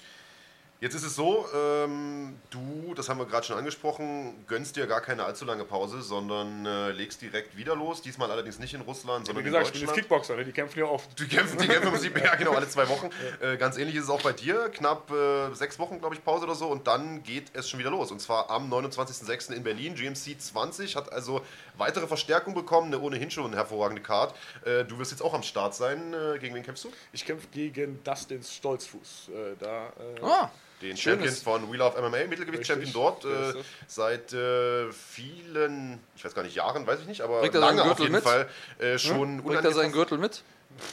Jetzt 0.82 0.94
ist 0.94 1.04
es 1.04 1.16
so, 1.16 1.46
ähm, 1.56 2.36
du, 2.50 2.94
das 2.96 3.08
haben 3.08 3.18
wir 3.18 3.26
gerade 3.26 3.46
schon 3.46 3.58
angesprochen, 3.58 4.46
gönnst 4.46 4.76
dir 4.76 4.88
gar 4.88 5.00
keine 5.00 5.24
allzu 5.24 5.46
lange 5.46 5.64
Pause, 5.64 6.02
sondern 6.02 6.66
äh, 6.66 6.92
legst 6.92 7.22
direkt 7.22 7.56
wieder 7.56 7.78
los. 7.78 8.02
Diesmal 8.02 8.30
allerdings 8.30 8.60
nicht 8.60 8.74
in 8.74 8.82
Russland, 8.82 9.22
Wie 9.22 9.28
sondern 9.28 9.46
gesagt, 9.46 9.70
in 9.70 9.82
ich 9.82 9.86
bin. 9.86 9.96
Kickboxer, 9.96 10.36
ne? 10.36 10.44
die 10.44 10.52
kämpfen 10.52 10.80
ja 10.80 10.86
oft. 10.86 11.18
Die 11.18 11.28
kämpfen, 11.28 11.58
die 11.60 11.68
kämpfen 11.68 12.06
im 12.06 12.18
ja 12.24 12.36
genau, 12.36 12.52
alle 12.52 12.68
zwei 12.68 12.90
Wochen. 12.90 13.10
Äh, 13.40 13.56
ganz 13.56 13.78
ähnlich 13.78 13.96
ist 13.96 14.04
es 14.04 14.10
auch 14.10 14.22
bei 14.22 14.34
dir. 14.34 14.70
Knapp 14.70 15.10
äh, 15.12 15.54
sechs 15.54 15.80
Wochen, 15.80 16.00
glaube 16.00 16.14
ich, 16.14 16.24
Pause 16.24 16.44
oder 16.44 16.56
so. 16.56 16.68
Und 16.68 16.88
dann 16.88 17.24
geht 17.24 17.52
es 17.54 17.70
schon 17.70 17.80
wieder 17.80 17.92
los. 17.92 18.12
Und 18.12 18.20
zwar 18.20 18.50
am 18.50 18.72
29.06. 18.72 19.54
in 19.54 19.64
Berlin. 19.64 19.96
GMC 19.96 20.40
20 20.40 20.98
hat 20.98 21.12
also 21.14 21.42
weitere 21.78 22.08
Verstärkung 22.08 22.54
bekommen. 22.54 22.88
Eine 22.94 23.00
ohnehin 23.02 23.32
schon 23.32 23.46
eine 23.46 23.56
hervorragende 23.56 24.02
Card. 24.02 24.36
Äh, 24.66 24.84
du 24.86 24.98
wirst 25.00 25.12
jetzt 25.12 25.22
auch 25.22 25.34
am 25.34 25.44
Start 25.44 25.76
sein. 25.76 26.14
Äh, 26.14 26.40
gegen 26.40 26.56
wen 26.56 26.64
kämpfst 26.64 26.86
du? 26.86 26.92
Ich 27.12 27.26
kämpfe 27.26 27.48
gegen 27.52 28.04
Dustin 28.04 28.44
Stolzfuß. 28.44 29.30
Äh, 29.30 29.56
da, 29.60 29.88
äh, 29.88 30.22
Ah, 30.24 30.52
Den 30.82 30.98
Schönes. 30.98 31.40
Champion 31.42 31.62
von 31.64 31.72
Wheel 31.72 31.82
of 31.82 31.96
MMA, 31.98 32.28
Mittelgewicht-Champion 32.28 32.92
dort. 32.94 33.26
Äh, 33.26 33.54
seit 33.88 34.34
äh, 34.34 34.92
vielen, 34.92 36.00
ich 36.16 36.26
weiß 36.26 36.34
gar 36.36 36.44
nicht, 36.44 36.56
Jahren, 36.56 36.86
weiß 36.86 37.00
ich 37.02 37.08
nicht, 37.08 37.22
aber 37.22 37.40
Bringt 37.42 37.56
er 37.56 37.62
lange 37.62 37.78
seinen 37.80 37.90
auf 37.92 37.98
Gürtel 37.98 38.04
jeden 38.04 38.16
mit? 38.16 38.24
Fall 38.24 38.50
äh, 38.80 38.98
schon 39.00 39.44
bringt 39.44 39.64
er 39.64 39.72
seinen 39.74 39.92
Gürtel 39.92 40.18
mit? 40.18 40.44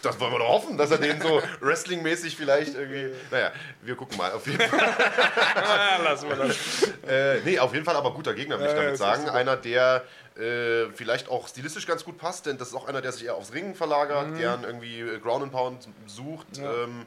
Das 0.02 0.20
wollen 0.20 0.30
wir 0.30 0.38
doch 0.38 0.48
hoffen, 0.48 0.78
dass 0.78 0.92
er 0.92 0.98
den 0.98 1.20
so 1.20 1.42
wrestlingmäßig 1.60 2.36
vielleicht 2.36 2.76
irgendwie. 2.76 3.12
Naja, 3.32 3.50
wir 3.80 3.96
gucken 3.96 4.16
mal. 4.16 4.30
Auf 4.30 4.46
jeden 4.46 4.60
Fall. 4.60 4.78
Lassen 6.04 6.28
wir 6.28 6.36
das. 6.36 6.56
Äh, 7.08 7.40
nee, 7.44 7.58
auf 7.58 7.72
jeden 7.72 7.84
Fall 7.84 7.96
aber 7.96 8.12
guter 8.14 8.32
Gegner, 8.32 8.60
will 8.60 8.66
ich 8.68 8.74
damit 8.74 8.96
sagen. 8.96 9.28
Einer, 9.28 9.56
der 9.56 10.04
äh, 10.38 10.90
vielleicht 10.92 11.28
auch 11.28 11.48
stilistisch 11.48 11.86
ganz 11.86 12.04
gut 12.04 12.18
passt, 12.18 12.46
denn 12.46 12.58
das 12.58 12.68
ist 12.68 12.74
auch 12.74 12.86
einer, 12.88 13.00
der 13.02 13.12
sich 13.12 13.24
eher 13.24 13.34
aufs 13.36 13.52
Ringen 13.52 13.74
verlagert, 13.74 14.30
Mhm. 14.30 14.38
gern 14.38 14.64
irgendwie 14.64 15.00
äh, 15.00 15.18
Ground 15.18 15.42
and 15.44 15.52
Pound 15.52 15.88
sucht. 16.06 16.56
Ja. 16.58 16.84
Ähm, 16.84 17.06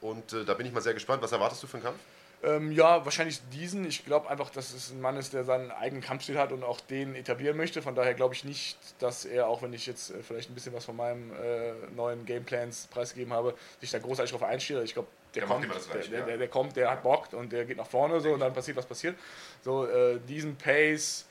und 0.00 0.32
äh, 0.32 0.44
da 0.44 0.54
bin 0.54 0.66
ich 0.66 0.72
mal 0.72 0.80
sehr 0.80 0.94
gespannt. 0.94 1.22
Was 1.22 1.32
erwartest 1.32 1.62
du 1.62 1.66
für 1.66 1.78
einen 1.78 1.84
Kampf? 1.84 1.98
Ähm, 2.40 2.70
ja, 2.70 3.04
wahrscheinlich 3.04 3.40
diesen. 3.52 3.84
Ich 3.84 4.04
glaube 4.04 4.30
einfach, 4.30 4.50
dass 4.50 4.72
es 4.72 4.90
ein 4.92 5.00
Mann 5.00 5.16
ist, 5.16 5.32
der 5.32 5.42
seinen 5.42 5.72
eigenen 5.72 6.04
Kampfstil 6.04 6.38
hat 6.38 6.52
und 6.52 6.62
auch 6.62 6.80
den 6.80 7.16
etablieren 7.16 7.56
möchte. 7.56 7.82
Von 7.82 7.96
daher 7.96 8.14
glaube 8.14 8.32
ich 8.32 8.44
nicht, 8.44 8.78
dass 9.00 9.24
er, 9.24 9.48
auch 9.48 9.60
wenn 9.62 9.72
ich 9.72 9.86
jetzt 9.86 10.10
äh, 10.10 10.22
vielleicht 10.22 10.48
ein 10.48 10.54
bisschen 10.54 10.72
was 10.72 10.84
von 10.84 10.94
meinem 10.94 11.32
äh, 11.32 11.72
neuen 11.96 12.24
Gameplans 12.26 12.86
preisgegeben 12.92 13.32
habe, 13.32 13.54
sich 13.80 13.90
da 13.90 13.98
großartig 13.98 14.30
drauf 14.30 14.44
einstellt. 14.44 14.84
Ich 14.84 14.94
glaube, 14.94 15.08
der, 15.34 15.42
Der 15.42 15.48
kommt, 15.48 15.64
der, 15.64 15.70
Gleiche, 15.70 16.10
der, 16.10 16.20
ja. 16.20 16.26
der, 16.26 16.38
der 16.38 16.48
kommt, 16.48 16.76
der 16.76 16.90
hat 16.92 17.02
Bock 17.02 17.32
und 17.32 17.50
der 17.52 17.64
geht 17.64 17.76
nach 17.76 17.88
vorne 17.88 18.20
so 18.20 18.30
und 18.34 18.38
dann 18.40 18.52
passiert, 18.54 18.76
was 18.76 18.86
passiert. 18.86 19.16
So, 19.64 19.86
äh, 19.86 20.20
diesen 20.28 20.54
Pace, 20.54 21.26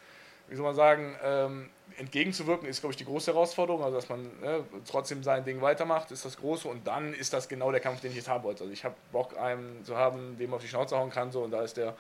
wie 0.50 0.56
soll 0.56 0.66
man 0.66 0.76
sagen, 0.76 1.16
ähm, 1.24 1.70
entgegenzuwirken, 1.98 2.68
ist, 2.68 2.82
glaube 2.82 2.91
ich, 2.93 2.98
die 2.98 3.06
große 3.06 3.32
Herausforderung. 3.32 3.84
Also, 3.84 3.98
dass 3.98 4.10
man 4.10 4.24
ne, 4.41 4.64
trotzdem 4.89 5.24
sein 5.24 5.43
Ding 5.43 5.62
weitermacht, 5.62 6.12
ist 6.12 6.26
das 6.26 6.38
Große. 6.38 6.68
Und 6.68 6.86
dann 6.88 7.14
ist 7.14 7.34
das 7.34 7.48
genau 7.50 7.72
der 7.72 7.80
Kampf, 7.80 8.02
den 8.02 8.12
ich 8.12 8.18
jetzt 8.18 8.30
haben 8.30 8.43
wollte. 8.43 8.64
Also, 8.64 8.74
ich 8.74 8.84
habe 8.84 8.95
Bock, 9.12 9.38
einen 9.38 9.84
zu 9.84 9.98
haben, 9.98 10.38
dem 10.38 10.50
man 10.50 10.58
auf 10.58 10.64
die 10.64 10.70
Schnauze 10.70 10.98
hauen 10.98 11.10
kann. 11.10 11.32
So, 11.32 11.41
und 11.41 11.52
da 11.52 11.64
ist 11.64 11.78
der 11.78 11.95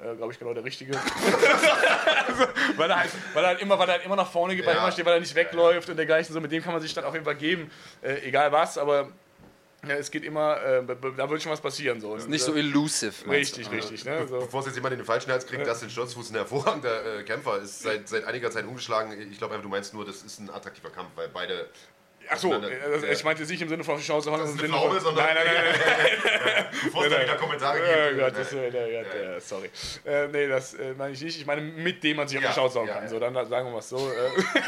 äh, 0.00 0.16
glaube 0.16 0.32
ich, 0.32 0.38
genau 0.38 0.52
der 0.52 0.64
Richtige. 0.64 0.94
also, 2.26 2.44
weil, 2.76 2.90
er 2.90 3.00
halt, 3.00 3.10
weil, 3.34 3.44
er 3.44 3.48
halt 3.48 3.60
immer, 3.60 3.78
weil 3.78 3.88
er 3.88 3.94
halt 3.94 4.04
immer 4.04 4.16
nach 4.16 4.30
vorne 4.30 4.56
geht, 4.56 4.64
weil, 4.66 4.74
Ja. 4.74 4.80
er 4.80 4.84
immer 4.84 4.92
steht, 4.92 5.04
weil 5.04 5.14
er 5.14 5.20
nicht 5.20 5.34
wegläuft 5.34 5.88
und 5.88 5.96
dergleichen. 5.96 6.32
So, 6.32 6.40
mit 6.40 6.50
dem 6.50 6.62
kann 6.62 6.72
man 6.72 6.82
sich 6.82 6.92
dann 6.94 7.04
auf 7.04 7.12
jeden 7.12 7.24
Fall 7.24 7.36
geben, 7.36 7.70
äh, 8.02 8.26
egal 8.26 8.50
was, 8.52 8.78
aber 8.78 9.08
ja, 9.86 9.96
es 9.96 10.10
geht 10.12 10.24
immer, 10.24 10.62
äh, 10.62 10.84
da 11.16 11.28
wird 11.28 11.42
schon 11.42 11.50
was 11.50 11.60
passieren. 11.60 12.00
So. 12.00 12.16
Nicht 12.16 12.44
so 12.44 12.54
elusive. 12.54 13.12
meinst 13.26 13.56
Richtig, 13.58 13.70
richtig. 13.72 14.04
Ne? 14.04 14.28
So. 14.28 14.38
Bevor 14.38 14.60
es 14.60 14.66
jetzt 14.66 14.76
jemand 14.76 14.92
in 14.92 15.00
den 15.00 15.06
falschen 15.06 15.32
Hals 15.32 15.44
kriegt, 15.44 15.66
Dustin 15.66 15.90
Sturzfuß 15.90 16.30
ein 16.30 16.36
hervorragender 16.36 17.18
äh, 17.18 17.22
Kämpfer 17.24 17.58
ist 17.58 17.82
seit, 17.82 18.08
seit 18.08 18.24
einiger 18.24 18.50
Zeit 18.52 18.64
umgeschlagen. 18.64 19.12
Ich 19.30 19.38
glaube 19.38 19.54
einfach, 19.54 19.64
du 19.64 19.68
meinst 19.68 19.92
nur, 19.92 20.04
das 20.04 20.22
ist 20.22 20.38
ein 20.38 20.50
attraktiver 20.50 20.90
Kampf, 20.90 21.10
weil 21.16 21.28
beide. 21.28 21.68
Achso, 22.28 22.48
auseinander- 22.48 22.76
also 22.92 23.06
ich 23.06 23.24
meinte 23.24 23.42
nicht 23.44 23.62
im 23.62 23.68
Sinne 23.68 23.84
von 23.84 24.00
Chance 24.00 24.30
Holland, 24.30 24.48
Das 24.48 24.54
ist 24.56 24.62
eine 24.72 25.00
sondern- 25.00 25.24
Nein, 25.26 25.34
nein, 25.34 25.44
nein, 25.54 25.64
nein. 25.64 26.66
Bevor 26.84 27.04
es 27.04 27.10
da 27.12 27.22
wieder 27.22 27.34
Kommentare 27.36 27.78
Ja, 27.90 28.08
gibt. 28.08 28.20
Gott, 28.20 28.28
äh, 28.34 28.38
das, 28.38 28.52
äh, 28.52 28.92
ja, 28.94 29.02
der, 29.02 29.40
sorry. 29.40 29.70
Äh, 30.04 30.28
nee, 30.28 30.48
das 30.48 30.74
äh, 30.74 30.94
meine 30.96 31.12
ich 31.14 31.20
nicht. 31.22 31.38
Ich 31.38 31.46
meine, 31.46 31.60
mit 31.62 32.02
dem 32.02 32.16
man 32.16 32.26
sich 32.28 32.38
auf 32.38 32.42
Ja, 32.44 32.48
die 32.50 32.54
Schnauze 32.54 32.78
hauen 32.80 32.88
ja, 32.88 32.94
kann. 32.94 33.02
ja. 33.04 33.08
So, 33.08 33.18
dann 33.20 33.34
sagen 33.34 33.66
wir 33.66 33.72
mal 33.72 33.82
so. 33.82 33.96
Äh, 33.98 34.42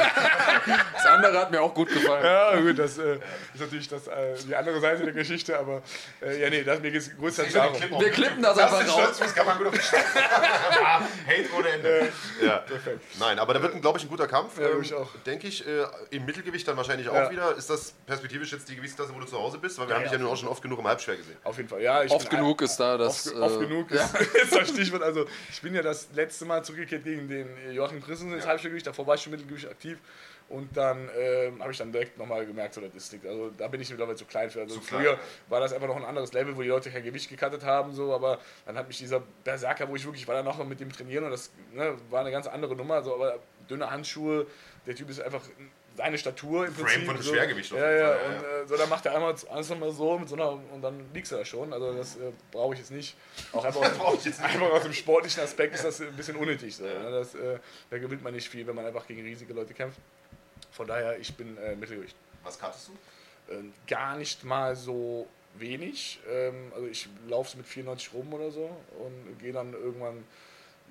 Das 0.94 1.07
andere 1.07 1.38
hat 1.38 1.50
mir 1.50 1.61
auch 1.61 1.74
gut 1.74 1.88
gefallen. 1.92 2.24
ja, 2.24 2.57
gut, 2.61 2.78
das 2.78 2.96
äh, 2.98 3.14
ist 3.55 3.61
natürlich 3.61 3.88
das, 3.88 4.07
äh, 4.07 4.34
die 4.48 4.55
andere 4.57 4.80
Seite 4.80 5.05
der 5.05 5.12
Geschichte, 5.12 5.59
aber 5.59 5.82
äh, 6.22 6.40
ja, 6.40 6.48
nee, 6.48 6.62
das, 6.64 6.80
mir 6.80 6.90
geht 6.90 7.02
es 7.02 7.14
größtenteils 7.16 7.78
darum. 7.80 8.00
Wir 8.00 8.11
klippen 8.11 8.42
das 8.42 8.57
einfach 8.59 8.80
raus. 8.86 8.92
Sturzfuß 9.02 9.34
kann 9.34 9.46
man 9.46 9.59
gut 9.59 9.66
auf 9.68 9.74
die 9.74 9.80
Schnauze. 9.80 10.05
Hate 11.26 11.48
ohne 11.59 11.68
Ende. 11.68 12.12
Ja. 12.42 12.64
Nein, 13.18 13.38
aber 13.38 13.55
da 13.55 13.62
wird, 13.62 13.80
glaube 13.82 13.98
ich, 13.98 14.05
ein 14.05 14.09
guter 14.09 14.26
Kampf. 14.26 14.59
Ja, 14.59 14.68
ähm, 14.70 14.80
ich 14.82 14.94
auch. 14.94 15.11
Denke 15.26 15.46
ich. 15.48 15.66
Äh, 15.66 15.84
Im 16.11 16.24
Mittelgewicht 16.24 16.66
dann 16.66 16.76
wahrscheinlich 16.76 17.09
auch 17.09 17.14
Ja. 17.14 17.28
Wieder. 17.51 17.59
Ist 17.59 17.70
das 17.70 17.92
perspektivisch 18.07 18.53
jetzt 18.53 18.68
die 18.68 18.76
Gewichtsklasse, 18.76 19.14
wo 19.14 19.20
du 19.20 19.26
zu 19.26 19.38
Hause 19.38 19.59
bist? 19.59 19.78
Weil 19.78 19.86
wir 19.86 19.90
Ja, 19.90 19.97
haben 19.97 20.03
dich 20.05 20.12
ja, 20.12 20.18
ja 20.18 20.22
nun 20.24 20.32
auch 20.32 20.36
schon 20.36 20.49
oft 20.49 20.62
genug 20.62 20.78
im 20.78 20.86
Halbschwer 20.86 21.16
gesehen. 21.16 21.36
Auf 21.45 21.57
jeden 21.57 21.68
Fall, 21.68 21.82
ja. 21.82 22.03
Ich 22.03 22.11
Oft 22.11 22.28
bin 22.30 22.38
genug 22.38 22.62
ist 22.62 22.76
da 22.76 22.97
das. 22.99 23.26
Oft, 23.28 23.36
oft 23.36 23.57
äh, 23.57 23.66
genug 23.66 23.90
ist, 23.90 24.14
ist 24.42 24.55
das 24.55 24.68
Stichwort. 24.68 25.03
Also, 25.03 25.26
ich 25.51 25.61
bin 25.62 25.74
ja 25.74 25.82
das 25.82 26.09
letzte 26.14 26.45
Mal 26.45 26.64
zurückgekehrt 26.64 27.05
gegen 27.05 27.28
den 27.28 27.49
Joachim 27.72 28.03
Christensen 28.03 28.34
ins 28.34 28.47
Halbschwergewicht. 28.47 28.86
Davor 28.86 29.07
war 29.07 29.14
ich 29.14 29.22
schon 29.22 29.32
Mittelgewicht 29.32 29.68
aktiv. 29.68 29.99
Und 30.47 30.76
dann 30.76 31.09
ähm, 31.18 31.62
habe 31.62 31.72
ich 31.72 31.78
dann 31.78 31.90
direkt 31.90 32.18
nochmal 32.18 32.45
gemerkt, 32.45 32.74
so, 32.74 32.80
das 32.82 32.95
ist 32.95 33.12
nichts. 33.12 33.26
Also 33.26 33.51
da 33.57 33.66
bin 33.66 33.80
ich 33.80 33.88
mittlerweile 33.88 34.16
zu 34.16 34.26
klein 34.26 34.51
für. 34.51 34.61
Also 34.61 34.74
Zu 34.74 34.82
früher 34.82 35.14
klein. 35.14 35.18
war 35.49 35.61
das 35.61 35.72
einfach 35.72 35.88
noch 35.88 35.97
ein 35.97 36.05
anderes 36.05 36.34
Level, 36.34 36.55
wo 36.55 36.61
die 36.61 36.68
Leute 36.68 36.90
kein 36.90 37.03
Gewicht 37.03 37.30
gecuttet 37.30 37.64
haben, 37.64 37.95
so, 37.95 38.14
aber 38.14 38.38
dann 38.66 38.76
hat 38.76 38.86
mich 38.86 38.99
dieser 38.99 39.20
Berserker, 39.42 39.88
wo 39.88 39.97
ich 39.97 40.05
wirklich 40.05 40.28
war 40.28 40.34
dann 40.34 40.45
noch 40.45 40.62
mit 40.66 40.80
dem 40.80 40.92
trainieren 40.92 41.24
und 41.24 41.30
das 41.30 41.51
ne, 41.72 41.97
war 42.11 42.20
eine 42.20 42.30
ganz 42.30 42.47
andere 42.47 42.76
Nummer, 42.76 43.03
so, 43.03 43.14
aber 43.14 43.38
dünne 43.70 43.90
Handschuhe, 43.90 44.47
der 44.86 44.95
Typ 44.95 45.09
ist 45.09 45.22
einfach 45.22 45.40
seine 45.97 46.18
Statur 46.18 46.66
im 46.66 46.74
Frame 46.74 46.84
Prinzip. 46.86 47.05
von 47.07 47.14
einem 47.14 47.22
so. 47.22 47.32
Schwergewicht 47.34 47.72
auf 47.72 47.78
Ja, 47.78 47.90
jeden 47.90 48.01
ja, 48.01 48.09
Fall, 48.12 48.20
ja, 48.32 48.38
und 48.38 48.64
äh, 48.64 48.66
so, 48.68 48.76
dann 48.76 48.88
macht 48.88 49.07
er 49.07 49.14
einmal 49.14 49.34
alles 49.51 49.68
nochmal 49.70 49.90
so 49.92 50.18
mit 50.18 50.28
so 50.28 50.34
einer 50.34 50.51
und 50.51 50.82
dann 50.82 51.05
liegst 51.14 51.32
du 51.32 51.36
da 51.36 51.45
schon. 51.45 51.72
Also 51.72 51.95
das 51.95 52.16
äh, 52.16 52.32
brauche 52.51 52.74
ich 52.74 52.80
jetzt 52.80 52.90
nicht. 52.90 53.16
Auch 53.53 53.64
einfach, 53.64 53.80
aus, 53.80 53.99
brauche 53.99 54.16
ich 54.16 54.24
jetzt 54.24 54.40
nicht. 54.40 54.55
einfach 54.55 54.70
aus 54.70 54.82
dem 54.82 54.92
sportlichen 54.92 55.42
Aspekt 55.42 55.74
ist 55.74 55.84
das 55.84 56.01
ein 56.01 56.16
bisschen 56.16 56.36
unnötig. 56.36 56.76
So, 56.76 56.84
ne? 56.84 57.11
das, 57.11 57.34
äh, 57.34 57.59
da 57.90 57.99
gewinnt 57.99 58.22
man 58.22 58.34
nicht 58.34 58.49
viel, 58.49 58.66
wenn 58.66 58.74
man 58.74 58.86
einfach 58.86 59.07
gegen 59.07 59.22
riesige 59.22 59.53
Leute 59.53 59.72
kämpft. 59.74 59.99
Von 60.72 60.86
daher, 60.88 61.18
ich 61.18 61.34
bin 61.36 61.57
äh, 61.59 61.76
Mittelgewicht. 61.76 62.16
Was 62.42 62.59
cuttest 62.59 62.88
du? 62.88 63.53
Ähm, 63.55 63.72
gar 63.86 64.16
nicht 64.16 64.42
mal 64.45 64.74
so 64.74 65.26
wenig. 65.57 66.18
Ähm, 66.28 66.72
also 66.74 66.86
ich 66.88 67.09
laufe 67.28 67.57
mit 67.57 67.66
94 67.66 68.12
rum 68.14 68.32
oder 68.34 68.51
so 68.51 68.70
und 68.99 69.38
gehe 69.38 69.53
dann 69.53 69.72
irgendwann 69.72 70.24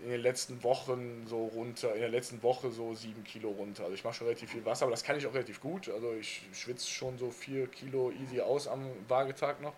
in 0.04 0.10
den 0.10 0.22
letzten 0.22 0.64
Wochen 0.64 1.26
so 1.28 1.46
runter, 1.48 1.94
in 1.94 2.02
der 2.02 2.10
letzten 2.10 2.44
Woche 2.44 2.72
so 2.72 2.94
sieben 2.94 3.24
Kilo 3.24 3.52
runter. 3.52 3.84
Also 3.84 3.96
ich 3.96 4.04
mache 4.04 4.16
schon 4.16 4.28
relativ 4.28 4.52
viel 4.52 4.66
Wasser, 4.66 4.84
aber 4.86 4.92
das 4.92 5.04
kann 5.04 5.18
ich 5.18 5.26
auch 5.26 5.34
relativ 5.34 5.62
gut. 5.62 5.90
Also 5.90 6.14
ich 6.14 6.44
schwitze 6.54 6.90
schon 6.90 7.18
so 7.18 7.32
vier 7.32 7.68
Kilo 7.68 8.12
easy 8.12 8.42
aus 8.42 8.68
am 8.68 8.86
Waagetag 9.08 9.62
noch. 9.62 9.74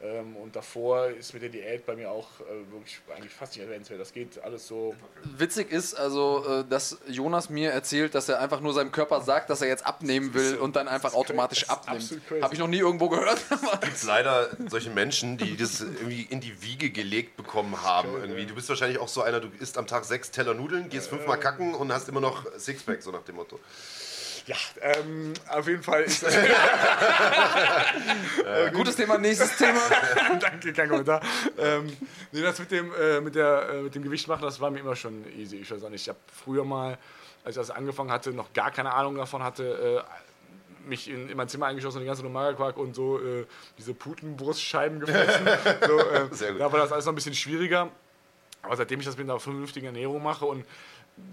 Ähm, 0.00 0.36
und 0.36 0.54
davor 0.54 1.06
ist 1.06 1.34
mit 1.34 1.42
der 1.42 1.48
Diät 1.48 1.84
bei 1.84 1.96
mir 1.96 2.08
auch 2.10 2.28
äh, 2.40 2.72
wirklich 2.72 3.00
eigentlich 3.16 3.32
fast 3.32 3.56
nicht 3.56 3.64
erwähnenswert. 3.64 4.00
Das 4.00 4.12
geht 4.12 4.40
alles 4.44 4.68
so. 4.68 4.94
Witzig 5.24 5.72
ist 5.72 5.94
also, 5.94 6.44
äh, 6.46 6.64
dass 6.68 6.98
Jonas 7.08 7.50
mir 7.50 7.72
erzählt, 7.72 8.14
dass 8.14 8.28
er 8.28 8.38
einfach 8.38 8.60
nur 8.60 8.72
seinem 8.72 8.92
Körper 8.92 9.22
sagt, 9.22 9.50
dass 9.50 9.60
er 9.60 9.66
jetzt 9.66 9.84
abnehmen 9.84 10.34
will 10.34 10.56
und 10.56 10.76
dann 10.76 10.86
einfach 10.86 11.14
automatisch 11.14 11.68
abnimmt. 11.68 12.20
Habe 12.40 12.54
ich 12.54 12.60
noch 12.60 12.68
nie 12.68 12.78
irgendwo 12.78 13.08
gehört. 13.08 13.40
gibt 13.80 13.86
es 13.96 14.04
leider 14.04 14.50
solche 14.68 14.90
Menschen, 14.90 15.36
die 15.36 15.56
das 15.56 15.80
irgendwie 15.80 16.22
in 16.22 16.40
die 16.40 16.62
Wiege 16.62 16.90
gelegt 16.90 17.36
bekommen 17.36 17.82
haben. 17.82 18.14
Irgendwie. 18.14 18.46
Du 18.46 18.54
bist 18.54 18.68
wahrscheinlich 18.68 18.98
auch 19.00 19.08
so 19.08 19.22
einer, 19.22 19.40
du 19.40 19.48
isst 19.58 19.78
am 19.78 19.88
Tag 19.88 20.04
sechs 20.04 20.30
Teller 20.30 20.54
Nudeln, 20.54 20.90
gehst 20.90 21.08
fünfmal 21.08 21.40
kacken 21.40 21.74
und 21.74 21.92
hast 21.92 22.08
immer 22.08 22.20
noch 22.20 22.46
Sixpack, 22.56 23.02
so 23.02 23.10
nach 23.10 23.22
dem 23.22 23.34
Motto. 23.34 23.58
Ja, 24.48 24.56
ähm, 24.80 25.34
auf 25.50 25.68
jeden 25.68 25.82
Fall 25.82 26.04
ist 26.04 26.22
das. 26.22 26.34
Gutes 28.72 28.96
Thema, 28.96 29.18
nächstes 29.18 29.58
Thema. 29.58 29.80
Danke, 30.40 30.72
kein 30.72 30.88
Kommentar. 30.88 31.20
ähm, 31.58 31.94
nee, 32.32 32.40
das 32.40 32.58
mit 32.58 32.70
dem, 32.70 32.90
äh, 32.98 33.20
mit, 33.20 33.34
der, 33.34 33.68
äh, 33.68 33.82
mit 33.82 33.94
dem 33.94 34.02
Gewicht 34.02 34.26
machen, 34.26 34.40
das 34.40 34.58
war 34.58 34.70
mir 34.70 34.80
immer 34.80 34.96
schon 34.96 35.22
easy. 35.36 35.56
Ich 35.56 35.70
weiß 35.70 35.84
auch 35.84 35.90
nicht. 35.90 36.00
Ich 36.00 36.08
habe 36.08 36.18
früher 36.32 36.64
mal, 36.64 36.96
als 37.44 37.56
ich 37.56 37.60
das 37.60 37.70
angefangen 37.70 38.10
hatte, 38.10 38.30
noch 38.30 38.54
gar 38.54 38.70
keine 38.70 38.94
Ahnung 38.94 39.16
davon 39.16 39.42
hatte, 39.42 40.02
äh, 40.02 40.88
mich 40.88 41.10
in, 41.10 41.28
in 41.28 41.36
mein 41.36 41.50
Zimmer 41.50 41.66
eingeschossen 41.66 41.98
und 41.98 42.04
die 42.04 42.06
ganze 42.06 42.22
Zeit 42.22 42.30
nur 42.30 42.40
Magerquark 42.40 42.78
und 42.78 42.94
so 42.94 43.20
äh, 43.20 43.44
diese 43.76 43.92
Putenbrustscheiben 43.92 45.00
gefressen. 45.00 45.46
so, 46.32 46.46
äh. 46.46 46.58
Da 46.58 46.72
war 46.72 46.78
das 46.78 46.90
alles 46.90 47.04
noch 47.04 47.12
ein 47.12 47.16
bisschen 47.16 47.34
schwieriger. 47.34 47.90
Aber 48.62 48.76
seitdem 48.76 48.98
ich 48.98 49.04
das 49.04 49.18
mit 49.18 49.28
einer 49.28 49.38
vernünftigen 49.38 49.88
Ernährung 49.88 50.22
mache 50.22 50.46
und 50.46 50.64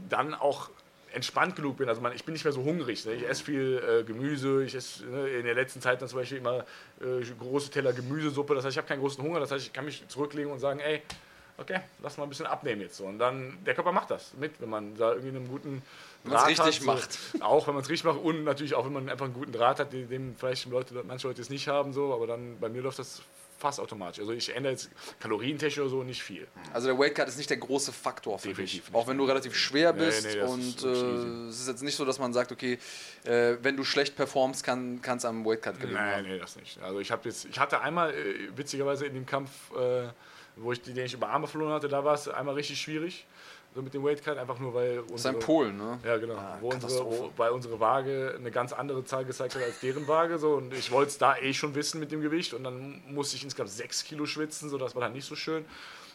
dann 0.10 0.34
auch 0.34 0.70
entspannt 1.16 1.56
genug 1.56 1.78
bin, 1.78 1.90
also 1.90 2.02
man, 2.02 2.14
ich 2.14 2.26
bin 2.26 2.34
nicht 2.34 2.44
mehr 2.44 2.54
so 2.54 2.64
hungrig. 2.64 3.06
Ne? 3.06 3.14
Ich 3.14 3.28
esse 3.28 3.44
viel 3.44 3.82
äh, 3.82 4.04
Gemüse, 4.04 4.64
ich 4.64 4.76
esse 4.76 5.06
ne, 5.06 5.28
in 5.30 5.46
der 5.46 5.56
letzten 5.56 5.82
Zeit 5.82 6.02
dann 6.02 6.10
zum 6.10 6.20
Beispiel 6.20 6.40
immer 6.40 6.66
äh, 7.00 7.24
große 7.40 7.72
Teller 7.72 7.94
Gemüsesuppe. 7.94 8.54
Das 8.54 8.66
heißt, 8.66 8.74
ich 8.74 8.78
habe 8.78 8.88
keinen 8.88 9.00
großen 9.00 9.24
Hunger, 9.24 9.40
das 9.40 9.52
heißt, 9.52 9.66
ich 9.66 9.74
kann 9.74 9.86
mich 9.86 10.06
zurücklegen 10.08 10.52
und 10.52 10.60
sagen, 10.60 10.80
ey, 10.80 11.02
okay, 11.58 11.80
lass 12.02 12.18
mal 12.18 12.24
ein 12.24 12.30
bisschen 12.30 12.46
abnehmen 12.46 12.82
jetzt. 12.82 12.98
So. 12.98 13.06
Und 13.06 13.20
dann, 13.20 13.58
der 13.66 13.74
Körper 13.74 13.92
macht 13.92 14.12
das 14.12 14.34
mit, 14.34 14.60
wenn 14.60 14.70
man 14.70 14.96
da 14.96 15.14
irgendwie 15.14 15.38
einen 15.38 15.48
guten 15.48 15.82
Draht 16.26 16.48
richtig 16.48 16.66
hat, 16.66 16.74
so. 16.74 16.86
macht. 16.86 17.20
Auch 17.40 17.68
wenn 17.68 17.76
man 17.76 17.84
es 17.84 17.90
richtig 17.90 18.06
macht 18.06 18.20
und 18.20 18.44
natürlich 18.44 18.76
auch, 18.76 18.86
wenn 18.86 18.94
man 18.94 19.10
einfach 19.10 19.26
einen 19.26 19.34
guten 19.34 19.52
Draht 19.52 19.80
hat, 19.80 19.94
den, 19.94 20.10
den 20.10 20.36
vielleicht 20.38 20.70
Leute, 20.70 21.02
manche 21.08 21.28
Leute 21.28 21.42
es 21.42 21.50
nicht 21.50 21.68
haben, 21.68 21.94
so, 21.94 22.14
aber 22.14 22.28
dann 22.28 22.60
bei 22.60 22.68
mir 22.68 22.82
läuft 22.82 23.00
das 23.00 23.22
fast 23.58 23.80
automatisch. 23.80 24.20
Also 24.20 24.34
ich 24.34 24.54
ändere 24.56 24.74
jetzt 24.74 24.90
kalorientechnisch 25.20 25.80
oder 25.80 25.90
so 25.90 26.04
nicht 26.04 26.22
viel. 26.22 26.48
Also 26.74 26.88
der 26.88 26.98
Weightcut 26.98 27.28
ist 27.28 27.38
nicht 27.38 27.50
der 27.50 27.58
große 27.58 27.92
Faktor 27.92 28.38
für 28.40 28.50
Definitiv 28.50 28.86
dich. 28.86 28.96
Auch 28.96 29.08
wenn 29.08 29.18
du 29.18 29.26
relativ 29.26 29.56
schwer 29.56 29.94
bist 29.94 30.26
nee, 30.26 30.40
das 30.40 30.52
und 30.52 30.84
äh, 30.84 31.50
es 31.50 31.62
ist 31.62 31.68
jetzt 31.68 31.84
nicht 31.84 31.96
so, 31.96 32.06
dass 32.06 32.20
man 32.20 32.34
sagt, 32.34 32.52
okay, 32.52 32.78
äh, 33.24 33.56
wenn 33.62 33.78
du 33.78 33.84
schlecht 33.84 34.16
performst, 34.16 34.64
kann 34.64 35.00
es 35.04 35.26
am 35.26 35.46
Weightcut 35.46 35.80
gelingen. 35.80 36.02
Nein, 36.02 36.26
nee, 36.26 36.38
das 36.38 36.56
nicht. 36.56 36.80
Also 36.82 37.00
ich 37.00 37.12
habe 37.12 37.28
jetzt, 37.28 37.46
ich 37.46 37.60
hatte 37.60 37.82
einmal 37.82 38.14
äh, 38.14 38.50
witzigerweise 38.56 39.06
in 39.06 39.14
dem 39.14 39.26
Kampf, 39.26 39.50
äh, 39.72 40.08
wo 40.56 40.72
ich 40.72 40.82
den 40.82 40.98
ich 40.98 41.14
über 41.14 41.30
Arme 41.30 41.48
verloren 41.48 41.74
hatte, 41.74 41.88
da 41.88 42.04
war 42.04 42.14
es 42.14 42.28
einmal 42.28 42.56
richtig 42.56 42.80
schwierig, 42.80 43.26
so 43.76 43.82
mit 43.82 43.94
dem 43.94 44.04
Weightcut, 44.04 44.38
einfach 44.38 44.58
nur 44.60 44.74
weil 44.74 45.04
Das 45.04 45.20
ist 45.20 45.26
ein 45.26 45.36
unsere, 45.36 45.40
Polen, 45.46 45.78
ne? 45.78 46.00
ja 46.04 46.18
genau, 46.18 46.36
Ah, 46.36 46.58
wo 46.62 46.70
unsere, 46.70 47.06
wo, 47.06 47.30
weil 47.36 47.52
unsere 47.52 47.78
Waage 47.80 48.34
eine 48.38 48.50
ganz 48.50 48.72
andere 48.72 49.04
Zahl 49.04 49.26
gezeigt 49.26 49.54
hat 49.56 49.62
als 49.64 49.82
deren 49.82 50.08
Waage 50.08 50.38
so. 50.40 50.54
Und 50.56 50.74
ich 50.74 50.92
wollte 50.92 51.10
es 51.10 51.18
da 51.18 51.36
eh 51.38 51.54
schon 51.54 51.76
wissen 51.76 52.00
mit 52.00 52.12
dem 52.12 52.22
Gewicht. 52.22 52.54
Und 52.54 52.64
dann 52.64 53.04
musste 53.08 53.36
ich 53.36 53.44
insgesamt 53.44 53.70
sechs 53.72 54.04
Kilo 54.06 54.26
schwitzen, 54.26 54.70
so. 54.70 54.78
Das 54.78 54.96
war 54.96 55.02
dann 55.02 55.12
nicht 55.14 55.26
so 55.26 55.36
schön. 55.36 55.66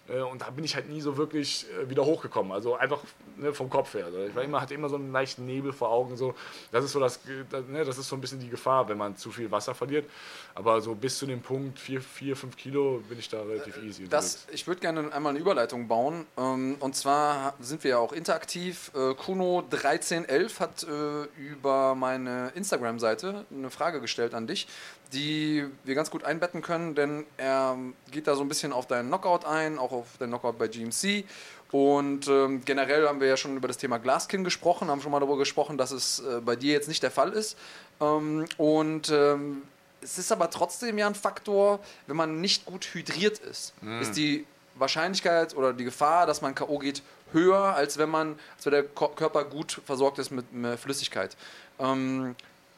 Äh, 0.09 0.20
Und 0.20 0.42
da 0.42 0.51
bin 0.51 0.64
ich 0.64 0.74
halt 0.74 0.88
nie 0.88 1.01
so 1.01 1.16
wirklich 1.16 1.66
äh, 1.80 1.88
wieder 1.88 2.05
hochgekommen. 2.05 2.53
Also 2.53 2.76
einfach 2.76 3.01
ne, 3.36 3.53
vom 3.53 3.70
Kopf 3.70 3.94
her. 3.94 4.07
Also 4.07 4.18
ich 4.24 4.34
war 4.34 4.42
immer, 4.42 4.61
hatte 4.61 4.74
immer 4.74 4.88
so 4.88 4.96
einen 4.96 5.12
leichten 5.12 5.46
Nebel 5.46 5.72
vor 5.72 5.90
Augen. 5.90 6.16
So. 6.16 6.34
Das 6.72 6.84
ist 6.84 6.92
so 6.92 7.01
das, 7.01 7.20
das, 7.51 7.64
ne, 7.66 7.84
das 7.84 7.98
ist 7.98 8.09
so 8.09 8.16
ein 8.16 8.20
bisschen 8.20 8.40
die 8.40 8.48
Gefahr, 8.48 8.88
wenn 8.88 8.98
man 8.98 9.16
zu 9.16 9.30
viel 9.30 9.51
Wasser 9.51 9.74
verliert. 9.74 10.09
Aber 10.55 10.80
so 10.80 10.94
bis 10.94 11.18
zu 11.18 11.26
dem 11.26 11.40
Punkt 11.42 11.78
4, 11.78 12.01
4 12.01 12.36
5 12.36 12.57
Kilo 12.57 13.03
bin 13.09 13.18
ich 13.18 13.28
da 13.28 13.42
relativ 13.42 13.76
easy. 13.82 14.09
Das, 14.09 14.46
ich 14.51 14.66
würde 14.66 14.80
gerne 14.80 15.12
einmal 15.12 15.30
eine 15.30 15.38
Überleitung 15.38 15.88
bauen. 15.88 16.26
Ähm, 16.36 16.76
und 16.80 16.96
zwar 16.96 17.55
sind 17.61 17.84
wir 17.84 17.92
ja 17.92 17.98
auch 17.98 18.12
interaktiv. 18.12 18.90
Äh, 18.94 18.98
Kuno1311 18.98 20.61
hat 20.61 20.82
äh, 20.82 21.24
über 21.40 21.94
meine 21.94 22.53
Instagram-Seite 22.55 23.44
eine 23.51 23.70
Frage 23.70 24.01
gestellt 24.01 24.34
an 24.34 24.46
dich, 24.46 24.66
die 25.13 25.67
wir 25.85 25.95
ganz 25.95 26.11
gut 26.11 26.25
einbetten 26.25 26.63
können, 26.63 26.95
denn 26.95 27.25
er 27.37 27.77
geht 28.11 28.27
da 28.27 28.35
so 28.35 28.43
ein 28.43 28.49
bisschen 28.49 28.73
auf 28.73 28.87
deinen 28.87 29.09
Knockout 29.09 29.45
ein, 29.45 29.79
auch 29.79 29.93
auf 29.93 30.19
den 30.19 30.29
Knockout 30.29 30.59
bei 30.59 30.69
GMC. 30.69 31.25
Und 31.73 32.27
ähm, 32.29 32.63
generell 32.65 33.07
haben 33.07 33.21
wir 33.21 33.29
ja 33.29 33.37
schon 33.37 33.57
über 33.57 33.69
das 33.69 33.77
Thema 33.77 33.99
Glaskin 33.99 34.43
gesprochen, 34.43 34.89
haben 34.89 35.01
schon 35.01 35.13
mal 35.13 35.21
darüber 35.21 35.39
gesprochen, 35.39 35.79
dass 35.79 35.93
es 35.93 36.21
äh, 36.21 36.41
bei 36.41 36.57
dir 36.57 36.73
jetzt 36.73 36.89
nicht 36.89 37.03
der 37.03 37.11
Fall 37.11 37.33
ist. 37.33 37.57
Ähm, 38.01 38.47
und 38.57 39.11
ähm, 39.11 39.63
es 40.01 40.19
ist 40.19 40.33
aber 40.33 40.51
trotzdem 40.51 40.99
ja 40.99 41.07
ein 41.07 41.15
Faktor, 41.15 41.81
wenn 42.07 42.17
man 42.17 42.41
nicht 42.41 42.65
gut 42.65 42.87
hydriert 42.95 43.39
ist, 43.39 43.75
ist 44.01 44.17
die 44.17 44.47
Wahrscheinlichkeit 44.77 45.55
oder 45.55 45.75
die 45.75 45.85
Gefahr, 45.85 46.27
dass 46.27 46.41
man 46.41 46.55
K.O. 46.55 46.79
geht, 46.79 47.03
höher, 47.33 47.75
als 47.75 47.99
wenn 47.99 48.09
man, 48.09 48.39
als 48.57 48.67
wenn 48.67 48.73
der 48.73 48.85
Körper 48.85 49.45
gut 49.45 49.81
versorgt 49.85 50.19
ist 50.19 50.31
mit, 50.31 50.53
mit 50.53 50.79
Flüssigkeit. 50.81 51.37
Ähm, 51.79 52.35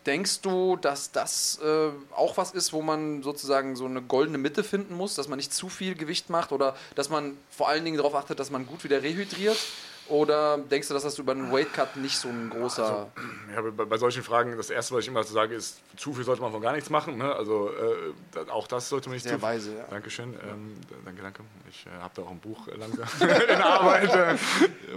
denkst 0.06 0.40
du, 0.40 0.76
dass 0.76 1.12
das 1.12 1.60
äh, 1.62 1.90
auch 2.14 2.36
was 2.36 2.52
ist, 2.52 2.72
wo 2.72 2.82
man 2.82 3.22
sozusagen 3.22 3.76
so 3.76 3.86
eine 3.86 4.02
goldene 4.02 4.38
Mitte 4.38 4.64
finden 4.64 4.94
muss, 4.94 5.14
dass 5.14 5.28
man 5.28 5.36
nicht 5.36 5.52
zu 5.52 5.68
viel 5.68 5.94
Gewicht 5.94 6.30
macht 6.30 6.52
oder 6.52 6.76
dass 6.94 7.08
man 7.08 7.36
vor 7.50 7.68
allen 7.68 7.84
Dingen 7.84 7.96
darauf 7.96 8.14
achtet, 8.14 8.40
dass 8.40 8.50
man 8.50 8.66
gut 8.66 8.84
wieder 8.84 9.02
rehydriert? 9.02 9.58
Oder 10.08 10.58
denkst 10.58 10.88
du, 10.88 10.94
dass 10.94 11.04
das 11.04 11.18
über 11.18 11.32
einen 11.32 11.52
Weightcut 11.52 11.96
nicht 11.96 12.18
so 12.18 12.28
ein 12.28 12.50
großer. 12.50 12.84
Also, 12.84 13.10
ja, 13.54 13.70
bei, 13.70 13.84
bei, 13.84 13.96
solchen 13.96 14.22
Fragen, 14.24 14.56
das 14.56 14.68
Erste, 14.68 14.94
was 14.94 15.04
ich 15.04 15.08
immer 15.08 15.22
sage, 15.22 15.54
ist, 15.54 15.78
zu 15.96 16.12
viel 16.12 16.24
sollte 16.24 16.42
man 16.42 16.50
von 16.50 16.60
gar 16.60 16.72
nichts 16.72 16.90
machen. 16.90 17.16
Ne? 17.18 17.32
Also 17.32 17.70
äh, 17.70 18.50
auch 18.50 18.66
das 18.66 18.88
sollte 18.88 19.08
man 19.08 19.14
nicht 19.14 19.22
Sehr 19.22 19.36
zu 19.36 19.42
weise, 19.42 19.76
ja. 19.76 19.84
Dankeschön. 19.88 20.34
Ähm, 20.34 20.74
danke, 21.04 21.22
danke. 21.22 21.42
Ich 21.70 21.86
äh, 21.86 21.90
habe 22.02 22.12
da 22.16 22.22
auch 22.22 22.30
ein 22.30 22.40
Buch 22.40 22.66
äh, 22.68 22.74
langsam 22.74 23.08
in 23.48 23.62
Arbeit. 23.62 24.12
Äh, 24.12 24.36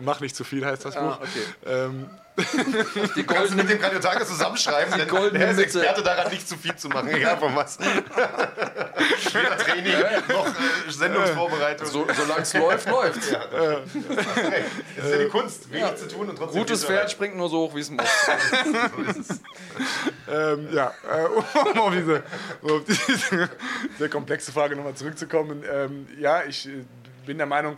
mach 0.02 0.20
nicht 0.22 0.36
zu 0.36 0.44
viel 0.44 0.66
heißt 0.66 0.84
das 0.84 0.98
ah, 0.98 1.08
Buch. 1.08 1.22
Okay. 1.22 1.46
Ähm, 1.66 2.10
die 3.16 3.24
goldene 3.24 3.64
mit 3.64 3.72
dem 3.72 3.80
Kardiotage 3.80 4.26
zusammenschreiben, 4.26 4.94
die 4.94 5.06
denn 5.06 5.42
er 5.42 5.52
ist 5.52 5.60
Experte 5.60 6.04
daran, 6.04 6.32
nicht 6.32 6.48
zu 6.48 6.58
viel 6.58 6.76
zu 6.76 6.90
machen, 6.90 7.08
egal 7.14 7.38
von 7.38 7.56
was. 7.56 7.80
Weder 7.80 9.58
Training 9.58 9.94
noch 10.28 10.48
äh, 10.48 10.92
Sendungsvorbereitung. 10.92 11.88
So, 11.88 12.06
solange 12.14 12.42
es 12.42 12.54
läuft, 12.54 12.90
läuft 12.90 13.32
ja, 13.32 13.40
das, 13.40 13.90
das 14.96 15.06
ist 15.06 15.12
ja 15.12 15.18
die 15.18 15.30
Kunst, 15.30 15.72
wenig 15.72 15.84
ja. 15.84 15.96
zu 15.96 16.08
tun 16.08 16.30
und 16.30 16.38
trotzdem. 16.38 16.60
Gutes 16.60 16.86
Pferd 16.86 17.10
springt 17.10 17.38
nur 17.38 17.50
so 17.50 17.60
hoch, 17.60 17.76
wie 17.76 17.80
es 17.80 17.90
muss. 17.90 18.06
so 18.96 19.20
ist 19.20 19.32
es. 19.32 19.40
Ähm, 20.28 20.68
ja, 20.74 20.94
äh, 21.10 21.70
um 21.70 21.80
auf 21.80 21.94
diese, 21.94 22.24
um 22.62 22.72
auf 22.72 22.84
diese 22.86 23.50
sehr 23.98 24.10
komplexe 24.10 24.52
Frage 24.52 24.76
nochmal 24.76 24.96
zurückzukommen. 24.96 25.64
Ähm, 25.72 26.08
ja, 26.20 26.44
ich 26.44 26.68
äh, 26.68 26.84
bin 27.26 27.38
der 27.38 27.48
Meinung, 27.48 27.78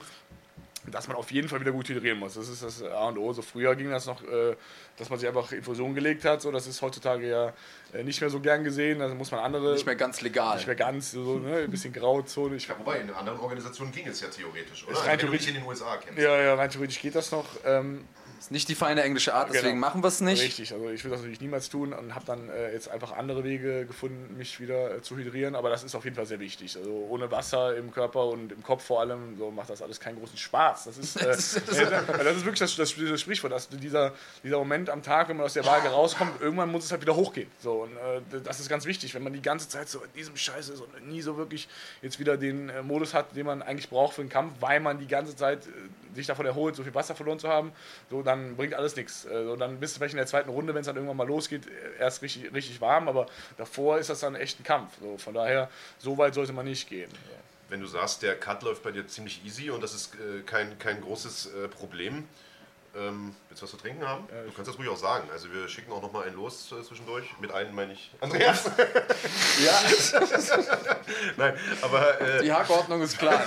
dass 0.92 1.08
man 1.08 1.18
auf 1.18 1.32
jeden 1.32 1.50
Fall 1.50 1.60
wieder 1.60 1.72
gut 1.72 1.90
hydrieren 1.90 2.20
muss. 2.20 2.36
Das 2.36 2.50
ist 2.50 2.64
das 2.64 2.82
A 2.84 3.08
und 3.08 3.18
O. 3.18 3.34
So 3.34 3.42
früher 3.42 3.76
ging 3.76 3.90
das 3.90 4.06
noch, 4.06 4.24
äh, 4.24 4.56
dass 4.98 5.10
man 5.10 5.20
sich 5.20 5.28
einfach 5.28 5.52
Infusion 5.52 5.94
gelegt 5.94 6.26
hat. 6.26 6.42
So, 6.42 6.52
das 6.52 6.68
ist 6.68 6.82
heutzutage 6.82 7.30
ja 7.30 7.54
äh, 7.94 8.04
nicht 8.04 8.22
mehr 8.22 8.30
so 8.30 8.40
gern 8.40 8.64
gesehen. 8.64 9.02
Also 9.02 9.16
muss 9.16 9.32
man 9.32 9.42
andere. 9.42 9.74
Nicht 9.74 9.86
mehr 9.86 9.96
ganz 9.96 10.22
legal. 10.22 10.56
Nicht 10.56 10.68
mehr 10.68 10.76
ganz, 10.76 11.12
so, 11.12 11.40
ne, 11.40 11.58
ein 11.58 11.72
bisschen 11.72 11.94
Grauzone. 11.94 12.56
Ich, 12.56 12.68
ja, 12.68 12.76
wobei, 12.78 13.00
in 13.00 13.10
anderen 13.10 13.40
Organisationen 13.40 13.92
ging 13.92 14.08
es 14.08 14.22
ja 14.22 14.28
theoretisch, 14.28 14.88
oder? 14.88 14.98
Rein 15.00 15.20
theoretisch, 15.20 15.48
in 15.48 15.56
den 15.56 15.66
USA 15.66 15.98
kennst. 15.98 16.20
Ja, 16.20 16.42
ja, 16.42 16.56
rein 16.56 16.70
theoretisch 16.70 17.02
geht 17.02 17.16
das 17.16 17.32
noch. 17.32 17.46
Ist 18.40 18.52
nicht 18.52 18.70
die 18.70 18.76
feine 18.76 19.04
englische 19.04 19.34
Art, 19.34 19.50
deswegen 19.50 19.76
genau. 19.76 19.88
machen 19.88 20.04
wir 20.04 20.08
es 20.08 20.22
nicht. 20.22 20.42
Richtig, 20.42 20.74
also 20.74 20.90
ich 20.90 21.04
würde 21.04 21.16
das 21.16 21.22
natürlich 21.22 21.42
niemals 21.42 21.70
tun 21.70 21.94
und 21.94 22.14
habe 22.16 22.26
dann 22.26 22.50
äh, 22.50 22.72
jetzt 22.72 22.90
einfach 22.90 23.12
andere 23.14 23.44
Wege 23.44 23.86
gefunden, 23.86 24.38
mich 24.38 24.60
wieder 24.60 24.96
äh, 24.96 25.02
zu 25.02 25.18
hydrieren, 25.18 25.56
aber 25.56 25.70
das 25.70 25.84
ist 25.84 25.96
auf 25.96 26.04
jeden 26.04 26.16
Fall 26.16 26.26
sehr 26.26 26.40
wichtig. 26.40 26.78
Also 26.78 27.08
ohne 27.10 27.32
Wasser 27.32 27.76
im 27.76 27.92
Körper 27.92 28.26
und 28.26 28.52
im 28.52 28.64
Kopf 28.64 28.84
vor 28.84 29.02
allem, 29.02 29.38
so 29.38 29.52
macht 29.52 29.70
das 29.70 29.82
alles 29.82 30.00
keinen 30.00 30.20
großen 30.20 30.38
Spaß. 30.38 30.86
Das 30.86 30.98
ist, 30.98 31.16
äh, 31.22 31.26
das, 31.26 31.56
ist 31.56 32.46
wirklich 32.46 32.60
das, 32.60 32.76
das, 32.76 32.96
das 32.96 33.22
Sprichwort, 33.22 33.54
dass 33.54 33.70
dieser, 33.70 34.14
dieser 34.44 34.58
Moment 34.58 34.90
am 34.90 35.02
Tag, 35.02 35.30
wenn 35.30 35.38
man 35.38 35.46
aus 35.46 35.54
der 35.54 35.66
Waage 35.66 35.90
rauskommt, 35.90 36.40
irgendwann 36.42 36.72
muss 36.72 36.86
es 36.86 36.92
halt 36.92 37.02
wieder 37.02 37.16
hochgehen. 37.16 37.50
So, 37.60 37.84
und 37.84 37.94
äh, 37.94 38.42
das 38.44 38.60
ist 38.60 38.70
ganz 38.70 38.86
wichtig, 38.86 39.14
wenn 39.16 39.24
man 39.24 39.34
die 39.34 39.42
ganze 39.42 39.68
Zeit 39.68 39.90
so 39.90 40.00
in 40.04 40.14
diesem 40.16 40.38
Scheiß 40.38 40.70
ist 40.70 40.82
und 40.82 41.08
nie 41.08 41.22
so 41.22 41.38
wirklich 41.38 41.68
jetzt 42.02 42.20
wieder 42.20 42.38
den 42.38 42.70
äh, 42.70 42.84
Modus 42.84 43.14
hat, 43.14 43.36
den 43.36 43.46
man 43.46 43.62
eigentlich 43.62 43.90
braucht 43.90 44.16
für 44.16 44.22
den 44.22 44.30
Kampf, 44.30 44.54
weil 44.60 44.80
man 44.80 45.00
die 45.00 45.08
ganze 45.08 45.36
Zeit 45.36 45.66
äh, 45.66 45.70
sich 46.18 46.28
davon 46.28 46.46
erholt, 46.46 46.76
so 46.76 46.84
viel 46.84 46.94
Wasser 46.94 47.16
verloren 47.16 47.40
zu 47.40 47.50
haben, 47.50 47.72
so 48.10 48.22
dann 48.22 48.56
bringt 48.56 48.74
alles 48.74 48.96
nichts 48.96 49.08
nichts. 49.08 49.26
Also 49.26 49.56
dann 49.56 49.80
bist 49.80 49.96
du 49.96 50.00
vielleicht 50.00 50.14
in 50.14 50.18
der 50.18 50.28
zweiten 50.28 50.50
Runde, 50.50 50.74
wenn 50.74 50.82
es 50.82 50.88
dann 50.88 50.96
irgendwann 50.96 51.18
mal 51.18 51.28
losgeht, 51.28 51.64
erst 52.00 52.22
richtig, 52.22 52.54
richtig 52.54 52.82
warm, 52.82 53.08
aber 53.08 53.28
davor 53.58 53.98
ist 53.98 54.10
das 54.10 54.20
dann 54.20 54.36
echt 54.36 54.60
ein 54.60 54.64
Kampf. 54.64 54.94
So, 55.00 55.18
von 55.18 55.34
daher, 55.34 55.70
so 55.98 56.18
weit 56.18 56.34
sollte 56.34 56.54
man 56.54 56.66
nicht 56.66 56.90
gehen. 56.90 57.10
Wenn 57.70 57.82
du 57.82 57.88
sagst, 57.88 58.24
der 58.24 58.36
Cut 58.36 58.64
läuft 58.64 58.84
bei 58.84 58.92
dir 58.92 59.08
ziemlich 59.08 59.44
easy 59.46 59.70
und 59.70 59.84
das 59.84 59.94
ist 59.94 60.16
äh, 60.16 60.42
kein, 60.46 60.80
kein 60.80 61.02
großes 61.02 61.48
äh, 61.48 61.68
Problem, 61.68 62.26
ähm, 62.96 63.36
willst 63.58 63.62
du 63.62 63.66
was 63.66 63.72
zu 63.72 63.78
trinken 63.78 64.08
haben? 64.08 64.28
Ja, 64.32 64.44
du 64.44 64.52
kannst 64.52 64.70
das 64.70 64.78
ruhig 64.78 64.90
auch 64.90 64.98
sagen. 64.98 65.30
Also 65.32 65.52
wir 65.52 65.68
schicken 65.68 65.92
auch 65.92 66.02
noch 66.02 66.12
mal 66.12 66.26
einen 66.26 66.36
los 66.36 66.72
äh, 66.72 66.84
zwischendurch. 66.84 67.26
Mit 67.40 67.52
einem 67.52 67.74
meine 67.74 67.94
ich 67.94 68.12
Andreas. 68.20 68.66
ja. 69.66 69.82
Nein, 71.38 71.58
aber... 71.82 72.22
Äh, 72.22 72.44
Die 72.44 72.52
Hackordnung 72.52 73.02
ist 73.02 73.18
klar. 73.18 73.42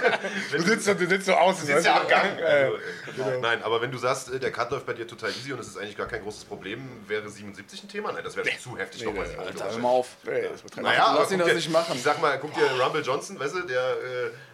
du, 0.52 0.62
sitzt, 0.62 0.88
du 0.88 1.06
sitzt 1.06 1.26
so 1.26 1.34
aus. 1.34 1.60
Du 1.60 1.66
sitzt 1.66 1.86
ja 1.86 2.00
am 2.00 2.08
Gang. 2.08 2.38
Äh, 2.38 2.70
genau. 3.14 3.38
Nein, 3.40 3.62
aber 3.62 3.80
wenn 3.80 3.92
du 3.92 3.98
sagst, 3.98 4.32
äh, 4.32 4.40
der 4.40 4.50
Cut 4.50 4.70
läuft 4.70 4.86
bei 4.86 4.94
dir 4.94 5.06
total 5.06 5.30
easy 5.30 5.52
und 5.52 5.60
es 5.60 5.68
ist 5.68 5.76
eigentlich 5.76 5.96
gar 5.96 6.08
kein 6.08 6.22
großes 6.22 6.44
Problem, 6.44 6.80
wäre 7.06 7.28
77 7.28 7.84
ein 7.84 7.88
Thema? 7.88 8.12
Nein, 8.12 8.24
das 8.24 8.36
wäre 8.36 8.46
nee. 8.46 8.58
zu 8.58 8.76
heftig. 8.76 9.04
Nee, 9.04 9.12
nee, 9.12 9.20
Alter, 9.20 9.70
hör 9.70 9.78
mal 9.78 9.88
auf. 9.88 10.08
Nee, 10.24 10.50
naja, 10.80 11.14
Lass 11.18 11.30
ihn 11.30 11.38
das 11.38 11.54
nicht 11.54 11.70
machen. 11.70 11.92
Ich 11.94 12.02
sag 12.02 12.20
mal, 12.20 12.38
guck 12.38 12.52
dir 12.54 12.68
Rumble 12.82 13.02
Johnson, 13.02 13.38
weißt 13.38 13.54
du, 13.54 13.60
der 13.62 13.80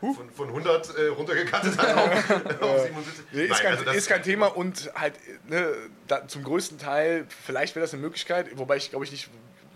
äh, 0.02 0.12
von, 0.14 0.30
von 0.30 0.48
100 0.48 0.98
äh, 0.98 1.06
runtergekattet 1.08 1.78
hat 1.78 1.96
auf, 1.96 2.62
auf 2.62 2.82
77. 2.82 3.24
Nee, 3.32 3.44
ist, 3.44 3.50
Nein, 3.50 3.60
kein, 3.62 3.78
also 3.78 3.90
ist 3.90 4.08
kein 4.08 4.22
Thema 4.22 4.46
und 4.48 4.90
halt 5.00 5.14
ne, 5.48 5.72
da, 6.06 6.26
zum 6.26 6.44
größten 6.44 6.78
Teil, 6.78 7.26
vielleicht 7.28 7.74
wäre 7.74 7.84
das 7.84 7.92
eine 7.92 8.02
Möglichkeit, 8.02 8.56
wobei 8.58 8.76
ich 8.76 8.90
glaube 8.90 9.04
ich 9.04 9.10
nicht 9.10 9.28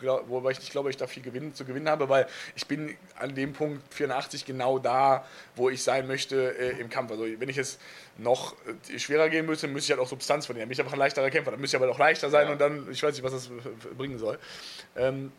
wobei 0.03 0.51
ich 0.51 0.59
nicht 0.59 0.73
glaube, 0.73 0.91
ich 0.91 0.97
da 0.97 1.07
viel 1.07 1.23
Gewinn, 1.23 1.55
zu 1.55 1.65
gewinnen 1.65 1.89
habe, 1.89 2.09
weil 2.09 2.27
ich 2.55 2.67
bin 2.67 2.97
an 3.19 3.35
dem 3.35 3.53
Punkt 3.53 3.83
84 3.95 4.45
genau 4.45 4.79
da, 4.79 5.25
wo 5.57 5.71
ich 5.71 5.83
sein 5.83 6.07
möchte 6.07 6.57
äh, 6.59 6.81
im 6.81 6.91
Kampf. 6.91 7.13
Also 7.13 7.25
wenn 7.25 7.49
ich 7.49 7.59
es 7.59 7.79
noch 8.19 8.57
äh, 8.93 8.99
schwerer 8.99 9.29
gehen 9.29 9.47
müsste, 9.47 9.69
müsste 9.69 9.93
ich 9.93 9.99
halt 9.99 10.05
auch 10.05 10.11
Substanz 10.11 10.47
verlieren. 10.47 10.65
Dann 10.65 10.69
bin 10.69 10.75
ich 10.75 10.81
einfach 10.81 10.95
ein 10.95 10.99
leichterer 10.99 11.31
Kämpfer. 11.31 11.53
Dann 11.53 11.61
müsste 11.61 11.77
ich 11.77 11.83
aber 11.83 11.91
auch 11.93 11.99
leichter 11.99 12.31
sein 12.31 12.47
ja. 12.47 12.53
und 12.53 12.61
dann, 12.61 12.91
ich 12.91 13.03
weiß 13.03 13.15
nicht, 13.15 13.23
was 13.23 13.33
das 13.33 13.51
bringen 13.97 14.19
soll. 14.19 14.39
Ähm, 14.97 15.33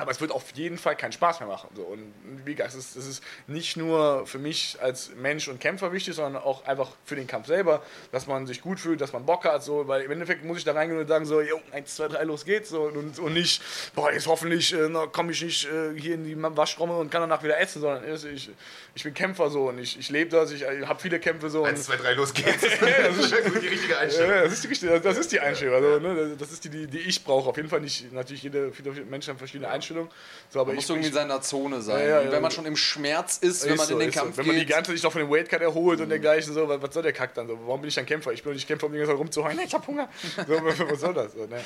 aber 0.00 0.10
es 0.10 0.20
wird 0.20 0.32
auf 0.32 0.50
jeden 0.52 0.78
Fall 0.78 0.96
keinen 0.96 1.12
Spaß 1.12 1.40
mehr 1.40 1.48
machen. 1.48 1.68
So. 1.74 1.82
Und 1.82 2.12
wie 2.44 2.54
gesagt, 2.54 2.74
es 2.74 2.78
ist, 2.78 2.96
es 2.96 3.06
ist 3.06 3.24
nicht 3.46 3.76
nur 3.76 4.26
für 4.26 4.38
mich 4.38 4.78
als 4.80 5.10
Mensch 5.14 5.48
und 5.48 5.60
Kämpfer 5.60 5.92
wichtig, 5.92 6.14
sondern 6.14 6.42
auch 6.42 6.64
einfach 6.66 6.90
für 7.04 7.16
den 7.16 7.26
Kampf 7.26 7.46
selber, 7.46 7.82
dass 8.12 8.26
man 8.26 8.46
sich 8.46 8.60
gut 8.60 8.80
fühlt, 8.80 9.00
dass 9.00 9.12
man 9.12 9.26
Bock 9.26 9.44
hat. 9.44 9.62
So. 9.62 9.86
Weil 9.88 10.02
im 10.02 10.10
Endeffekt 10.10 10.44
muss 10.44 10.58
ich 10.58 10.64
da 10.64 10.72
reingehen 10.72 11.00
und 11.00 11.06
sagen, 11.06 11.24
so, 11.24 11.40
jo, 11.40 11.60
1, 11.72 11.96
2, 11.96 12.08
3, 12.08 12.24
los 12.24 12.44
geht's. 12.44 12.70
So. 12.70 12.82
Und, 12.82 13.18
und 13.18 13.32
nicht, 13.32 13.62
boah, 13.94 14.12
jetzt 14.12 14.26
hoffentlich 14.26 14.72
äh, 14.72 14.88
komme 15.12 15.32
ich 15.32 15.42
nicht 15.42 15.66
äh, 15.66 15.98
hier 15.98 16.14
in 16.14 16.24
die 16.24 16.40
Waschtrommel 16.40 16.96
und 16.96 17.10
kann 17.10 17.20
danach 17.20 17.42
wieder 17.42 17.58
essen, 17.58 17.80
sondern 17.80 18.04
ich, 18.14 18.50
ich 18.94 19.04
bin 19.04 19.14
Kämpfer 19.14 19.50
so 19.50 19.68
und 19.68 19.78
ich, 19.78 19.98
ich 19.98 20.10
lebe 20.10 20.30
das, 20.30 20.50
ich, 20.50 20.62
ich 20.62 20.86
habe 20.86 21.00
viele 21.00 21.20
Kämpfe 21.20 21.48
so. 21.48 21.64
1, 21.64 21.84
2, 21.84 21.96
3, 21.96 22.14
los 22.14 22.34
geht's. 22.34 22.62
das 22.80 23.16
ist 23.16 23.62
die 23.62 23.68
richtige 23.68 23.98
Einstellung. 23.98 24.30
Ja, 24.30 24.42
das 24.42 24.64
ist 24.64 24.82
die, 24.82 24.86
das 25.02 25.18
ist 25.18 25.32
die 25.32 25.40
Einstellung. 25.40 25.74
Also, 25.74 25.98
ne, 26.00 26.36
das 26.36 26.52
ist 26.52 26.64
die, 26.64 26.68
die, 26.68 26.86
die 26.86 26.98
ich 26.98 27.22
brauche. 27.22 27.48
Auf 27.48 27.56
jeden 27.56 27.68
Fall 27.68 27.80
nicht, 27.80 28.12
natürlich 28.12 28.42
jede, 28.42 28.72
viele 28.72 28.92
Menschen 29.04 29.30
haben 29.30 29.38
verschiedene 29.38 29.68
Einstellungen. 29.68 30.10
So, 30.50 30.64
man 30.64 30.74
muss 30.74 30.88
irgendwie 30.88 31.08
in 31.08 31.14
seiner 31.14 31.40
Zone 31.40 31.80
sein. 31.82 32.08
Ja, 32.08 32.22
ja, 32.22 32.32
wenn 32.32 32.42
man 32.42 32.50
schon 32.50 32.66
im 32.66 32.76
Schmerz 32.76 33.38
ist, 33.38 33.64
wenn 33.68 33.76
man 33.76 33.86
so, 33.86 33.94
in 33.94 34.00
den 34.00 34.10
Kampf 34.10 34.36
so. 34.36 34.38
Wenn 34.38 34.46
man 34.48 34.56
die 34.56 34.66
ganze 34.66 34.90
Zeit 34.90 34.96
sich 34.96 35.04
noch 35.04 35.12
von 35.12 35.20
dem 35.20 35.30
Weightcut 35.30 35.60
erholt 35.60 35.98
mhm. 35.98 36.04
und 36.04 36.08
dergleichen, 36.08 36.52
so, 36.52 36.68
was, 36.68 36.82
was, 36.82 36.92
soll 36.92 37.02
der 37.02 37.12
Kack 37.12 37.34
dann? 37.34 37.46
So, 37.46 37.58
warum 37.64 37.80
bin 37.80 37.88
ich 37.88 37.94
dann 37.94 38.06
Kämpfer? 38.06 38.32
Ich 38.32 38.42
bin 38.42 38.52
nicht 38.52 38.66
Kämpfer, 38.66 38.86
um 38.86 38.92
die 38.92 38.98
ganze 38.98 39.12
Zeit 39.12 39.20
rumzuheulen. 39.20 39.56
Nee, 39.56 39.64
ich 39.66 39.74
hab 39.74 39.86
Hunger. 39.86 40.08
So, 40.46 40.54
was 40.90 41.00
soll 41.00 41.14
das? 41.14 41.32
So, 41.32 41.46
ne? 41.46 41.60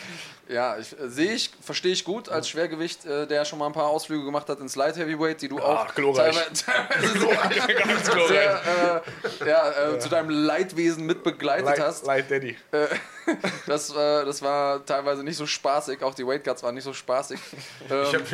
Ja, 0.49 0.77
ich, 0.79 0.93
äh, 0.99 1.09
sehe 1.09 1.33
ich, 1.33 1.51
verstehe 1.63 1.93
ich 1.93 2.05
gut 2.05 2.29
als 2.29 2.49
Schwergewicht, 2.49 3.07
äh, 3.07 3.27
der 3.27 3.45
schon 3.45 3.59
mal 3.59 3.67
ein 3.67 3.73
paar 3.73 3.89
Ausflüge 3.89 4.25
gemacht 4.25 4.49
hat 4.49 4.61
ins 4.61 4.77
Light 4.77 4.97
Heavyweight, 4.97 5.41
die 5.41 5.49
du 5.49 5.59
Ach, 5.59 5.89
auch 5.89 5.95
glorreich. 5.95 6.35
teilweise, 6.35 7.14
teilweise 7.19 8.29
sehr, 8.29 9.03
äh, 9.43 9.49
ja, 9.49 9.95
äh, 9.95 9.99
zu 9.99 10.09
deinem 10.09 10.31
Leidwesen 10.31 11.07
mitbegleitet 11.07 11.67
Light, 11.67 11.81
hast. 11.81 12.07
Light 12.07 12.31
Daddy. 12.31 12.57
Äh, 12.73 12.87
das, 13.67 13.91
äh, 13.91 14.25
das 14.25 14.43
war 14.43 14.85
teilweise 14.85 15.23
nicht 15.25 15.37
so 15.37 15.47
spaßig, 15.47 16.03
auch 16.03 16.15
die 16.15 16.27
Weight 16.27 16.45
Cuts 16.45 16.63
waren 16.63 16.75
nicht 16.75 16.85
so 16.85 16.93
spaßig. 16.93 17.41
Ähm, 17.91 18.03
ich 18.03 18.15
habe 18.15 18.25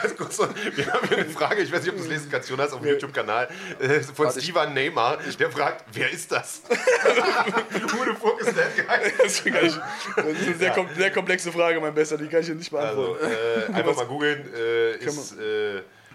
ganz 0.00 0.16
kurz, 0.16 0.38
wir 0.38 0.92
haben 0.92 1.08
hier 1.08 1.18
eine 1.18 1.26
Frage, 1.30 1.62
ich 1.62 1.72
weiß 1.72 1.82
nicht, 1.82 1.90
ob 1.90 1.96
du 1.96 2.02
es 2.02 2.08
lesen 2.08 2.28
kannst, 2.30 2.48
Jonas, 2.50 2.72
auf 2.72 2.80
dem 2.80 2.90
YouTube-Kanal, 2.90 3.48
äh, 3.80 4.00
von 4.00 4.26
Warte, 4.26 4.40
Steven 4.40 4.74
Neymar, 4.74 5.18
der 5.38 5.50
fragt, 5.50 5.84
wer 5.92 6.10
ist 6.10 6.30
das? 6.30 6.62
Who 6.68 8.04
the 8.04 8.16
fuck 8.20 8.40
is 8.40 8.54
that 8.54 8.76
guy? 8.76 9.12
Das 9.18 9.40
ist, 9.40 9.46
eine 9.46 10.56
sehr, 10.56 10.68
ja. 10.68 10.74
kom 10.74 10.88
sehr, 10.96 11.10
komplexe 11.10 11.52
Frage, 11.52 11.80
mein 11.80 11.94
Bester, 11.94 12.18
die 12.18 12.28
kann 12.28 12.40
ich 12.40 12.46
dir 12.46 12.54
nicht 12.54 12.70
beantworten. 12.70 13.24
Also, 13.24 13.72
äh, 13.72 13.74
einfach 13.74 13.96
mal 13.96 14.06
googeln, 14.06 14.52
äh, 14.54 14.96
ist 14.96 15.36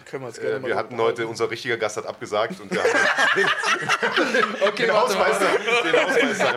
können 0.08 0.24
wir 0.24 0.28
uns 0.28 0.40
gerne 0.40 0.66
äh, 0.66 0.70
Wir 0.70 0.76
hatten 0.76 0.98
heute, 0.98 1.28
unser 1.28 1.50
richtiger 1.50 1.78
Gast 1.78 1.98
hat 1.98 2.06
abgesagt 2.06 2.60
und 2.60 2.72
wir 2.72 2.82
haben 2.82 2.90
okay, 4.68 4.86
den, 4.86 4.92
Ausmeister 4.92 5.46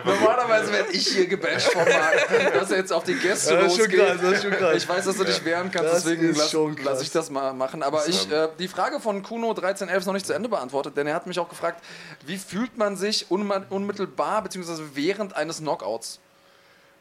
Normalerweise 0.05 0.71
werde 0.71 0.91
ich 0.91 1.07
hier 1.07 1.27
gebasht 1.27 1.71
von 1.71 1.83
Marc, 1.83 2.53
dass 2.53 2.71
er 2.71 2.77
jetzt 2.77 2.93
auf 2.93 3.03
die 3.03 3.15
Gäste 3.15 3.53
ja, 3.53 3.61
losgeht. 3.61 3.91
Krass, 3.91 4.75
ich 4.77 4.89
weiß, 4.89 5.05
dass 5.05 5.17
du 5.17 5.23
dich 5.23 5.43
wehren 5.45 5.69
kannst, 5.71 5.93
das 5.93 6.03
deswegen 6.03 6.33
lasse 6.33 6.75
lass 6.83 7.01
ich 7.01 7.11
das 7.11 7.29
mal 7.29 7.53
machen. 7.53 7.83
Aber 7.83 8.07
ich, 8.07 8.31
äh, 8.31 8.47
die 8.57 8.67
Frage 8.67 8.99
von 8.99 9.21
Kuno 9.23 9.49
1311 9.49 9.99
ist 9.99 10.05
noch 10.05 10.13
nicht 10.13 10.25
zu 10.25 10.33
Ende 10.33 10.49
beantwortet, 10.49 10.97
denn 10.97 11.07
er 11.07 11.15
hat 11.15 11.27
mich 11.27 11.39
auch 11.39 11.49
gefragt, 11.49 11.83
wie 12.25 12.37
fühlt 12.37 12.77
man 12.77 12.95
sich 12.95 13.29
unmittelbar 13.29 14.43
bzw. 14.43 14.83
während 14.93 15.35
eines 15.35 15.59
Knockouts? 15.59 16.19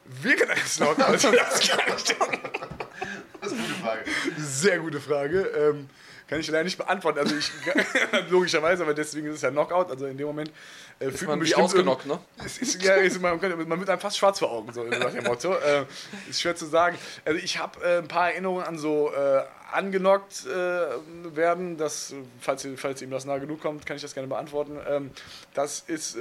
Während 0.05 0.51
eines 0.51 0.77
Knockouts? 0.77 1.23
das, 1.23 1.31
das 3.41 3.53
ist 3.53 3.53
eine 3.53 3.63
gute 3.63 3.75
Frage. 3.83 4.05
Sehr 4.39 4.79
gute 4.79 5.01
Frage. 5.01 5.41
Ähm, 5.41 5.89
kann 6.31 6.39
ich 6.39 6.47
leider 6.47 6.63
nicht 6.63 6.79
beantworten. 6.79 7.19
Also 7.19 7.35
ich, 7.35 7.51
logischerweise, 8.31 8.85
aber 8.85 8.95
deswegen 8.95 9.27
ist 9.27 9.37
es 9.37 9.43
ja 9.43 9.51
Knockout. 9.51 9.91
Also 9.91 10.07
in 10.07 10.17
dem 10.17 10.29
Moment 10.29 10.53
äh, 11.01 11.11
fühlt 11.11 11.29
man 11.29 11.41
bestimmt 11.41 11.65
ausgenockt, 11.65 12.07
ne? 12.07 12.21
Ist, 12.45 12.63
ist, 12.63 12.83
ja, 12.85 12.95
ist, 12.95 13.21
man, 13.21 13.41
man, 13.41 13.81
wird 13.81 13.91
einem 13.91 14.01
fast 14.01 14.17
schwarz 14.17 14.39
vor 14.39 14.53
Augen, 14.53 14.73
so 14.73 14.85
nach 14.85 15.13
dem 15.13 15.25
Motto. 15.25 15.55
Äh, 15.55 15.87
ist 16.29 16.41
schwer 16.41 16.55
zu 16.55 16.67
sagen. 16.67 16.97
Also 17.25 17.41
ich 17.43 17.59
habe 17.59 17.85
äh, 17.85 17.99
ein 17.99 18.07
paar 18.07 18.31
Erinnerungen 18.31 18.65
an 18.65 18.79
so 18.79 19.13
äh, 19.13 19.43
angenockt 19.73 20.47
äh, 20.47 21.37
werden. 21.37 21.77
Das, 21.77 22.15
falls, 22.41 22.67
falls 22.77 23.03
ihm 23.03 23.11
das 23.11 23.25
nahe 23.25 23.41
genug 23.41 23.61
kommt, 23.61 23.87
kann 23.87 23.97
ich 23.97 24.03
das 24.03 24.15
gerne 24.15 24.29
beantworten. 24.29 24.79
Ähm, 24.89 25.11
das 25.55 25.81
ist 25.87 26.17
äh, 26.17 26.21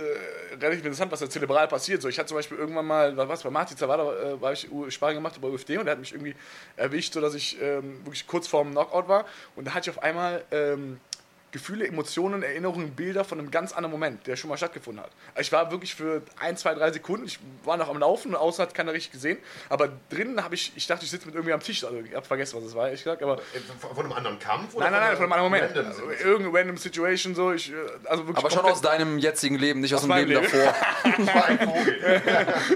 relativ 0.59 0.85
interessant, 0.85 1.11
was 1.11 1.19
da 1.19 1.29
zelebral 1.29 1.67
passiert. 1.67 2.01
So, 2.01 2.07
ich 2.07 2.17
hatte 2.17 2.29
zum 2.29 2.37
Beispiel 2.37 2.57
irgendwann 2.57 2.85
mal, 2.85 3.15
was 3.15 3.43
bei 3.43 3.49
Martin 3.49 3.77
Zawada, 3.77 4.03
äh, 4.03 4.41
war 4.41 4.53
ich 4.53 4.69
Sparring 4.89 5.15
gemacht 5.15 5.39
bei 5.41 5.47
UFD 5.47 5.77
und 5.77 5.85
der 5.85 5.93
hat 5.93 5.99
mich 5.99 6.13
irgendwie 6.13 6.35
erwischt, 6.75 7.13
sodass 7.13 7.33
ich 7.35 7.61
ähm, 7.61 8.05
wirklich 8.05 8.27
kurz 8.27 8.47
vorm 8.47 8.71
Knockout 8.71 9.07
war. 9.07 9.25
Und 9.55 9.65
da 9.65 9.73
hatte 9.73 9.89
ich 9.89 9.97
auf 9.97 10.03
einmal 10.03 10.43
ähm, 10.51 10.99
Gefühle, 11.51 11.87
Emotionen, 11.87 12.43
Erinnerungen, 12.43 12.91
Bilder 12.91 13.23
von 13.23 13.39
einem 13.39 13.49
ganz 13.51 13.71
anderen 13.73 13.91
Moment, 13.91 14.27
der 14.27 14.35
schon 14.35 14.49
mal 14.49 14.57
stattgefunden 14.57 15.03
hat. 15.03 15.11
Also 15.33 15.41
ich 15.41 15.51
war 15.51 15.71
wirklich 15.71 15.95
für 15.95 16.21
ein, 16.39 16.57
zwei, 16.57 16.73
drei 16.75 16.91
Sekunden, 16.91 17.25
ich 17.25 17.39
war 17.63 17.77
noch 17.77 17.89
am 17.89 17.97
Laufen 17.97 18.29
und 18.29 18.35
außen 18.35 18.61
hat 18.61 18.73
keiner 18.73 18.93
richtig 18.93 19.11
gesehen, 19.13 19.37
aber 19.69 19.89
drinnen 20.09 20.43
habe 20.43 20.55
ich, 20.55 20.71
ich 20.75 20.85
dachte, 20.87 21.05
ich 21.05 21.11
sitze 21.11 21.25
mit 21.25 21.35
irgendwie 21.35 21.53
am 21.53 21.59
Tisch, 21.61 21.83
also 21.83 21.97
ich 21.99 22.13
habe 22.15 22.25
vergessen, 22.25 22.57
was 22.57 22.65
es 22.65 22.75
war, 22.75 22.85
ehrlich 22.85 23.03
gesagt, 23.03 23.23
aber... 23.23 23.37
Äh, 23.37 23.93
Von 23.95 24.05
einem 24.05 24.13
anderen 24.13 24.39
Kampf? 24.39 24.75
Nein, 24.77 24.91
nein, 24.91 25.01
nein, 25.01 25.15
von 25.17 25.23
einem 25.23 25.33
anderen 25.33 25.51
Moment. 25.51 25.63
random 25.75 25.85
Also, 25.87 26.01
Situation? 26.01 26.29
irgendeine 26.29 26.57
random 26.59 26.77
Situation, 26.77 27.35
so, 27.35 27.51
ich, 27.51 27.71
äh, 27.71 27.75
also 28.05 28.27
wirklich 28.27 28.37
Aber 28.45 28.51
schon 28.51 28.65
aus 28.65 28.81
deinem 28.81 29.17
jetzigen 29.17 29.55
Leben, 29.57 29.79
nicht 29.79 29.93
aus, 29.95 30.01
Aus 30.03 30.07
dem 30.07 30.15
Leben, 30.17 30.31
Leben. 30.31 30.43
davor. 30.43 30.75
war 31.35 31.45
ein 31.45 31.59
Vogel. 31.59 32.21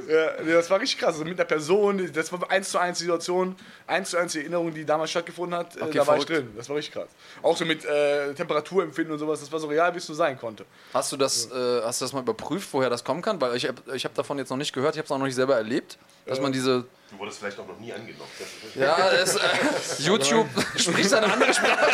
Ja, 0.07 0.31
das 0.55 0.69
war 0.69 0.79
richtig 0.79 0.99
krass. 0.99 1.13
Also 1.13 1.25
mit 1.25 1.37
der 1.39 1.45
Person, 1.45 2.11
das 2.13 2.31
war 2.31 2.49
eins 2.51 2.69
zu 2.69 2.77
eins 2.77 2.99
Situation, 2.99 3.55
eins 3.87 4.09
zu 4.11 4.17
eins 4.17 4.33
die 4.33 4.39
Erinnerung, 4.39 4.73
die 4.73 4.85
damals 4.85 5.11
stattgefunden 5.11 5.57
hat, 5.57 5.75
äh, 5.75 5.81
Okay, 5.81 5.97
da 5.99 6.07
war 6.07 6.17
ich 6.17 6.25
verrückt. 6.25 6.29
drin. 6.47 6.53
Das 6.57 6.69
war 6.69 6.75
richtig 6.75 6.93
krass. 6.93 7.07
Auch 7.41 7.55
so 7.57 7.65
mit 7.65 7.85
äh, 7.85 8.33
Temperaturempfinden 8.63 9.13
und 9.13 9.19
sowas, 9.19 9.39
das 9.39 9.51
war 9.51 9.59
so 9.59 9.67
real, 9.67 9.93
wie 9.93 9.97
es 9.97 10.05
so 10.05 10.13
sein 10.13 10.37
konnte. 10.39 10.65
Hast 10.93 11.11
du 11.11 11.17
das, 11.17 11.51
äh, 11.51 11.81
hast 11.83 12.01
du 12.01 12.05
das 12.05 12.13
mal 12.13 12.21
überprüft, 12.21 12.69
woher 12.71 12.89
das 12.89 13.03
kommen 13.03 13.21
kann? 13.21 13.39
Weil 13.39 13.55
ich 13.55 13.67
habe 13.67 13.81
ich 13.95 14.05
hab 14.05 14.13
davon 14.15 14.37
jetzt 14.37 14.49
noch 14.49 14.57
nicht 14.57 14.73
gehört, 14.73 14.95
ich 14.95 14.99
habe 14.99 15.05
es 15.05 15.11
auch 15.11 15.17
noch 15.17 15.25
nicht 15.25 15.35
selber 15.35 15.55
erlebt, 15.55 15.97
dass 16.25 16.39
man 16.39 16.51
diese. 16.51 16.85
Du 17.13 17.19
wurdest 17.19 17.39
vielleicht 17.39 17.59
auch 17.59 17.67
noch 17.67 17.79
nie 17.79 17.89
ist- 17.91 18.75
Ja, 18.75 19.09
es, 19.11 19.35
äh, 19.35 19.39
YouTube 19.99 20.47
spricht 20.75 21.13
eine 21.13 21.31
andere 21.31 21.53
Sprache. 21.53 21.87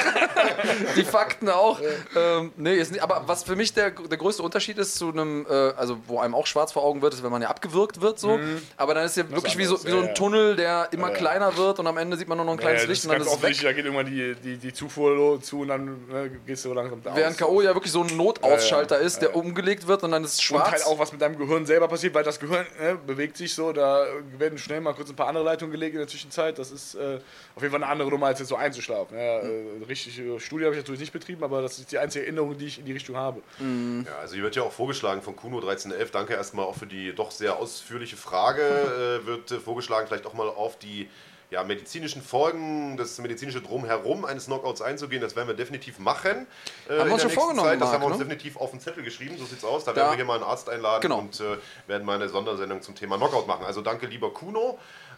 Die 0.95 1.03
Fakten 1.03 1.49
auch. 1.49 1.79
Ähm, 2.15 2.51
nee, 2.55 2.75
ist 2.75 2.91
nicht, 2.91 3.03
aber 3.03 3.23
was 3.27 3.43
für 3.43 3.55
mich 3.57 3.73
der, 3.73 3.91
der 3.91 4.17
größte 4.17 4.41
Unterschied 4.41 4.77
ist 4.77 4.95
zu 4.95 5.09
einem, 5.09 5.45
äh, 5.49 5.53
also 5.75 5.97
wo 6.07 6.19
einem 6.19 6.33
auch 6.35 6.47
schwarz 6.47 6.71
vor 6.71 6.83
Augen 6.83 7.01
wird, 7.01 7.13
ist, 7.13 7.21
wenn 7.23 7.31
man 7.31 7.41
ja 7.41 7.49
abgewürgt 7.49 7.99
wird 8.01 8.17
so. 8.19 8.39
Aber 8.77 8.93
dann 8.93 9.05
ist 9.05 9.17
ja 9.17 9.29
wirklich 9.29 9.57
wie 9.57 9.65
so, 9.65 9.83
wie 9.83 9.89
so 9.91 9.97
ja, 9.97 10.01
ein 10.03 10.07
ja. 10.09 10.13
Tunnel, 10.13 10.55
der 10.55 10.87
immer 10.91 11.09
Ja. 11.09 11.15
kleiner 11.17 11.57
wird 11.57 11.79
und 11.79 11.87
am 11.87 11.97
Ende 11.97 12.15
sieht 12.17 12.27
man 12.29 12.37
nur 12.37 12.45
noch 12.45 12.53
ein 12.53 12.59
kleines 12.59 12.87
Licht 12.87 13.03
das 13.03 13.11
und 13.11 13.11
dann 13.19 13.27
ist 13.27 13.33
es 13.35 13.41
weg. 13.41 13.57
da 13.61 13.73
geht 13.73 13.85
irgendwann 13.85 14.05
die, 14.05 14.35
die, 14.35 14.57
die 14.57 14.73
Zufuhr 14.73 15.41
zu 15.41 15.61
und 15.61 15.67
dann 15.67 15.85
ne, 16.07 16.31
gehst 16.45 16.63
du 16.65 16.73
langsam 16.73 17.03
da 17.03 17.15
Während. 17.15 17.37
K.O. 17.37 17.61
ja 17.61 17.73
wirklich 17.75 17.91
so 17.91 18.03
ein 18.03 18.15
Notausschalter 18.15 18.97
ist, 18.99 19.21
der 19.21 19.35
umgelegt 19.35 19.85
wird 19.87 20.03
und 20.03 20.11
dann 20.11 20.23
ist 20.23 20.33
es 20.33 20.39
Und 20.39 20.43
schwarz. 20.45 20.71
halt 20.71 20.85
auch, 20.85 20.97
was 20.97 21.11
mit 21.11 21.21
deinem 21.21 21.37
Gehirn 21.37 21.65
selber 21.65 21.87
passiert, 21.87 22.13
weil 22.13 22.23
das 22.23 22.39
Gehirn 22.39 22.65
ne, 22.79 22.97
bewegt 23.05 23.35
sich 23.37 23.53
so, 23.53 23.73
da 23.73 24.05
werden 24.37 24.57
schnell 24.57 24.79
mal 24.81 24.93
kurz 24.93 25.08
ein 25.13 25.15
paar 25.15 25.27
andere 25.27 25.43
Leitungen 25.43 25.71
gelegt 25.71 25.93
in 25.93 25.99
der 25.99 26.07
Zwischenzeit. 26.07 26.57
Das 26.57 26.71
ist 26.71 26.95
äh, 26.95 27.19
auf 27.55 27.61
jeden 27.61 27.71
Fall 27.71 27.83
eine 27.83 27.91
andere 27.91 28.09
Nummer, 28.09 28.27
als 28.27 28.39
jetzt 28.39 28.49
so 28.49 28.55
einzuschlafen. 28.55 29.17
Ja, 29.17 29.39
äh, 29.39 29.83
richtig 29.87 30.19
äh, 30.19 30.39
Studie 30.39 30.65
habe 30.65 30.75
ich 30.75 30.81
natürlich 30.81 31.01
nicht 31.01 31.13
betrieben, 31.13 31.43
aber 31.43 31.61
das 31.61 31.79
ist 31.79 31.91
die 31.91 31.97
einzige 31.97 32.25
Erinnerung, 32.25 32.57
die 32.57 32.65
ich 32.65 32.79
in 32.79 32.85
die 32.85 32.93
Richtung 32.93 33.15
habe. 33.15 33.41
Ja, 33.59 34.19
also 34.19 34.35
hier 34.35 34.43
wird 34.43 34.55
ja 34.55 34.63
auch 34.63 34.71
vorgeschlagen 34.71 35.21
von 35.21 35.35
Kuno 35.35 35.57
1311, 35.57 36.11
danke 36.11 36.33
erstmal 36.33 36.65
auch 36.65 36.75
für 36.75 36.87
die 36.87 37.13
doch 37.13 37.31
sehr 37.31 37.57
ausführliche 37.57 38.17
Frage, 38.17 38.61
äh, 39.23 39.25
wird 39.25 39.51
äh, 39.51 39.59
vorgeschlagen, 39.59 40.07
vielleicht 40.07 40.25
auch 40.25 40.33
mal 40.33 40.47
auf 40.47 40.77
die 40.77 41.09
ja, 41.51 41.63
medizinischen 41.63 42.21
Folgen, 42.21 42.95
das 42.97 43.17
medizinische 43.17 43.61
Drumherum 43.61 44.23
eines 44.25 44.45
Knockouts 44.45 44.81
einzugehen. 44.81 45.21
Das 45.21 45.35
werden 45.35 45.47
wir 45.47 45.55
definitiv 45.55 45.97
machen. 45.99 46.45
Äh, 46.87 46.93
in 47.01 47.05
wir 47.07 47.13
uns 47.13 47.21
schon 47.23 47.31
vorgenommen, 47.31 47.67
Zeit. 47.69 47.81
Das 47.81 47.89
Marc, 47.89 47.93
haben 47.93 48.01
wir 48.01 48.07
uns 48.07 48.17
ne? 48.19 48.25
definitiv 48.25 48.57
auf 48.57 48.71
den 48.71 48.79
Zettel 48.79 49.03
geschrieben, 49.03 49.35
so 49.37 49.45
sieht's 49.45 49.63
aus. 49.63 49.83
Da, 49.83 49.91
Da- 49.93 49.97
werden 50.01 50.11
wir 50.11 50.15
hier 50.17 50.25
mal 50.25 50.35
einen 50.35 50.43
Arzt 50.43 50.69
einladen 50.69 51.01
Genau. 51.01 51.19
und 51.19 51.39
äh, 51.39 51.57
werden 51.87 52.05
mal 52.05 52.15
eine 52.15 52.29
Sondersendung 52.29 52.81
zum 52.81 52.93
Thema 52.95 53.17
Knockout 53.17 53.47
machen. 53.47 53.65
Also 53.65 53.81
danke, 53.81 54.05
lieber 54.05 54.31
Kuno. 54.33 54.77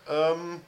Ähm, 0.10 0.62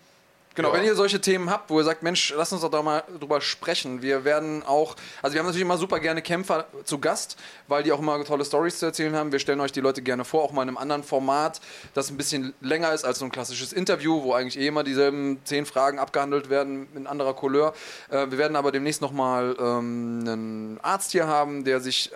Genau, 0.55 0.69
Ja. 0.69 0.75
wenn 0.75 0.85
ihr 0.85 0.95
solche 0.95 1.19
Themen 1.19 1.49
habt, 1.49 1.69
wo 1.69 1.79
ihr 1.79 1.83
sagt, 1.83 2.03
Mensch, 2.03 2.31
lass 2.37 2.51
uns 2.51 2.61
doch 2.61 2.69
da 2.69 2.81
mal 2.83 3.03
drüber 3.19 3.41
sprechen. 3.41 4.01
Wir 4.03 4.23
werden 4.23 4.61
auch, 4.63 4.95
also 5.21 5.33
wir 5.33 5.39
haben 5.39 5.47
natürlich 5.47 5.65
immer 5.65 5.77
super 5.77 5.99
gerne 5.99 6.21
Kämpfer 6.21 6.65
zu 6.83 6.99
Gast, 6.99 7.37
weil 7.67 7.81
die 7.81 7.91
auch 7.91 7.99
immer 7.99 8.23
tolle 8.23 8.45
Stories 8.45 8.77
zu 8.77 8.85
erzählen 8.85 9.15
haben. 9.15 9.31
Wir 9.31 9.39
stellen 9.39 9.59
euch 9.61 9.71
die 9.71 9.81
Leute 9.81 10.01
gerne 10.03 10.25
vor, 10.25 10.43
auch 10.43 10.51
mal 10.51 10.61
in 10.61 10.67
einem 10.69 10.77
anderen 10.77 11.03
Format, 11.03 11.59
das 11.95 12.09
ein 12.11 12.17
bisschen 12.17 12.53
länger 12.61 12.93
ist 12.93 13.03
als 13.03 13.19
so 13.19 13.25
ein 13.25 13.31
klassisches 13.31 13.73
Interview, 13.73 14.21
wo 14.23 14.33
eigentlich 14.33 14.59
eh 14.59 14.67
immer 14.67 14.83
dieselben 14.83 15.39
zehn 15.43 15.65
Fragen 15.65 15.97
abgehandelt 15.97 16.49
werden 16.51 16.87
in 16.95 17.07
anderer 17.07 17.33
Couleur. 17.33 17.73
Äh, 18.09 18.29
wir 18.29 18.37
werden 18.37 18.55
aber 18.55 18.71
demnächst 18.71 19.01
nochmal 19.01 19.55
ähm, 19.59 20.19
einen 20.21 20.79
Arzt 20.83 21.11
hier 21.13 21.25
haben, 21.25 21.63
der 21.63 21.79
sich 21.79 22.11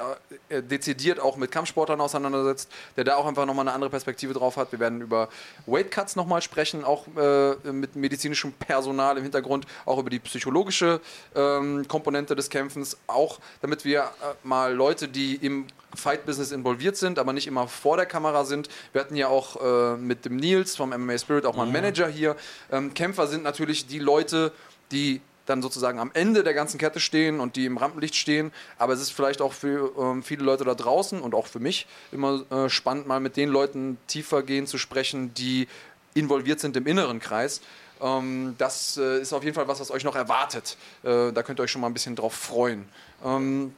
äh, 0.49 0.61
dezidiert 0.61 1.19
auch 1.19 1.38
mit 1.38 1.51
Kampfsportlern 1.51 1.99
auseinandersetzt, 2.01 2.69
der 2.97 3.03
da 3.03 3.15
auch 3.15 3.25
einfach 3.25 3.45
nochmal 3.47 3.67
eine 3.67 3.73
andere 3.73 3.89
Perspektive 3.89 4.33
drauf 4.33 4.57
hat. 4.57 4.71
Wir 4.71 4.79
werden 4.79 5.01
über 5.01 5.29
Weight 5.65 5.89
Cuts 5.89 6.15
nochmal 6.15 6.41
sprechen, 6.43 6.83
auch 6.83 7.05
äh, 7.17 7.55
mit 7.71 7.95
medizinischem 8.28 8.53
Personal 8.53 9.17
im 9.17 9.23
Hintergrund, 9.23 9.65
auch 9.86 9.99
über 9.99 10.09
die 10.09 10.19
psychologische 10.19 11.01
ähm, 11.36 11.88
Komponente 11.88 12.36
des 12.36 12.49
Kämpfens, 12.49 12.97
auch 13.07 13.39
damit 13.61 13.86
wir 13.86 14.01
äh, 14.01 14.34
mal 14.43 14.73
Leute, 14.73 15.07
die 15.07 15.36
im 15.36 15.67
Fight-Business 15.95 16.51
involviert 16.51 16.97
sind, 16.97 17.17
aber 17.17 17.34
nicht 17.34 17.47
immer 17.47 17.67
vor 17.67 17.97
der 17.97 18.05
Kamera 18.05 18.45
sind. 18.45 18.69
Wir 18.91 19.01
hatten 19.01 19.15
ja 19.15 19.28
auch 19.30 19.55
äh, 19.61 19.97
mit 19.97 20.25
dem 20.25 20.36
Nils 20.36 20.75
vom 20.75 20.89
MMA 20.89 21.17
Spirit 21.17 21.45
auch 21.45 21.55
mal 21.55 21.63
einen 21.63 21.71
Manager 21.71 22.07
hier. 22.07 22.36
Ähm, 22.71 22.93
Kämpfer 22.93 23.28
sind 23.28 23.43
natürlich 23.43 23.88
die 23.88 23.99
Leute, 23.99 24.51
die 24.91 25.21
dann 25.45 25.61
sozusagen 25.61 25.97
am 25.99 26.11
Ende 26.13 26.43
der 26.43 26.53
ganzen 26.53 26.78
Kette 26.78 26.99
stehen 26.99 27.39
und 27.39 27.55
die 27.55 27.65
im 27.65 27.78
Rampenlicht 27.78 28.15
stehen. 28.15 28.51
Aber 28.78 28.91
es 28.91 29.01
ist 29.01 29.11
vielleicht 29.11 29.41
auch 29.41 29.53
für 29.53 29.93
ähm, 29.97 30.21
viele 30.21 30.43
Leute 30.43 30.65
da 30.65 30.75
draußen 30.75 31.21
und 31.21 31.34
auch 31.34 31.47
für 31.47 31.59
mich 31.59 31.88
immer 32.11 32.43
äh, 32.51 32.69
spannend, 32.69 33.07
mal 33.07 33.21
mit 33.21 33.38
den 33.38 33.47
Leuten 33.47 33.97
tiefer 34.07 34.43
gehen 34.43 34.67
zu 34.67 34.78
sprechen, 34.78 35.34
die 35.34 35.69
involviert 36.17 36.59
sind 36.59 36.75
im 36.75 36.86
inneren 36.88 37.19
Kreis. 37.19 37.61
Ähm, 38.02 38.56
das 38.58 38.98
äh, 38.98 39.22
ist 39.22 39.34
auf 39.34 39.43
jeden 39.43 39.56
Fall 39.56 39.68
was, 39.68 39.80
was 39.80 39.91
euch 39.91 40.04
noch 40.04 40.16
erwartet. 40.16 40.78
Äh, 41.04 41.32
da 41.32 41.43
könnt 41.43 41.60
ihr 41.60 41.64
euch 41.64 41.72
schon 41.72 41.82
mal 41.82 41.88
ein 41.88 41.93
bisschen 41.93 42.16
drauf 42.16 42.34
freuen. 42.34 42.88
Ähm, 43.24 43.74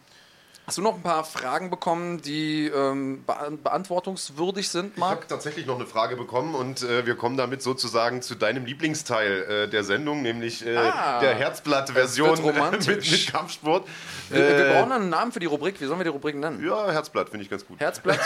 hast 0.70 0.78
du 0.78 0.84
noch 0.84 0.94
ein 0.98 1.02
paar 1.02 1.24
Fragen 1.24 1.72
bekommen, 1.72 2.22
die 2.22 2.68
ähm, 2.68 3.24
bea- 3.26 3.50
beantwortungswürdig 3.64 4.70
sind, 4.70 4.94
Ich 4.96 5.02
habe 5.02 5.16
Marc? 5.16 5.28
tatsächlich 5.28 5.66
noch 5.66 5.78
eine 5.78 5.88
Frage 5.88 6.16
bekommen 6.16 6.54
und 6.54 6.84
äh, 6.84 7.08
wir 7.08 7.16
kommen 7.16 7.38
damit 7.38 7.64
sozusagen 7.64 8.22
zu 8.22 8.36
deinem 8.36 8.66
Lieblingsteil 8.66 9.42
äh, 9.66 9.68
der 9.68 9.84
Sendung, 9.84 10.22
nämlich 10.22 10.64
äh, 10.64 10.76
Ah, 10.78 11.20
der 11.22 11.34
Herzblatt-Version 11.34 12.30
wird 12.38 12.44
romantisch. 12.56 12.88
mit, 12.88 13.12
mit 13.12 13.32
Kampfsport. 13.32 13.88
Wir, 14.30 14.38
wir 14.48 14.68
Äh, 14.70 14.74
brauchen 14.76 14.92
einen 14.92 15.10
Namen 15.10 15.32
für 15.32 15.40
die 15.40 15.48
Rubrik. 15.48 15.82
Wie 15.82 15.86
sollen 15.86 16.00
wir 16.00 16.04
die 16.04 16.12
Rubrik 16.12 16.36
nennen? 16.36 16.64
ja, 16.64 16.92
Herzblatt 16.92 17.30
finde 17.30 17.46
ich 17.46 17.50
ganz 17.50 17.66
gut. 17.66 17.80
Herzblatt? 17.80 18.20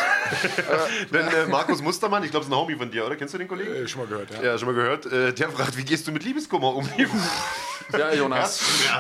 Denn 1.14 1.26
äh, 1.30 1.46
Markus 1.48 1.82
Mustermann, 1.82 2.26
ich 2.26 2.32
glaube, 2.32 2.44
es 2.44 2.50
ist 2.50 2.54
ein 2.54 2.60
Homie 2.60 2.76
von 2.76 2.92
dir, 2.92 3.06
oder? 3.06 3.16
Kennst 3.16 3.34
du 3.34 3.38
den 3.38 3.48
Kollegen? 3.48 3.74
Äh, 3.74 3.88
schon 3.88 4.02
mal 4.02 4.08
gehört, 4.08 4.32
ja. 4.32 4.44
Ja, 4.44 4.58
schon 4.58 4.68
mal 4.68 4.76
gehört. 4.76 5.06
Äh, 5.06 5.32
der 5.34 5.50
fragt, 5.50 5.78
wie 5.78 5.86
gehst 5.86 6.06
du 6.08 6.12
mit 6.12 6.26
Liebeskummer 6.26 6.76
um? 6.76 6.90
ja, 7.92 8.14
Jonas. 8.14 8.60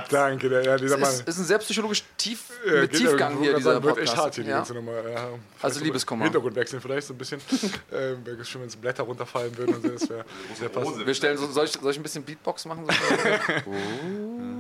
Danke, 0.09 0.49
der, 0.49 0.63
ja, 0.63 0.77
dieser 0.77 0.97
Mann. 0.97 1.11
Ist, 1.11 1.27
ist 1.27 1.37
ein 1.37 1.45
sehr 1.45 1.57
psychologisch 1.59 2.03
tief, 2.17 2.39
Ja, 2.65 2.81
mit 2.81 2.91
Tiefgang 2.93 3.37
hier, 3.39 3.55
dieser 3.55 3.73
sagen, 3.73 3.83
wird 3.85 3.95
Podcast. 3.95 4.13
echt 4.13 4.21
hart 4.23 4.35
hier, 4.35 4.43
die 4.43 4.49
ja? 4.49 4.57
ganze 4.57 4.73
Nummer. 4.73 4.91
Ja, 5.09 5.29
Also 5.61 5.79
so 5.79 5.85
Liebeskummer. 5.85 6.23
Hintergrund 6.25 6.55
wechseln 6.55 6.81
vielleicht 6.81 7.07
so 7.07 7.13
ein 7.13 7.17
bisschen. 7.17 7.41
ähm, 7.91 8.25
wäre 8.25 8.43
schön, 8.45 8.61
wenn 8.61 8.67
es 8.67 8.75
Blätter 8.75 9.03
runterfallen 9.03 9.57
würden 9.57 9.75
und 9.75 9.81
so, 9.83 9.89
das 9.89 10.09
wäre 10.09 10.25
sehr 10.57 10.69
passend. 10.69 11.05
Wir 11.05 11.13
stellen 11.13 11.37
so, 11.37 11.47
soll, 11.47 11.65
ich, 11.65 11.71
soll 11.73 11.91
ich 11.91 11.97
ein 11.97 12.03
bisschen 12.03 12.23
Beatbox 12.23 12.65
machen? 12.65 12.85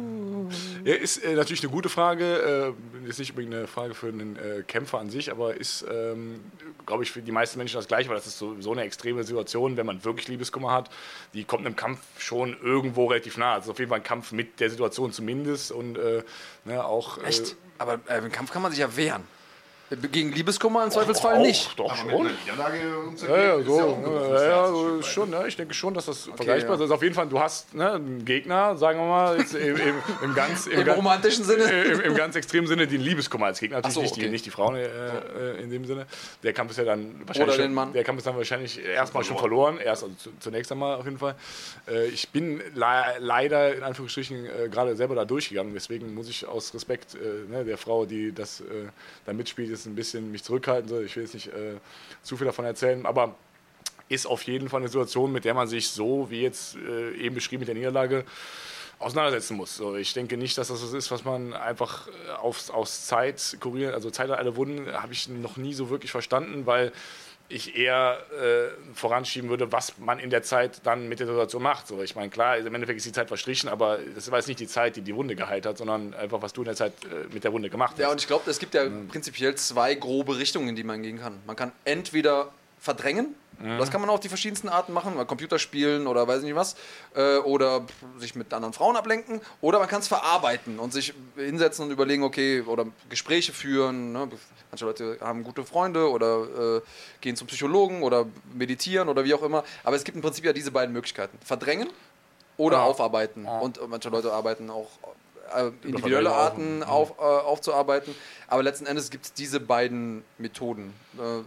Ja, 0.83 0.95
ist 0.95 1.23
äh, 1.23 1.33
natürlich 1.33 1.63
eine 1.63 1.71
gute 1.71 1.89
Frage. 1.89 2.73
Äh, 3.03 3.07
ist 3.07 3.19
nicht 3.19 3.31
unbedingt 3.31 3.53
eine 3.53 3.67
Frage 3.67 3.93
für 3.93 4.07
einen 4.07 4.35
äh, 4.35 4.63
Kämpfer 4.67 4.99
an 4.99 5.09
sich, 5.09 5.31
aber 5.31 5.55
ist, 5.55 5.85
ähm, 5.89 6.41
glaube 6.85 7.03
ich, 7.03 7.11
für 7.11 7.21
die 7.21 7.31
meisten 7.31 7.57
Menschen 7.57 7.77
das 7.77 7.87
Gleiche, 7.87 8.09
weil 8.09 8.17
das 8.17 8.27
ist 8.27 8.37
so, 8.37 8.59
so 8.59 8.71
eine 8.71 8.81
extreme 8.81 9.23
Situation, 9.23 9.77
wenn 9.77 9.85
man 9.85 10.03
wirklich 10.03 10.27
Liebeskummer 10.27 10.71
hat. 10.71 10.89
Die 11.33 11.43
kommt 11.45 11.65
einem 11.65 11.75
Kampf 11.75 11.99
schon 12.17 12.57
irgendwo 12.61 13.05
relativ 13.05 13.37
nah. 13.37 13.53
Also 13.53 13.71
auf 13.71 13.79
jeden 13.79 13.89
Fall 13.89 13.99
ein 13.99 14.03
Kampf 14.03 14.31
mit 14.31 14.59
der 14.59 14.69
Situation 14.69 15.11
zumindest 15.11 15.71
und 15.71 15.97
äh, 15.97 16.23
ne, 16.65 16.83
auch. 16.83 17.17
Äh, 17.19 17.27
Echt? 17.27 17.55
Aber 17.77 17.99
äh, 18.07 18.17
im 18.19 18.31
Kampf 18.31 18.51
kann 18.51 18.61
man 18.61 18.71
sich 18.71 18.79
ja 18.79 18.95
wehren. 18.95 19.23
Gegen 20.11 20.31
Liebeskummer 20.31 20.83
im 20.83 20.91
Zweifelsfall 20.91 21.35
auch, 21.35 21.41
nicht. 21.41 21.77
Doch, 21.77 21.91
Aber 21.91 22.03
mit 22.03 22.11
schon. 22.11 23.29
Ja, 23.29 23.37
ja, 23.37 23.55
ist 23.55 23.65
so, 23.67 24.03
ja 24.37 24.43
ja, 24.45 24.67
so 24.67 24.97
ist 24.97 25.07
schon, 25.07 25.31
ja, 25.31 25.45
ich 25.45 25.55
denke 25.55 25.73
schon, 25.73 25.93
dass 25.93 26.05
das 26.05 26.23
vergleichbar 26.23 26.75
ist. 26.75 26.79
ja. 26.79 26.83
Also 26.83 26.93
auf 26.95 27.03
jeden 27.03 27.15
Fall, 27.15 27.27
du 27.27 27.39
hast 27.39 27.73
ne, 27.73 27.93
einen 27.93 28.25
Gegner, 28.25 28.77
sagen 28.77 28.99
wir 28.99 29.05
mal, 29.07 29.37
jetzt 29.37 29.53
im, 29.55 29.75
im, 29.75 29.95
im 30.21 30.35
ganz, 30.35 30.67
im, 30.67 30.73
Im 30.79 30.85
ganz- 30.85 30.97
romantischen 30.97 31.43
Sinne? 31.43 31.63
im, 31.83 31.99
im 32.01 32.15
ganz 32.15 32.35
extremen 32.35 32.67
Sinne 32.67 32.87
den 32.87 33.01
Liebeskummer 33.01 33.47
als 33.47 33.59
Gegner, 33.59 33.77
natürlich 33.77 33.95
so, 33.95 34.01
nicht, 34.01 34.15
die, 34.15 34.21
okay. 34.21 34.29
nicht 34.29 34.45
die 34.45 34.49
Frauen 34.51 34.75
äh, 34.75 34.85
äh, 34.85 35.61
in 35.61 35.69
dem 35.69 35.85
Sinne. 35.85 36.05
Der 36.43 36.53
Kampf 36.53 36.71
ist 36.71 36.77
ja 36.77 36.85
dann 36.85 37.21
wahrscheinlich 37.25 37.55
Oder 37.55 37.63
den 37.67 37.73
Mann. 37.73 37.93
der 37.93 38.03
Kampf 38.03 38.19
ist 38.19 38.27
dann 38.27 38.37
wahrscheinlich 38.37 38.83
erstmal 38.83 39.23
schon 39.23 39.37
verloren, 39.37 39.77
erst 39.77 40.03
also 40.03 40.15
zu, 40.15 40.29
zunächst 40.39 40.71
einmal 40.71 40.95
auf 40.97 41.05
jeden 41.05 41.17
Fall. 41.19 41.35
Äh, 41.87 42.07
ich 42.07 42.29
bin 42.29 42.61
le 42.75 43.03
leider 43.19 43.75
in 43.75 43.83
Anführungsstrichen 43.83 44.45
äh, 44.45 44.69
gerade 44.69 44.95
selber 44.95 45.15
da 45.15 45.25
durchgegangen, 45.25 45.73
deswegen 45.73 46.13
muss 46.13 46.29
ich 46.29 46.47
aus 46.47 46.73
Respekt 46.73 47.15
äh, 47.15 47.51
ne, 47.51 47.65
der 47.65 47.77
Frau, 47.77 48.05
die 48.05 48.31
das 48.31 48.61
äh, 48.61 48.63
da 49.25 49.33
mitspielt, 49.33 49.71
jetzt 49.83 49.91
ein 49.91 49.95
bisschen 49.95 50.31
mich 50.31 50.43
zurückhalten. 50.43 50.89
So. 50.89 51.01
Ich 51.01 51.15
will 51.15 51.23
jetzt 51.23 51.33
nicht 51.33 51.47
äh, 51.47 51.75
zu 52.21 52.37
viel 52.37 52.45
davon 52.45 52.65
erzählen, 52.65 53.05
aber 53.05 53.35
ist 54.09 54.25
auf 54.25 54.43
jeden 54.43 54.69
Fall 54.69 54.81
eine 54.81 54.89
Situation, 54.89 55.31
mit 55.31 55.45
der 55.45 55.53
man 55.53 55.67
sich 55.67 55.89
so, 55.89 56.29
wie 56.29 56.41
jetzt 56.41 56.75
äh, 56.75 57.15
eben 57.15 57.35
beschrieben 57.35 57.61
mit 57.61 57.67
der 57.67 57.75
Niederlage, 57.75 58.25
auseinandersetzen 58.99 59.57
muss. 59.57 59.75
So, 59.75 59.95
ich 59.95 60.13
denke 60.13 60.37
nicht, 60.37 60.57
dass 60.57 60.69
das 60.69 60.81
was 60.81 60.93
ist, 60.93 61.11
was 61.11 61.25
man 61.25 61.53
einfach 61.53 62.07
äh, 62.07 62.31
aufs, 62.33 62.69
aus 62.69 63.07
Zeit 63.07 63.57
kurieren, 63.59 63.93
also 63.93 64.09
Zeit 64.09 64.29
alle 64.29 64.55
Wunden, 64.55 64.91
habe 64.93 65.13
ich 65.13 65.27
noch 65.27 65.57
nie 65.57 65.73
so 65.73 65.89
wirklich 65.89 66.11
verstanden, 66.11 66.65
weil 66.65 66.91
ich 67.49 67.77
eher 67.77 68.19
äh, 68.31 68.95
voranschieben 68.95 69.49
würde, 69.49 69.71
was 69.71 69.97
man 69.99 70.19
in 70.19 70.29
der 70.29 70.43
Zeit 70.43 70.81
dann 70.85 71.07
mit 71.07 71.19
der 71.19 71.27
Situation 71.27 71.61
macht. 71.61 71.87
So, 71.87 72.01
ich 72.01 72.15
meine, 72.15 72.29
klar, 72.29 72.57
im 72.57 72.73
Endeffekt 72.73 72.97
ist 72.97 73.05
die 73.05 73.11
Zeit 73.11 73.27
verstrichen, 73.27 73.69
aber 73.69 73.99
das 74.15 74.31
war 74.31 74.39
jetzt 74.39 74.47
nicht 74.47 74.59
die 74.59 74.67
Zeit, 74.67 74.95
die 74.95 75.01
die 75.01 75.15
Wunde 75.15 75.35
geheilt 75.35 75.65
hat, 75.65 75.77
sondern 75.77 76.13
einfach, 76.13 76.41
was 76.41 76.53
du 76.53 76.61
in 76.61 76.65
der 76.65 76.75
Zeit 76.75 76.93
äh, 77.03 77.33
mit 77.33 77.43
der 77.43 77.53
Wunde 77.53 77.69
gemacht 77.69 77.93
hast. 77.93 77.99
Ja, 77.99 78.11
und 78.11 78.19
ich 78.19 78.27
glaube, 78.27 78.49
es 78.49 78.59
gibt 78.59 78.73
ja 78.73 78.85
prinzipiell 79.09 79.55
zwei 79.55 79.93
grobe 79.95 80.37
Richtungen, 80.37 80.69
in 80.69 80.75
die 80.75 80.83
man 80.83 81.03
gehen 81.03 81.19
kann. 81.19 81.39
Man 81.45 81.55
kann 81.55 81.71
entweder 81.85 82.51
verdrängen. 82.83 83.33
Das 83.77 83.91
kann 83.91 84.01
man 84.01 84.09
auf 84.09 84.19
die 84.19 84.27
verschiedensten 84.27 84.67
Arten 84.67 84.91
machen, 84.91 85.15
mal 85.15 85.25
Computerspielen 85.25 86.05
oder 86.07 86.27
weiß 86.27 86.41
nicht 86.41 86.55
was. 86.55 86.75
Äh, 87.15 87.37
oder 87.37 87.85
sich 88.17 88.35
mit 88.35 88.51
anderen 88.53 88.73
Frauen 88.73 88.97
ablenken. 88.97 89.39
Oder 89.61 89.79
man 89.79 89.87
kann 89.87 90.01
es 90.01 90.07
verarbeiten 90.09 90.79
und 90.79 90.91
sich 90.91 91.13
hinsetzen 91.37 91.85
und 91.85 91.91
überlegen, 91.91 92.23
okay, 92.23 92.61
oder 92.61 92.87
Gespräche 93.09 93.53
führen. 93.53 94.11
Ne? 94.11 94.27
Manche 94.69 94.83
Leute 94.85 95.17
haben 95.21 95.43
gute 95.45 95.63
Freunde 95.63 96.09
oder 96.09 96.77
äh, 96.77 96.81
gehen 97.21 97.37
zum 97.37 97.47
Psychologen 97.47 98.03
oder 98.03 98.25
meditieren 98.53 99.07
oder 99.07 99.23
wie 99.23 99.33
auch 99.33 99.43
immer. 99.43 99.63
Aber 99.85 99.95
es 99.95 100.03
gibt 100.03 100.15
im 100.17 100.21
Prinzip 100.21 100.43
ja 100.43 100.51
diese 100.51 100.71
beiden 100.71 100.91
Möglichkeiten. 100.91 101.37
Verdrängen 101.45 101.89
oder 102.57 102.77
Ja. 102.77 102.83
aufarbeiten. 102.83 103.45
Ja. 103.45 103.59
Und 103.59 103.79
manche 103.87 104.09
Leute 104.09 104.33
arbeiten 104.33 104.69
auch 104.71 104.89
äh, 105.55 105.69
individuelle. 105.87 106.33
Arten 106.33 106.83
auf, 106.83 107.11
äh, 107.17 107.21
aufzuarbeiten. 107.21 108.13
Aber 108.47 108.61
letzten 108.63 108.87
Endes 108.87 109.09
gibt 109.09 109.25
es 109.25 109.33
diese 109.33 109.61
beiden 109.61 110.25
Methoden. 110.37 110.93
Äh, 111.17 111.43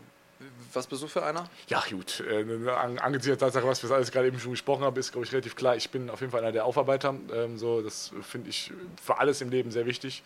was 0.72 0.86
bist 0.86 1.02
du 1.02 1.06
für 1.08 1.22
einer? 1.24 1.48
Ja, 1.68 1.82
gut. 1.90 2.20
Äh, 2.20 2.42
an, 2.70 2.98
angesichts 2.98 3.26
der 3.26 3.38
Tatsache, 3.38 3.66
was 3.66 3.82
wir 3.82 3.90
alles 3.90 4.10
gerade 4.10 4.26
eben 4.28 4.38
schon 4.38 4.50
gesprochen 4.52 4.84
haben, 4.84 4.96
ist, 4.98 5.12
glaube 5.12 5.26
ich, 5.26 5.32
relativ 5.32 5.56
klar. 5.56 5.76
Ich 5.76 5.90
bin 5.90 6.10
auf 6.10 6.20
jeden 6.20 6.32
Fall 6.32 6.40
einer 6.42 6.52
der 6.52 6.64
Aufarbeiter. 6.64 7.14
Ähm, 7.32 7.58
so, 7.58 7.82
das 7.82 8.12
finde 8.22 8.50
ich 8.50 8.72
für 9.04 9.18
alles 9.18 9.40
im 9.40 9.50
Leben 9.50 9.70
sehr 9.70 9.86
wichtig. 9.86 10.22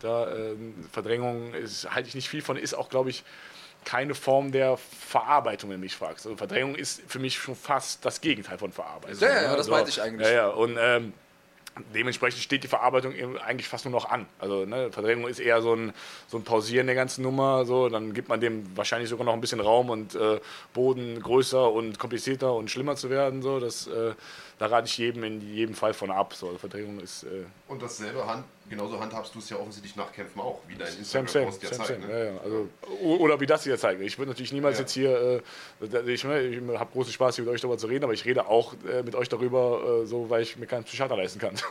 Da 0.00 0.34
ähm, 0.34 0.74
Verdrängung 0.92 1.54
ist, 1.54 1.90
halte 1.94 2.08
ich 2.08 2.14
nicht 2.14 2.28
viel 2.28 2.42
von, 2.42 2.56
ist 2.56 2.74
auch, 2.74 2.88
glaube 2.88 3.10
ich, 3.10 3.22
keine 3.84 4.14
Form 4.14 4.52
der 4.52 4.76
Verarbeitung, 4.76 5.70
wenn 5.70 5.76
du 5.76 5.82
mich 5.84 5.96
fragst. 5.96 6.26
Also 6.26 6.36
Verdrängung 6.36 6.74
ist 6.74 7.02
für 7.08 7.18
mich 7.18 7.38
schon 7.38 7.56
fast 7.56 8.04
das 8.04 8.20
Gegenteil 8.20 8.58
von 8.58 8.72
Verarbeitung. 8.72 9.18
Ja, 9.20 9.28
ja, 9.28 9.42
ja, 9.42 9.56
das 9.56 9.66
So. 9.66 9.72
meinte 9.72 9.90
ich 9.90 10.02
eigentlich. 10.02 10.28
Ja, 10.28 10.34
ja. 10.34 10.48
Und 10.48 10.76
ähm, 10.78 11.12
dementsprechend 11.94 12.42
steht 12.42 12.64
die 12.64 12.68
Verarbeitung 12.68 13.14
eigentlich 13.38 13.68
fast 13.68 13.84
nur 13.84 13.92
noch 13.92 14.10
an. 14.10 14.26
Also 14.38 14.64
ne, 14.64 14.90
Verdrängung 14.90 15.28
ist 15.28 15.38
eher 15.38 15.62
so 15.62 15.74
ein, 15.74 15.92
so 16.28 16.36
ein 16.36 16.44
Pausieren 16.44 16.86
der 16.86 16.96
ganzen 16.96 17.22
Nummer. 17.22 17.64
So, 17.64 17.88
dann 17.88 18.12
gibt 18.12 18.28
man 18.28 18.40
dem 18.40 18.76
wahrscheinlich 18.76 19.08
sogar 19.08 19.24
noch 19.24 19.32
ein 19.32 19.40
bisschen 19.40 19.60
Raum 19.60 19.90
und 19.90 20.14
äh, 20.14 20.40
Boden 20.74 21.20
größer 21.20 21.70
und 21.70 21.98
komplizierter 21.98 22.54
und 22.54 22.70
schlimmer 22.70 22.96
zu 22.96 23.10
werden. 23.10 23.42
So, 23.42 23.60
das, 23.60 23.86
äh, 23.86 24.14
da 24.60 24.66
rate 24.66 24.86
ich 24.86 24.98
jedem 24.98 25.24
in 25.24 25.40
jedem 25.40 25.74
Fall 25.74 25.94
von 25.94 26.10
ab. 26.10 26.34
So, 26.34 26.48
also 26.48 26.58
Verdrängung 26.58 27.00
ist 27.00 27.22
äh, 27.22 27.44
Und 27.66 27.80
dasselbe 27.80 28.26
Hand, 28.26 28.44
genauso 28.68 29.00
handhabst 29.00 29.34
du 29.34 29.38
es 29.38 29.48
ja 29.48 29.56
offensichtlich 29.56 29.96
nach 29.96 30.12
Kämpfen 30.12 30.38
auch, 30.38 30.60
wie 30.68 30.74
dein 30.74 30.94
Instagram-Post 30.98 31.62
ja 31.62 31.72
zeigt. 31.72 32.06
Ne? 32.06 32.12
Ja, 32.12 32.24
ja. 32.32 32.40
Also, 32.44 32.68
oder 33.02 33.40
wie 33.40 33.46
das 33.46 33.64
hier 33.64 33.78
zeigt. 33.78 34.02
Ich 34.02 34.18
würde 34.18 34.32
natürlich 34.32 34.52
niemals 34.52 34.78
jetzt 34.78 34.92
hier, 34.92 35.42
äh, 35.80 36.12
ich, 36.12 36.24
ich 36.24 36.24
habe 36.26 36.92
großen 36.92 37.10
Spaß, 37.10 37.36
hier 37.36 37.44
mit 37.46 37.54
euch 37.54 37.62
darüber 37.62 37.78
zu 37.78 37.86
reden, 37.86 38.04
aber 38.04 38.12
ich 38.12 38.26
rede 38.26 38.48
auch 38.48 38.74
äh, 38.86 39.02
mit 39.02 39.14
euch 39.14 39.30
darüber, 39.30 40.02
äh, 40.02 40.06
so, 40.06 40.28
weil 40.28 40.42
ich 40.42 40.58
mir 40.58 40.66
keinen 40.66 40.84
Psychiater 40.84 41.16
leisten 41.16 41.38
kann. 41.38 41.54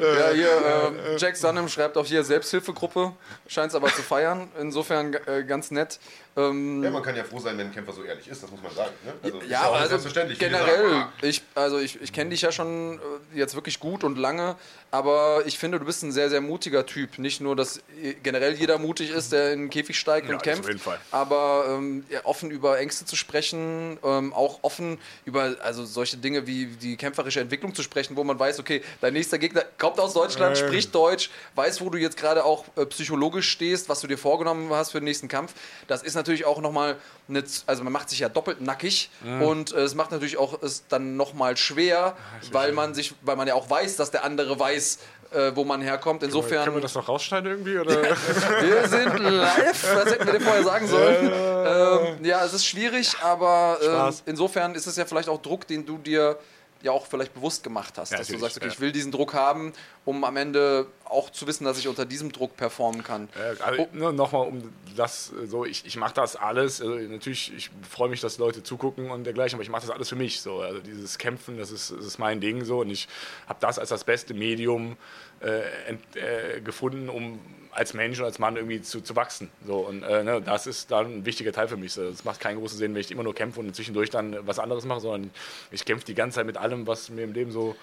Ja, 0.00 0.30
hier, 0.30 0.48
äh, 0.48 1.16
Jack 1.16 1.36
Sunham 1.36 1.68
schreibt 1.68 1.96
auch 1.96 2.04
hier 2.04 2.22
Selbsthilfegruppe, 2.24 3.12
scheint 3.46 3.70
es 3.70 3.74
aber 3.74 3.88
zu 3.88 4.02
feiern. 4.02 4.48
Insofern 4.58 5.14
äh, 5.26 5.44
ganz 5.44 5.70
nett. 5.70 5.98
Ähm, 6.36 6.82
Ja, 6.82 6.90
man 6.90 7.02
kann 7.02 7.16
ja 7.16 7.24
froh 7.24 7.38
sein, 7.40 7.58
wenn 7.58 7.66
ein 7.68 7.72
Kämpfer 7.74 7.92
so 7.92 8.04
ehrlich 8.04 8.28
ist, 8.28 8.42
das 8.42 8.50
muss 8.50 8.62
man 8.62 8.72
sagen. 8.72 8.92
Ne? 9.04 9.12
Also, 9.22 9.38
ist 9.40 9.50
ja, 9.50 9.64
auch 9.66 9.74
also 9.74 9.88
selbstverständlich. 9.88 10.38
Generell, 10.38 10.90
sagen, 10.90 10.94
ah, 10.94 11.12
ich, 11.22 11.42
also 11.54 11.78
ich, 11.78 12.00
ich 12.00 12.12
kenne 12.12 12.30
dich 12.30 12.42
ja 12.42 12.52
schon 12.52 12.98
äh, 13.34 13.38
jetzt 13.38 13.54
wirklich 13.54 13.80
gut 13.80 14.04
und 14.04 14.16
lange, 14.16 14.56
aber 14.92 15.42
ich 15.46 15.58
finde, 15.58 15.78
du 15.78 15.84
bist 15.84 16.02
ein 16.02 16.12
sehr, 16.12 16.30
sehr 16.30 16.40
mutiger 16.40 16.86
Typ. 16.86 17.18
Nicht 17.18 17.40
nur, 17.40 17.56
dass 17.56 17.80
generell 18.22 18.54
jeder 18.54 18.78
mutig 18.78 19.10
ist, 19.10 19.32
der 19.32 19.52
in 19.52 19.60
den 19.62 19.70
Käfig 19.70 19.98
steigt 19.98 20.28
Ja, 20.28 20.34
und 20.34 20.42
kämpft, 20.42 20.62
auf 20.62 20.68
jeden 20.68 20.80
Fall. 20.80 20.98
aber 21.10 21.64
ähm, 21.68 22.04
ja, 22.08 22.20
offen 22.24 22.50
über 22.50 22.78
Ängste 22.78 23.04
zu 23.04 23.16
sprechen, 23.16 23.98
ähm, 24.04 24.32
auch 24.32 24.60
offen 24.62 24.98
über 25.24 25.56
also 25.62 25.84
solche 25.84 26.16
Dinge 26.16 26.46
wie 26.46 26.66
die 26.66 26.96
kämpferische 26.96 27.40
Entwicklung 27.40 27.74
zu 27.74 27.82
sprechen, 27.82 28.16
wo 28.16 28.24
man 28.24 28.38
weiß, 28.38 28.58
okay, 28.60 28.82
dein 29.00 29.12
nächster 29.14 29.38
Gegner 29.38 29.64
kommt 29.78 29.98
aus 29.98 30.14
Deutschland, 30.14 30.56
Ähm. 30.58 30.66
spricht 30.68 30.94
Deutsch, 30.94 31.30
weiß, 31.56 31.80
wo 31.80 31.90
du 31.90 31.98
jetzt 31.98 32.16
gerade 32.16 32.44
auch 32.44 32.64
äh, 32.76 32.86
psychologisch 32.86 33.48
stehst, 33.48 33.88
was 33.88 34.00
du 34.00 34.06
dir 34.06 34.18
vorgenommen 34.18 34.70
hast 34.70 34.92
für 34.92 34.98
den 35.00 35.04
nächsten 35.04 35.28
Kampf. 35.28 35.54
Das 35.86 36.02
ist 36.02 36.14
natürlich 36.14 36.29
auch 36.44 36.60
nochmal, 36.60 36.96
eine, 37.28 37.44
also 37.66 37.84
man 37.84 37.92
macht 37.92 38.10
sich 38.10 38.18
ja 38.18 38.28
doppelt 38.28 38.60
nackig 38.60 39.10
und 39.40 39.72
äh, 39.72 39.80
es 39.80 39.94
macht 39.94 40.10
natürlich 40.10 40.36
auch 40.36 40.62
es 40.62 40.86
dann 40.88 41.16
nochmal 41.16 41.56
schwer, 41.56 42.16
weil 42.52 42.72
man 42.72 42.94
sich, 42.94 43.14
weil 43.22 43.36
man 43.36 43.46
ja 43.48 43.54
auch 43.54 43.68
weiß, 43.68 43.96
dass 43.96 44.10
der 44.10 44.24
andere 44.24 44.58
weiß, 44.58 44.98
äh, 45.32 45.52
wo 45.54 45.64
man 45.64 45.80
herkommt. 45.80 46.22
Insofern. 46.22 46.64
Können 46.64 46.76
wir 46.76 46.82
das 46.82 46.94
noch 46.94 47.08
rausschneiden 47.08 47.50
irgendwie? 47.50 47.78
Oder? 47.78 48.02
Wir 48.60 48.88
sind 48.88 49.18
live, 49.18 49.94
das 49.94 50.12
hätten 50.12 50.26
wir 50.26 50.38
dir 50.38 50.40
vorher 50.40 50.64
sagen 50.64 50.86
sollen. 50.88 51.32
Ähm, 51.32 52.24
ja, 52.24 52.44
es 52.44 52.52
ist 52.52 52.66
schwierig, 52.66 53.14
aber 53.22 53.78
ähm, 53.82 54.14
insofern 54.26 54.74
ist 54.74 54.86
es 54.86 54.96
ja 54.96 55.04
vielleicht 55.04 55.28
auch 55.28 55.40
Druck, 55.40 55.66
den 55.66 55.86
du 55.86 55.98
dir 55.98 56.38
ja 56.82 56.92
auch 56.92 57.06
vielleicht 57.06 57.34
bewusst 57.34 57.62
gemacht 57.62 57.98
hast, 57.98 58.12
Ja, 58.12 58.18
dass 58.18 58.28
du 58.28 58.38
sagst, 58.38 58.56
okay, 58.56 58.66
ja. 58.66 58.72
ich 58.72 58.80
will 58.80 58.92
diesen 58.92 59.12
Druck 59.12 59.34
haben, 59.34 59.72
um 60.04 60.24
am 60.24 60.36
Ende 60.36 60.86
auch 61.04 61.30
zu 61.30 61.46
wissen, 61.46 61.64
dass 61.64 61.78
ich 61.78 61.88
unter 61.88 62.06
diesem 62.06 62.32
Druck 62.32 62.56
performen 62.56 63.02
kann. 63.02 63.28
Äh, 63.36 63.62
also, 63.62 63.88
ne, 63.92 64.12
Nochmal 64.12 64.46
um 64.46 64.72
das 64.96 65.32
äh, 65.32 65.46
so, 65.46 65.64
ich, 65.64 65.84
ich 65.84 65.96
mache 65.96 66.14
das 66.14 66.36
alles. 66.36 66.80
Also, 66.80 66.94
natürlich, 66.94 67.52
ich 67.54 67.70
freue 67.88 68.08
mich, 68.08 68.20
dass 68.20 68.38
Leute 68.38 68.62
zugucken 68.62 69.10
und 69.10 69.24
dergleichen, 69.24 69.56
aber 69.56 69.62
ich 69.62 69.70
mache 69.70 69.82
das 69.82 69.90
alles 69.90 70.08
für 70.08 70.16
mich. 70.16 70.40
So. 70.40 70.60
Also 70.60 70.80
dieses 70.80 71.18
Kämpfen, 71.18 71.58
das 71.58 71.70
ist, 71.70 71.90
das 71.90 72.04
ist 72.04 72.18
mein 72.18 72.40
Ding 72.40 72.64
so 72.64 72.80
und 72.80 72.90
ich 72.90 73.08
habe 73.46 73.58
das 73.60 73.78
als 73.78 73.88
das 73.88 74.04
beste 74.04 74.34
Medium 74.34 74.96
äh, 75.40 75.60
äh, 76.18 76.60
gefunden, 76.60 77.08
um 77.08 77.40
als 77.72 77.94
Mensch 77.94 78.18
und 78.18 78.24
als 78.24 78.38
Mann 78.38 78.56
irgendwie 78.56 78.82
zu, 78.82 79.00
zu 79.00 79.16
wachsen. 79.16 79.50
So, 79.66 79.78
und 79.78 80.02
äh, 80.02 80.24
ne, 80.24 80.42
das 80.42 80.66
ist 80.66 80.90
dann 80.90 81.18
ein 81.18 81.24
wichtiger 81.24 81.52
Teil 81.52 81.68
für 81.68 81.76
mich. 81.76 81.92
So. 81.92 82.02
Es 82.02 82.24
macht 82.24 82.40
keinen 82.40 82.58
großen 82.58 82.76
Sinn, 82.76 82.94
wenn 82.94 83.00
ich 83.00 83.10
immer 83.10 83.22
nur 83.22 83.34
kämpfe 83.34 83.60
und 83.60 83.74
zwischendurch 83.74 84.10
dann 84.10 84.36
was 84.46 84.58
anderes 84.58 84.84
mache, 84.84 85.00
sondern 85.00 85.30
ich 85.70 85.84
kämpfe 85.84 86.04
die 86.04 86.14
ganze 86.14 86.36
Zeit 86.36 86.46
mit 86.46 86.56
allem, 86.56 86.86
was 86.86 87.10
mir 87.10 87.22
im 87.22 87.32
Leben 87.32 87.52
so 87.52 87.76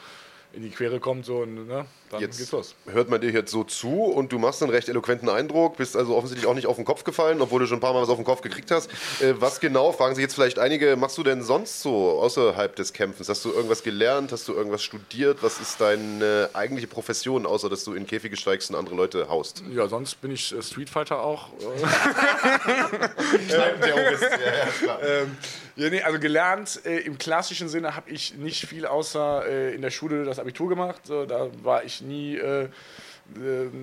in 0.54 0.64
die 0.64 0.70
Quere 0.70 1.00
kommt. 1.00 1.26
So, 1.26 1.38
und 1.38 1.68
ne, 1.68 1.86
dann 2.10 2.22
Jetzt 2.22 2.38
geht's 2.38 2.52
los. 2.52 2.76
hört 2.88 3.10
man 3.10 3.22
dir 3.22 3.32
jetzt 3.32 3.52
so 3.52 3.64
zu 3.64 4.04
und 4.04 4.32
du 4.32 4.40
machst 4.40 4.64
einen 4.64 4.72
recht 4.72 4.90
eloquenten 4.90 5.30
Eindruck, 5.30 5.78
bist 5.78 5.96
also 5.96 6.16
offensichtlich 6.16 6.48
auch 6.48 6.56
nicht 6.56 6.68
auf 6.68 6.78
den 6.78 6.86
Kopf 6.86 7.04
gefallen, 7.04 7.42
obwohl 7.42 7.60
du 7.60 7.68
schon 7.68 7.78
ein 7.78 7.82
paar 7.82 7.94
Mal 7.94 8.02
was 8.02 8.10
auf 8.10 8.16
den 8.16 8.26
Kopf 8.26 8.42
gekriegt 8.42 8.72
hast. 8.72 8.90
Äh, 9.22 9.40
was 9.40 9.60
genau, 9.60 9.92
fragen 9.92 10.16
sich 10.16 10.22
jetzt 10.22 10.36
vielleicht 10.36 10.60
einige, 10.60 10.96
machst 10.96 11.18
du 11.18 11.24
denn 11.24 11.44
sonst 11.44 11.82
so 11.82 12.20
außerhalb 12.20 12.76
des 12.76 12.94
Kämpfens? 12.94 13.30
Hast 13.30 13.44
du 13.46 13.52
irgendwas 13.52 13.84
gelernt? 13.84 14.32
Hast 14.32 14.48
du 14.48 14.54
irgendwas 14.54 14.84
studiert? 14.84 15.40
Was 15.42 15.60
ist 15.60 15.80
deine 15.82 16.50
eigentliche 16.54 16.88
Profession, 16.88 17.46
außer 17.46 17.70
dass 17.70 17.84
du 17.84 17.94
in 17.94 18.08
Käfige 18.08 18.38
steigst 18.38 18.70
und 18.70 18.76
andere 18.76 18.96
Leute 18.96 19.30
haust? 19.30 19.64
Ja, 19.72 19.88
sonst 19.88 20.22
bin 20.22 20.32
ich 20.32 20.56
äh, 20.56 20.62
Street 20.62 20.90
Fighter 20.90 21.22
auch. 21.22 21.50
Äh, 23.48 23.80
Terrorist, 23.80 24.24
ja, 24.24 24.58
ja, 24.58 24.66
klar. 24.82 25.00
Ähm, 25.04 25.38
ja, 25.78 25.92
nee, 25.92 26.02
also 26.02 26.18
gelernt 26.20 26.82
äh, 26.86 27.02
im 27.02 27.20
klassischen 27.20 27.70
Sinne 27.70 27.96
habe 27.96 28.10
ich 28.10 28.36
nicht 28.36 28.66
viel 28.66 28.88
außer 28.88 29.46
äh, 29.48 29.76
in 29.76 29.84
der 29.84 29.92
Schule 29.92 30.26
das 30.26 30.40
Abitur 30.40 30.70
gemacht. 30.70 31.06
So, 31.06 31.26
da 31.28 31.50
war 31.62 31.84
ich 31.84 32.02
nie, 32.02 32.36
äh, 32.36 32.64
äh, 32.64 32.70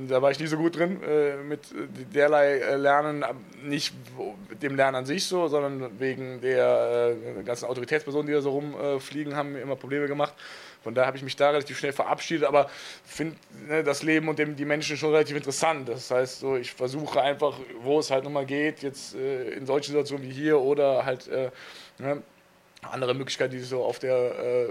da 0.08 0.20
war 0.20 0.32
ich 0.32 0.40
nie 0.40 0.48
so 0.48 0.56
gut 0.56 0.76
drin 0.76 1.00
äh, 1.04 1.36
mit 1.36 1.60
äh, 1.70 1.86
derlei 2.12 2.74
Lernen, 2.74 3.24
nicht 3.62 3.94
dem 4.60 4.74
Lernen 4.74 4.96
an 4.96 5.06
sich 5.06 5.24
so, 5.24 5.46
sondern 5.46 6.00
wegen 6.00 6.40
der 6.40 7.14
ganzen 7.44 7.66
Autoritätspersonen, 7.66 8.26
die 8.26 8.32
da 8.32 8.40
so 8.40 8.50
rumfliegen, 8.50 9.36
haben 9.36 9.52
mir 9.52 9.60
immer 9.60 9.76
Probleme 9.76 10.08
gemacht. 10.08 10.34
Von 10.82 10.94
daher 10.94 11.06
habe 11.06 11.16
ich 11.16 11.22
mich 11.22 11.36
da 11.36 11.48
relativ 11.48 11.78
schnell 11.78 11.92
verabschiedet, 11.92 12.44
aber 12.44 12.68
finde 13.06 13.36
ne, 13.68 13.82
das 13.82 14.02
Leben 14.02 14.28
und 14.28 14.38
die 14.38 14.64
Menschen 14.66 14.98
schon 14.98 15.12
relativ 15.12 15.34
interessant. 15.34 15.88
Das 15.88 16.10
heißt, 16.10 16.40
so, 16.40 16.56
ich 16.56 16.72
versuche 16.72 17.22
einfach, 17.22 17.58
wo 17.80 18.00
es 18.00 18.10
halt 18.10 18.24
nochmal 18.24 18.44
geht, 18.44 18.82
jetzt 18.82 19.14
in 19.14 19.64
solchen 19.64 19.92
Situationen 19.92 20.28
wie 20.28 20.32
hier 20.32 20.60
oder 20.60 21.06
halt 21.06 21.30
ne, 21.98 22.22
andere 22.90 23.14
Möglichkeiten, 23.14 23.52
die 23.52 23.60
sich 23.60 23.68
so 23.68 23.82
auf, 23.82 23.98
der, 23.98 24.14
äh, 24.14 24.68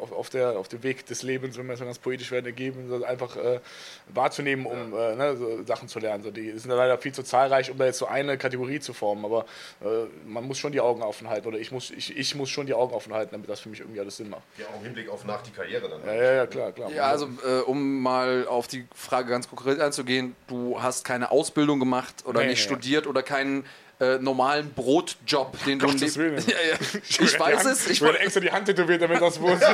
auf, 0.00 0.12
auf, 0.12 0.30
der, 0.30 0.58
auf 0.58 0.68
dem 0.68 0.82
Weg 0.82 1.06
des 1.06 1.22
Lebens, 1.22 1.58
wenn 1.58 1.66
wir 1.66 1.74
es 1.74 1.80
mal 1.80 1.86
ganz 1.86 1.98
poetisch 1.98 2.30
werden, 2.30 2.46
ergeben, 2.46 2.88
so 2.88 3.04
einfach 3.04 3.36
äh, 3.36 3.60
wahrzunehmen, 4.08 4.66
um 4.66 4.94
äh, 4.94 5.16
ne, 5.16 5.36
so 5.36 5.64
Sachen 5.64 5.88
zu 5.88 5.98
lernen. 5.98 6.22
So, 6.22 6.30
die 6.30 6.50
sind 6.52 6.70
da 6.70 6.76
leider 6.76 6.98
viel 6.98 7.12
zu 7.12 7.22
zahlreich, 7.22 7.70
um 7.70 7.78
da 7.78 7.86
jetzt 7.86 7.98
so 7.98 8.06
eine 8.06 8.38
Kategorie 8.38 8.80
zu 8.80 8.92
formen, 8.92 9.24
aber 9.24 9.46
äh, 9.80 10.06
man 10.26 10.44
muss 10.44 10.58
schon 10.58 10.72
die 10.72 10.80
Augen 10.80 11.02
offen 11.02 11.28
halten 11.28 11.48
oder 11.48 11.58
ich 11.58 11.72
muss, 11.72 11.90
ich, 11.90 12.16
ich 12.16 12.34
muss 12.34 12.50
schon 12.50 12.66
die 12.66 12.74
Augen 12.74 12.94
offen 12.94 13.12
halten, 13.12 13.32
damit 13.32 13.48
das 13.48 13.60
für 13.60 13.68
mich 13.68 13.80
irgendwie 13.80 14.00
alles 14.00 14.16
Sinn 14.16 14.30
macht. 14.30 14.42
Ja, 14.58 14.66
auch 14.66 14.78
im 14.78 14.84
Hinblick 14.84 15.08
auf 15.08 15.24
nach 15.24 15.42
die 15.42 15.50
Karriere 15.50 15.88
dann. 15.88 16.06
Ja, 16.06 16.14
ja, 16.14 16.32
ja 16.34 16.46
klar, 16.46 16.72
klar. 16.72 16.90
Ja, 16.90 17.04
also 17.04 17.28
äh, 17.44 17.60
um 17.60 18.00
mal 18.00 18.46
auf 18.46 18.68
die 18.68 18.86
Frage 18.94 19.30
ganz 19.30 19.48
konkret 19.48 19.80
einzugehen, 19.80 20.36
du 20.46 20.80
hast 20.80 21.04
keine 21.04 21.30
Ausbildung 21.30 21.80
gemacht 21.80 22.24
oder 22.26 22.40
Nee, 22.40 22.48
nicht 22.48 22.58
nee. 22.58 22.74
studiert 22.74 23.06
oder 23.06 23.22
keinen 23.22 23.64
äh, 23.98 24.18
normalen 24.18 24.72
Brotjob, 24.74 25.56
den 25.64 25.78
du 25.78 25.86
Gottes 25.86 26.18
Willen. 26.18 26.36
ja, 26.46 26.54
ja. 26.70 26.76
Ich 27.18 27.40
weiß 27.40 27.64
es, 27.64 27.88
ich 27.88 28.02
wurde 28.02 28.18
extra 28.18 28.40
die 28.40 28.50
Hand 28.50 28.66
tätowiert, 28.66 29.00
damit 29.00 29.22
das 29.22 29.40
wohl. 29.40 29.58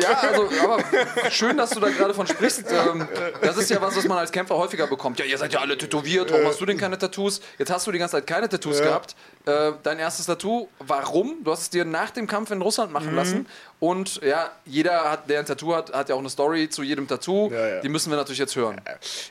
Ja, 0.00 0.12
also, 0.20 0.50
aber 0.62 1.30
schön, 1.30 1.56
dass 1.56 1.70
du 1.70 1.80
da 1.80 1.88
gerade 1.88 2.12
von 2.12 2.26
sprichst. 2.26 2.64
Ähm, 2.70 3.08
das 3.40 3.56
ist 3.56 3.70
ja 3.70 3.80
was, 3.80 3.96
was 3.96 4.04
man 4.04 4.18
als 4.18 4.30
Kämpfer 4.30 4.56
häufiger 4.56 4.86
bekommt. 4.86 5.18
Ja, 5.18 5.24
ihr 5.24 5.38
seid 5.38 5.52
ja 5.52 5.60
alle 5.60 5.78
tätowiert, 5.78 6.30
warum 6.30 6.46
hast 6.46 6.60
du 6.60 6.66
denn 6.66 6.76
keine 6.76 6.98
Tattoos? 6.98 7.40
Jetzt 7.58 7.70
hast 7.70 7.86
du 7.86 7.92
die 7.92 7.98
ganze 7.98 8.16
Zeit 8.16 8.26
keine 8.26 8.48
Tattoos 8.48 8.82
gehabt. 8.82 9.16
Äh, 9.46 9.72
dein 9.84 9.98
erstes 10.00 10.26
Tattoo, 10.26 10.68
warum? 10.80 11.36
Du 11.44 11.52
hast 11.52 11.60
es 11.62 11.70
dir 11.70 11.84
nach 11.84 12.10
dem 12.10 12.26
Kampf 12.26 12.50
in 12.50 12.60
Russland 12.60 12.92
machen 12.92 13.10
Mhm. 13.10 13.16
lassen. 13.16 13.46
Und 13.78 14.22
ja, 14.22 14.50
jeder, 14.64 15.10
hat, 15.10 15.28
der 15.28 15.38
ein 15.40 15.44
Tattoo 15.46 15.74
hat, 15.74 15.92
hat 15.92 16.08
ja 16.08 16.14
auch 16.14 16.18
eine 16.20 16.30
Story 16.30 16.68
zu 16.70 16.82
jedem 16.82 17.06
Tattoo. 17.06 17.50
Ja, 17.52 17.68
ja. 17.68 17.80
Die 17.82 17.90
müssen 17.90 18.10
wir 18.10 18.16
natürlich 18.16 18.38
jetzt 18.38 18.56
hören. 18.56 18.80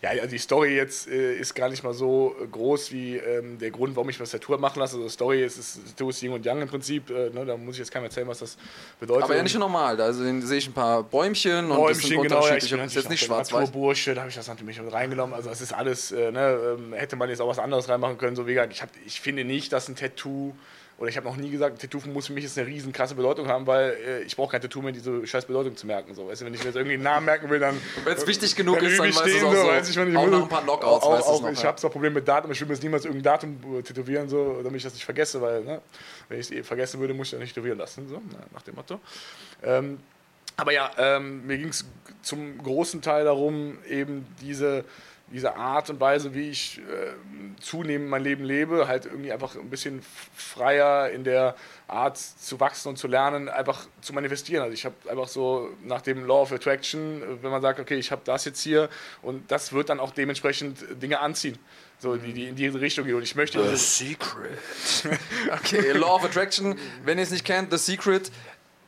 Ja, 0.04 0.12
also 0.12 0.28
die 0.28 0.38
Story 0.38 0.76
jetzt 0.76 1.08
äh, 1.10 1.34
ist 1.36 1.56
gar 1.56 1.68
nicht 1.68 1.84
mal 1.84 1.96
so 1.96 2.36
groß 2.52 2.92
wie 2.92 3.18
ähm, 3.18 3.58
der 3.58 3.72
Grund, 3.72 3.96
warum 3.96 4.08
ich 4.10 4.20
mir 4.20 4.24
das 4.24 4.32
Tattoo 4.32 4.56
machen 4.60 4.80
lasse. 4.80 4.98
Also 4.98 5.10
Story 5.10 5.44
ist, 5.44 5.58
ist 5.58 5.80
Tattoo 5.98 6.12
ist 6.12 6.22
Yin 6.22 6.32
und 6.32 6.46
Yang 6.46 6.62
im 6.62 6.68
Prinzip. 6.70 7.10
Äh, 7.10 7.32
ne, 7.32 7.44
da 7.44 7.58
muss 7.58 7.74
ich 7.76 7.80
jetzt 7.80 7.92
keinem 7.92 8.04
erzählen, 8.06 8.28
was 8.28 8.38
das 8.40 8.56
bedeutet. 9.00 9.24
Aber 9.24 9.36
ja 9.36 9.42
nicht 9.44 9.58
normal. 9.58 9.98
Da 9.98 10.14
sehe 10.14 10.58
ich 10.58 10.68
ein 10.68 10.74
paar 10.74 11.02
Bäumchen 11.02 11.66
und 11.66 11.70
das 11.72 11.78
Bäumchen, 11.78 12.02
sind 12.10 12.22
genau, 12.22 12.36
ja, 12.36 12.56
ich 12.56 12.72
unterschiedliche. 12.72 12.76
bin 12.76 12.84
das 12.84 12.92
ist 12.92 12.96
jetzt 12.96 13.10
nicht 13.10 13.26
schwarz-weiß. 13.26 13.72
Da 14.14 14.22
habe 14.22 14.30
ich 14.30 14.36
das 14.36 14.48
natürlich 14.48 14.80
mit 14.80 14.94
reingenommen. 14.94 15.34
Also 15.36 15.50
es 15.50 15.60
ist 15.60 15.74
alles, 15.74 16.12
äh, 16.12 16.32
ne, 16.32 16.76
ähm, 16.78 16.94
hätte 16.94 17.16
man 17.16 17.30
jetzt 17.30 17.42
auch 17.42 17.50
was 17.50 17.58
anderes 17.60 17.90
reinmachen 17.90 18.20
können. 18.20 18.36
So 18.36 18.46
wie 18.46 18.54
gesagt, 18.54 18.72
ich, 18.72 18.84
hab, 18.84 18.90
ich 19.08 19.20
finde 19.20 19.44
nicht, 19.44 19.74
dass 19.74 19.90
ein 19.90 19.96
Tattoo, 19.96 20.05
oder 20.98 21.10
ich 21.10 21.18
habe 21.18 21.28
noch 21.28 21.36
nie 21.36 21.50
gesagt, 21.50 21.82
Tattoo 21.82 22.00
muss 22.08 22.28
für 22.28 22.34
mich 22.34 22.46
jetzt 22.46 22.58
eine 22.58 22.68
riesen 22.68 22.94
krasse 22.94 23.16
Bedeutung 23.16 23.48
haben, 23.48 23.68
weil 23.68 23.98
äh, 24.08 24.22
ich 24.22 24.36
brauche 24.36 24.52
kein 24.52 24.62
Tattoo 24.62 24.82
mehr, 24.82 24.94
diese 24.94 25.28
scheiß 25.28 25.46
Bedeutung 25.46 25.76
zu 25.76 25.86
merken. 25.86 26.16
So. 26.16 26.28
Weißt 26.28 26.40
du, 26.40 26.46
wenn 26.46 26.54
ich 26.54 26.62
mir 26.62 26.68
jetzt 26.68 26.78
irgendwie 26.78 26.94
einen 26.94 27.04
Namen 27.04 27.26
merken 27.26 27.50
will, 27.50 27.60
dann... 27.60 27.80
Wenn 28.06 28.16
es 28.16 28.26
wichtig 28.26 28.56
genug 28.56 28.82
ist, 28.82 28.98
dann 28.98 29.10
ich 29.10 29.16
weißt 29.16 29.26
du 29.28 29.40
so. 29.40 29.68
weiß 29.68 29.90
ich, 29.90 29.96
wenn 29.98 30.12
ich 30.12 30.18
auch 30.18 30.22
muss- 30.22 30.32
noch 30.32 30.44
ein 30.44 30.50
paar 30.50 30.64
Knockouts, 30.64 31.06
auch, 31.06 31.28
auch, 31.28 31.42
noch. 31.42 31.52
Ich 31.52 31.60
ja. 31.60 31.66
habe 31.66 31.78
zwar 31.78 31.90
Problem 31.90 32.14
mit 32.14 32.26
Datum, 32.26 32.52
ich 32.52 32.62
will 32.62 32.68
mir 32.68 32.76
jetzt 32.76 32.84
niemals 32.84 33.04
irgendein 33.04 33.24
Datum 33.24 33.78
äh, 33.78 33.82
tätowieren, 33.82 34.30
so, 34.30 34.62
damit 34.64 34.78
ich 34.78 34.84
das 34.84 34.94
nicht 34.94 35.04
vergesse, 35.04 35.42
weil 35.42 35.66
ne, 35.66 35.82
wenn 36.30 36.40
ich 36.40 36.46
es 36.46 36.52
eh 36.52 36.64
vergessen 36.64 37.02
würde, 37.02 37.14
muss 37.14 37.28
ich 37.28 37.34
ja 37.34 37.40
nicht 37.40 37.54
tätowieren 37.54 37.78
lassen, 37.78 38.08
so, 38.08 38.22
na, 38.32 38.40
nach 38.54 38.62
dem 38.62 38.76
Motto. 38.76 39.02
Ähm, 39.64 40.00
aber 40.56 40.72
ja, 40.72 40.92
ähm, 40.98 41.46
mir 41.46 41.58
ging 41.58 41.70
es 41.70 41.84
zum 42.22 42.58
großen 42.58 43.02
Teil 43.02 43.26
darum, 43.26 43.78
eben 43.90 44.26
diese, 44.40 44.86
diese 45.32 45.56
Art 45.56 45.90
und 45.90 46.00
Weise, 46.00 46.36
wie 46.36 46.50
ich 46.50 46.80
äh, 46.80 47.14
zunehmend 47.60 48.10
mein 48.10 48.24
Leben 48.24 48.44
lebe, 48.44 48.88
halt 48.88 49.06
irgendwie 49.06 49.32
einfach 49.32 49.56
ein 49.56 49.70
bisschen 49.70 50.04
freier 50.36 51.10
in 51.10 51.24
der 51.24 51.56
Art 51.88 52.18
zu 52.18 52.60
wachsen 52.60 52.90
und 52.90 52.98
zu 52.98 53.08
lernen, 53.08 53.50
einfach 53.50 53.88
zu 54.02 54.14
manifestieren. 54.14 54.64
Also 54.64 54.74
ich 54.74 54.86
habe 54.86 54.96
einfach 55.10 55.28
so 55.28 55.70
nach 55.84 56.02
dem 56.02 56.26
Law 56.26 56.44
of 56.44 56.52
Attraction, 56.52 57.22
äh, 57.22 57.44
wenn 57.44 57.52
man 57.52 57.62
sagt, 57.62 57.80
okay, 57.80 57.96
ich 57.96 58.12
habe 58.12 58.22
das 58.24 58.46
jetzt 58.46 58.62
hier 58.62 58.90
und 59.24 59.50
das 59.52 59.74
wird 59.74 59.90
dann 59.90 60.00
auch 60.00 60.12
dementsprechend 60.12 61.02
Dinge 61.02 61.20
anziehen, 61.20 61.58
so 61.98 62.16
die, 62.18 62.34
die 62.34 62.48
in 62.50 62.56
diese 62.56 62.80
Richtung 62.80 63.06
gehen. 63.06 63.16
Und 63.16 63.24
ich 63.24 63.36
möchte 63.36 63.62
diese, 63.62 63.78
Secret. 63.78 64.60
okay, 65.52 65.92
Law 65.94 66.16
of 66.16 66.24
Attraction. 66.24 66.78
Wenn 67.04 67.18
ihr 67.18 67.24
es 67.24 67.32
nicht 67.32 67.46
kennt, 67.46 67.72
The 67.72 67.78
Secret. 67.78 68.32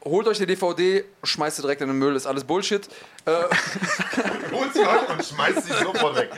Holt 0.03 0.27
euch 0.27 0.37
die 0.37 0.45
DVD, 0.45 1.03
schmeißt 1.23 1.57
sie 1.57 1.61
direkt 1.63 1.81
in 1.81 1.89
den 1.89 1.97
Müll, 1.97 2.15
ist 2.15 2.27
alles 2.27 2.45
Bullshit. 2.45 2.87
Äh, 3.27 3.31
Holt 4.53 4.73
sie 4.73 4.85
heute 4.85 5.11
und 5.11 5.23
schmeißt 5.25 5.63
sie 5.63 5.73
sofort 5.83 6.15
weg. 6.15 6.29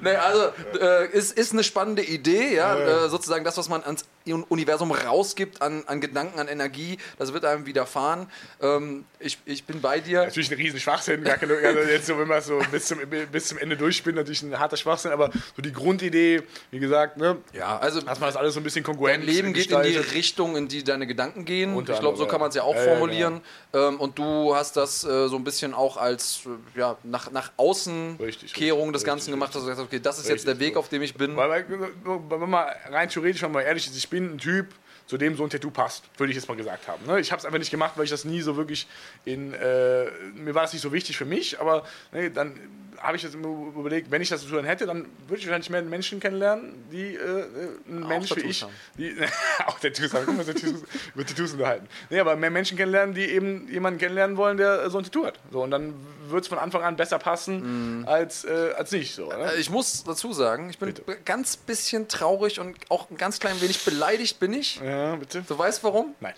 nee, 0.00 0.14
also, 0.14 0.52
äh, 0.80 1.10
ist, 1.10 1.36
ist 1.36 1.52
eine 1.52 1.64
spannende 1.64 2.02
Idee, 2.02 2.54
ja. 2.54 3.06
Äh, 3.06 3.08
sozusagen 3.08 3.44
das, 3.44 3.56
was 3.56 3.68
man 3.68 3.82
ans 3.82 4.04
Universum 4.48 4.92
rausgibt 4.92 5.62
an, 5.62 5.84
an 5.86 6.00
Gedanken, 6.00 6.38
an 6.38 6.48
Energie, 6.48 6.98
das 7.18 7.32
wird 7.32 7.44
einem 7.44 7.66
widerfahren. 7.66 8.28
Ähm, 8.60 9.04
ich, 9.18 9.38
ich 9.46 9.64
bin 9.64 9.80
bei 9.80 10.00
dir. 10.00 10.24
natürlich 10.24 10.50
ein 10.50 10.58
riesen 10.58 10.78
Schwachsinn, 10.78 11.24
gar 11.24 11.38
keine, 11.38 11.54
also 11.54 11.80
jetzt 11.80 12.06
so, 12.06 12.18
wenn 12.18 12.28
man 12.28 12.40
so 12.42 12.60
bis 12.70 12.86
zum, 12.86 12.98
bis 13.32 13.48
zum 13.48 13.58
Ende 13.58 13.76
durchspinnt, 13.76 14.16
natürlich 14.16 14.42
ein 14.42 14.58
harter 14.58 14.76
Schwachsinn, 14.76 15.12
aber 15.12 15.30
so 15.56 15.62
die 15.62 15.72
Grundidee, 15.72 16.42
wie 16.70 16.78
gesagt, 16.78 17.16
ne, 17.16 17.38
Ja, 17.52 17.78
also 17.78 18.00
dass 18.00 18.20
man 18.20 18.28
das 18.28 18.36
alles 18.36 18.54
so 18.54 18.60
ein 18.60 18.64
bisschen 18.64 18.84
kongruent 18.84 19.16
Dein 19.16 19.22
Leben 19.22 19.52
geht 19.52 19.70
in 19.72 19.82
die. 19.82 19.96
Richtung, 19.96 20.56
in 20.56 20.68
die 20.68 20.84
deine 20.84 21.06
Gedanken 21.06 21.44
gehen. 21.44 21.74
Unter 21.74 21.94
ich 21.94 22.00
glaube, 22.00 22.18
so 22.18 22.26
kann 22.26 22.40
man 22.40 22.50
es 22.50 22.54
ja 22.54 22.62
auch 22.62 22.74
ja. 22.74 22.80
Ja, 22.82 22.86
ja, 22.86 22.92
formulieren. 22.92 23.40
Ähm, 23.72 23.98
und 23.98 24.18
du 24.18 24.54
hast 24.54 24.76
das 24.76 25.04
äh, 25.04 25.28
so 25.28 25.36
ein 25.36 25.44
bisschen 25.44 25.74
auch 25.74 25.96
als 25.96 26.27
ja, 26.74 26.96
nach, 27.02 27.30
nach 27.30 27.52
außen 27.56 28.16
Richtig, 28.16 28.54
Kehrung 28.54 28.92
des 28.92 29.04
Ganzen 29.04 29.32
richtig, 29.32 29.34
gemacht, 29.34 29.52
gesagt 29.52 29.78
hast, 29.78 29.84
okay, 29.84 30.00
das 30.00 30.18
ist 30.18 30.28
jetzt 30.28 30.46
der 30.46 30.58
Weg, 30.58 30.76
auf 30.76 30.88
dem 30.88 31.02
ich 31.02 31.14
bin. 31.14 31.36
Weil, 31.36 31.50
weil, 31.50 32.40
wenn 32.40 32.50
man 32.50 32.66
rein 32.90 33.08
theoretisch, 33.08 33.42
wenn 33.42 33.52
man 33.52 33.64
ehrlich 33.64 33.86
ist, 33.86 33.96
ich 33.96 34.08
bin 34.08 34.34
ein 34.34 34.38
Typ, 34.38 34.68
zu 35.08 35.16
dem 35.16 35.36
so 35.36 35.42
ein 35.42 35.50
Tattoo 35.50 35.70
passt, 35.70 36.04
würde 36.18 36.30
ich 36.30 36.36
jetzt 36.36 36.48
mal 36.48 36.56
gesagt 36.56 36.86
haben. 36.86 37.04
Ne? 37.06 37.18
Ich 37.18 37.32
habe 37.32 37.40
es 37.40 37.46
einfach 37.46 37.58
nicht 37.58 37.70
gemacht, 37.70 37.94
weil 37.96 38.04
ich 38.04 38.10
das 38.10 38.26
nie 38.26 38.42
so 38.42 38.56
wirklich 38.56 38.86
in. 39.24 39.54
Äh, 39.54 40.10
mir 40.34 40.54
war 40.54 40.62
das 40.62 40.74
nicht 40.74 40.82
so 40.82 40.92
wichtig 40.92 41.16
für 41.16 41.24
mich, 41.24 41.58
aber 41.58 41.84
ne, 42.12 42.30
dann 42.30 42.60
habe 43.00 43.16
ich 43.16 43.22
jetzt 43.22 43.34
überlegt, 43.34 44.10
wenn 44.10 44.22
ich 44.22 44.28
das 44.28 44.42
so 44.42 44.56
dann 44.56 44.64
hätte, 44.64 44.86
dann 44.86 45.06
würde 45.26 45.40
ich 45.40 45.46
wahrscheinlich 45.46 45.70
mehr 45.70 45.82
Menschen 45.82 46.20
kennenlernen, 46.20 46.74
die 46.92 47.14
äh, 47.14 47.44
ein 47.88 48.06
Mensch 48.06 48.34
wie 48.36 48.40
ich. 48.40 48.62
haben. 48.62 48.72
Die, 48.96 49.14
auch 49.66 49.78
Tattoos 49.78 50.12
haben, 50.14 50.26
guck 50.26 50.36
mal, 50.36 50.44
Tattoos, 50.44 50.82
über 51.14 51.24
Tattoos 51.26 51.52
unterhalten. 51.52 51.88
Nee, 52.10 52.20
aber 52.20 52.36
mehr 52.36 52.50
Menschen 52.50 52.76
kennenlernen, 52.76 53.14
die 53.14 53.24
eben 53.24 53.68
jemanden 53.70 53.98
kennenlernen 53.98 54.36
wollen, 54.36 54.56
der 54.56 54.82
äh, 54.84 54.90
so 54.90 54.98
ein 54.98 55.04
Tattoo 55.04 55.26
hat. 55.26 55.38
So, 55.52 55.62
und 55.62 55.70
dann 55.70 55.94
wird 56.28 56.42
es 56.42 56.48
von 56.48 56.58
Anfang 56.58 56.82
an 56.82 56.96
besser 56.96 57.18
passen 57.18 58.04
als, 58.06 58.44
äh, 58.44 58.72
als 58.76 58.92
nicht. 58.92 59.14
So, 59.14 59.28
ne? 59.28 59.52
Äh, 59.54 59.60
Ich 59.60 59.70
muss 59.70 60.04
dazu 60.04 60.32
sagen, 60.32 60.70
ich 60.70 60.78
bin 60.78 60.92
Bitte. 60.92 61.18
ganz 61.24 61.56
bisschen 61.56 62.08
traurig 62.08 62.60
und 62.60 62.76
auch 62.90 63.10
ein 63.10 63.16
ganz 63.16 63.38
klein 63.40 63.60
wenig 63.60 63.84
beleidigt 63.84 64.38
bin 64.40 64.52
ich. 64.52 64.80
Ja, 64.80 65.16
bitte? 65.16 65.42
Du 65.46 65.58
weißt 65.58 65.82
warum? 65.84 66.14
Nein. 66.20 66.34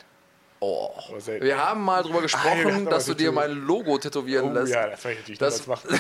Oh. 0.63 0.91
Wir 1.41 1.57
haben 1.57 1.83
mal 1.83 2.03
drüber 2.03 2.21
gesprochen, 2.21 2.85
das 2.85 2.95
dass 2.95 3.07
du 3.07 3.15
dir 3.15 3.33
mein 3.33 3.51
Logo 3.67 3.97
tätowieren 3.97 4.51
Oh 4.51 4.53
lässt. 4.53 4.71
ja, 4.75 4.89
das 4.89 5.03
werde 5.05 5.15
ich 5.15 5.21
natürlich 5.21 5.39
Das- 5.39 5.67
machen. 5.67 5.89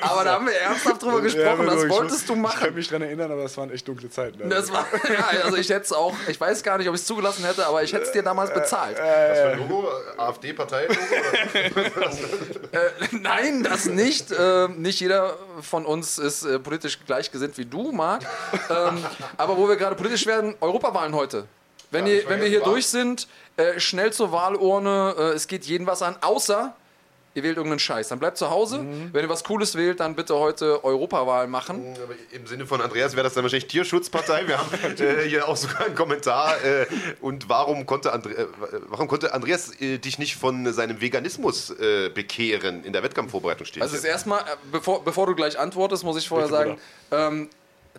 Aber 0.00 0.24
da 0.24 0.32
haben 0.32 0.46
wir 0.46 0.54
ernsthaft 0.54 1.02
drüber 1.02 1.20
gesprochen, 1.22 1.66
Ja, 1.66 1.74
das 1.74 1.84
ich 1.84 1.90
wolltest 1.90 2.20
muss- 2.20 2.26
du 2.26 2.32
Ich 2.32 2.38
machen. 2.40 2.60
kann 2.64 2.74
mich 2.74 2.88
daran 2.88 3.02
erinnern, 3.02 3.30
aber 3.32 3.42
das 3.42 3.54
waren 3.58 3.70
echt 3.70 3.86
dunkle 3.86 4.08
Zeiten. 4.08 4.42
Also. 4.42 4.48
Das 4.54 4.72
war, 4.72 4.86
ja, 5.12 5.42
also 5.44 5.58
ich 5.58 5.68
hätte 5.68 5.82
es 5.82 5.92
auch, 5.92 6.14
ich 6.26 6.40
weiß 6.40 6.62
gar 6.62 6.78
nicht, 6.78 6.88
ob 6.88 6.94
ich 6.94 7.02
es 7.02 7.06
zugelassen 7.06 7.44
hätte, 7.44 7.66
aber 7.66 7.82
ich 7.82 7.92
hätte 7.92 8.04
es 8.04 8.12
dir 8.12 8.22
damals 8.22 8.52
bezahlt. 8.52 8.96
Was 8.98 9.38
für 9.38 9.48
ein 9.50 9.58
Logo? 9.58 9.88
AfD-Partei-Logo? 10.16 11.00
Nein, 13.12 13.62
das 13.62 13.84
nicht. 13.86 14.28
Ähm, 14.38 14.80
nicht 14.80 15.00
jeder 15.00 15.36
von 15.60 15.84
uns 15.86 16.16
ist 16.18 16.44
äh, 16.44 16.58
politisch 16.58 16.98
gleichgesinnt 17.06 17.58
wie 17.58 17.66
du, 17.66 17.92
Marc. 17.92 18.22
Ähm, 18.70 19.04
aber 19.36 19.56
wo 19.58 19.68
wir 19.68 19.76
gerade 19.76 19.96
politisch 19.96 20.26
werden, 20.26 20.54
Europawahlen 20.60 21.14
heute. 21.14 21.44
Wenn, 21.94 22.06
Ja, 22.06 22.14
ihr, 22.14 22.28
wenn 22.28 22.40
wir 22.40 22.48
hier 22.48 22.60
durch 22.60 22.88
sind, 22.88 23.28
äh, 23.56 23.80
schnell 23.80 24.12
zur 24.12 24.32
Wahlurne. 24.32 25.14
Äh, 25.16 25.22
es 25.34 25.46
geht 25.46 25.64
jeden 25.64 25.86
was 25.86 26.02
an, 26.02 26.16
außer 26.20 26.74
ihr 27.34 27.42
wählt 27.42 27.56
irgendeinen 27.56 27.80
Scheiß. 27.80 28.08
Dann 28.08 28.18
bleibt 28.18 28.38
zu 28.38 28.50
Hause. 28.50 28.78
Mhm. 28.78 29.10
Wenn 29.12 29.24
ihr 29.24 29.28
was 29.28 29.44
Cooles 29.44 29.74
wählt, 29.74 30.00
dann 30.00 30.14
bitte 30.14 30.34
heute 30.36 30.84
Europawahl 30.84 31.46
machen. 31.46 31.96
Aber 32.02 32.14
Im 32.30 32.46
Sinne 32.46 32.66
von 32.66 32.80
Andreas 32.80 33.14
wäre 33.14 33.24
das 33.24 33.34
dann 33.34 33.42
wahrscheinlich 33.42 33.68
Tierschutzpartei. 33.68 34.46
Wir 34.46 34.58
haben 34.58 34.68
äh, 34.98 35.28
hier 35.28 35.48
auch 35.48 35.56
sogar 35.56 35.86
einen 35.86 35.94
Kommentar. 35.94 36.62
Äh, 36.64 36.86
und 37.20 37.48
warum 37.48 37.86
konnte, 37.86 38.12
Andre 38.12 38.36
äh, 38.36 38.46
warum 38.88 39.08
konnte 39.08 39.34
Andreas 39.34 39.80
äh, 39.80 39.98
dich 39.98 40.18
nicht 40.18 40.36
von 40.36 40.72
seinem 40.72 41.00
Veganismus 41.00 41.70
äh, 41.70 42.08
bekehren? 42.08 42.84
In 42.84 42.92
der 42.92 43.02
Wettkampfvorbereitung 43.02 43.66
steht 43.66 43.82
Also 43.82 43.96
erstmal, 44.06 44.40
äh, 44.40 44.56
bevor, 44.70 45.04
bevor 45.04 45.26
du 45.26 45.34
gleich 45.34 45.58
antwortest, 45.58 46.04
muss 46.04 46.16
ich 46.16 46.28
vorher 46.28 46.48
Bitte, 46.48 46.56
sagen, 46.56 46.78
ähm, 47.10 47.48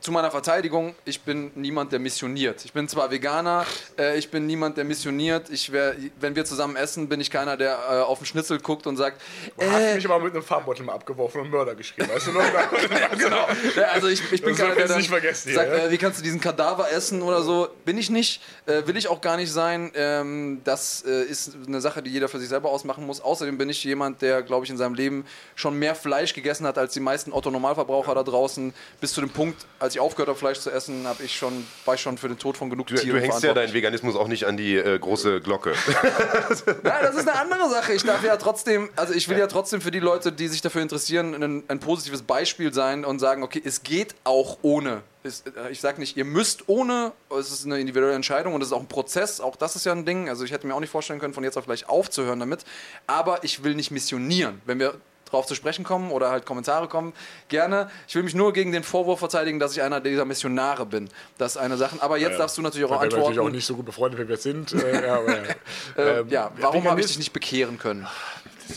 zu 0.02 0.12
meiner 0.12 0.30
Verteidigung, 0.30 0.94
ich 1.06 1.22
bin 1.22 1.52
niemand, 1.56 1.92
der 1.92 2.00
missioniert. 2.00 2.66
Ich 2.66 2.74
bin 2.74 2.88
zwar 2.90 3.12
Veganer, 3.12 3.66
äh, 3.98 4.18
ich 4.18 4.30
bin 4.30 4.46
niemand, 4.46 4.78
der 4.78 4.84
missioniert. 4.84 5.50
Ich 5.50 5.72
wär, 5.72 5.96
wenn 6.20 6.36
wir 6.36 6.44
zusammen 6.44 6.76
essen, 6.76 7.08
bin 7.08 7.22
ich 7.22 7.32
keiner, 7.32 7.56
der 7.56 7.78
äh, 7.90 7.94
auf 8.02 8.20
den 8.20 8.26
Schnitzel 8.26 8.60
guckt 8.60 8.88
und 8.88 8.98
sagt, 8.98 9.22
Du 9.58 9.66
hast 9.66 9.82
äh, 9.82 9.96
mich 9.96 10.06
aber 10.06 10.20
mit 10.20 10.34
einem 10.34 10.44
Farbbeutel 10.44 10.86
mal 10.86 10.94
abgeworfen 10.94 11.42
und 11.42 11.50
Mörder 11.50 11.76
geschrieben, 11.76 12.10
weißt 12.10 12.28
du 12.28 12.32
noch? 12.34 12.44
genau. 13.18 13.48
Ja, 13.76 13.84
also 13.94 14.08
ich, 14.08 14.22
ich 14.32 14.42
bin 14.42 14.52
Das 14.52 14.60
keiner, 14.60 14.76
der 14.76 14.88
dann 14.88 14.98
nicht 14.98 15.10
vergessen 15.10 15.50
hier, 15.50 15.60
sagt, 15.60 15.72
ja? 15.72 15.86
äh, 15.86 15.92
wie 15.92 15.98
kannst 15.98 16.20
du 16.20 16.24
diesen 16.24 16.42
Kadaver 16.42 16.92
essen 16.92 17.22
oder 17.22 17.42
so. 17.42 17.70
Bin 17.86 17.98
ich 17.98 18.10
nicht, 18.10 18.42
äh, 18.66 18.86
will 18.86 18.98
ich 18.98 19.08
auch 19.08 19.22
gar 19.22 19.38
nicht 19.38 19.52
sein. 19.52 19.92
Ähm, 19.96 20.62
das 20.66 21.06
äh, 21.08 21.24
ist 21.24 21.56
eine 21.66 21.80
Sache, 21.80 22.04
die 22.04 22.10
jeder 22.10 22.28
für 22.28 22.40
sich 22.40 22.50
selber 22.50 22.70
ausmachen 22.70 23.06
muss. 23.06 23.22
Außerdem 23.22 23.58
bin 23.58 23.70
ich 23.70 23.84
jemand, 23.86 24.22
der, 24.22 24.42
glaube 24.44 24.66
ich, 24.66 24.72
in 24.72 24.78
seinem 24.78 24.96
Leben 24.96 25.26
schon 25.56 25.80
mehr 25.80 25.96
Fleisch 25.96 26.34
gegessen 26.34 26.68
hat 26.68 26.78
als 26.78 26.94
die 26.94 27.00
meisten 27.00 27.32
Otto-Normalverbraucher 27.32 28.14
da 28.14 28.24
draußen. 28.24 28.74
Bis 29.00 29.14
zu 29.14 29.22
dem 29.22 29.30
Punkt, 29.30 29.66
als 29.86 29.96
ich 29.96 30.02
aufgehört 30.02 30.30
habe, 30.30 30.38
Fleisch 30.38 30.60
zu 30.60 30.70
essen, 30.70 31.08
habe 31.08 31.24
ich 31.24 31.36
schon, 31.36 31.66
war 31.86 31.96
ich 31.96 32.02
schon 32.02 32.18
für 32.18 32.28
den 32.28 32.38
Tod 32.38 32.58
von 32.58 32.70
genug 32.70 32.88
Du, 32.88 32.96
Tieren 32.96 33.16
du 33.16 33.22
hängst 33.22 33.44
ja 33.44 33.54
deinen 33.54 33.74
Veganismus 33.74 34.16
auch 34.16 34.28
nicht 34.28 34.46
an 34.46 34.58
die 34.58 34.76
äh, 34.76 35.00
große 35.00 35.42
Glocke. 35.42 35.74
Nein, 36.84 37.00
das 37.02 37.16
ist 37.16 37.28
eine 37.28 37.40
andere 37.40 37.70
Sache. 37.70 37.94
Ich 37.94 38.04
darf 38.04 38.24
ja 38.24 38.38
trotzdem, 38.46 38.90
also 38.96 39.14
ich 39.14 39.30
will 39.30 39.38
ja 39.38 39.48
trotzdem 39.48 39.82
für 39.82 39.92
die 39.92 40.00
Leute, 40.00 40.32
die 40.32 40.48
sich 40.48 40.62
dafür 40.62 40.82
interessieren, 40.82 41.42
ein, 41.42 41.64
ein 41.68 41.80
positives 41.80 42.22
Beispiel 42.22 42.74
sein 42.74 43.06
und 43.06 43.20
sagen, 43.20 43.44
okay, 43.44 43.62
es 43.64 43.84
geht 43.84 44.16
auch 44.24 44.58
ohne. 44.62 45.02
Äh, 45.24 45.72
ich 45.72 45.82
sage 45.82 46.00
nicht, 46.00 46.18
ihr 46.18 46.26
müsst 46.26 46.68
ohne, 46.68 47.12
es 47.40 47.52
ist 47.52 47.66
eine 47.66 47.80
individuelle 47.80 48.16
Entscheidung 48.16 48.54
und 48.54 48.62
es 48.62 48.70
ist 48.70 48.74
auch 48.74 48.82
ein 48.82 48.88
Prozess, 48.88 49.40
auch 49.40 49.56
das 49.56 49.76
ist 49.76 49.86
ja 49.86 49.92
ein 49.92 50.06
Ding. 50.06 50.30
Also 50.30 50.44
ich 50.44 50.52
hätte 50.52 50.68
mir 50.68 50.76
auch 50.76 50.80
nicht 50.80 50.90
vorstellen 50.90 51.20
können, 51.20 51.34
von 51.34 51.44
jetzt 51.44 51.58
auf 51.58 51.66
gleich 51.66 51.88
aufzuhören 51.88 52.40
damit. 52.40 52.66
Aber 53.08 53.44
ich 53.44 53.64
will 53.64 53.76
nicht 53.76 53.92
missionieren. 53.92 54.62
Wenn 54.66 54.80
wir 54.80 54.96
drauf 55.26 55.46
zu 55.46 55.56
sprechen 55.56 55.84
kommen 55.84 56.12
oder 56.12 56.30
halt 56.30 56.46
Kommentare 56.46 56.88
kommen, 56.88 57.14
gerne. 57.50 57.90
Ich 58.08 58.16
will 58.16 58.24
mich 58.24 58.36
nur 58.36 58.54
gegen 58.54 58.72
den 58.72 58.84
Vorwurf 58.84 59.20
verteidigen, 59.20 59.60
dass 59.60 59.76
ich 59.76 59.82
einer 59.82 60.00
dieser 60.00 60.26
Missionare 60.26 60.86
bin. 60.86 61.10
Das 61.38 61.54
ist 61.54 61.58
eine 61.58 61.78
Sache. 61.78 61.98
Aber 62.00 62.18
jetzt 62.18 62.40
darfst 62.40 62.58
du 62.58 62.62
natürlich 62.62 62.86
auch 62.86 62.92
Wir 62.92 63.00
sind 63.00 63.04
antworten. 63.06 63.30
natürlich 63.36 63.48
auch 63.48 63.52
nicht 63.52 63.66
so 63.66 63.76
gut 63.76 63.86
befreundet, 63.86 64.20
wie 64.20 64.28
wir 64.28 64.36
jetzt 64.36 64.44
sind. 64.44 64.74
Äh, 64.74 65.06
ja, 65.06 65.16
aber, 65.18 65.28
äh, 65.98 66.20
ähm, 66.20 66.30
ja, 66.30 66.52
warum 66.60 66.90
habe 66.90 67.00
ich 67.02 67.08
dich 67.08 67.18
nicht 67.18 67.34
bekehren 67.34 67.80
können? 67.80 68.08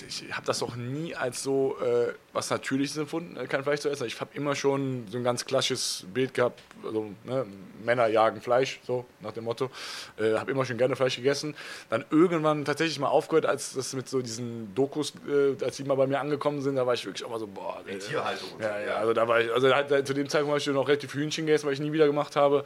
Ich 0.09 0.33
habe 0.33 0.47
das 0.47 0.63
auch 0.63 0.77
nie 0.77 1.15
als 1.15 1.43
so 1.43 1.77
äh, 1.81 2.13
was 2.33 2.51
Natürliches 2.51 2.97
empfunden, 2.97 3.37
äh, 3.37 3.47
kein 3.47 3.63
Fleisch 3.63 3.81
zu 3.81 3.89
essen. 3.89 4.07
Ich 4.07 4.21
habe 4.21 4.31
immer 4.35 4.55
schon 4.55 5.07
so 5.11 5.19
ein 5.19 5.25
ganz 5.25 5.45
klassisches 5.45 6.05
Bild 6.13 6.35
gehabt, 6.35 6.61
also 6.85 7.11
ne, 7.25 7.47
Männer 7.85 8.07
jagen 8.09 8.41
Fleisch, 8.41 8.81
so 8.87 9.07
nach 9.21 9.33
dem 9.33 9.45
Motto. 9.45 9.71
Äh, 10.19 10.35
habe 10.35 10.51
immer 10.51 10.65
schon 10.65 10.79
gerne 10.79 10.97
Fleisch 10.97 11.17
gegessen. 11.17 11.55
Dann 11.91 12.05
irgendwann 12.11 12.65
tatsächlich 12.65 12.99
mal 12.99 13.09
aufgehört, 13.09 13.47
als 13.47 13.75
das 13.75 13.95
mit 13.95 14.09
so 14.09 14.21
diesen 14.21 14.75
Dokus, 14.75 15.15
äh, 15.29 15.63
als 15.65 15.77
die 15.77 15.85
mal 15.85 15.95
bei 15.95 16.07
mir 16.07 16.21
angekommen 16.21 16.61
sind, 16.61 16.77
da 16.77 16.87
war 16.87 16.95
ich 16.95 17.05
wirklich 17.07 17.25
auch 17.25 17.31
mal 17.31 17.39
so, 17.41 17.47
boah. 17.47 17.83
Die 17.89 17.99
Tierhaltung. 17.99 18.53
und 18.53 18.63
Ja, 18.63 18.81
so, 18.81 18.87
ja, 18.87 18.97
also 18.97 19.13
da 19.13 19.29
war 19.29 19.41
ich, 19.41 19.53
also 19.53 19.75
halt, 19.75 20.07
zu 20.07 20.15
dem 20.15 20.29
Zeitpunkt 20.29 20.51
habe 20.51 20.59
ich 20.59 20.67
noch 20.67 20.89
relativ 20.89 21.13
viel 21.13 21.23
Hühnchen 21.23 21.47
gegessen, 21.47 21.67
weil 21.67 21.75
ich 21.75 21.81
nie 21.81 21.93
wieder 21.93 22.07
gemacht 22.07 22.37
habe. 22.37 22.65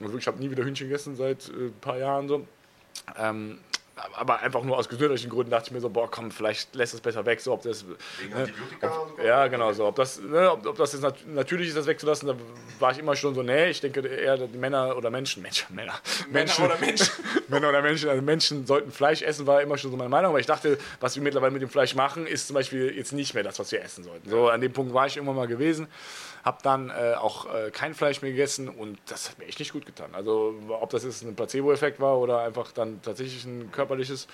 Also 0.00 0.12
wirklich, 0.12 0.24
ich 0.24 0.26
habe 0.28 0.38
nie 0.38 0.50
wieder 0.50 0.64
Hühnchen 0.64 0.88
gegessen 0.88 1.16
seit 1.16 1.48
äh, 1.48 1.66
ein 1.66 1.74
paar 1.80 1.98
Jahren 1.98 2.28
so. 2.28 2.46
Ähm, 3.16 3.58
aber 4.14 4.40
einfach 4.40 4.62
nur 4.62 4.76
aus 4.76 4.88
gesundheitlichen 4.88 5.30
Gründen 5.30 5.50
dachte 5.50 5.66
ich 5.66 5.72
mir 5.72 5.80
so, 5.80 5.88
boah, 5.88 6.10
komm, 6.10 6.30
vielleicht 6.30 6.74
lässt 6.74 6.94
es 6.94 7.00
besser 7.00 7.24
weg, 7.26 7.40
so 7.40 7.52
ob 7.52 7.62
das. 7.62 7.84
Wegen 8.18 8.34
ne, 8.34 8.40
Antibiotika 8.40 8.88
und 8.88 9.16
so? 9.16 9.22
ja, 9.22 9.46
genau, 9.48 9.72
so. 9.72 9.86
Ob 9.86 9.96
das, 9.96 10.20
ne, 10.20 10.50
ob, 10.50 10.66
ob 10.66 10.76
das 10.76 10.92
jetzt 10.92 11.02
nat 11.02 11.16
natürlich 11.26 11.68
ist, 11.68 11.76
das 11.76 11.86
wegzulassen, 11.86 12.28
da 12.28 12.34
war 12.78 12.92
ich 12.92 12.98
immer 12.98 13.16
schon 13.16 13.34
so, 13.34 13.42
nee, 13.42 13.70
ich 13.70 13.80
denke 13.80 14.00
eher 14.06 14.36
die 14.36 14.58
Männer 14.58 14.96
oder 14.96 15.10
Menschen, 15.10 15.42
Menschen, 15.42 15.74
Männer, 15.74 15.94
Menschen 16.30 16.64
oder 16.64 16.76
Menschen. 16.78 17.08
Männer 17.48 17.68
oder 17.68 17.82
Menschen, 17.82 18.08
also 18.08 18.22
Menschen 18.22 18.66
sollten 18.66 18.90
Fleisch 18.90 19.22
essen, 19.22 19.46
war 19.46 19.62
immer 19.62 19.78
schon 19.78 19.90
so 19.90 19.96
meine 19.96 20.10
Meinung, 20.10 20.30
aber 20.30 20.40
ich 20.40 20.46
dachte, 20.46 20.78
was 21.00 21.16
wir 21.16 21.22
mittlerweile 21.22 21.52
mit 21.52 21.62
dem 21.62 21.70
Fleisch 21.70 21.94
machen, 21.94 22.26
ist 22.26 22.46
zum 22.46 22.54
Beispiel 22.54 22.94
jetzt 22.96 23.12
nicht 23.12 23.34
mehr 23.34 23.42
das, 23.42 23.58
was 23.58 23.72
wir 23.72 23.82
essen 23.82 24.04
sollten. 24.04 24.28
So, 24.28 24.48
an 24.48 24.60
dem 24.60 24.72
Punkt 24.72 24.92
war 24.94 25.06
ich 25.06 25.16
irgendwann 25.16 25.36
mal 25.36 25.48
gewesen, 25.48 25.88
habe 26.48 26.58
dann 26.62 26.88
äh, 26.88 27.14
auch 27.14 27.44
äh, 27.54 27.70
kein 27.70 27.94
Fleisch 27.94 28.22
mehr 28.22 28.30
gegessen 28.30 28.68
und 28.70 28.98
das 29.06 29.28
hat 29.28 29.38
mir 29.38 29.44
echt 29.44 29.58
nicht 29.58 29.72
gut 29.74 29.84
getan. 29.84 30.10
Also, 30.14 30.54
ob 30.80 30.88
das 30.90 31.04
jetzt 31.04 31.22
ein 31.22 31.36
Placebo-Effekt 31.36 32.00
war 32.00 32.18
oder 32.18 32.40
einfach 32.40 32.72
dann 32.72 33.02
tatsächlich 33.02 33.44
ein 33.44 33.70
körperliches 33.70 34.26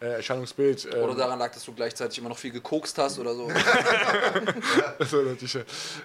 äh, 0.00 0.06
Erscheinungsbild. 0.16 0.84
äh, 0.92 0.98
Oder 0.98 1.14
daran 1.14 1.38
lag, 1.38 1.50
dass 1.52 1.64
du 1.64 1.72
gleichzeitig 1.72 2.18
immer 2.18 2.28
noch 2.28 2.36
viel 2.36 2.50
gekokst 2.52 2.98
hast 2.98 3.18
oder 3.18 3.34
so. 3.34 3.48
so, 5.00 5.22
natürlich, 5.22 5.58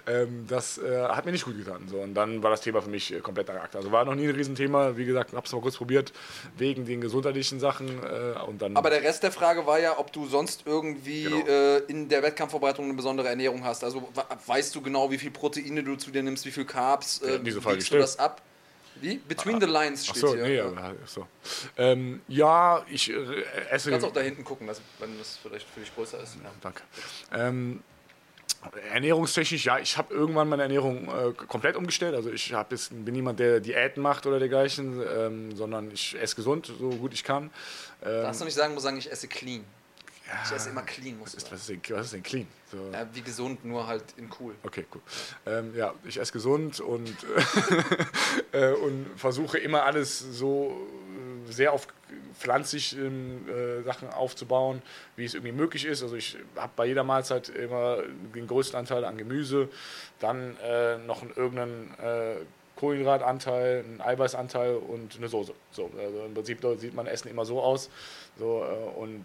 ähm, 0.06 0.46
das 0.48 0.78
äh, 0.78 1.02
hat 1.08 1.26
mir 1.26 1.32
nicht 1.32 1.44
gut 1.44 1.58
getan. 1.58 1.86
So, 1.88 1.98
und 1.98 2.14
dann 2.14 2.42
war 2.42 2.50
das 2.50 2.62
Thema 2.62 2.80
für 2.80 2.88
mich 2.90 3.12
äh, 3.12 3.20
komplett 3.20 3.48
erragt. 3.50 3.76
Also 3.76 3.92
war 3.92 4.04
noch 4.06 4.14
nie 4.14 4.26
ein 4.28 4.34
Riesenthema. 4.34 4.96
Wie 4.96 5.04
gesagt, 5.04 5.32
habe 5.34 5.46
es 5.46 5.52
mal 5.52 5.60
kurz 5.60 5.76
probiert, 5.76 6.12
wegen 6.56 6.86
den 6.86 7.00
gesundheitlichen 7.02 7.60
Sachen. 7.60 7.88
Äh, 8.02 8.38
und 8.46 8.62
dann 8.62 8.76
Aber 8.76 8.90
der 8.90 9.02
Rest 9.02 9.22
der 9.22 9.32
Frage 9.32 9.66
war 9.66 9.78
ja, 9.78 9.98
ob 9.98 10.12
du 10.12 10.26
sonst 10.26 10.62
irgendwie 10.64 11.24
Genau. 11.24 11.78
in 11.88 12.08
der 12.08 12.22
Wettkampfvorbereitung 12.22 12.84
eine 12.84 12.94
besondere 12.94 13.28
Ernährung 13.28 13.64
hast. 13.64 13.82
Also 13.84 14.08
weißt 14.46 14.74
du 14.74 14.80
genau, 14.80 15.10
wie 15.10 15.18
viel 15.18 15.30
Proteine 15.62 15.82
du 15.82 15.96
zu 15.96 16.10
dir 16.10 16.22
nimmst, 16.22 16.44
wie 16.44 16.50
viel 16.50 16.64
Carbs? 16.64 17.20
Ja, 17.22 17.34
Äh, 17.34 17.40
diese 17.40 17.60
Frage 17.60 17.78
wiegst 17.78 17.92
du 17.92 17.98
das 17.98 18.18
ab? 18.18 18.42
Wie? 19.00 19.16
Between 19.16 19.60
the 19.60 19.66
Lines 19.66 20.06
steht 20.06 20.16
so, 20.16 20.34
hier. 20.34 20.44
nee, 20.44 20.56
ja. 20.56 20.92
so. 21.06 21.26
Ähm, 21.76 22.20
ja, 22.26 22.84
ich 22.90 23.10
äh, 23.10 23.14
esse. 23.70 23.90
Du 23.90 23.92
kannst 23.92 24.06
auch 24.06 24.12
da 24.12 24.20
hinten 24.20 24.44
gucken, 24.44 24.66
dass, 24.66 24.80
wenn 24.98 25.16
das 25.18 25.38
vielleicht 25.40 25.68
für 25.68 25.80
dich 25.80 25.94
größer 25.94 26.20
ist. 26.20 26.34
Ja. 26.42 26.50
Danke. 26.60 26.82
Ähm, 27.32 27.82
ernährungstechnisch, 28.92 29.64
ja, 29.66 29.78
ich 29.78 29.96
habe 29.96 30.12
irgendwann 30.12 30.48
meine 30.48 30.62
Ernährung 30.62 31.08
äh, 31.08 31.32
komplett 31.32 31.76
umgestellt. 31.76 32.14
Also 32.14 32.32
ich 32.32 32.52
hab 32.52 32.72
jetzt, 32.72 32.90
bin 32.90 33.14
niemand, 33.14 33.38
der 33.38 33.60
Diäten 33.60 34.02
macht 34.02 34.26
oder 34.26 34.40
dergleichen, 34.40 35.00
ähm, 35.16 35.56
sondern 35.56 35.92
ich 35.92 36.16
esse 36.20 36.34
gesund, 36.34 36.66
so 36.66 36.90
gut 36.90 37.14
ich 37.14 37.22
kann. 37.22 37.50
Ähm, 38.02 38.22
Darfst 38.22 38.40
du 38.40 38.46
nicht 38.46 38.54
sagen, 38.54 38.74
muss 38.74 38.82
sagen, 38.82 38.98
ich 38.98 39.10
esse 39.10 39.28
clean. 39.28 39.64
Ich 40.44 40.52
esse 40.52 40.70
immer 40.70 40.82
clean, 40.82 41.18
muss 41.18 41.30
ich 41.30 41.38
ist, 41.38 41.52
was, 41.52 41.60
ist 41.60 41.68
denn, 41.70 41.96
was 41.96 42.06
ist 42.06 42.12
denn 42.12 42.22
clean? 42.22 42.46
So. 42.70 42.76
Ja, 42.92 43.08
wie 43.12 43.22
gesund, 43.22 43.64
nur 43.64 43.86
halt 43.86 44.04
in 44.16 44.28
cool. 44.38 44.54
Okay, 44.62 44.84
cool. 44.94 45.00
Ähm, 45.46 45.74
ja, 45.74 45.94
ich 46.04 46.18
esse 46.18 46.32
gesund 46.32 46.80
und, 46.80 47.08
äh, 48.52 48.72
und 48.72 49.06
versuche 49.16 49.58
immer 49.58 49.84
alles 49.84 50.18
so 50.18 50.88
äh, 51.48 51.52
sehr 51.52 51.72
auf 51.72 51.88
pflanzlichen 52.38 53.48
äh, 53.48 53.82
Sachen 53.82 54.10
aufzubauen, 54.10 54.82
wie 55.16 55.24
es 55.24 55.34
irgendwie 55.34 55.52
möglich 55.52 55.84
ist. 55.84 56.02
Also 56.02 56.16
ich 56.16 56.36
habe 56.56 56.72
bei 56.76 56.86
jeder 56.86 57.04
Mahlzeit 57.04 57.48
immer 57.48 57.98
den 58.34 58.46
größten 58.46 58.78
Anteil 58.78 59.04
an 59.04 59.16
Gemüse, 59.16 59.68
dann 60.20 60.56
äh, 60.62 60.98
noch 60.98 61.22
einen, 61.22 61.32
irgendeinen 61.34 61.94
äh, 62.00 62.36
Kohlenhydratanteil, 62.76 63.84
einen 63.84 64.00
Eiweißanteil 64.00 64.76
und 64.76 65.16
eine 65.16 65.28
Soße. 65.28 65.52
So, 65.72 65.90
also 65.98 66.24
im 66.24 66.34
Prinzip 66.34 66.64
sieht 66.78 66.94
mein 66.94 67.06
Essen 67.06 67.28
immer 67.28 67.44
so 67.44 67.60
aus. 67.60 67.90
So, 68.38 68.62
äh, 68.62 68.98
und 68.98 69.24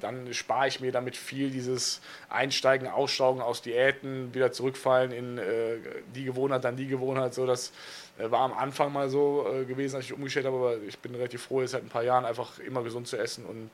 dann 0.00 0.32
spare 0.32 0.68
ich 0.68 0.80
mir 0.80 0.92
damit 0.92 1.16
viel 1.16 1.50
dieses 1.50 2.00
Einsteigen, 2.28 2.88
Ausstaugen 2.88 3.42
aus 3.42 3.62
Diäten, 3.62 4.34
wieder 4.34 4.52
zurückfallen 4.52 5.12
in 5.12 5.38
äh, 5.38 5.76
die 6.14 6.24
Gewohnheit, 6.24 6.64
dann 6.64 6.76
die 6.76 6.86
Gewohnheit. 6.86 7.34
So, 7.34 7.46
das 7.46 7.72
äh, 8.18 8.30
war 8.30 8.40
am 8.40 8.52
Anfang 8.52 8.92
mal 8.92 9.08
so 9.08 9.46
äh, 9.52 9.64
gewesen, 9.64 9.96
als 9.96 10.06
ich 10.06 10.12
umgestellt 10.12 10.46
habe, 10.46 10.56
aber 10.56 10.76
ich 10.86 10.98
bin 10.98 11.14
relativ 11.14 11.42
froh, 11.42 11.60
jetzt 11.60 11.72
seit 11.72 11.82
ein 11.82 11.88
paar 11.88 12.04
Jahren 12.04 12.24
einfach 12.24 12.58
immer 12.58 12.82
gesund 12.82 13.08
zu 13.08 13.16
essen 13.16 13.44
und 13.44 13.70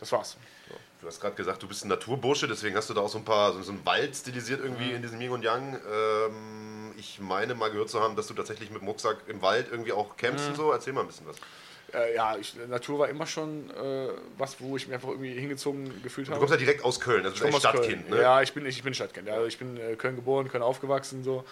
das 0.00 0.12
war's. 0.12 0.36
Du 1.00 1.06
hast 1.06 1.20
gerade 1.20 1.36
gesagt, 1.36 1.62
du 1.62 1.68
bist 1.68 1.84
ein 1.84 1.88
Naturbursche, 1.88 2.48
deswegen 2.48 2.76
hast 2.76 2.90
du 2.90 2.94
da 2.94 3.02
auch 3.02 3.08
so 3.08 3.18
ein 3.18 3.24
paar, 3.24 3.52
so, 3.52 3.62
so 3.62 3.72
einen 3.72 3.86
Wald 3.86 4.16
stilisiert 4.16 4.60
irgendwie 4.60 4.90
in 4.90 5.02
diesem 5.02 5.20
Yin 5.20 5.30
und 5.30 5.44
Yang. 5.44 5.78
Ähm, 5.90 6.92
ich 6.96 7.20
meine 7.20 7.54
mal 7.54 7.70
gehört 7.70 7.88
zu 7.88 8.00
haben, 8.00 8.16
dass 8.16 8.26
du 8.26 8.34
tatsächlich 8.34 8.70
mit 8.70 8.80
dem 8.80 8.88
Rucksack 8.88 9.18
im 9.28 9.40
Wald 9.40 9.68
irgendwie 9.70 9.92
auch 9.92 10.16
campst 10.16 10.48
und 10.48 10.56
so. 10.56 10.72
Erzähl 10.72 10.92
mal 10.92 11.02
ein 11.02 11.06
bisschen 11.06 11.26
was. 11.26 11.36
Äh, 11.94 12.14
ja, 12.14 12.36
ich, 12.36 12.54
Natur 12.68 12.98
war 12.98 13.08
immer 13.08 13.26
schon 13.26 13.70
äh, 13.70 14.08
was, 14.36 14.60
wo 14.60 14.76
ich 14.76 14.86
mich 14.86 14.94
einfach 14.94 15.08
irgendwie 15.08 15.32
hingezogen 15.32 16.02
gefühlt 16.02 16.26
Du 16.28 16.32
habe. 16.32 16.40
kommst 16.40 16.52
ja 16.52 16.58
direkt 16.58 16.84
aus 16.84 17.00
Köln, 17.00 17.24
also 17.24 17.36
du 17.38 17.44
bist 17.44 17.54
ein 17.54 17.60
Stadtkind, 17.60 18.06
Köln. 18.08 18.18
ne? 18.18 18.22
Ja, 18.22 18.42
ich 18.42 18.52
bin, 18.52 18.66
ich 18.66 18.82
bin 18.82 18.92
Stadtkind. 18.92 19.28
Also 19.30 19.46
ich 19.46 19.58
bin 19.58 19.76
äh, 19.78 19.96
Köln 19.96 20.16
geboren, 20.16 20.48
Köln 20.48 20.62
aufgewachsen. 20.62 21.24
So. 21.24 21.44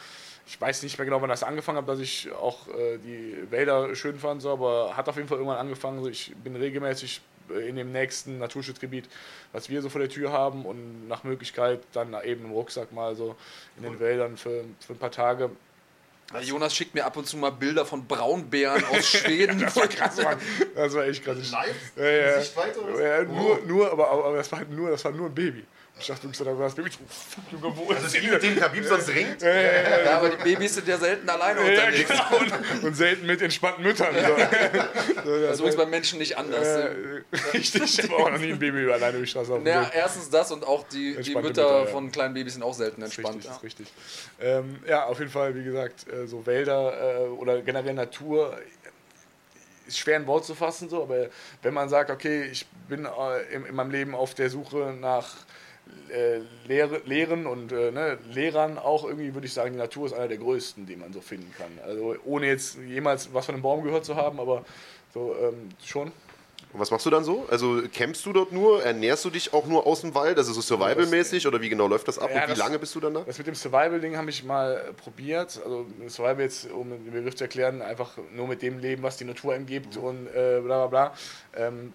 Ich 0.46 0.60
weiß 0.60 0.82
nicht 0.82 0.98
mehr 0.98 1.04
genau, 1.06 1.20
wann 1.22 1.30
das 1.30 1.42
angefangen 1.42 1.78
hat, 1.78 1.88
dass 1.88 1.98
ich 2.00 2.30
auch 2.32 2.68
äh, 2.68 2.98
die 2.98 3.50
Wälder 3.50 3.94
schön 3.96 4.18
fand, 4.18 4.42
so, 4.42 4.52
aber 4.52 4.96
hat 4.96 5.08
auf 5.08 5.16
jeden 5.16 5.26
Fall 5.28 5.38
irgendwann 5.38 5.58
angefangen. 5.58 6.02
So. 6.02 6.08
Ich 6.10 6.34
bin 6.44 6.54
regelmäßig 6.54 7.22
äh, 7.50 7.68
in 7.68 7.76
dem 7.76 7.90
nächsten 7.92 8.38
Naturschutzgebiet, 8.38 9.08
was 9.52 9.70
wir 9.70 9.80
so 9.80 9.88
vor 9.88 10.00
der 10.02 10.10
Tür 10.10 10.32
haben 10.32 10.66
und 10.66 11.08
nach 11.08 11.24
Möglichkeit 11.24 11.80
dann 11.94 12.14
eben 12.24 12.44
im 12.44 12.50
Rucksack 12.52 12.92
mal 12.92 13.14
so 13.16 13.36
in 13.78 13.84
den 13.84 13.98
Wäldern 14.00 14.36
für, 14.36 14.64
für 14.80 14.92
ein 14.92 14.98
paar 14.98 15.10
Tage. 15.10 15.50
Ja, 16.34 16.40
Jonas 16.40 16.74
schickt 16.74 16.94
mir 16.94 17.04
ab 17.04 17.16
und 17.16 17.26
zu 17.26 17.36
mal 17.36 17.50
Bilder 17.50 17.86
von 17.86 18.04
Braunbären 18.06 18.82
aus 18.86 19.06
Schweden. 19.10 19.60
Das 19.60 19.76
war 19.76 19.86
krass, 19.86 20.16
Mann. 20.22 20.38
Das 20.74 20.92
war 20.94 21.06
echt 21.06 21.24
krass. 21.24 21.36
Live? 21.52 21.74
Ja, 21.96 22.04
ja. 22.04 22.40
Sichtweite 22.40 22.80
oder? 22.80 23.00
Ja, 23.18 23.22
nur, 23.22 23.58
Oh. 23.62 23.66
nur, 23.66 23.92
aber, 23.92 24.10
aber 24.10 24.36
das 24.36 24.50
war 24.50 24.58
halt 24.58 24.70
nur, 24.70 24.90
das 24.90 25.04
war 25.04 25.12
nur 25.12 25.26
ein 25.28 25.34
Baby. 25.34 25.64
Ich 25.98 26.08
dachte 26.08 26.24
wirklich, 26.24 26.36
so, 26.36 26.44
da 26.44 26.52
das 26.52 26.74
Baby. 26.74 26.90
Oh, 26.92 27.04
fuck, 27.08 27.44
Junge, 27.62 27.74
wo 27.74 27.90
Das 27.90 28.04
ist 28.04 28.20
wie 28.22 28.26
mit 28.26 28.42
dem 28.42 28.60
Khabib 28.60 28.84
sonst 28.84 29.08
ringt. 29.08 29.40
ja, 29.40 30.18
aber 30.18 30.28
die 30.28 30.36
Babys 30.44 30.74
sind 30.74 30.86
ja 30.86 30.98
selten 30.98 31.26
alleine 31.26 31.60
Ja, 31.74 31.84
unterwegs. 31.86 32.10
genau. 32.10 32.38
Und, 32.38 32.84
und 32.84 32.94
selten 32.94 33.24
mit 33.26 33.40
entspannten 33.40 33.82
Müttern. 33.82 34.14
So. 34.14 34.36
Das 35.26 35.52
ist 35.54 35.58
übrigens 35.58 35.76
bei 35.76 35.86
Menschen 35.86 36.18
nicht 36.20 36.36
anders. 36.36 36.84
Richtig, 37.54 37.98
ich 37.98 38.02
habe 38.10 38.14
auch 38.22 38.30
noch 38.30 38.38
nie 38.38 38.52
ein 38.52 38.58
Baby 38.58 38.90
alleine 38.92 39.16
durch 39.18 39.24
die 39.24 39.30
Straße 39.30 39.52
auf 39.54 39.58
dem 39.58 39.66
Ja, 39.66 39.82
Weg. 39.86 39.90
erstens 39.94 40.28
das 40.30 40.52
und 40.52 40.64
auch 40.66 40.86
die, 40.88 41.16
die 41.16 41.30
Mütter 41.34 41.42
Mütter, 41.42 41.78
ja. 41.80 41.86
von 41.86 42.12
kleinen 42.12 42.34
Babys 42.34 42.52
sind 42.52 42.62
auch 42.62 42.74
selten 42.74 43.00
Das 43.00 43.10
ist 43.10 43.18
entspannt. 43.18 43.36
richtig, 43.36 43.48
Ja. 43.50 43.56
ist 43.56 43.62
richtig. 43.64 43.86
Ähm, 44.40 44.78
ja, 44.86 45.04
auf 45.06 45.18
jeden 45.18 45.30
Fall, 45.30 45.54
wie 45.56 45.64
gesagt, 45.64 46.06
äh, 46.24 46.26
so 46.26 46.46
Wälder 46.46 47.24
äh, 47.24 47.28
oder 47.28 47.62
generell 47.62 47.94
Natur 47.94 48.56
ist 49.86 49.98
schwer 49.98 50.16
in 50.16 50.26
Wort 50.26 50.44
zu 50.44 50.54
fassen, 50.54 50.88
so, 50.88 51.02
aber 51.02 51.28
wenn 51.62 51.74
man 51.74 51.88
sagt, 51.88 52.10
okay, 52.10 52.44
ich 52.44 52.66
bin 52.88 53.04
äh, 53.04 53.54
in, 53.54 53.64
in 53.66 53.74
meinem 53.74 53.90
Leben 53.90 54.14
auf 54.14 54.34
der 54.34 54.50
Suche 54.50 54.96
nach 55.00 55.36
äh, 56.10 56.40
Lehre, 56.66 57.00
Lehren 57.04 57.46
und 57.46 57.70
ne, 57.70 58.18
Lehrern 58.32 58.78
auch 58.78 59.04
irgendwie, 59.04 59.34
würde 59.34 59.46
ich 59.46 59.52
sagen, 59.52 59.72
die 59.72 59.78
Natur 59.78 60.06
ist 60.06 60.12
einer 60.12 60.28
der 60.28 60.38
größten, 60.38 60.86
die 60.86 60.96
man 60.96 61.12
so 61.12 61.20
finden 61.20 61.52
kann. 61.56 61.70
Also 61.84 62.16
ohne 62.24 62.46
jetzt 62.46 62.78
jemals 62.78 63.32
was 63.32 63.46
von 63.46 63.54
einem 63.54 63.62
Baum 63.62 63.84
gehört 63.84 64.04
zu 64.04 64.16
haben, 64.16 64.40
aber 64.40 64.64
so 65.14 65.36
ähm, 65.40 65.68
schon. 65.84 66.12
Und 66.76 66.80
was 66.82 66.90
machst 66.90 67.06
du 67.06 67.10
dann 67.10 67.24
so? 67.24 67.46
Also 67.50 67.80
campst 67.90 68.26
du 68.26 68.34
dort 68.34 68.52
nur? 68.52 68.82
Ernährst 68.84 69.24
du 69.24 69.30
dich 69.30 69.54
auch 69.54 69.64
nur 69.64 69.86
aus 69.86 70.02
dem 70.02 70.14
Wald? 70.14 70.36
Also 70.36 70.52
so 70.52 70.60
survival-mäßig? 70.60 71.46
Oder 71.46 71.58
wie 71.62 71.70
genau 71.70 71.88
läuft 71.88 72.06
das 72.06 72.18
ab? 72.18 72.28
Ja, 72.30 72.42
und 72.42 72.48
wie 72.48 72.50
das- 72.50 72.58
lange 72.58 72.78
bist 72.78 72.94
du 72.94 73.00
dann 73.00 73.14
da? 73.14 73.22
Das 73.26 73.38
mit 73.38 73.46
dem 73.46 73.54
Survival-Ding 73.54 74.14
habe 74.18 74.28
ich 74.28 74.44
mal 74.44 74.76
äh, 74.76 74.92
probiert. 74.92 75.58
Also 75.64 75.86
Survival 76.06 76.40
jetzt, 76.42 76.70
um 76.70 76.90
den 76.90 77.10
Begriff 77.12 77.34
zu 77.34 77.44
erklären, 77.44 77.80
einfach 77.80 78.18
nur 78.34 78.46
mit 78.46 78.60
dem 78.60 78.78
Leben, 78.78 79.02
was 79.02 79.16
die 79.16 79.24
Natur 79.24 79.54
einem 79.54 79.64
gibt 79.64 79.96
und 79.96 80.26
äh, 80.26 80.60
bla 80.62 80.86
bla 80.86 80.86
bla. 80.88 81.14
Ähm, 81.56 81.94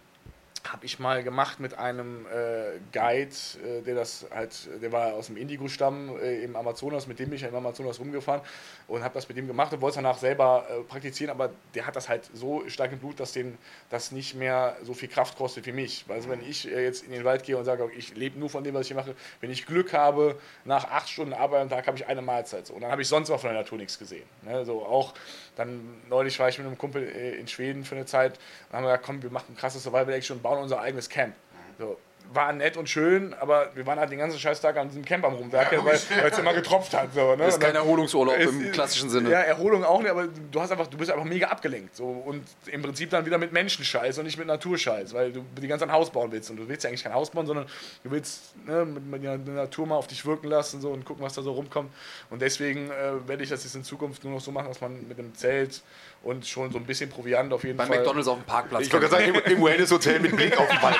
habe 0.70 0.86
ich 0.86 1.00
mal 1.00 1.24
gemacht 1.24 1.60
mit 1.60 1.78
einem 1.78 2.26
äh, 2.28 2.80
Guide, 2.92 3.32
äh, 3.64 3.82
der 3.82 3.96
das 3.96 4.28
halt, 4.34 4.70
der 4.82 4.92
war 4.92 5.14
aus 5.14 5.28
dem 5.28 5.38
Indigo-Stamm 5.38 6.18
äh, 6.18 6.44
im 6.44 6.56
Amazonas, 6.56 7.08
mit 7.08 7.20
dem 7.20 7.30
bin 7.30 7.36
ich 7.38 7.42
ja 7.42 7.50
im 7.50 7.56
Amazonas 7.56 8.00
rumgefahren 8.00 8.42
und 8.88 9.04
habe 9.04 9.14
das 9.14 9.28
mit 9.28 9.38
dem 9.38 9.48
gemacht 9.48 9.74
und 9.74 9.82
wollte 9.82 9.98
danach 9.98 10.18
selber 10.18 10.66
äh, 10.70 10.84
praktizieren, 10.84 11.32
aber 11.32 11.52
der 11.74 11.88
hat 11.88 11.96
das 11.96 12.10
halt 12.10 12.30
so 12.34 12.68
stark 12.68 12.92
im 12.92 13.00
Blut, 13.00 13.20
dass 13.20 13.32
den 13.32 13.58
das 13.90 14.12
nicht 14.12 14.36
mehr 14.36 14.78
so 14.84 14.94
viel 14.94 15.10
Kraft 15.10 15.38
kostet 15.38 15.66
wie 15.66 15.72
mich. 15.72 16.06
Also 16.08 16.30
wenn 16.30 16.42
ich 16.42 16.72
äh, 16.72 16.84
jetzt 16.84 17.04
in 17.04 17.12
den 17.12 17.24
Wald 17.24 17.44
gehe 17.44 17.58
und 17.58 17.66
sage, 17.66 17.90
ich 17.98 18.16
lebe 18.16 18.40
nur 18.40 18.50
von 18.50 18.64
dem, 18.64 18.74
was 18.74 18.82
ich 18.82 18.88
hier 18.90 18.98
mache, 18.98 19.16
wenn 19.40 19.52
ich 19.52 19.66
Glück 19.66 19.94
habe, 19.94 20.38
nach 20.66 20.86
acht 20.86 21.10
Stunden 21.10 21.34
Arbeit 21.34 21.62
am 21.62 21.70
Tag 21.70 21.88
habe 21.88 21.98
ich 21.98 22.06
eine 22.08 22.22
Mahlzeit 22.22 22.68
so. 22.68 22.74
und 22.74 22.82
dann 22.82 22.92
habe 22.92 23.02
ich 23.02 23.08
sonst 23.08 23.30
mal 23.30 23.38
von 23.38 23.50
der 23.50 23.60
Natur 23.60 23.78
nichts 23.78 23.98
gesehen. 23.98 24.26
Ne? 24.44 24.64
So 24.66 24.86
auch 24.86 25.14
dann 25.56 26.02
neulich 26.10 26.40
war 26.40 26.49
ich 26.49 26.57
mit 26.57 26.68
einem 26.68 26.78
Kumpel 26.78 27.03
äh, 27.03 27.36
in 27.36 27.48
Schweden 27.48 27.84
für 27.84 27.95
eine 27.95 28.06
Zeit 28.06 28.40
und 28.69 28.78
haben 28.78 28.84
gesagt, 28.84 29.06
komm, 29.06 29.23
wir 29.23 29.30
machen 29.30 29.53
ein 29.53 29.57
krasses 29.57 29.84
Survival 29.84 30.14
Action 30.14 30.38
und 30.38 30.44
bauen 30.44 30.60
unser 30.60 30.80
eigenes 30.82 31.10
Camp. 31.10 31.36
So, 31.78 31.98
war 32.34 32.53
nett 32.53 32.78
und 32.78 32.90
schön, 32.90 33.34
aber 33.34 33.72
wir 33.76 33.86
waren 33.86 33.99
halt 33.99 34.12
den 34.12 34.20
ganzen 34.20 34.40
Scheißtag 34.40 34.78
an 34.78 34.88
diesem 34.88 35.03
Camp 35.03 35.26
am 35.26 35.34
Rumwerken, 35.34 35.84
weil 35.84 35.95
es 35.95 36.38
immer 36.38 36.53
getropft 36.53 36.94
hat. 36.94 37.14
So, 37.14 37.32
ne? 37.32 37.38
Das 37.38 37.56
ist 37.56 37.60
kein 37.60 37.76
Erholungsurlaub 37.76 38.36
es 38.38 38.49
im 38.49 38.62
ist- 38.66 38.74
klassischen 38.74 39.10
Sinne. 39.10 39.30
Ja, 39.30 39.40
Erholung 39.40 39.84
auch 39.84 39.99
nicht, 40.02 40.12
aber 40.12 40.28
du 40.28 40.62
hast 40.62 40.72
einfach, 40.72 40.88
du 40.88 40.98
bist 40.98 41.12
einfach 41.12 41.26
mega 41.26 41.48
abgelenkt. 41.48 41.95
So, 41.95 42.06
und 42.06 42.44
im 42.68 42.82
Prinzip 42.82 43.10
dann 43.10 43.26
wieder 43.26 43.38
mit 43.38 43.52
Menschenscheiß 43.52 44.18
und 44.20 44.26
nicht 44.26 44.38
mit 44.38 44.48
Naturscheiß, 44.48 45.14
weil 45.14 45.32
du 45.34 45.44
die 45.62 45.68
ganze 45.68 45.84
Zeit 45.86 45.90
ein 45.90 45.95
Haus 45.95 46.10
bauen 46.10 46.32
willst. 46.32 46.49
Und 46.49 46.58
du 46.58 46.68
willst 46.68 46.84
ja 46.84 46.90
eigentlich 46.90 47.03
kein 47.03 47.14
Haus 47.14 47.30
bauen, 47.30 47.45
sondern 47.45 47.66
du 48.03 48.12
willst 48.12 48.56
ne, 48.66 48.86
mit, 48.86 49.06
mit 49.06 49.24
der 49.24 49.38
Natur 49.38 49.88
mal 49.88 49.95
auf 49.95 50.08
dich 50.08 50.26
wirken 50.26 50.48
lassen 50.48 50.80
so, 50.82 50.90
und 50.91 51.06
gucken, 51.06 51.24
was 51.24 51.34
da 51.34 51.41
so 51.41 51.52
rumkommt. 51.52 51.91
Und 52.30 52.41
deswegen 52.41 52.90
äh, 52.91 53.28
werde 53.28 53.44
ich 53.44 53.49
das 53.49 53.64
jetzt 53.64 53.76
in 53.76 53.84
Zukunft 53.84 54.24
nur 54.24 54.34
noch 54.34 54.41
so 54.41 54.52
machen, 54.52 54.68
dass 54.70 54.80
man 54.82 55.08
mit 55.08 55.20
einem 55.20 55.36
Zelt 55.36 55.82
und 56.23 56.45
schon 56.45 56.72
so 56.72 56.77
ein 56.77 56.85
bisschen 56.85 57.10
Proviant 57.10 57.52
auf 57.52 57.64
jeden 57.64 57.77
Bei 57.77 57.85
Fall. 57.85 57.98
McDonalds 57.98 58.27
auf 58.27 58.38
dem 58.38 58.45
Parkplatz. 58.45 58.85
Ich 58.85 58.93
wollte 58.93 59.07
gerade 59.07 59.23
sagen, 59.23 59.39
im, 59.45 59.57
im 59.57 59.64
Wellness-Hotel 59.64 60.19
mit 60.19 60.35
Blick 60.35 60.57
auf 60.57 60.68
den 60.68 60.81
Wald. 60.81 60.99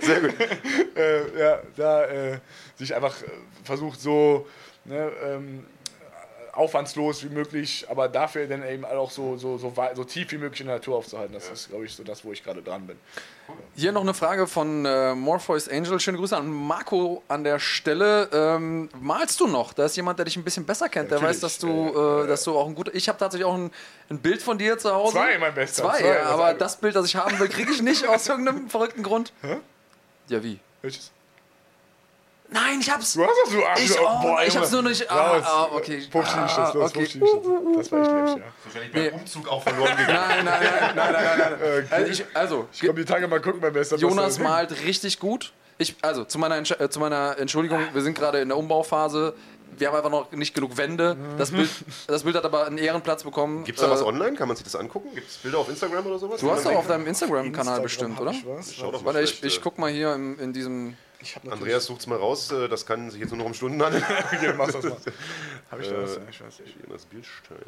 Sehr 0.02 0.20
gut. 0.20 0.34
äh, 0.96 1.38
ja, 1.38 1.62
da 1.76 2.04
äh, 2.04 2.38
sich 2.76 2.94
einfach 2.94 3.22
äh, 3.22 3.26
versucht 3.64 4.00
so 4.00 4.46
ne, 4.84 5.12
ähm, 5.24 5.66
aufwandslos 6.58 7.22
wie 7.22 7.28
möglich, 7.28 7.86
aber 7.88 8.08
dafür 8.08 8.46
dann 8.48 8.66
eben 8.66 8.84
auch 8.84 9.12
so, 9.12 9.36
so, 9.36 9.58
so, 9.58 9.72
so 9.94 10.04
tief 10.04 10.32
wie 10.32 10.38
möglich 10.38 10.60
in 10.60 10.66
der 10.66 10.76
Natur 10.76 10.96
aufzuhalten. 10.96 11.32
Das 11.32 11.48
ist, 11.48 11.68
glaube 11.68 11.84
ich, 11.84 11.94
so 11.94 12.02
das, 12.02 12.24
wo 12.24 12.32
ich 12.32 12.42
gerade 12.42 12.62
dran 12.62 12.86
bin. 12.86 12.98
Hier 13.76 13.92
noch 13.92 14.02
eine 14.02 14.12
Frage 14.12 14.48
von 14.48 14.84
äh, 14.84 15.14
Morpheus 15.14 15.68
Angel. 15.68 16.00
Schöne 16.00 16.18
Grüße 16.18 16.36
an 16.36 16.48
Marco 16.48 17.22
an 17.28 17.44
der 17.44 17.60
Stelle. 17.60 18.28
Ähm, 18.32 18.88
malst 19.00 19.38
du 19.38 19.46
noch? 19.46 19.72
Da 19.72 19.84
ist 19.84 19.96
jemand, 19.96 20.18
der 20.18 20.24
dich 20.24 20.36
ein 20.36 20.42
bisschen 20.42 20.66
besser 20.66 20.88
kennt. 20.88 21.12
Der 21.12 21.22
weiß, 21.22 21.38
dass 21.40 21.58
du, 21.58 21.90
äh, 21.90 22.26
dass 22.26 22.42
du 22.42 22.58
auch 22.58 22.66
ein 22.66 22.74
guter. 22.74 22.92
Ich 22.94 23.08
habe 23.08 23.18
tatsächlich 23.18 23.46
auch 23.46 23.54
ein, 23.54 23.70
ein 24.10 24.18
Bild 24.18 24.42
von 24.42 24.58
dir 24.58 24.78
zu 24.78 24.92
Hause. 24.92 25.12
Zwei, 25.12 25.38
mein 25.38 25.54
Bester. 25.54 25.84
Zwei, 25.84 25.98
Zwei, 25.98 26.08
ja, 26.08 26.24
aber 26.24 26.54
das 26.54 26.76
Bild, 26.76 26.96
das 26.96 27.06
ich 27.06 27.14
haben 27.14 27.38
will, 27.38 27.48
kriege 27.48 27.70
ich 27.70 27.82
nicht 27.82 28.04
aus 28.08 28.28
irgendeinem 28.28 28.68
verrückten 28.68 29.04
Grund. 29.04 29.32
Ja, 30.28 30.42
wie? 30.42 30.58
Welches? 30.82 31.12
Nein, 32.50 32.78
ich 32.80 32.90
hab's. 32.90 33.12
Du 33.14 33.22
hast 33.24 33.30
das 33.44 33.52
so 33.52 33.64
Arsch. 33.64 33.80
Ich, 33.84 33.98
oh, 34.00 34.36
ich 34.46 34.56
hab's 34.56 34.70
nur 34.72 34.82
nicht. 34.82 35.10
Ah, 35.10 35.38
ah, 35.42 35.68
okay. 35.72 36.02
Puff 36.10 36.26
die 36.32 36.40
nicht, 36.40 36.56
das, 36.58 36.70
Ah, 36.70 36.72
los, 36.74 36.90
okay. 36.90 37.00
puff 37.00 37.12
die 37.12 37.18
nicht. 37.18 37.78
Das 37.78 37.92
war 37.92 38.00
echt 38.00 38.10
läppisch, 38.10 38.36
ja. 38.36 38.52
Wahrscheinlich 38.64 38.92
beim 39.10 39.20
Umzug 39.20 39.48
auch 39.48 39.62
verloren 39.62 39.96
gegangen. 39.98 40.18
Nein, 40.18 40.44
nein, 40.44 40.60
nein, 40.62 40.94
nein, 40.96 41.12
nein, 41.12 41.38
nein, 41.38 41.58
nein. 41.60 41.88
Also, 41.90 42.10
ich, 42.12 42.24
also 42.34 42.68
Ich 42.72 42.80
komm 42.86 42.96
die 42.96 43.04
Tage 43.04 43.28
mal 43.28 43.40
gucken, 43.40 43.60
mein 43.60 43.72
Bester. 43.72 43.96
Jonas 43.96 44.38
malt 44.38 44.72
richtig 44.84 45.18
gut. 45.18 45.52
Ich, 45.76 45.94
also 46.02 46.24
zu 46.24 46.38
meiner, 46.38 46.56
Entsch- 46.56 46.80
äh, 46.82 46.88
zu 46.90 46.98
meiner 47.00 47.38
Entschuldigung, 47.38 47.80
wir 47.92 48.02
sind 48.02 48.18
gerade 48.18 48.40
in 48.40 48.48
der 48.48 48.56
Umbauphase. 48.56 49.34
Wir 49.76 49.86
haben 49.88 49.96
einfach 49.96 50.10
noch 50.10 50.32
nicht 50.32 50.54
genug 50.54 50.76
Wände. 50.76 51.16
Das 51.36 51.52
Bild, 51.52 51.68
das 52.08 52.24
Bild 52.24 52.34
hat 52.34 52.44
aber 52.44 52.66
einen 52.66 52.78
Ehrenplatz 52.78 53.22
bekommen. 53.22 53.62
Gibt 53.62 53.78
es 53.78 53.84
da 53.84 53.90
was 53.90 54.00
Äh, 54.00 54.04
online? 54.04 54.34
Kann 54.36 54.48
man 54.48 54.56
sich 54.56 54.64
das 54.64 54.74
angucken? 54.74 55.10
Gibt 55.14 55.28
es 55.30 55.36
Bilder 55.36 55.58
auf 55.58 55.68
Instagram 55.68 56.04
oder 56.06 56.18
sowas? 56.18 56.40
Du 56.40 56.50
hast 56.50 56.64
doch 56.64 56.74
auf 56.74 56.86
deinem 56.88 57.06
Instagram-Kanal 57.06 57.80
Instagram 57.80 57.82
bestimmt, 57.82 58.20
oder? 58.20 58.30
ich 58.32 58.44
was. 58.46 58.74
Schau 58.74 58.90
doch 58.90 59.02
mal 59.02 59.14
Warte, 59.14 59.20
ich, 59.20 59.44
ich 59.44 59.58
äh, 59.58 59.60
guck 59.62 59.78
mal 59.78 59.90
hier 59.90 60.14
in, 60.14 60.38
in 60.38 60.52
diesem. 60.52 60.96
Andreas 61.50 61.86
sucht's 61.86 62.06
mal 62.06 62.16
raus, 62.18 62.50
äh, 62.52 62.68
das 62.68 62.86
kann 62.86 63.10
sich 63.10 63.20
jetzt 63.20 63.30
nur 63.30 63.38
noch 63.38 63.46
um 63.46 63.54
Stunden 63.54 63.82
handeln. 63.82 64.04
Okay, 64.32 64.52
mach 64.56 64.70
das 64.70 64.82
mal. 64.84 64.96
Hab 65.70 65.80
ich 65.80 65.88
da 65.88 66.02
was? 66.02 66.16
Ja, 66.16 66.22
Ich 66.30 66.40
weiß 66.40 66.60
nicht. 66.60 66.76
Jonas 66.84 67.04
Bierstein. 67.06 67.58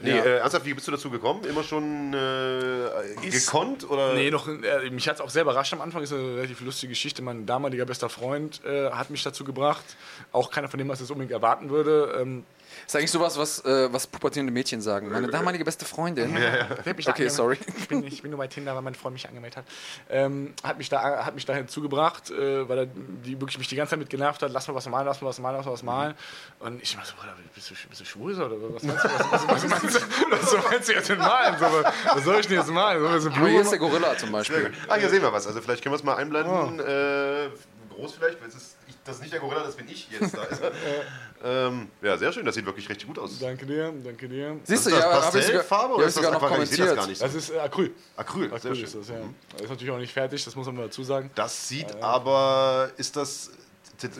Nee, 0.00 0.10
äh, 0.10 0.38
ernsthaft, 0.38 0.66
wie 0.66 0.74
bist 0.74 0.88
du 0.88 0.90
dazu 0.92 1.08
gekommen? 1.08 1.44
Immer 1.44 1.62
schon 1.62 2.12
äh, 2.14 3.26
Ist- 3.26 3.46
gekonnt? 3.46 3.88
Oder? 3.88 4.14
Nee, 4.14 4.30
noch, 4.30 4.48
äh, 4.48 4.90
mich 4.90 5.06
hat 5.08 5.16
es 5.16 5.20
auch 5.20 5.30
sehr 5.30 5.42
überrascht 5.42 5.72
am 5.72 5.80
Anfang. 5.80 6.02
Ist 6.02 6.12
eine 6.12 6.36
relativ 6.36 6.60
lustige 6.62 6.90
Geschichte. 6.90 7.22
Mein 7.22 7.46
damaliger 7.46 7.84
bester 7.84 8.08
Freund 8.08 8.60
äh, 8.64 8.90
hat 8.90 9.10
mich 9.10 9.22
dazu 9.22 9.44
gebracht. 9.44 9.84
Auch 10.32 10.50
keiner 10.50 10.68
von 10.68 10.78
dem, 10.78 10.88
was 10.88 11.00
ich 11.00 11.08
unbedingt 11.10 11.30
erwarten 11.32 11.70
würde. 11.70 12.18
Ähm, 12.20 12.44
Ist 12.86 12.96
eigentlich 12.96 13.10
sowas, 13.10 13.38
was, 13.38 13.64
äh, 13.64 13.92
was 13.92 14.06
pubertierende 14.06 14.52
Mädchen 14.52 14.80
sagen. 14.80 15.10
Meine 15.10 15.28
damalige 15.28 15.64
beste 15.64 15.84
Freundin. 15.84 16.34
da 16.34 17.10
Okay, 17.10 17.28
sorry. 17.28 17.58
Ich 17.78 17.88
bin, 17.88 18.04
ich 18.04 18.22
bin 18.22 18.30
nur 18.30 18.38
bei 18.38 18.48
Tinder, 18.48 18.74
weil 18.74 18.82
mein 18.82 18.94
Freund 18.94 19.14
mich 19.14 19.28
angemeldet 19.28 19.58
hat. 19.58 19.64
Ähm, 20.10 20.54
hat 20.62 20.78
mich 20.78 20.88
da 20.88 21.24
hat 21.24 21.34
mich 21.34 21.44
dahin 21.44 21.68
zugebracht, 21.68 22.30
äh, 22.30 22.68
weil 22.68 22.78
er 22.78 22.86
die, 22.86 23.40
wirklich 23.40 23.58
mich 23.58 23.68
die 23.68 23.76
ganze 23.76 23.90
Zeit 23.90 23.98
mit 23.98 24.10
genervt 24.10 24.42
hat. 24.42 24.52
Lass 24.52 24.68
mal 24.68 24.74
was 24.74 24.88
malen, 24.88 25.06
lass 25.06 25.20
mal 25.20 25.28
was 25.28 25.38
malen, 25.38 25.56
lass 25.56 25.66
mal 25.66 25.72
was 25.72 25.82
malen. 25.82 26.14
Und 26.60 26.82
ich 26.82 26.94
immer 26.94 27.04
so, 27.04 27.14
Bruder, 27.16 27.34
bist 27.54 27.70
du, 27.70 27.74
bist 27.88 28.00
du 28.00 28.04
schwul 28.04 28.34
oder 28.34 28.56
was 28.74 28.82
meinst 28.82 29.04
du? 29.04 29.08
Was, 29.08 29.30
was, 29.30 29.48
was, 29.48 29.68
meinst, 29.68 29.96
du, 29.96 30.00
was 30.30 30.70
meinst 30.70 30.88
du 30.88 30.92
jetzt 30.92 31.08
denn 31.08 31.18
malen? 31.18 31.56
So, 31.58 31.66
was 32.14 32.24
soll 32.24 32.40
ich 32.40 32.46
denn 32.46 32.58
jetzt 32.58 32.70
malen? 32.70 33.20
So, 33.20 33.30
hier 33.30 33.60
ist 33.60 33.70
der? 33.70 33.78
Gorilla 33.78 34.16
zum 34.16 34.32
Beispiel. 34.32 34.72
Ah, 34.88 34.96
hier 34.96 35.08
sehen 35.08 35.22
wir 35.22 35.32
was. 35.32 35.46
Also 35.46 35.60
vielleicht 35.60 35.82
können 35.82 35.92
wir 35.92 35.98
es 35.98 36.04
mal 36.04 36.16
einblenden. 36.16 36.80
Äh, 36.80 37.48
groß 37.94 38.14
vielleicht, 38.14 38.40
weil 38.40 38.48
es 38.48 38.54
ist, 38.54 38.76
ich, 38.86 38.94
das 39.04 39.16
ist 39.16 39.22
nicht 39.22 39.32
der 39.32 39.40
Gorilla, 39.40 39.62
das 39.62 39.76
bin 39.76 39.88
ich 39.88 40.08
jetzt 40.10 40.36
da. 40.36 40.42
Ist 40.44 40.62
er. 41.42 41.68
ähm, 41.68 41.88
ja, 42.02 42.16
sehr 42.18 42.32
schön. 42.32 42.44
Das 42.44 42.54
sieht 42.54 42.66
wirklich 42.66 42.88
richtig 42.88 43.06
gut 43.06 43.18
aus. 43.18 43.38
Danke 43.38 43.66
dir, 43.66 43.92
danke 44.04 44.28
dir. 44.28 44.58
Siehst 44.64 44.86
du, 44.86 44.90
das 44.90 44.98
ja, 45.00 45.20
Pastellfarbe 45.20 45.94
oder 45.94 46.06
ist 46.06 46.16
das 46.16 46.26
Aquarell? 46.26 46.62
Ich 46.62 46.70
sehe 46.70 46.84
das 46.84 46.94
gar 46.94 47.06
nicht. 47.06 47.22
Das 47.22 47.34
ist 47.34 47.50
äh, 47.50 47.58
Acryl. 47.58 47.92
Acryl, 48.16 48.48
sehr 48.48 48.56
Acryl 48.56 48.74
schön. 48.74 48.84
ist 48.84 48.94
das, 48.94 49.08
ja. 49.08 49.16
Das 49.52 49.62
ist 49.62 49.70
natürlich 49.70 49.92
auch 49.92 49.98
nicht 49.98 50.12
fertig, 50.12 50.44
das 50.44 50.54
muss 50.56 50.66
man 50.66 50.76
mal 50.76 50.82
dazu 50.82 51.02
sagen. 51.02 51.30
Das 51.34 51.68
sieht 51.68 51.94
aber, 52.02 52.90
ist 52.96 53.16
das 53.16 53.50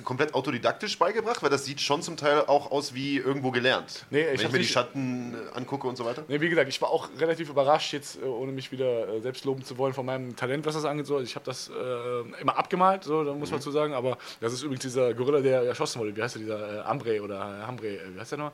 komplett 0.05 0.35
autodidaktisch 0.35 0.99
beigebracht? 0.99 1.43
Weil 1.43 1.51
das 1.51 1.65
sieht 1.65 1.81
schon 1.81 2.03
zum 2.03 2.17
Teil 2.17 2.41
auch 2.47 2.71
aus 2.71 2.95
wie 2.95 3.19
irgendwo 3.19 3.51
gelernt. 3.51 4.07
Nee, 4.11 4.21
ich 4.21 4.41
Wenn 4.41 4.47
ich 4.47 4.53
mir 4.53 4.59
die 4.59 4.67
Schatten 4.67 5.35
äh, 5.35 5.57
angucke 5.57 5.87
und 5.87 5.97
so 5.97 6.05
weiter. 6.05 6.25
Nee, 6.29 6.41
wie 6.41 6.49
gesagt, 6.49 6.69
ich 6.69 6.81
war 6.81 6.91
auch 6.91 7.09
relativ 7.19 7.49
überrascht, 7.49 7.93
jetzt 7.93 8.21
äh, 8.21 8.25
ohne 8.25 8.53
mich 8.53 8.73
wieder 8.73 9.09
äh, 9.09 9.21
selbst 9.21 9.45
loben 9.45 9.65
zu 9.65 9.79
wollen 9.79 9.95
von 9.95 10.07
meinem 10.07 10.37
Talent, 10.37 10.67
was 10.67 10.75
das 10.75 10.85
angeht. 10.85 11.07
So, 11.07 11.21
ich 11.21 11.35
habe 11.35 11.45
das 11.45 11.69
äh, 11.69 12.41
immer 12.41 12.57
abgemalt, 12.57 13.05
so, 13.05 13.25
da 13.25 13.33
muss 13.33 13.51
man 13.51 13.61
zu 13.61 13.71
sagen, 13.71 13.95
aber 13.95 14.19
das 14.41 14.53
ist 14.53 14.63
übrigens 14.63 14.83
dieser 14.83 15.15
Gorilla, 15.15 15.41
der 15.41 15.63
erschossen 15.63 16.01
wurde. 16.01 16.17
Wie 16.17 16.23
heißt 16.23 16.37
der, 16.37 16.43
dieser 16.43 16.79
äh, 16.79 16.81
Ambre 16.81 17.23
oder 17.23 17.67
Hambre, 17.67 17.99
wie 18.15 18.21
heißt 18.21 18.33
der 18.33 18.39
noch? 18.39 18.53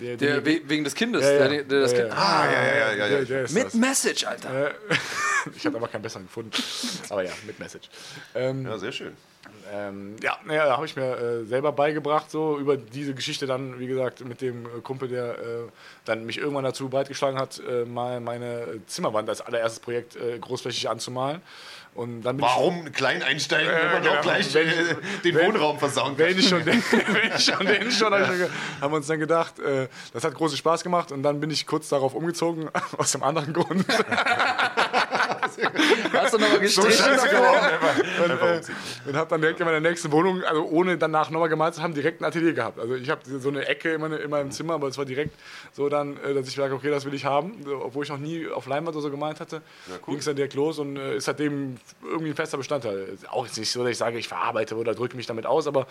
Der, 0.00 0.16
Der, 0.16 0.40
der, 0.40 0.46
we- 0.46 0.60
wegen 0.66 0.84
des 0.84 0.94
Kindes. 0.94 1.22
ja, 1.24 1.32
ja, 1.32 1.48
Der, 1.48 1.62
der 1.64 1.80
das 1.80 1.92
ja, 1.92 1.98
Kind, 1.98 2.10
ja. 2.10 2.16
Ah, 2.16 2.44
ja, 2.46 2.52
ja, 2.52 2.74
ja, 2.74 2.92
ja. 2.92 3.08
der, 3.08 3.24
der 3.24 3.42
ist 3.44 3.52
mit 3.54 3.66
das. 3.66 3.74
Message, 3.74 4.24
Alter. 4.24 4.68
Äh, 4.68 4.72
ich 5.56 5.66
habe 5.66 5.76
aber 5.76 5.88
keinen 5.88 6.02
besseren 6.02 6.24
gefunden. 6.26 6.50
Aber 7.08 7.22
ja, 7.24 7.32
mit 7.46 7.58
Message. 7.58 7.88
Ähm, 8.34 8.64
Ja, 8.66 8.78
sehr 8.78 8.92
schön. 8.92 9.12
ähm, 9.72 10.16
ja, 10.22 10.36
naja, 10.44 10.66
da 10.66 10.76
habe 10.76 10.86
ich 10.86 10.96
mir 10.96 11.16
äh, 11.16 11.44
selber 11.44 11.72
beigebracht, 11.72 12.30
so 12.30 12.58
über 12.58 12.76
diese 12.76 13.14
Geschichte 13.14 13.46
dann, 13.46 13.78
wie 13.78 13.86
gesagt, 13.86 14.24
mit 14.24 14.40
dem 14.40 14.66
äh, 14.66 14.80
Kumpel, 14.82 15.08
der 15.08 15.38
äh, 15.38 15.44
dann 16.04 16.24
mich 16.26 16.38
irgendwann 16.38 16.64
dazu 16.64 16.88
breitgeschlagen 16.88 17.38
hat, 17.38 17.60
äh, 17.68 17.84
mal 17.84 18.20
meine 18.20 18.80
Zimmerwand 18.86 19.28
als 19.28 19.40
allererstes 19.40 19.80
Projekt 19.80 20.16
äh, 20.16 20.38
großflächig 20.38 20.88
anzumalen. 20.88 21.40
Und 21.94 22.22
dann 22.22 22.40
Warum 22.40 22.92
klein 22.92 23.22
einsteigen, 23.22 23.68
wenn 23.70 23.92
man 23.92 24.02
genau. 24.02 24.14
doch 24.14 24.22
gleich 24.22 24.54
Wenn- 24.54 24.68
äh, 24.68 24.94
den 25.24 25.34
wenn- 25.34 25.46
Wohnraum 25.48 25.78
versauen 25.78 26.16
kann? 26.16 26.18
wenn 26.28 26.38
ich 26.38 26.48
schon 26.48 26.64
den, 26.64 26.82
wenn 26.90 27.32
ich 27.36 27.44
schon 27.44 27.66
den 27.66 27.90
schon, 27.90 28.10
ge- 28.12 28.48
haben 28.80 28.92
wir 28.92 28.96
uns 28.96 29.06
dann 29.08 29.18
gedacht, 29.18 29.58
äh, 29.58 29.88
das 30.12 30.22
hat 30.24 30.34
großen 30.34 30.56
Spaß 30.56 30.82
gemacht 30.84 31.10
und 31.12 31.22
dann 31.24 31.40
bin 31.40 31.50
ich 31.50 31.66
kurz 31.66 31.88
darauf 31.88 32.14
umgezogen, 32.14 32.70
aus 32.96 33.12
dem 33.12 33.22
anderen 33.22 33.52
Grund. 33.52 33.84
Hast 36.12 36.34
du 36.34 36.38
nochmal 36.38 36.60
gestrichen? 36.60 37.04
und, 38.24 38.30
äh, 38.30 38.60
und 39.06 39.16
habe 39.16 39.30
dann 39.30 39.40
direkt 39.40 39.60
in 39.60 39.66
meiner 39.66 39.80
nächsten 39.80 40.10
Wohnung, 40.12 40.42
also 40.44 40.64
ohne 40.64 40.98
danach 40.98 41.30
nochmal 41.30 41.48
gemalt 41.48 41.74
zu 41.74 41.82
haben, 41.82 41.94
direkt 41.94 42.20
ein 42.20 42.24
Atelier 42.24 42.52
gehabt. 42.52 42.78
Also 42.78 42.94
ich 42.94 43.10
habe 43.10 43.20
so 43.24 43.48
eine 43.48 43.66
Ecke 43.66 43.94
in, 43.94 44.00
meine, 44.00 44.16
in 44.16 44.30
meinem 44.30 44.50
Zimmer, 44.50 44.74
aber 44.74 44.88
es 44.88 44.98
war 44.98 45.04
direkt 45.04 45.34
so 45.72 45.88
dann, 45.88 46.16
äh, 46.18 46.34
dass 46.34 46.48
ich 46.48 46.54
sage, 46.54 46.74
okay, 46.74 46.90
das 46.90 47.04
will 47.04 47.14
ich 47.14 47.24
haben, 47.24 47.62
so, 47.64 47.82
obwohl 47.84 48.04
ich 48.04 48.10
noch 48.10 48.18
nie 48.18 48.48
auf 48.48 48.66
Leinwand 48.66 48.96
oder 48.96 49.02
so 49.02 49.10
gemalt 49.10 49.40
hatte, 49.40 49.62
ging 50.06 50.18
es 50.18 50.24
dann 50.24 50.36
direkt 50.36 50.54
los 50.54 50.78
und 50.78 50.96
äh, 50.96 51.16
ist 51.16 51.24
seitdem 51.24 51.76
irgendwie 52.04 52.30
ein 52.30 52.36
fester 52.36 52.58
Bestandteil. 52.58 53.16
Auch 53.30 53.46
jetzt 53.46 53.58
nicht 53.58 53.70
so, 53.70 53.82
dass 53.82 53.90
ich 53.90 53.98
sage, 53.98 54.18
ich 54.18 54.28
verarbeite 54.28 54.76
oder 54.76 54.94
drücke 54.94 55.16
mich 55.16 55.26
damit 55.26 55.46
aus, 55.46 55.66
aber 55.66 55.86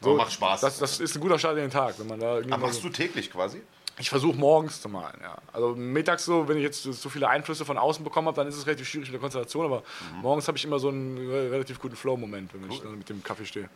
so, 0.00 0.10
Aber 0.10 0.18
macht 0.18 0.32
Spaß. 0.32 0.60
Das, 0.60 0.78
das 0.78 1.00
ist 1.00 1.14
ein 1.14 1.20
guter 1.20 1.38
Start 1.38 1.56
in 1.56 1.62
den 1.62 1.70
Tag, 1.70 1.94
wenn 1.98 2.06
man 2.06 2.20
da 2.20 2.40
mal 2.46 2.58
machst 2.58 2.82
so, 2.82 2.88
du 2.88 2.94
täglich 2.94 3.30
quasi? 3.30 3.60
Ich 3.98 4.10
versuche 4.10 4.36
morgens 4.36 4.80
zu 4.82 4.88
malen, 4.88 5.18
ja. 5.22 5.36
Also 5.52 5.74
mittags 5.76 6.24
so, 6.24 6.48
wenn 6.48 6.56
ich 6.56 6.62
jetzt 6.64 6.82
so 6.82 7.08
viele 7.08 7.28
Einflüsse 7.28 7.64
von 7.64 7.78
außen 7.78 8.02
bekommen 8.04 8.26
habe, 8.28 8.36
dann 8.36 8.48
ist 8.48 8.56
es 8.56 8.66
relativ 8.66 8.88
schwierig 8.88 9.08
mit 9.08 9.14
der 9.14 9.20
Konzentration, 9.20 9.64
aber 9.66 9.78
Mhm. 10.14 10.20
morgens 10.22 10.48
habe 10.48 10.58
ich 10.58 10.64
immer 10.64 10.78
so 10.78 10.88
einen 10.88 11.16
re- 11.30 11.50
relativ 11.52 11.78
guten 11.80 11.94
Flow-Moment, 11.96 12.50
wenn 12.54 12.70
ich 12.70 12.80
dann 12.80 12.98
mit 12.98 13.08
dem 13.08 13.22
Kaffee 13.22 13.44
stehe. 13.46 13.68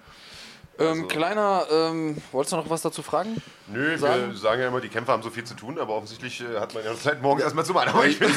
Ähm, 0.81 1.09
kleiner, 1.09 1.67
ähm, 1.73 2.17
wolltest 2.31 2.53
du 2.53 2.57
noch 2.57 2.71
was 2.71 2.83
dazu 2.83 3.03
fragen? 3.03 3.43
Nö, 3.67 3.99
Sagen? 3.99 4.29
wir 4.31 4.37
sagen 4.37 4.61
ja 4.61 4.69
immer, 4.69 4.81
die 4.81 4.89
Kämpfer 4.89 5.13
haben 5.13 5.25
so 5.25 5.31
viel 5.31 5.43
zu 5.43 5.55
tun, 5.55 5.77
aber 5.77 5.95
offensichtlich 5.95 6.41
äh, 6.41 6.61
hat 6.61 6.73
man 6.73 6.85
ja 6.85 6.95
Zeit, 6.95 7.21
morgen 7.21 7.41
erstmal 7.41 7.65
zu 7.65 7.73
malen. 7.73 7.89
Aber 7.89 8.07
ich 8.07 8.17
bin 8.19 8.31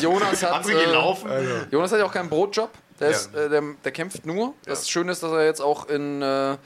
Jonas 0.00 0.42
hat, 0.44 0.52
andere 0.52 0.72
gehen 0.72 0.90
äh, 0.90 0.92
laufen. 0.92 1.28
Jonas 1.70 1.90
hat 1.92 1.98
ja 1.98 2.04
auch 2.06 2.12
keinen 2.12 2.28
Brotjob. 2.28 2.70
Der, 3.00 3.10
ist, 3.10 3.30
Ja. 3.34 3.40
äh, 3.44 3.48
der, 3.48 3.62
der 3.84 3.92
kämpft 3.92 4.24
nur. 4.24 4.54
Das 4.64 4.88
Schöne 4.88 5.12
ist, 5.12 5.22
dass 5.22 5.32
er 5.32 5.44
jetzt 5.44 5.60
auch 5.60 5.88
in, 5.88 6.22
äh, 6.22 6.56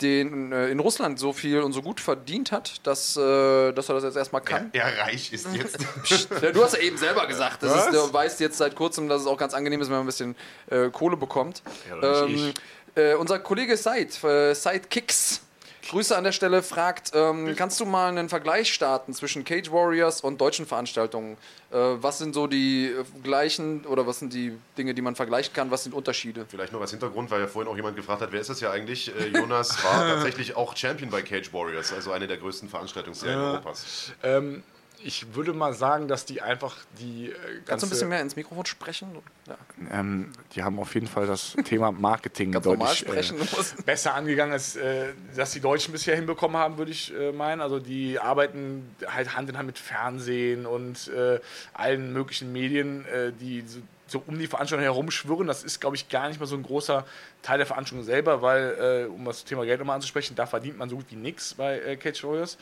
den, 0.00 0.52
äh, 0.52 0.68
in 0.68 0.80
Russland 0.80 1.18
so 1.18 1.32
viel 1.32 1.60
und 1.60 1.72
so 1.72 1.82
gut 1.82 2.00
verdient 2.00 2.52
hat, 2.52 2.86
dass, 2.86 3.16
äh, 3.16 3.72
dass 3.72 3.88
er 3.88 3.94
das 3.96 4.04
jetzt 4.04 4.16
erstmal 4.16 4.42
kann. 4.42 4.70
er 4.72 4.98
reich 4.98 5.32
ist 5.32 5.48
jetzt. 5.54 5.78
Ja, 6.42 6.52
du 6.52 6.62
hast 6.62 6.74
ja 6.74 6.80
eben 6.80 6.96
selber 6.96 7.26
gesagt, 7.26 7.62
das 7.62 7.86
ist, 7.86 7.94
du 7.94 8.12
weißt 8.12 8.40
jetzt 8.40 8.58
seit 8.58 8.74
kurzem, 8.74 9.08
dass 9.08 9.22
es 9.22 9.26
auch 9.26 9.36
ganz 9.36 9.54
angenehm 9.54 9.80
ist, 9.80 9.88
wenn 9.88 9.96
man 9.96 10.04
ein 10.04 10.06
bisschen 10.06 10.36
äh, 10.70 10.88
Kohle 10.90 11.16
bekommt. 11.16 11.62
Ja, 11.88 12.24
ähm, 12.24 12.52
äh, 12.94 13.14
unser 13.14 13.38
Kollege 13.38 13.76
Said, 13.76 14.22
äh, 14.24 14.54
Said 14.54 14.90
Kicks, 14.90 15.40
Grüße 15.88 16.16
an 16.16 16.24
der 16.24 16.32
Stelle, 16.32 16.62
fragt, 16.62 17.12
ähm, 17.14 17.54
kannst 17.56 17.80
du 17.80 17.84
mal 17.84 18.08
einen 18.08 18.28
Vergleich 18.28 18.72
starten 18.72 19.14
zwischen 19.14 19.44
Cage 19.44 19.70
Warriors 19.70 20.20
und 20.20 20.40
deutschen 20.40 20.66
Veranstaltungen? 20.66 21.36
Äh, 21.70 21.76
was 21.76 22.18
sind 22.18 22.34
so 22.34 22.46
die 22.46 22.86
äh, 22.86 23.04
gleichen 23.22 23.84
oder 23.86 24.06
was 24.06 24.18
sind 24.18 24.32
die 24.32 24.56
Dinge, 24.76 24.94
die 24.94 25.02
man 25.02 25.16
vergleichen 25.16 25.52
kann? 25.54 25.70
Was 25.70 25.84
sind 25.84 25.94
Unterschiede? 25.94 26.46
Vielleicht 26.48 26.72
noch 26.72 26.80
als 26.80 26.90
Hintergrund, 26.90 27.30
weil 27.30 27.40
ja 27.40 27.46
vorhin 27.46 27.70
auch 27.72 27.76
jemand 27.76 27.96
gefragt 27.96 28.20
hat, 28.20 28.32
wer 28.32 28.40
ist 28.40 28.50
das 28.50 28.60
ja 28.60 28.70
eigentlich? 28.70 29.12
Äh, 29.18 29.28
Jonas 29.28 29.82
war 29.82 30.06
tatsächlich 30.14 30.56
auch 30.56 30.76
Champion 30.76 31.10
bei 31.10 31.22
Cage 31.22 31.52
Warriors, 31.52 31.92
also 31.92 32.12
eine 32.12 32.26
der 32.26 32.36
größten 32.36 32.68
Veranstaltungsserien 32.68 33.40
Europas. 33.40 34.12
Ähm, 34.22 34.62
ich 35.04 35.34
würde 35.34 35.52
mal 35.52 35.72
sagen, 35.72 36.08
dass 36.08 36.24
die 36.24 36.42
einfach 36.42 36.76
die 36.98 37.26
äh, 37.26 37.32
ganze, 37.32 37.62
Kannst 37.66 37.82
du 37.82 37.86
ein 37.86 37.90
bisschen 37.90 38.08
mehr 38.08 38.20
ins 38.20 38.36
Mikrofon 38.36 38.66
sprechen? 38.66 39.08
Ja. 39.46 39.56
ähm, 39.90 40.32
die 40.54 40.62
haben 40.62 40.78
auf 40.78 40.94
jeden 40.94 41.06
Fall 41.06 41.26
das 41.26 41.56
Thema 41.64 41.92
Marketing 41.92 42.52
deutlich 42.52 42.90
sprechen. 42.90 43.40
äh, 43.40 43.82
besser 43.86 44.14
angegangen, 44.14 44.52
als 44.52 44.76
äh, 44.76 45.08
dass 45.36 45.52
die 45.52 45.60
Deutschen 45.60 45.92
bisher 45.92 46.16
hinbekommen 46.16 46.56
haben, 46.56 46.78
würde 46.78 46.90
ich 46.90 47.14
äh, 47.14 47.32
meinen. 47.32 47.60
Also 47.60 47.78
die 47.78 48.18
arbeiten 48.18 48.94
halt 49.06 49.36
Hand 49.36 49.50
in 49.50 49.58
Hand 49.58 49.66
mit 49.66 49.78
Fernsehen 49.78 50.66
und 50.66 51.08
äh, 51.08 51.40
allen 51.74 52.12
möglichen 52.12 52.52
Medien, 52.52 53.04
äh, 53.06 53.32
die 53.32 53.64
so, 54.08 54.22
um 54.26 54.38
die 54.38 54.46
Veranstaltung 54.46 54.82
herumschwirren. 54.82 55.46
Das 55.46 55.62
ist, 55.62 55.80
glaube 55.80 55.96
ich, 55.96 56.08
gar 56.08 56.28
nicht 56.28 56.40
mal 56.40 56.46
so 56.46 56.56
ein 56.56 56.62
großer 56.62 57.04
Teil 57.42 57.58
der 57.58 57.66
Veranstaltung 57.66 58.04
selber, 58.04 58.42
weil, 58.42 59.06
äh, 59.06 59.10
um 59.10 59.24
das 59.24 59.44
Thema 59.44 59.64
Geld 59.64 59.78
nochmal 59.78 59.96
anzusprechen, 59.96 60.34
da 60.34 60.46
verdient 60.46 60.78
man 60.78 60.88
so 60.88 60.96
gut 60.96 61.06
wie 61.10 61.16
nichts 61.16 61.54
bei 61.54 61.78
äh, 61.78 61.96
Cage 61.96 62.24
Warriors. 62.24 62.58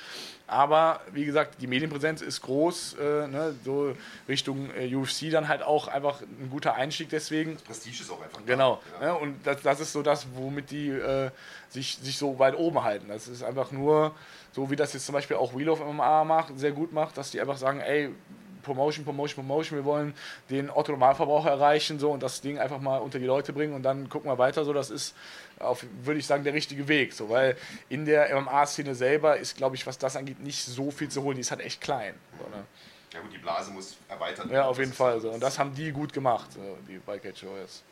Aber 0.46 1.00
wie 1.12 1.24
gesagt, 1.24 1.60
die 1.60 1.66
Medienpräsenz 1.66 2.20
ist 2.20 2.42
groß, 2.42 2.94
äh, 2.94 3.26
ne, 3.26 3.54
so 3.64 3.96
Richtung 4.28 4.70
äh, 4.76 4.94
UFC 4.94 5.30
dann 5.30 5.48
halt 5.48 5.62
auch 5.62 5.88
einfach 5.88 6.20
ein 6.20 6.50
guter 6.50 6.74
Einstieg 6.74 7.08
deswegen. 7.08 7.56
Prestige 7.56 8.02
ist 8.02 8.10
auch 8.10 8.22
einfach. 8.22 8.38
da. 8.38 8.44
Genau. 8.46 8.80
Ja. 9.00 9.06
Ja, 9.06 9.12
und 9.14 9.44
das, 9.44 9.62
das 9.62 9.80
ist 9.80 9.92
so 9.92 10.02
das, 10.02 10.26
womit 10.34 10.70
die 10.70 10.90
äh, 10.90 11.30
sich, 11.68 11.98
sich 11.98 12.18
so 12.18 12.38
weit 12.38 12.56
oben 12.56 12.82
halten. 12.82 13.08
Das 13.08 13.28
ist 13.28 13.42
einfach 13.42 13.72
nur, 13.72 14.14
so 14.52 14.70
wie 14.70 14.76
das 14.76 14.92
jetzt 14.92 15.06
zum 15.06 15.12
Beispiel 15.14 15.36
auch 15.36 15.56
Wheel 15.56 15.68
of 15.68 15.80
MMA 15.84 16.24
macht, 16.24 16.58
sehr 16.58 16.72
gut 16.72 16.92
macht, 16.92 17.18
dass 17.18 17.30
die 17.30 17.40
einfach 17.40 17.56
sagen, 17.56 17.80
ey, 17.80 18.10
Promotion, 18.66 19.04
Promotion, 19.04 19.46
Promotion, 19.46 19.78
wir 19.78 19.84
wollen 19.84 20.14
den 20.50 20.68
Otto 20.70 20.92
Normalverbraucher 20.92 21.50
erreichen 21.50 21.98
so 21.98 22.10
und 22.10 22.22
das 22.22 22.40
Ding 22.42 22.58
einfach 22.58 22.80
mal 22.80 22.98
unter 22.98 23.18
die 23.18 23.24
Leute 23.24 23.52
bringen 23.52 23.72
und 23.72 23.82
dann 23.82 24.08
gucken 24.08 24.30
wir 24.30 24.36
weiter. 24.36 24.64
So, 24.64 24.72
das 24.72 24.90
ist, 24.90 25.14
auf, 25.58 25.86
würde 26.02 26.20
ich 26.20 26.26
sagen, 26.26 26.44
der 26.44 26.52
richtige 26.52 26.88
Weg. 26.88 27.14
So, 27.14 27.30
weil 27.30 27.56
in 27.88 28.04
der 28.04 28.38
MMA-Szene 28.38 28.94
selber 28.94 29.38
ist, 29.38 29.56
glaube 29.56 29.76
ich, 29.76 29.86
was 29.86 29.96
das 29.96 30.16
angeht, 30.16 30.40
nicht 30.40 30.62
so 30.62 30.90
viel 30.90 31.08
zu 31.08 31.22
holen. 31.22 31.36
Die 31.36 31.40
ist 31.40 31.50
halt 31.50 31.62
echt 31.62 31.80
klein. 31.80 32.14
So, 32.38 32.48
ne? 32.54 32.64
ja 33.16 33.20
gut, 33.20 33.32
die 33.32 33.38
Blase 33.38 33.70
muss 33.70 33.96
erweitert 34.08 34.50
Ja, 34.50 34.66
auf 34.66 34.78
jeden 34.78 34.92
Fall. 34.92 35.20
So. 35.20 35.30
Und 35.30 35.42
das 35.42 35.58
haben 35.58 35.74
die 35.74 35.90
gut 35.90 36.12
gemacht, 36.12 36.52
so, 36.52 36.78
die 36.88 36.98
bei 36.98 37.18
Cage 37.18 37.44
Warriors. 37.44 37.82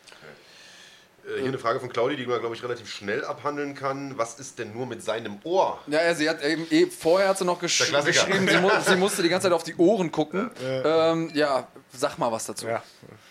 Äh, 1.27 1.39
Hier 1.41 1.49
eine 1.49 1.59
Frage 1.59 1.81
von 1.81 1.89
Claudi, 1.89 2.17
die 2.17 2.27
man, 2.27 2.41
glaube 2.41 2.55
ich, 2.55 2.63
relativ 2.63 2.89
schnell 2.89 3.25
abhandeln 3.25 3.75
kann. 3.75 4.17
Was 4.19 4.39
ist 4.39 4.59
denn 4.59 4.73
nur 4.75 4.87
mit 4.87 5.03
seinem 5.03 5.39
Ohr? 5.45 5.79
Ja, 5.87 6.03
ja, 6.03 6.15
sie 6.15 6.29
hat 6.29 6.43
eben, 6.43 6.67
eh, 6.71 6.87
vorher 6.87 7.29
hat 7.31 7.39
sie 7.39 7.45
noch 7.45 7.59
gesch 7.61 7.91
geschrieben, 7.91 8.49
sie, 8.49 8.59
mu 8.59 8.71
sie 8.87 8.97
musste 8.97 9.23
die 9.23 9.29
ganze 9.29 9.47
Zeit 9.47 9.53
auf 9.53 9.63
die 9.65 9.75
Ohren 9.77 10.11
gucken. 10.13 10.51
Ähm, 10.63 11.31
ja, 11.35 11.67
sag 11.93 12.19
mal 12.19 12.31
was 12.31 12.47
dazu. 12.47 12.67
Ja, 12.67 12.83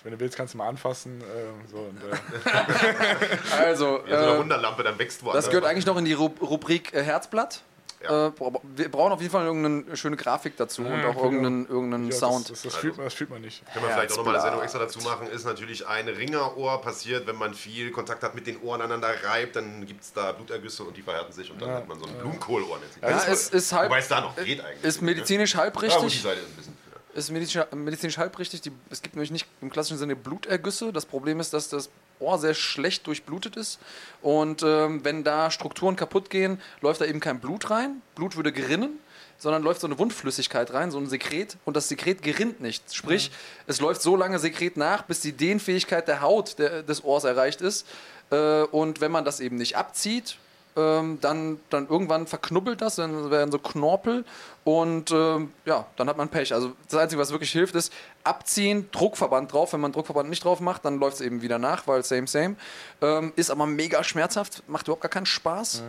wenn 0.03 0.13
du 0.13 0.19
willst, 0.19 0.35
kannst 0.37 0.53
du 0.53 0.57
mal 0.57 0.67
anfassen. 0.67 1.21
ähm, 1.21 1.67
so, 1.69 1.77
und, 1.77 1.97
äh, 2.03 3.57
Also, 3.63 4.01
Ja, 4.07 4.19
so 4.23 4.25
eine 4.29 4.35
äh, 4.35 4.39
Wunderlampe, 4.39 4.83
dann 4.83 4.97
wächst 4.99 5.23
woanders. 5.23 5.45
das 5.45 5.51
gehört 5.51 5.65
eigentlich 5.65 5.85
noch 5.85 5.97
in 5.97 6.05
die 6.05 6.13
Ru 6.13 6.29
Rubrik 6.41 6.93
äh, 6.93 7.03
Herzblatt. 7.03 7.61
Ja. 8.03 8.27
Äh, 8.27 8.31
wir 8.75 8.91
brauchen 8.91 9.13
auf 9.13 9.21
jeden 9.21 9.31
Fall 9.31 9.45
irgendeine 9.45 9.95
schöne 9.95 10.17
Grafik 10.17 10.57
dazu 10.57 10.81
und 10.81 10.91
auch 11.05 11.13
genau. 11.13 11.23
irgendeinen, 11.23 11.67
irgendeinen 11.67 12.11
ja, 12.11 12.17
Sound. 12.17 12.49
Das, 12.49 12.61
das, 12.61 12.73
das, 12.73 12.81
fühlt 12.81 12.97
man, 12.97 13.05
das 13.05 13.13
fühlt 13.13 13.29
man 13.29 13.41
nicht. 13.41 13.63
Können 13.71 13.85
wir 13.85 13.93
vielleicht 13.93 14.11
auch 14.11 14.17
nochmal 14.17 14.35
eine 14.35 14.43
Sendung 14.43 14.61
extra 14.61 14.79
dazu 14.79 14.99
machen, 14.99 15.27
ist 15.27 15.45
natürlich 15.45 15.87
ein 15.87 16.07
Ringerohr 16.07 16.81
passiert, 16.81 17.25
wenn 17.27 17.37
man 17.37 17.53
viel 17.53 17.91
Kontakt 17.91 18.23
hat 18.23 18.35
mit 18.35 18.47
den 18.47 18.61
Ohren 18.61 18.81
aneinander 18.81 19.09
reibt, 19.23 19.55
dann 19.55 19.85
gibt 19.85 20.03
es 20.03 20.13
da 20.13 20.33
Blutergüsse 20.33 20.83
und 20.83 20.97
die 20.97 21.01
verhärten 21.01 21.33
sich 21.33 21.49
und 21.49 21.61
dann 21.61 21.71
hat 21.71 21.87
man 21.87 21.97
so 21.97 22.05
ein 22.05 22.13
Blumenkohlohr. 22.13 22.79
ja, 23.01 23.23
es 23.27 23.49
ist 23.49 23.71
halb, 23.71 23.89
Wobei 23.89 23.99
es 23.99 24.07
da 24.07 24.21
noch 24.21 24.35
geht 24.35 24.59
eigentlich. 24.59 24.83
ist 24.83 25.01
medizinisch 25.01 25.55
halb 25.55 25.75
Ja, 25.75 25.81
gut, 25.81 25.99
die 25.99 26.05
richtig. 26.05 26.21
Seite 26.23 26.39
ist 26.39 26.47
ein 26.47 26.55
bisschen. 26.55 26.77
Ja. 26.91 27.19
ist 27.19 27.31
medizinisch, 27.31 27.67
medizinisch 27.73 28.17
halb 28.17 28.39
richtig. 28.39 28.61
Die, 28.61 28.71
es 28.89 29.01
gibt 29.01 29.15
nämlich 29.15 29.31
nicht 29.31 29.47
im 29.61 29.69
klassischen 29.69 29.97
Sinne 29.97 30.15
Blutergüsse. 30.15 30.91
Das 30.91 31.05
Problem 31.05 31.39
ist, 31.39 31.53
dass 31.53 31.69
das 31.69 31.89
Ohr 32.23 32.39
sehr 32.39 32.53
schlecht 32.53 33.05
durchblutet 33.07 33.55
ist. 33.55 33.79
Und 34.21 34.63
ähm, 34.63 35.03
wenn 35.03 35.23
da 35.23 35.51
Strukturen 35.51 35.95
kaputt 35.95 36.29
gehen, 36.29 36.59
läuft 36.81 37.01
da 37.01 37.05
eben 37.05 37.19
kein 37.19 37.39
Blut 37.39 37.69
rein. 37.69 38.01
Blut 38.15 38.35
würde 38.35 38.51
gerinnen, 38.51 38.99
sondern 39.37 39.61
läuft 39.61 39.81
so 39.81 39.87
eine 39.87 39.99
Wundflüssigkeit 39.99 40.73
rein, 40.73 40.89
so 40.91 40.97
ein 40.97 41.07
Sekret. 41.07 41.57
Und 41.65 41.75
das 41.75 41.89
Sekret 41.89 42.21
gerinnt 42.21 42.61
nicht. 42.61 42.95
Sprich, 42.95 43.31
es 43.67 43.79
läuft 43.79 44.01
so 44.01 44.15
lange 44.15 44.39
Sekret 44.39 44.77
nach, 44.77 45.03
bis 45.03 45.19
die 45.19 45.33
Dehnfähigkeit 45.33 46.07
der 46.07 46.21
Haut 46.21 46.57
der, 46.59 46.83
des 46.83 47.03
Ohrs 47.03 47.25
erreicht 47.25 47.61
ist. 47.61 47.85
Äh, 48.31 48.63
und 48.63 49.01
wenn 49.01 49.11
man 49.11 49.25
das 49.25 49.39
eben 49.39 49.57
nicht 49.57 49.75
abzieht, 49.75 50.37
ähm, 50.75 51.19
dann, 51.21 51.59
dann 51.69 51.87
irgendwann 51.87 52.27
verknubbelt 52.27 52.81
das, 52.81 52.95
dann 52.95 53.29
werden 53.31 53.51
so 53.51 53.59
Knorpel 53.59 54.25
und 54.63 55.11
ähm, 55.11 55.51
ja, 55.65 55.85
dann 55.95 56.07
hat 56.07 56.17
man 56.17 56.29
Pech. 56.29 56.53
Also 56.53 56.73
das 56.89 56.99
Einzige, 56.99 57.21
was 57.21 57.31
wirklich 57.31 57.51
hilft, 57.51 57.75
ist 57.75 57.93
abziehen, 58.23 58.89
Druckverband 58.91 59.51
drauf. 59.51 59.73
Wenn 59.73 59.81
man 59.81 59.91
Druckverband 59.91 60.29
nicht 60.29 60.43
drauf 60.43 60.59
macht, 60.59 60.85
dann 60.85 60.99
läuft 60.99 61.15
es 61.15 61.21
eben 61.21 61.41
wieder 61.41 61.59
nach, 61.59 61.85
weil 61.87 62.03
same, 62.03 62.27
same. 62.27 62.55
Ähm, 63.01 63.33
ist 63.35 63.51
aber 63.51 63.65
mega 63.65 64.03
schmerzhaft, 64.03 64.63
macht 64.67 64.87
überhaupt 64.87 65.01
gar 65.01 65.09
keinen 65.09 65.25
Spaß. 65.25 65.83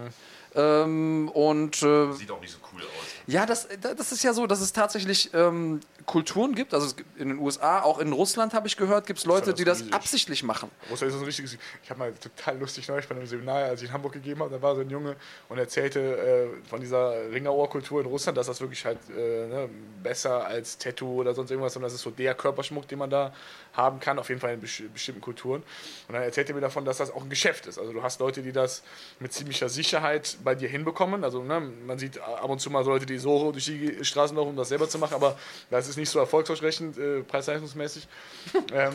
Ähm, 0.57 1.31
und 1.33 1.83
äh, 1.83 2.13
Sieht 2.13 2.31
auch 2.31 2.41
nicht 2.41 2.53
so 2.53 2.59
cool 2.73 2.83
aus. 2.83 3.14
Ja, 3.27 3.47
das, 3.47 3.69
das 3.81 4.13
ist 4.13 4.23
ja 4.23 4.35
so, 4.35 4.47
dass 4.47 4.61
es 4.61 4.73
tatsächlich 4.73 5.33
ähm, 5.33 5.81
Kulturen 6.05 6.55
gibt. 6.55 6.75
Also 6.75 6.95
gibt 6.95 7.19
in 7.19 7.29
den 7.29 7.39
USA, 7.39 7.81
auch 7.81 7.99
in 7.99 8.13
Russland 8.13 8.53
habe 8.53 8.67
ich 8.67 8.77
gehört, 8.77 9.07
gibt 9.07 9.19
es 9.19 9.25
Leute, 9.25 9.51
das 9.51 9.55
die 9.55 9.65
das 9.65 9.81
riesig. 9.81 9.95
absichtlich 9.95 10.43
machen. 10.43 10.71
Russland 10.91 11.09
ist 11.11 11.19
so 11.19 11.23
ein 11.23 11.27
richtiges. 11.27 11.57
Ich 11.83 11.91
habe 11.91 12.01
mal 12.01 12.13
total 12.13 12.59
lustig 12.59 12.87
neulich 12.89 13.09
bei 13.09 13.15
einem 13.15 13.27
Seminar, 13.27 13.65
als 13.65 13.81
ich 13.81 13.89
in 13.89 13.95
Hamburg 13.95 14.13
gegeben 14.13 14.41
habe, 14.41 14.51
da 14.51 14.61
war 14.61 14.75
so 14.75 14.83
ein 14.83 14.91
Junge 14.91 15.17
und 15.49 15.59
erzählte 15.59 16.01
äh, 16.01 16.69
von 16.69 16.81
dieser 16.81 17.31
Ringerohrkultur 17.33 18.01
in 18.01 18.07
Russland, 18.07 18.37
dass 18.37 18.47
das 18.47 18.61
wirklich 18.61 18.85
halt 18.85 18.99
äh, 19.11 19.47
ne, 19.47 19.71
besser 20.03 20.47
als 20.47 20.77
Tattoo 20.77 21.21
oder 21.21 21.35
sonst 21.35 21.51
irgendwas, 21.51 21.73
sondern 21.73 21.87
das 21.87 21.95
ist 21.95 22.03
so 22.03 22.11
der 22.11 22.35
Körperschmuck, 22.35 22.87
den 22.89 22.99
man 22.99 23.11
da 23.11 23.33
haben 23.77 24.01
kann, 24.01 24.19
auf 24.19 24.29
jeden 24.29 24.41
Fall 24.41 24.55
in 24.55 24.61
bestimmten 24.61 25.21
Kulturen. 25.21 25.63
Und 26.09 26.15
dann 26.15 26.23
erzählte 26.23 26.53
er 26.53 26.55
mir 26.55 26.61
davon, 26.61 26.85
dass 26.85 26.99
das 26.99 27.11
auch 27.11 27.23
ein 27.23 27.31
Geschäft 27.31 27.67
ist. 27.67 27.79
Also 27.79 27.93
du 27.93 28.03
hast 28.03 28.21
Leute, 28.21 28.43
die 28.43 28.53
das 28.53 28.83
mit 29.21 29.33
ziemlicher 29.33 29.69
Sicherheit 29.69 30.37
bei 30.45 30.55
dir 30.55 30.69
hinbekommen. 30.69 31.25
Also 31.25 31.43
ne, 31.43 31.61
man 31.61 31.99
sieht 31.99 32.19
ab 32.19 32.49
und 32.49 32.61
zu 32.61 32.71
mal 32.71 32.85
so 32.85 32.91
Leute, 32.91 33.07
die 33.07 33.19
so 33.19 33.53
durch 33.53 33.65
die 33.65 34.05
Straßen 34.05 34.37
laufen, 34.37 34.51
um 34.51 34.57
das 34.57 34.69
selber 34.69 34.89
zu 34.89 34.99
machen, 34.99 35.15
aber 35.15 35.37
das 35.71 35.89
ist 35.89 35.97
nicht 35.97 36.11
so 36.11 36.19
erfolgsversprechend, 36.19 36.99
äh, 36.99 37.21
preisleistungsmäßig. 37.23 38.07
ähm, 38.73 38.93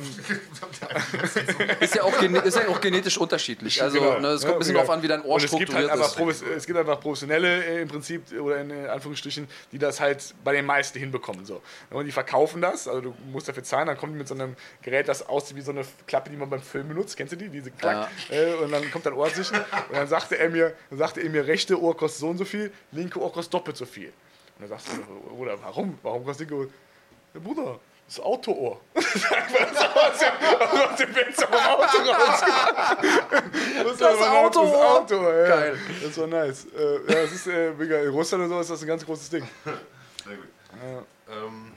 Ist 1.79 1.95
ja 1.95 2.03
auch, 2.03 2.21
ist 2.21 2.55
ja 2.55 2.67
auch 2.67 2.81
genetisch 2.81 3.17
unterschiedlich. 3.17 3.81
Also 3.81 3.99
Genau. 3.99 4.19
ne, 4.19 4.27
es 4.29 4.41
kommt 4.41 4.51
Ja, 4.51 4.53
ein 4.53 4.59
bisschen 4.59 4.73
darauf 4.75 4.89
an, 4.89 5.01
wie 5.03 5.07
dein 5.07 5.21
Ohr 5.23 5.35
und 5.35 5.43
es 5.43 5.51
gibt 5.51 5.73
halt 5.73 5.85
strukturiert 5.85 5.91
einfach 5.91 6.27
ist. 6.29 6.41
Es 6.57 6.65
gibt 6.65 6.77
einfach 6.79 6.99
Professionelle 6.99 7.63
äh, 7.65 7.81
im 7.81 7.87
Prinzip 7.87 8.23
oder 8.39 8.61
in 8.61 8.71
äh, 8.71 8.87
Anführungsstrichen, 8.87 9.47
die 9.71 9.79
das 9.79 9.99
halt 9.99 10.33
bei 10.43 10.53
den 10.53 10.65
meisten 10.65 10.99
hinbekommen. 10.99 11.45
So. 11.45 11.61
Und 11.89 12.05
die 12.05 12.11
verkaufen 12.11 12.61
das, 12.61 12.87
also 12.87 13.01
du 13.01 13.15
musst 13.31 13.47
dafür 13.47 13.63
zahlen, 13.63 13.87
dann 13.87 13.97
kommen 13.97 14.13
die 14.13 14.19
mit 14.19 14.27
so 14.27 14.35
einem 14.35 14.55
Gerät, 14.81 15.07
das 15.07 15.27
aussieht 15.27 15.55
wie 15.57 15.61
so 15.61 15.71
eine 15.71 15.83
Klappe, 16.07 16.29
die 16.29 16.37
man 16.37 16.49
beim 16.49 16.61
Film 16.61 16.87
benutzt. 16.89 17.15
Kennst 17.17 17.33
du 17.33 17.37
die? 17.37 17.49
Diese 17.49 17.71
Klack. 17.71 18.09
Äh, 18.29 18.53
und 18.55 18.71
dann 18.71 18.89
kommt 18.91 19.05
dein 19.05 19.13
Ohr 19.13 19.31
zwischen. 19.33 19.57
Und 19.57 19.65
dann 19.93 20.07
sagte 20.07 20.37
er 20.37 20.49
mir, 20.49 20.73
dann 20.89 20.99
sagte 20.99 21.21
er 21.21 21.29
mir, 21.29 21.45
rechte 21.47 21.79
Ohr 21.81 21.95
kostet 21.95 22.21
so 22.21 22.29
und 22.29 22.37
so 22.37 22.45
viel, 22.45 22.71
linke 22.91 23.19
Ohr 23.19 23.31
kostet 23.31 23.53
doppelt 23.53 23.77
so 23.77 23.85
viel. 23.85 24.07
Und 24.09 24.13
dann 24.61 24.69
sagst 24.69 24.87
du, 24.89 25.35
Bruder, 25.35 25.57
warum? 25.61 25.97
Warum 26.03 26.25
kostet 26.25 26.49
linke 26.49 26.65
Ohr? 26.65 26.71
Ja, 27.33 27.39
Bruder, 27.39 27.79
das 28.07 28.19
Autoohr. 28.19 28.79
So 28.95 29.85
aus 29.85 30.19
dem- 30.19 30.79
aus 30.91 30.95
dem 30.97 31.13
Fenster 31.13 31.47
vom 31.47 31.55
Auto 31.55 31.97
raus. 32.11 32.41
Das, 33.83 33.97
Das 33.97 34.21
Autoohr. 34.21 34.65
Das 34.65 35.13
Auto, 35.13 35.29
ja. 35.31 35.47
Geil. 35.47 35.79
Das 36.03 36.17
war 36.17 36.27
nice. 36.27 36.65
Äh, 36.77 36.93
ja, 37.13 37.21
das 37.21 37.31
ist 37.31 37.47
äh, 37.47 37.71
mega. 37.77 37.99
In 37.99 38.09
Russland 38.09 38.43
und 38.43 38.49
so 38.49 38.59
ist 38.61 38.69
das 38.71 38.81
ein 38.81 38.87
ganz 38.87 39.05
großes 39.05 39.29
Ding. 39.29 39.47
Sehr 40.25 40.35
gut. 40.35 40.47
Ähm, 41.31 41.71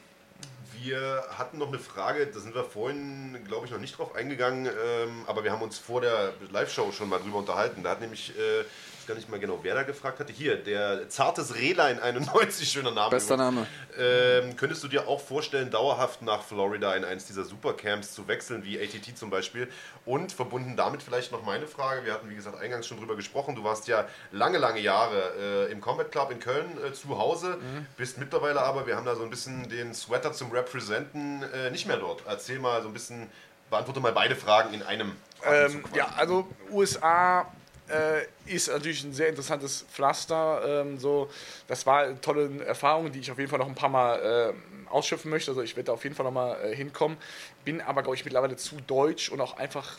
wir 0.84 1.24
hatten 1.38 1.58
noch 1.58 1.68
eine 1.68 1.78
Frage, 1.78 2.26
da 2.26 2.40
sind 2.40 2.54
wir 2.54 2.64
vorhin, 2.64 3.38
glaube 3.46 3.66
ich, 3.66 3.72
noch 3.72 3.78
nicht 3.78 3.96
drauf 3.96 4.14
eingegangen, 4.14 4.66
ähm, 4.66 5.24
aber 5.26 5.44
wir 5.44 5.52
haben 5.52 5.62
uns 5.62 5.78
vor 5.78 6.00
der 6.00 6.32
Live-Show 6.50 6.92
schon 6.92 7.08
mal 7.08 7.18
drüber 7.18 7.38
unterhalten. 7.38 7.82
Da 7.82 7.90
hat 7.90 8.00
nämlich, 8.00 8.30
äh, 8.36 8.64
weiß 9.02 9.06
gar 9.08 9.14
nicht 9.16 9.28
mal 9.28 9.40
genau, 9.40 9.58
wer 9.62 9.74
da 9.74 9.82
gefragt 9.82 10.20
hatte. 10.20 10.32
Hier, 10.32 10.56
der 10.56 11.08
Zartes 11.08 11.56
Rehlein 11.56 11.98
91, 12.00 12.68
schöner 12.72 12.92
Name. 12.92 13.10
Bester 13.10 13.36
Name. 13.36 13.66
Ähm, 13.98 14.54
könntest 14.56 14.84
du 14.84 14.88
dir 14.88 15.08
auch 15.08 15.20
vorstellen, 15.20 15.70
dauerhaft 15.70 16.22
nach 16.22 16.42
Florida 16.42 16.94
in 16.94 17.04
eins 17.04 17.26
dieser 17.26 17.44
Supercamps 17.44 18.12
zu 18.12 18.28
wechseln, 18.28 18.64
wie 18.64 18.78
ATT 18.78 19.18
zum 19.18 19.30
Beispiel? 19.30 19.68
Und 20.04 20.32
verbunden 20.32 20.76
damit 20.76 21.02
vielleicht 21.02 21.32
noch 21.32 21.44
meine 21.44 21.66
Frage. 21.66 22.04
Wir 22.04 22.12
hatten, 22.12 22.30
wie 22.30 22.36
gesagt, 22.36 22.60
eingangs 22.60 22.86
schon 22.86 22.98
drüber 22.98 23.16
gesprochen. 23.16 23.56
Du 23.56 23.64
warst 23.64 23.88
ja 23.88 24.06
lange, 24.30 24.58
lange 24.58 24.80
Jahre 24.80 25.66
äh, 25.68 25.72
im 25.72 25.80
Combat 25.80 26.12
Club 26.12 26.30
in 26.30 26.38
Köln 26.38 26.78
äh, 26.86 26.92
zu 26.92 27.18
Hause, 27.18 27.58
bist 27.96 28.18
mittlerweile 28.18 28.60
aber, 28.60 28.86
wir 28.86 28.96
haben 28.96 29.04
da 29.04 29.16
so 29.16 29.24
ein 29.24 29.30
bisschen 29.30 29.68
den 29.68 29.94
Sweater 29.94 30.32
zum 30.32 30.52
Representen 30.52 31.42
äh, 31.42 31.70
nicht 31.70 31.86
mehr 31.86 31.96
dort. 31.96 32.22
Erzähl 32.26 32.58
mal 32.58 32.82
so 32.82 32.88
ein 32.88 32.94
bisschen, 32.94 33.28
beantworte 33.68 34.00
mal 34.00 34.12
beide 34.12 34.36
Fragen 34.36 34.72
in 34.72 34.82
einem. 34.82 35.12
Ähm, 35.44 35.84
ja, 35.94 36.06
also 36.16 36.46
USA 36.70 37.46
äh, 37.88 38.22
ist 38.46 38.68
natürlich 38.68 39.04
ein 39.04 39.12
sehr 39.12 39.28
interessantes 39.28 39.84
Pflaster. 39.92 40.82
Ähm, 40.82 40.98
so, 40.98 41.28
das 41.68 41.86
war 41.86 42.04
eine 42.04 42.20
tolle 42.20 42.64
Erfahrung, 42.64 43.12
die 43.12 43.20
ich 43.20 43.30
auf 43.30 43.38
jeden 43.38 43.50
Fall 43.50 43.58
noch 43.58 43.68
ein 43.68 43.74
paar 43.74 43.88
Mal 43.88 44.54
äh, 44.54 44.90
ausschöpfen 44.90 45.30
möchte. 45.30 45.50
Also 45.50 45.62
ich 45.62 45.76
werde 45.76 45.86
da 45.86 45.92
auf 45.92 46.04
jeden 46.04 46.14
Fall 46.14 46.24
noch 46.24 46.32
mal 46.32 46.56
äh, 46.62 46.74
hinkommen. 46.74 47.16
Bin 47.64 47.80
aber, 47.80 48.02
glaube 48.02 48.16
ich, 48.16 48.24
mittlerweile 48.24 48.56
zu 48.56 48.76
deutsch 48.86 49.30
und 49.30 49.40
auch 49.40 49.56
einfach 49.56 49.98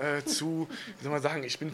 äh, 0.00 0.22
zu, 0.24 0.68
wie 0.98 1.02
soll 1.02 1.12
man 1.12 1.22
sagen, 1.22 1.42
ich 1.42 1.58
bin 1.58 1.72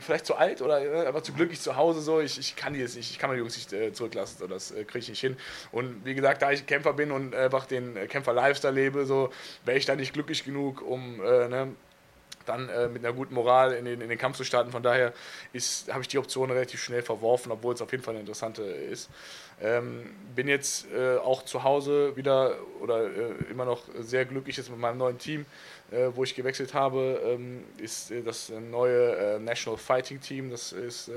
vielleicht 0.00 0.26
zu 0.26 0.36
alt 0.36 0.62
oder 0.62 0.82
äh, 0.82 1.06
einfach 1.06 1.22
zu 1.22 1.32
glücklich 1.32 1.60
zu 1.60 1.76
Hause. 1.76 2.00
So. 2.00 2.20
Ich, 2.20 2.38
ich 2.38 2.56
kann 2.56 2.74
die 2.74 2.80
jetzt 2.80 2.96
nicht, 2.96 3.10
ich 3.10 3.18
kann 3.18 3.30
meine 3.30 3.40
Jungs 3.40 3.56
nicht 3.56 3.72
äh, 3.72 3.92
zurücklassen. 3.92 4.38
So. 4.38 4.46
Das 4.46 4.70
äh, 4.70 4.84
kriege 4.84 5.00
ich 5.00 5.08
nicht 5.08 5.20
hin. 5.20 5.36
Und 5.70 6.04
wie 6.04 6.14
gesagt, 6.14 6.42
da 6.42 6.52
ich 6.52 6.66
Kämpfer 6.66 6.92
bin 6.92 7.10
und 7.10 7.34
einfach 7.34 7.66
den 7.66 7.96
äh, 7.96 8.06
Kämpfer-Lifestyle 8.06 8.74
lebe, 8.74 9.06
so 9.06 9.32
wäre 9.64 9.78
ich 9.78 9.86
da 9.86 9.96
nicht 9.96 10.12
glücklich 10.12 10.44
genug, 10.44 10.82
um 10.82 11.20
äh, 11.20 11.48
ne, 11.48 11.74
dann 12.44 12.68
äh, 12.68 12.88
mit 12.88 13.04
einer 13.04 13.14
guten 13.14 13.34
Moral 13.34 13.72
in 13.72 13.84
den, 13.84 14.00
in 14.00 14.08
den 14.08 14.18
Kampf 14.18 14.36
zu 14.36 14.44
starten. 14.44 14.70
Von 14.70 14.82
daher 14.82 15.12
habe 15.88 16.00
ich 16.02 16.08
die 16.08 16.18
Option 16.18 16.50
relativ 16.50 16.82
schnell 16.82 17.02
verworfen, 17.02 17.52
obwohl 17.52 17.74
es 17.74 17.82
auf 17.82 17.90
jeden 17.92 18.02
Fall 18.02 18.12
eine 18.14 18.20
interessante 18.20 18.62
ist. 18.62 19.10
Ähm, 19.60 20.10
bin 20.34 20.48
jetzt 20.48 20.86
äh, 20.92 21.16
auch 21.18 21.44
zu 21.44 21.62
Hause 21.62 22.16
wieder 22.16 22.56
oder 22.80 23.04
äh, 23.04 23.34
immer 23.50 23.64
noch 23.64 23.82
sehr 24.00 24.24
glücklich 24.24 24.56
jetzt 24.56 24.70
mit 24.70 24.78
meinem 24.78 24.98
neuen 24.98 25.18
Team, 25.18 25.46
äh, 25.92 26.08
wo 26.14 26.24
ich 26.24 26.34
gewechselt 26.34 26.74
habe. 26.74 27.20
Ähm, 27.24 27.62
ist 27.78 28.10
äh, 28.10 28.22
das 28.22 28.48
neue 28.48 29.16
äh, 29.16 29.38
National 29.38 29.78
Fighting 29.78 30.20
Team. 30.20 30.50
Das 30.50 30.72
ist 30.72 31.10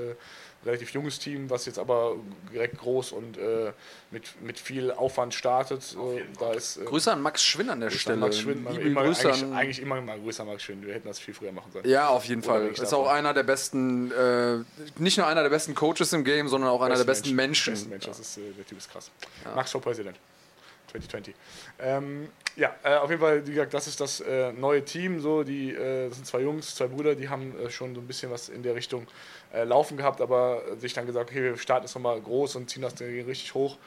relativ 0.64 0.90
junges 0.90 1.18
Team, 1.18 1.48
was 1.50 1.66
jetzt 1.66 1.78
aber 1.78 2.16
direkt 2.52 2.78
groß 2.78 3.12
und 3.12 3.38
äh, 3.38 3.72
mit, 4.10 4.40
mit 4.42 4.58
viel 4.58 4.90
Aufwand 4.90 5.34
startet. 5.34 5.94
Äh, 5.94 6.22
da 6.38 6.52
ist, 6.52 6.78
äh, 6.78 6.84
Grüße 6.84 7.12
an 7.12 7.22
Max 7.22 7.44
Schwinn 7.44 7.70
an 7.70 7.80
der 7.80 7.88
Grüße 7.88 8.00
Stelle. 8.00 8.14
An 8.14 8.20
Max 8.20 8.38
Schwinn, 8.38 8.66
Liebe 8.70 8.80
immer, 8.82 9.04
Grüße 9.04 9.28
eigentlich, 9.28 9.44
an, 9.44 9.52
eigentlich 9.52 9.82
immer 9.82 10.00
mal 10.00 10.18
Grüße 10.18 10.42
an 10.42 10.48
Max 10.48 10.62
Schwinn. 10.62 10.84
Wir 10.84 10.94
hätten 10.94 11.08
das 11.08 11.18
viel 11.18 11.34
früher 11.34 11.52
machen 11.52 11.70
sollen. 11.72 11.88
Ja, 11.88 12.08
auf 12.08 12.24
jeden 12.24 12.42
Oder 12.42 12.52
Fall. 12.52 12.68
Ist 12.68 12.80
davon. 12.80 13.06
auch 13.06 13.08
einer 13.08 13.34
der 13.34 13.44
besten, 13.44 14.10
äh, 14.10 14.58
nicht 14.98 15.18
nur 15.18 15.26
einer 15.26 15.42
der 15.42 15.50
besten 15.50 15.74
Coaches 15.74 16.12
im 16.12 16.24
Game, 16.24 16.48
sondern 16.48 16.70
auch 16.70 16.82
einer 16.82 16.96
der 16.96 17.04
besten 17.04 17.34
Menschen. 17.34 17.74
Besten 17.74 17.90
Menschen. 17.90 18.08
Das 18.08 18.18
ist, 18.18 18.38
äh, 18.38 18.52
der 18.56 18.66
Typ 18.66 18.78
ist 18.78 18.90
krass. 18.90 19.10
Max 19.54 19.70
for 19.70 19.80
President. 19.80 20.16
2020. 20.88 21.34
Ähm, 21.78 22.28
ja, 22.56 22.74
äh, 22.82 22.94
auf 22.96 23.10
jeden 23.10 23.20
Fall, 23.20 23.46
wie 23.46 23.50
gesagt, 23.50 23.74
das 23.74 23.86
ist 23.86 24.00
das 24.00 24.20
äh, 24.20 24.52
neue 24.52 24.84
Team. 24.84 25.20
So, 25.20 25.44
die, 25.44 25.72
äh, 25.72 26.08
das 26.08 26.16
sind 26.16 26.26
zwei 26.26 26.40
Jungs, 26.40 26.74
zwei 26.74 26.86
Brüder, 26.86 27.14
die 27.14 27.28
haben 27.28 27.54
äh, 27.58 27.70
schon 27.70 27.94
so 27.94 28.00
ein 28.00 28.06
bisschen 28.06 28.30
was 28.30 28.48
in 28.48 28.62
der 28.62 28.74
Richtung 28.74 29.06
äh, 29.52 29.64
laufen 29.64 29.96
gehabt, 29.96 30.20
aber 30.20 30.62
sich 30.78 30.92
dann 30.92 31.06
gesagt, 31.06 31.30
okay, 31.30 31.42
wir 31.42 31.58
starten 31.58 31.86
jetzt 31.86 31.94
nochmal 31.94 32.20
groß 32.20 32.56
und 32.56 32.70
ziehen 32.70 32.82
das 32.82 32.94
Ding 32.94 33.08
richtig 33.24 33.54
hoch 33.54 33.78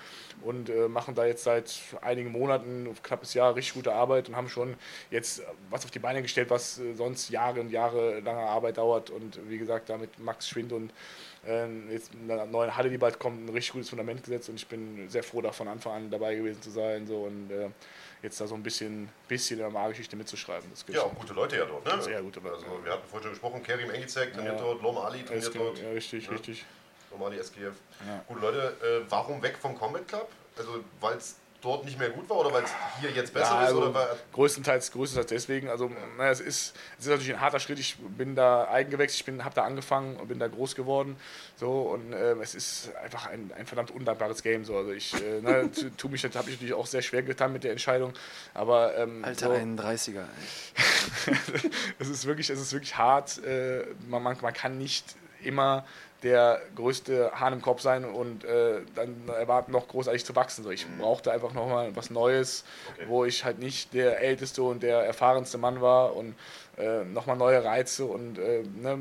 und 0.42 0.70
äh, 0.70 0.88
machen 0.88 1.16
da 1.16 1.26
jetzt 1.26 1.44
seit 1.44 1.80
einigen 2.02 2.32
Monaten, 2.32 2.90
knappes 3.04 3.34
Jahr, 3.34 3.56
richtig 3.56 3.74
gute 3.74 3.94
Arbeit 3.94 4.30
und 4.30 4.36
haben 4.36 4.50
schon 4.50 4.76
jetzt 5.12 5.44
was 5.70 5.84
auf 5.86 5.92
die 5.92 6.00
Beine 6.00 6.22
gestellt, 6.22 6.50
was 6.50 6.80
äh, 6.80 6.94
sonst 6.94 7.30
Jahre 7.30 7.60
und 7.60 7.72
Jahre 7.72 8.20
lange 8.22 8.42
Arbeit 8.42 8.78
dauert. 8.78 9.10
Und 9.10 9.40
wie 9.50 9.58
gesagt, 9.58 9.90
da 9.90 9.98
mit 9.98 10.18
Max 10.20 10.48
Schwind 10.48 10.72
und 10.72 10.92
äh, 11.46 11.68
jetzt 11.92 12.12
in 12.14 12.32
einer 12.32 12.46
neuen 12.46 12.76
Halle, 12.76 12.90
die 12.90 12.98
bald 12.98 13.20
kommt, 13.20 13.46
ein 13.46 13.50
richtig 13.50 13.74
gutes 13.74 13.90
Fundament 13.90 14.24
gesetzt 14.24 14.50
und 14.50 14.56
ich 14.56 14.68
bin 14.68 15.10
sehr 15.10 15.24
froh, 15.24 15.42
da 15.42 15.52
von 15.52 15.68
Anfang 15.68 15.94
an 15.94 16.10
dabei 16.10 16.36
gewesen 16.36 16.62
zu 16.62 16.70
sein 16.70 17.08
so 17.08 17.24
und 17.24 17.52
äh, 17.52 17.70
jetzt 18.22 18.40
da 18.42 18.48
so 18.48 18.56
ein 18.56 18.64
bisschen, 18.64 19.10
bisschen 19.28 19.72
Malgeschichte 19.72 20.16
mitzuschreiben. 20.16 20.70
Das 20.72 20.84
Ja, 20.94 21.04
auch 21.04 21.16
gute 21.16 21.34
Leute 21.34 21.58
ja 21.58 21.66
dort, 21.66 21.86
ne? 21.86 22.02
Sehr 22.02 22.22
gute 22.22 22.40
Leute. 22.40 22.56
Also, 22.66 22.84
wir 22.86 22.92
hatten 22.92 23.08
vorhin 23.08 23.24
schon 23.24 23.32
gesprochen, 23.32 23.64
Kerim 23.64 23.90
Engizek 23.92 24.34
trainiert 24.34 24.56
Ja. 24.56 24.62
dort, 24.62 24.82
Lom 24.82 24.98
Ali 24.98 25.24
trainiert 25.24 25.46
Alles 25.46 25.52
dort. 25.54 25.78
ja, 25.80 25.90
richtig, 25.92 26.26
Ja. 26.26 26.32
richtig. 26.32 26.66
Lom 27.12 27.24
Ali 27.24 27.38
SKF. 27.40 27.76
Ja. 28.06 28.24
Gute 28.28 28.40
Leute, 28.42 28.78
äh, 29.06 29.10
warum 29.12 29.42
weg 29.42 29.58
vom 29.60 29.78
Combat 29.78 30.08
Club? 30.08 30.30
Also, 30.58 30.84
weil 31.00 31.18
es 31.18 31.36
dort 31.62 31.86
nicht 31.86 32.00
mehr 32.00 32.10
gut 32.10 32.30
war 32.30 32.38
oder 32.38 32.54
weil 32.54 32.64
es 32.64 32.72
hier 33.02 33.12
jetzt 33.12 33.34
besser 33.34 33.56
Ja, 33.56 33.62
ist? 33.62 33.68
also 33.68 33.82
Oder 33.82 33.94
weil, 33.94 34.08
größtenteils, 34.34 34.92
größtenteils 34.92 35.30
deswegen. 35.30 35.70
Also, 35.70 35.92
naja, 36.18 36.32
es 36.32 36.40
ist, 36.40 36.76
es 36.98 37.06
ist 37.06 37.12
natürlich 37.12 37.34
ein 37.34 37.42
harter 37.42 37.60
Schritt. 37.60 37.80
Ich 37.80 37.98
bin 37.98 38.36
da 38.36 38.68
eigengewechselt, 38.70 39.28
ich 39.28 39.44
habe 39.44 39.56
da 39.56 39.64
angefangen 39.64 40.16
und 40.18 40.28
bin 40.28 40.40
da 40.40 40.48
groß 40.48 40.76
geworden. 40.76 41.18
So, 41.58 41.82
und 41.82 42.14
äh, 42.14 42.34
es 42.42 42.56
ist 42.56 42.96
einfach 43.04 43.28
ein, 43.28 43.52
ein 43.58 43.66
verdammt 43.66 43.92
undankbares 43.92 44.42
Game. 44.42 44.64
So. 44.64 44.78
Also 44.78 44.92
ich 44.92 45.14
äh, 45.14 45.42
ne, 45.42 45.70
tu, 45.76 45.90
tu 45.90 46.10
mich, 46.10 46.24
habe 46.24 46.50
ich 46.50 46.56
natürlich 46.56 46.74
auch 46.74 46.88
sehr 46.88 47.02
schwer 47.02 47.24
getan 47.24 47.52
mit 47.52 47.64
der 47.64 47.72
Entscheidung. 47.72 48.14
Aber 48.54 48.96
ähm, 48.98 49.24
Alter 49.26 49.48
so, 49.48 49.54
31er. 49.54 50.24
ey. 51.26 51.36
es 52.00 52.08
ist 52.10 52.26
wirklich, 52.26 52.50
es 52.50 52.60
ist 52.60 52.72
wirklich 52.72 52.98
hart. 52.98 53.44
Äh, 53.44 53.86
man, 54.08 54.24
man, 54.24 54.38
man 54.42 54.54
kann 54.54 54.78
nicht 54.78 55.16
immer 55.44 55.86
der 56.24 56.62
größte 56.76 57.32
Hahn 57.34 57.54
im 57.54 57.62
Kopf 57.62 57.82
sein 57.82 58.06
und 58.06 58.44
äh, 58.44 58.82
dann 58.96 59.16
erwarten, 59.30 59.72
noch 59.72 59.88
großartig 59.88 60.26
zu 60.26 60.36
wachsen. 60.36 60.64
So, 60.64 60.72
ich 60.72 60.86
brauchte 60.98 61.32
einfach 61.32 61.54
nochmal 61.54 61.96
was 61.96 62.10
Neues, 62.10 62.66
wo 63.08 63.26
ich 63.26 63.46
halt 63.46 63.60
nicht 63.60 63.94
der 63.94 64.20
älteste 64.22 64.64
und 64.64 64.84
der 64.84 65.00
erfahrenste 65.00 65.58
Mann 65.58 65.82
war 65.82 66.16
und 66.16 66.36
äh, 66.78 67.04
nochmal 67.06 67.38
neue 67.38 67.64
Reize 67.64 68.06
und 68.06 68.38
äh, 68.38 68.64
ne, 68.64 69.00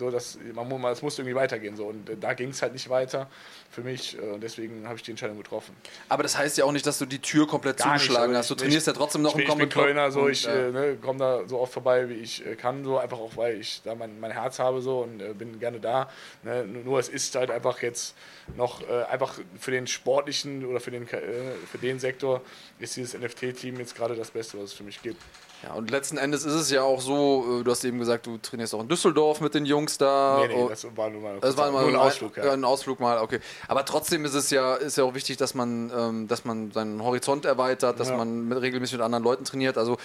so, 0.00 0.10
dass 0.10 0.36
man, 0.54 0.68
mu- 0.68 0.84
es 0.88 1.00
musste 1.02 1.22
irgendwie 1.22 1.36
weitergehen. 1.36 1.76
So. 1.76 1.86
Und 1.86 2.10
äh, 2.10 2.16
da 2.16 2.32
ging 2.34 2.48
es 2.48 2.60
halt 2.62 2.72
nicht 2.72 2.90
weiter 2.90 3.28
für 3.70 3.82
mich 3.82 4.18
äh, 4.18 4.22
und 4.22 4.42
deswegen 4.42 4.84
habe 4.88 4.96
ich 4.96 5.02
die 5.04 5.12
Entscheidung 5.12 5.36
getroffen. 5.38 5.76
Aber 6.08 6.24
das 6.24 6.36
heißt 6.36 6.58
ja 6.58 6.64
auch 6.64 6.72
nicht, 6.72 6.84
dass 6.86 6.98
du 6.98 7.06
die 7.06 7.20
Tür 7.20 7.46
komplett 7.46 7.76
Gar 7.76 7.92
nicht, 7.92 8.02
zugeschlagen 8.02 8.34
also 8.34 8.38
hast. 8.38 8.50
Du 8.50 8.54
ich- 8.54 8.60
trainierst 8.62 8.86
ja 8.88 8.92
trotzdem 8.94 9.22
noch 9.22 9.36
ich 9.38 9.44
im 9.44 9.50
ich 9.52 9.56
bin. 9.58 9.68
Kölner, 9.68 10.10
so 10.10 10.28
ich 10.28 10.42
ja. 10.44 10.52
äh, 10.52 10.70
ne, 10.72 10.96
komme 11.00 11.20
da 11.20 11.46
so 11.46 11.60
oft 11.60 11.72
vorbei, 11.72 12.08
wie 12.08 12.14
ich 12.14 12.42
kann, 12.58 12.82
so 12.84 12.98
einfach 12.98 13.18
auch, 13.18 13.36
weil 13.36 13.60
ich 13.60 13.82
da 13.84 13.94
mein, 13.94 14.18
mein 14.18 14.32
Herz 14.32 14.58
habe 14.58 14.80
so 14.82 15.00
und 15.02 15.20
äh, 15.20 15.32
bin 15.34 15.60
gerne 15.60 15.78
da. 15.78 16.10
Ne? 16.42 16.64
Nur 16.64 16.98
es 16.98 17.08
ist 17.08 17.36
halt 17.36 17.50
einfach 17.52 17.82
jetzt 17.82 18.16
noch 18.56 18.80
äh, 18.88 19.04
einfach 19.04 19.38
für 19.58 19.70
den 19.70 19.86
sportlichen 19.86 20.64
oder 20.64 20.80
für 20.80 20.90
den, 20.90 21.06
für 21.06 21.78
den 21.80 21.98
Sektor 22.00 22.40
ist 22.78 22.96
dieses 22.96 23.16
NFT-Team 23.16 23.78
jetzt 23.78 23.94
gerade 23.94 24.16
das 24.16 24.30
Beste, 24.30 24.56
was 24.58 24.70
es 24.70 24.72
für 24.72 24.82
mich 24.84 25.02
gibt. 25.02 25.22
Ja, 25.62 25.74
und 25.74 25.90
letzten 25.90 26.16
Endes 26.16 26.44
ist 26.44 26.54
es 26.54 26.70
ja 26.70 26.82
auch 26.82 27.00
so, 27.02 27.60
äh, 27.60 27.64
du 27.64 27.70
hast 27.70 27.84
eben 27.84 27.98
gesagt, 27.98 28.26
du 28.26 28.38
trainierst 28.38 28.74
auch 28.74 28.80
in 28.80 28.88
Düsseldorf 28.88 29.40
mit 29.42 29.54
den 29.54 29.66
Jungs 29.66 29.98
da. 29.98 30.38
Nee, 30.40 30.48
nee, 30.54 30.62
Oh, 30.62 30.68
das 30.70 30.86
war 30.96 31.10
nur 31.10 31.20
mal, 31.20 31.38
das 31.40 31.56
war 31.56 31.70
mal 31.70 31.80
nur 31.82 31.90
ein 31.90 31.96
Ausflug. 31.96 32.36
Ja. 32.38 32.52
ein 32.52 32.64
Ausflug 32.64 32.98
mal, 32.98 33.18
okay. 33.18 33.40
Aber 33.68 33.84
trotzdem 33.84 34.24
ist 34.24 34.34
es 34.34 34.48
ja, 34.50 34.74
ist 34.76 34.96
ja 34.96 35.04
auch 35.04 35.14
wichtig, 35.14 35.36
dass 35.36 35.54
man, 35.54 35.92
ähm, 35.94 36.28
dass 36.28 36.44
man 36.46 36.70
seinen 36.72 37.02
Horizont 37.02 37.44
erweitert, 37.44 38.00
dass 38.00 38.08
Ja. 38.08 38.16
man 38.16 38.48
mit, 38.48 38.60
regelmäßig 38.60 38.94
mit 38.94 39.02
anderen 39.02 39.22
Leuten 39.22 39.44
trainiert. 39.44 39.76
Also 39.76 39.98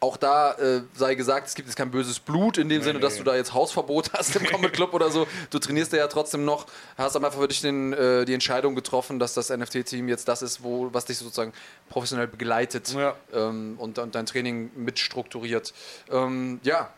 auch 0.00 0.16
da 0.16 0.52
äh, 0.54 0.82
sei 0.94 1.14
gesagt, 1.14 1.46
es 1.46 1.54
gibt 1.54 1.68
jetzt 1.68 1.76
kein 1.76 1.90
böses 1.90 2.18
Blut 2.18 2.56
in 2.56 2.68
dem 2.68 2.82
Sinne, 2.82 3.00
dass 3.00 3.14
nee. 3.14 3.18
du 3.20 3.24
da 3.24 3.36
jetzt 3.36 3.52
Hausverbot 3.52 4.12
hast 4.14 4.34
im 4.34 4.46
Combat 4.46 4.72
Club 4.72 4.94
oder 4.94 5.10
so. 5.10 5.26
Du 5.50 5.58
trainierst 5.58 5.92
ja 5.92 6.06
trotzdem 6.08 6.44
noch, 6.44 6.66
hast 6.96 7.16
aber 7.16 7.26
einfach 7.26 7.40
für 7.40 7.48
dich 7.48 7.60
den, 7.60 7.92
äh, 7.92 8.24
die 8.24 8.34
Entscheidung 8.34 8.74
getroffen, 8.74 9.18
dass 9.18 9.34
das 9.34 9.50
NFT-Team 9.50 10.08
jetzt 10.08 10.26
das 10.26 10.40
ist, 10.42 10.62
wo, 10.62 10.88
was 10.92 11.04
dich 11.04 11.18
sozusagen 11.18 11.52
professionell 11.90 12.26
begleitet 12.26 12.94
Ja. 12.94 13.14
ähm, 13.32 13.76
und, 13.78 13.98
und 13.98 14.14
dein 14.14 14.24
Training 14.24 14.70
mitstrukturiert. 14.74 15.74
Ähm, 16.10 16.60
ja, 16.62 16.90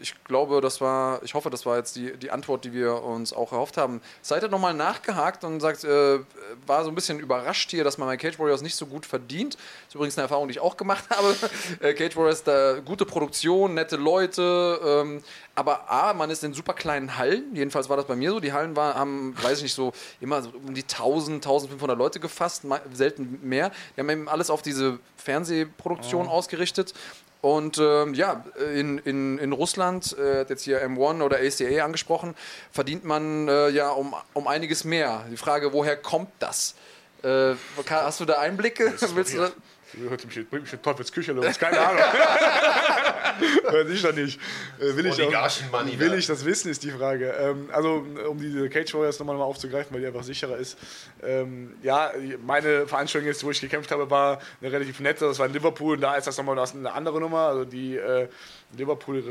ich 0.00 0.14
glaube, 0.24 0.60
das 0.60 0.80
war, 0.80 1.22
ich 1.22 1.34
hoffe, 1.34 1.50
das 1.50 1.66
war 1.66 1.76
jetzt 1.76 1.96
die, 1.96 2.16
die 2.16 2.30
Antwort, 2.30 2.64
die 2.64 2.72
wir 2.72 3.02
uns 3.02 3.32
auch 3.32 3.52
erhofft 3.52 3.76
haben. 3.76 4.00
Seid 4.22 4.42
ihr 4.42 4.48
nochmal 4.48 4.74
nachgehakt 4.74 5.44
und 5.44 5.60
sagt, 5.60 5.84
äh, 5.84 6.20
war 6.66 6.84
so 6.84 6.90
ein 6.90 6.94
bisschen 6.94 7.18
überrascht 7.18 7.70
hier, 7.70 7.84
dass 7.84 7.98
man 7.98 8.08
bei 8.08 8.16
Cage 8.16 8.38
Warriors 8.38 8.62
nicht 8.62 8.76
so 8.76 8.86
gut 8.86 9.06
verdient. 9.06 9.56
ist 9.88 9.94
übrigens 9.94 10.16
eine 10.16 10.24
Erfahrung, 10.24 10.48
die 10.48 10.52
ich 10.52 10.60
auch 10.60 10.76
gemacht 10.76 11.04
habe. 11.10 11.36
Äh, 11.80 11.94
Cage 11.94 12.16
Warriors, 12.16 12.42
da 12.42 12.80
gute 12.80 13.06
Produktion, 13.06 13.74
nette 13.74 13.96
Leute, 13.96 14.80
ähm, 14.84 15.22
aber 15.54 15.90
A, 15.90 16.14
man 16.14 16.30
ist 16.30 16.44
in 16.44 16.54
super 16.54 16.74
kleinen 16.74 17.18
Hallen, 17.18 17.54
jedenfalls 17.54 17.88
war 17.88 17.96
das 17.96 18.06
bei 18.06 18.16
mir 18.16 18.30
so. 18.30 18.40
Die 18.40 18.52
Hallen 18.52 18.76
waren, 18.76 18.94
haben, 18.94 19.42
weiß 19.42 19.58
ich 19.58 19.64
nicht, 19.64 19.74
so 19.74 19.92
immer 20.20 20.42
so 20.42 20.50
um 20.50 20.74
die 20.74 20.82
1000, 20.82 21.44
1500 21.44 21.98
Leute 21.98 22.20
gefasst, 22.20 22.64
selten 22.92 23.40
mehr. 23.42 23.70
Die 23.96 24.00
haben 24.00 24.08
eben 24.08 24.28
alles 24.28 24.50
auf 24.50 24.62
diese 24.62 24.98
Fernsehproduktion 25.16 26.28
ausgerichtet. 26.28 26.94
Und 27.42 27.78
ähm, 27.78 28.12
ja, 28.14 28.44
in, 28.74 28.98
in, 28.98 29.38
in 29.38 29.52
Russland, 29.52 30.16
äh, 30.18 30.40
hat 30.40 30.50
jetzt 30.50 30.62
hier 30.62 30.86
M1 30.86 31.22
oder 31.22 31.38
ACA 31.38 31.84
angesprochen, 31.84 32.34
verdient 32.70 33.04
man 33.04 33.48
äh, 33.48 33.70
ja 33.70 33.90
um, 33.90 34.14
um 34.34 34.46
einiges 34.46 34.84
mehr. 34.84 35.24
Die 35.30 35.38
Frage, 35.38 35.72
woher 35.72 35.96
kommt 35.96 36.30
das? 36.38 36.74
Äh, 37.22 37.54
hast 37.88 38.20
du 38.20 38.24
da 38.26 38.38
Einblicke? 38.40 38.92
Willst 39.14 39.34
du 39.34 39.38
da, 39.38 39.50
bringt 39.94 40.62
mich 40.62 40.72
in 40.72 40.82
Teufels 40.82 41.12
Küche 41.12 41.32
los, 41.32 41.58
keine 41.58 41.80
Ahnung. 41.80 42.00
Weiß 43.64 43.88
ich 43.88 44.02
doch 44.02 44.14
nicht. 44.14 44.38
Äh, 44.78 44.96
will 44.96 45.06
ich, 45.06 45.22
auch, 45.22 45.98
will 45.98 46.14
ich 46.14 46.26
das 46.26 46.44
wissen, 46.44 46.70
ist 46.70 46.82
die 46.82 46.90
Frage. 46.90 47.30
Ähm, 47.30 47.68
also, 47.72 48.04
um 48.28 48.38
diese 48.38 48.68
Cage 48.68 48.94
Warriors 48.94 49.18
nochmal 49.18 49.36
mal 49.36 49.44
aufzugreifen, 49.44 49.94
weil 49.94 50.00
die 50.00 50.06
einfach 50.06 50.22
sicherer 50.22 50.56
ist. 50.56 50.78
Ähm, 51.22 51.74
ja, 51.82 52.12
meine 52.44 52.86
Veranstaltung 52.86 53.28
jetzt, 53.28 53.42
wo 53.44 53.50
ich 53.50 53.60
gekämpft 53.60 53.90
habe, 53.90 54.10
war 54.10 54.40
eine 54.60 54.72
relativ 54.72 55.00
nette. 55.00 55.26
Das 55.26 55.38
war 55.38 55.46
in 55.46 55.52
Liverpool 55.52 55.94
und 55.94 56.00
da 56.00 56.16
ist 56.16 56.26
das 56.26 56.36
nochmal 56.36 56.58
eine 56.58 56.92
andere 56.92 57.20
Nummer. 57.20 57.48
Also, 57.48 57.64
die 57.64 57.96
äh, 57.96 58.28
Liverpool, 58.76 59.22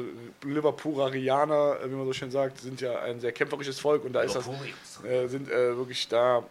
Liverpoolerianer, 0.43 1.77
äh, 1.83 1.89
wie 1.89 1.95
man 1.95 2.05
so 2.05 2.13
schön 2.13 2.31
sagt, 2.31 2.59
sind 2.59 2.81
ja 2.81 2.99
ein 2.99 3.19
sehr 3.19 3.31
kämpferisches 3.31 3.79
Volk 3.79 4.03
und 4.05 4.13
da 4.13 4.21
ist 4.21 4.35
das, 4.35 4.47
äh, 5.05 5.27
sind 5.27 5.49
äh, 5.49 5.77
wirklich 5.77 6.07
da 6.07 6.43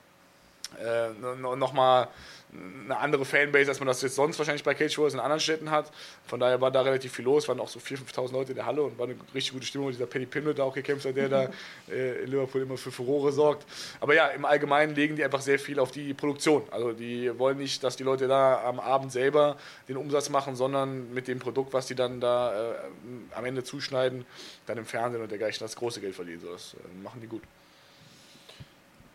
äh, 0.78 1.10
no, 1.40 1.56
nochmal 1.56 2.08
eine 2.52 2.96
andere 2.96 3.24
Fanbase, 3.24 3.70
als 3.70 3.78
man 3.78 3.86
das 3.86 4.00
jetzt 4.00 4.14
sonst 4.14 4.38
wahrscheinlich 4.38 4.64
bei 4.64 4.74
Cage 4.74 4.96
Warriors 4.96 5.14
in 5.14 5.20
anderen 5.20 5.40
Städten 5.40 5.70
hat. 5.70 5.90
Von 6.26 6.40
daher 6.40 6.60
war 6.60 6.70
da 6.70 6.80
relativ 6.80 7.12
viel 7.12 7.24
los, 7.24 7.46
waren 7.46 7.60
auch 7.60 7.68
so 7.68 7.78
4.000, 7.78 8.14
5.000 8.14 8.32
Leute 8.32 8.52
in 8.52 8.56
der 8.56 8.66
Halle 8.66 8.82
und 8.82 8.98
war 8.98 9.06
eine 9.06 9.16
richtig 9.34 9.52
gute 9.52 9.66
Stimmung. 9.66 9.90
Dieser 9.90 10.06
Penny 10.06 10.26
Pimble 10.26 10.54
da 10.54 10.64
auch 10.64 10.74
gekämpft 10.74 11.06
hat, 11.06 11.16
der 11.16 11.28
da 11.28 11.50
äh, 11.90 12.22
in 12.22 12.30
Liverpool 12.30 12.62
immer 12.62 12.78
für 12.78 12.90
Furore 12.90 13.32
sorgt. 13.32 13.66
Aber 14.00 14.14
ja, 14.14 14.28
im 14.28 14.44
Allgemeinen 14.44 14.94
legen 14.94 15.16
die 15.16 15.24
einfach 15.24 15.42
sehr 15.42 15.58
viel 15.58 15.78
auf 15.78 15.90
die 15.90 16.14
Produktion. 16.14 16.62
Also 16.70 16.92
die 16.92 17.38
wollen 17.38 17.58
nicht, 17.58 17.84
dass 17.84 17.96
die 17.96 18.04
Leute 18.04 18.28
da 18.28 18.64
am 18.64 18.80
Abend 18.80 19.12
selber 19.12 19.58
den 19.88 19.98
Umsatz 19.98 20.30
machen, 20.30 20.56
sondern 20.56 21.12
mit 21.12 21.28
dem 21.28 21.38
Produkt, 21.40 21.72
was 21.74 21.86
die 21.86 21.94
dann 21.94 22.20
da 22.20 22.72
äh, 22.72 22.74
am 23.34 23.44
Ende 23.44 23.62
zuschneiden, 23.62 24.24
dann 24.66 24.78
im 24.78 24.86
Fernsehen 24.86 25.22
und 25.22 25.30
dergleichen 25.30 25.60
das 25.60 25.76
große 25.76 26.00
Geld 26.00 26.14
verdienen. 26.14 26.40
So, 26.40 26.50
das 26.52 26.74
äh, 26.74 27.02
machen 27.02 27.20
die 27.20 27.26
gut. 27.26 27.42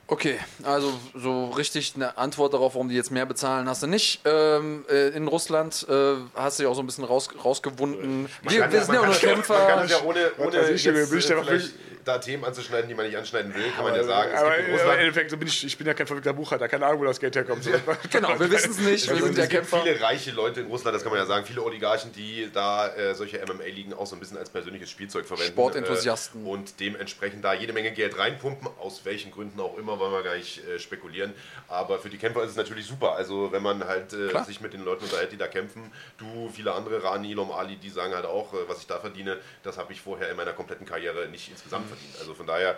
Okay, 0.08 0.38
also 0.64 0.94
so 1.16 1.46
richtig 1.52 1.94
eine 1.96 2.18
Antwort 2.18 2.54
darauf, 2.54 2.76
warum 2.76 2.90
die 2.90 2.96
jetzt 2.96 3.10
mehr 3.10 3.26
bezahlen, 3.26 3.70
hast 3.70 3.84
du 3.84 3.88
nicht. 3.88 4.20
Ähm, 4.26 4.86
äh, 4.90 5.08
in 5.10 5.28
Russland 5.28 5.86
äh, 5.90 6.16
hast 6.36 6.60
du 6.60 6.64
dich 6.64 6.70
auch 6.72 6.76
so 6.76 6.82
ein 6.82 6.86
bisschen 6.86 7.06
raus, 7.06 7.30
rausgewunden. 7.44 8.28
Wir, 8.42 8.60
kann 8.60 8.72
wir 8.72 8.80
ja- 8.80 8.86
sind 8.86 8.94
ja 8.96 9.00
auch 9.00 9.06
man 9.06 9.12
nur 9.12 9.20
Kämpfer. 9.20 9.58
Man 9.58 9.68
kann 9.68 9.80
das 9.80 9.92
ja 9.92 10.02
ohne, 10.04 10.32
ohne 10.40 10.70
ich, 10.72 10.84
jetzt, 10.84 10.98
äh, 10.98 11.06
vielleicht 11.08 11.74
da 12.06 12.18
Themen 12.18 12.44
anzuschneiden, 12.44 12.88
die 12.90 12.96
man 12.96 13.06
nicht 13.06 13.18
anschneiden 13.18 13.54
will, 13.56 13.70
kann 13.76 13.84
man 13.86 13.96
ja 13.96 14.04
sagen. 14.04 14.32
Es 14.34 14.40
aber 14.40 14.50
gibt 14.56 14.60
in 14.62 14.66
im 14.68 14.80
Russland 14.80 15.00
Endeffekt 15.00 15.32
so 15.32 15.38
bin 15.38 15.48
ich, 15.48 15.66
ich 15.66 15.78
bin 15.78 15.88
ja 15.88 15.94
kein 15.94 16.08
verrückter 16.08 16.34
Buchhalter, 16.34 16.68
keine 16.68 16.86
Ahnung, 16.86 17.02
wo 17.02 17.06
das 17.06 17.20
Geld 17.20 17.36
herkommt. 17.36 17.64
Genau, 18.12 18.40
wir 18.40 18.52
wissen 18.52 18.72
es 18.72 18.80
nicht. 18.80 19.08
Wir 19.08 19.14
Also 19.16 19.26
sind 19.26 19.38
ja 19.38 19.44
es 19.44 19.50
gibt 19.50 19.62
Kämpfer. 19.70 19.82
viele 19.84 20.02
reiche 20.02 20.32
Leute 20.32 20.62
in 20.62 20.68
Russland, 20.68 20.96
das 20.96 21.04
kann 21.04 21.12
man 21.12 21.20
ja 21.20 21.26
sagen, 21.26 21.46
viele 21.46 21.62
Oligarchen, 21.64 22.12
die 22.14 22.50
da 22.54 22.88
äh, 22.96 23.16
solche 23.16 23.40
MMA-Ligen 23.46 23.94
auch 23.94 24.06
so 24.06 24.16
ein 24.16 24.20
bisschen 24.20 24.38
als 24.38 24.50
persönliches 24.50 24.90
Spielzeug 24.90 25.26
verwenden. 25.26 25.52
Sportenthusiasten. 25.54 26.46
Äh, 26.46 26.50
und 26.50 26.80
dementsprechend 26.80 27.44
da 27.44 27.54
jede 27.54 27.74
Menge 27.74 27.92
Geld 27.92 28.18
reinpumpen, 28.18 28.68
aus 28.80 29.02
welchen 29.06 29.32
Gründen 29.32 29.60
auch 29.60 29.78
immer, 29.78 30.00
wollen 30.00 30.12
wir 30.12 30.24
gar 30.24 30.36
nicht 30.36 30.66
äh, 30.68 30.80
spekulieren. 30.80 31.34
Aber 31.68 32.00
für 32.00 32.10
die 32.10 32.18
Kämpfer 32.18 32.44
ist 32.44 32.52
es 32.52 32.58
natürlich 32.58 32.86
super. 32.86 33.16
Also 33.16 33.52
wenn 33.52 33.64
man 33.64 33.86
halt 33.86 34.14
äh, 34.14 34.44
sich 34.44 34.62
mit 34.62 34.74
den 34.74 34.84
Leuten 34.84 35.04
unterhält, 35.06 35.32
die 35.32 35.38
da 35.38 35.48
kämpfen, 35.48 35.92
du, 36.18 36.50
viele 36.54 36.74
andere, 36.74 37.04
Rani, 37.04 37.34
Lom 37.34 37.52
Ali, 37.52 37.78
die 37.78 37.90
sagen 37.90 38.14
halt 38.14 38.26
auch, 38.26 38.54
äh, 38.54 38.58
was 38.68 38.80
ich 38.80 38.88
da 38.88 39.00
verdiene, 39.00 39.38
das 39.64 39.78
habe 39.78 39.94
ich 39.94 40.02
vorher 40.02 40.30
in 40.30 40.38
meiner 40.38 40.54
kompletten 40.54 40.86
Karriere 40.86 41.28
nicht 41.30 41.50
insgesamt 41.50 41.90
verdient. 41.94 42.16
Also 42.20 42.34
von 42.34 42.48
daher... 42.48 42.78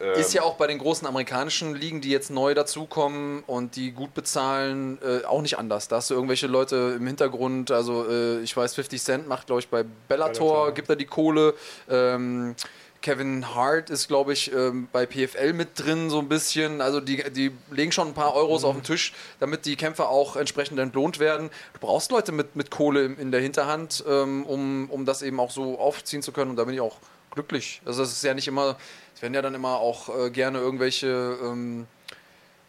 ähm, 0.00 0.14
Ist 0.14 0.34
ja 0.34 0.42
auch 0.42 0.56
bei 0.56 0.66
den 0.66 0.78
großen 0.78 1.06
amerikanischen 1.06 1.74
Ligen, 1.74 2.00
die 2.00 2.10
jetzt 2.10 2.30
neu 2.30 2.54
dazukommen 2.54 3.42
und 3.46 3.76
die 3.76 3.92
gut 3.92 4.14
bezahlen, 4.14 4.98
äh, 5.02 5.24
auch 5.24 5.42
nicht 5.42 5.58
anders. 5.58 5.88
Da 5.88 5.96
hast 5.96 6.10
du 6.10 6.14
irgendwelche 6.14 6.46
Leute 6.46 6.96
im 6.98 7.06
Hintergrund, 7.06 7.70
also 7.70 8.08
äh, 8.08 8.40
ich 8.40 8.56
weiß, 8.56 8.74
50 8.74 9.02
Cent 9.02 9.28
macht, 9.28 9.46
glaube 9.46 9.60
ich, 9.60 9.68
bei 9.68 9.84
Bellator, 10.08 10.32
Bellator. 10.52 10.74
gibt 10.74 10.88
er 10.88 10.96
die 10.96 11.06
Kohle. 11.06 11.54
Ähm, 11.88 12.56
Kevin 13.02 13.54
Hart 13.54 13.90
ist, 13.90 14.08
glaube 14.08 14.32
ich, 14.32 14.50
ähm, 14.50 14.88
bei 14.90 15.04
PFL 15.04 15.52
mit 15.52 15.78
drin 15.78 16.08
so 16.08 16.20
ein 16.20 16.28
bisschen. 16.30 16.80
Also 16.80 17.00
die, 17.00 17.22
die 17.30 17.52
legen 17.70 17.92
schon 17.92 18.08
ein 18.08 18.14
paar 18.14 18.34
Euros 18.34 18.64
auf 18.64 18.74
den 18.74 18.82
Tisch, 18.82 19.12
damit 19.40 19.66
die 19.66 19.76
Kämpfer 19.76 20.08
auch 20.08 20.36
entsprechend 20.36 20.78
entlohnt 20.78 21.18
werden. 21.18 21.50
Du 21.74 21.80
brauchst 21.80 22.10
Leute 22.10 22.32
mit, 22.32 22.56
mit 22.56 22.70
Kohle 22.70 23.04
in 23.04 23.30
der 23.30 23.42
Hinterhand, 23.42 24.02
ähm, 24.08 24.46
um, 24.46 24.88
um 24.88 25.04
das 25.04 25.20
eben 25.20 25.38
auch 25.38 25.50
so 25.50 25.78
aufziehen 25.78 26.22
zu 26.22 26.32
können. 26.32 26.52
Und 26.52 26.56
da 26.56 26.64
bin 26.64 26.72
ich 26.72 26.80
auch 26.80 26.96
glücklich. 27.34 27.82
Also 27.84 28.02
es 28.02 28.12
ist 28.12 28.24
ja 28.24 28.34
nicht 28.34 28.48
immer, 28.48 28.76
es 29.14 29.22
werden 29.22 29.34
ja 29.34 29.42
dann 29.42 29.54
immer 29.54 29.76
auch 29.76 30.08
äh, 30.08 30.30
gerne 30.30 30.58
irgendwelche 30.58 31.38
ähm, 31.42 31.86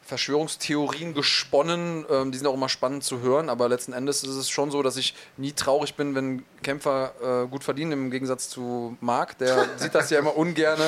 Verschwörungstheorien 0.06 1.15
gesponnen. 1.15 2.06
Ähm, 2.10 2.32
die 2.32 2.38
sind 2.38 2.45
auch 2.48 2.53
immer 2.53 2.69
spannend 2.69 3.03
zu 3.03 3.22
hören, 3.22 3.49
aber 3.49 3.68
letzten 3.68 3.91
Endes 3.91 4.23
ist 4.23 4.36
es 4.36 4.49
schon 4.49 4.69
so, 4.69 4.84
dass 4.84 4.98
ich 4.98 5.15
nie 5.36 5.52
traurig 5.52 5.95
bin, 5.95 6.14
wenn 6.14 6.45
Kämpfer 6.61 7.44
äh, 7.44 7.48
gut 7.48 7.64
verdienen, 7.64 7.91
im 7.91 8.11
Gegensatz 8.11 8.48
zu 8.49 8.95
Marc. 9.02 9.38
Der 9.40 9.65
sieht 9.77 9.95
das 9.95 10.11
ja 10.11 10.19
immer 10.19 10.38
ungern, 10.38 10.80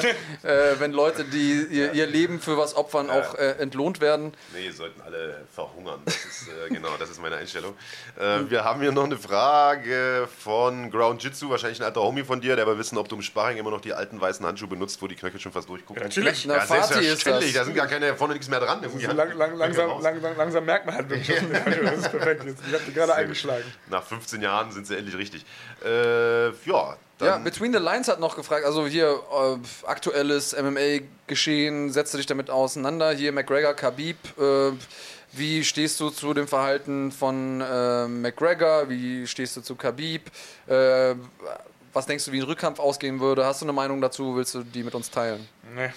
äh, 0.43 0.75
wenn 0.77 0.91
Leute, 0.91 1.23
die 1.25 1.65
ihr, 1.69 1.93
ihr 1.93 2.05
Leben 2.05 2.39
für 2.39 2.57
was 2.57 2.75
opfern, 2.75 3.09
auch 3.09 3.33
äh, 3.35 3.53
entlohnt 3.53 4.01
werden. 4.01 4.33
Nee, 4.53 4.69
sollten 4.69 5.01
alle 5.01 5.45
verhungern. 5.51 5.99
Das 6.05 6.15
ist, 6.15 6.47
äh, 6.49 6.69
genau, 6.69 6.89
das 6.99 7.09
ist 7.09 7.19
meine 7.19 7.37
Einstellung. 7.37 7.73
Äh, 8.19 8.49
wir 8.49 8.63
haben 8.63 8.81
hier 8.81 8.91
noch 8.91 9.05
eine 9.05 9.17
Frage 9.17 10.27
von 10.43 10.91
Ground 10.91 11.23
Jitsu, 11.23 11.49
wahrscheinlich 11.49 11.79
ein 11.79 11.85
alter 11.85 12.01
Homie 12.01 12.23
von 12.23 12.39
dir, 12.39 12.55
der 12.55 12.67
will 12.67 12.77
wissen, 12.77 12.99
ob 12.99 13.09
du 13.09 13.15
im 13.15 13.23
Sparring 13.23 13.57
immer 13.57 13.71
noch 13.71 13.81
die 13.81 13.93
alten 13.93 14.21
weißen 14.21 14.45
Handschuhe 14.45 14.69
benutzt, 14.69 15.01
wo 15.01 15.07
die 15.07 15.15
Knöchel 15.15 15.39
schon 15.39 15.51
fast 15.51 15.69
durchgucken. 15.69 16.03
natürlich. 16.03 16.45
Na, 16.45 16.59
Fatih 16.59 16.81
ist 16.81 16.87
selbstverständlich. 16.89 17.53
das. 17.53 17.61
Da 17.61 17.65
sind 17.65 17.75
gar 17.75 17.87
keine, 17.87 18.15
vorne 18.15 18.33
nichts 18.33 18.47
mehr 18.47 18.59
dran. 18.59 18.83
Irgendwie 18.83 19.06
Lang, 19.15 19.37
lang, 19.37 19.55
langsam, 19.57 20.01
langsam, 20.01 20.37
langsam 20.37 20.65
merkt 20.65 20.85
man 20.85 20.95
halt 20.95 21.09
wirklich, 21.09 21.27
das 21.37 21.99
ist 21.99 22.11
perfekt. 22.11 22.43
Jetzt, 22.45 22.61
ich 22.67 22.73
habe 22.73 22.83
die 22.85 22.93
gerade 22.93 23.15
eingeschlagen. 23.15 23.63
Nach 23.89 24.03
15 24.03 24.41
Jahren 24.41 24.71
sind 24.71 24.87
sie 24.87 24.97
endlich 24.97 25.17
richtig. 25.17 25.45
Äh, 25.83 26.47
ja, 26.49 26.97
dann 27.17 27.27
Ja, 27.27 27.37
Between 27.37 27.73
the 27.73 27.79
Lines 27.79 28.07
hat 28.07 28.19
noch 28.19 28.35
gefragt, 28.35 28.65
also 28.65 28.85
hier 28.87 29.07
äh, 29.31 29.87
aktuelles 29.87 30.55
MMA-Geschehen, 30.55 31.91
setzt 31.91 32.13
du 32.13 32.17
dich 32.17 32.27
damit 32.27 32.49
auseinander? 32.49 33.11
Hier 33.11 33.31
McGregor, 33.31 33.73
Khabib, 33.73 34.17
äh, 34.39 34.71
wie 35.33 35.63
stehst 35.63 35.99
du 35.99 36.09
zu 36.09 36.33
dem 36.33 36.47
Verhalten 36.47 37.11
von 37.11 37.61
äh, 37.61 38.07
McGregor? 38.07 38.89
Wie 38.89 39.27
stehst 39.27 39.57
du 39.57 39.61
zu 39.61 39.75
Khabib? 39.75 40.31
Äh, 40.67 41.15
was 41.93 42.05
denkst 42.05 42.25
du, 42.25 42.31
wie 42.31 42.39
ein 42.39 42.43
Rückkampf 42.43 42.79
ausgehen 42.79 43.19
würde? 43.19 43.45
Hast 43.45 43.61
du 43.61 43.65
eine 43.65 43.73
Meinung 43.73 43.99
dazu? 44.01 44.35
Willst 44.35 44.53
du 44.53 44.63
die 44.63 44.83
mit 44.83 44.93
uns 44.95 45.09
teilen? 45.09 45.47
Nee, 45.75 45.89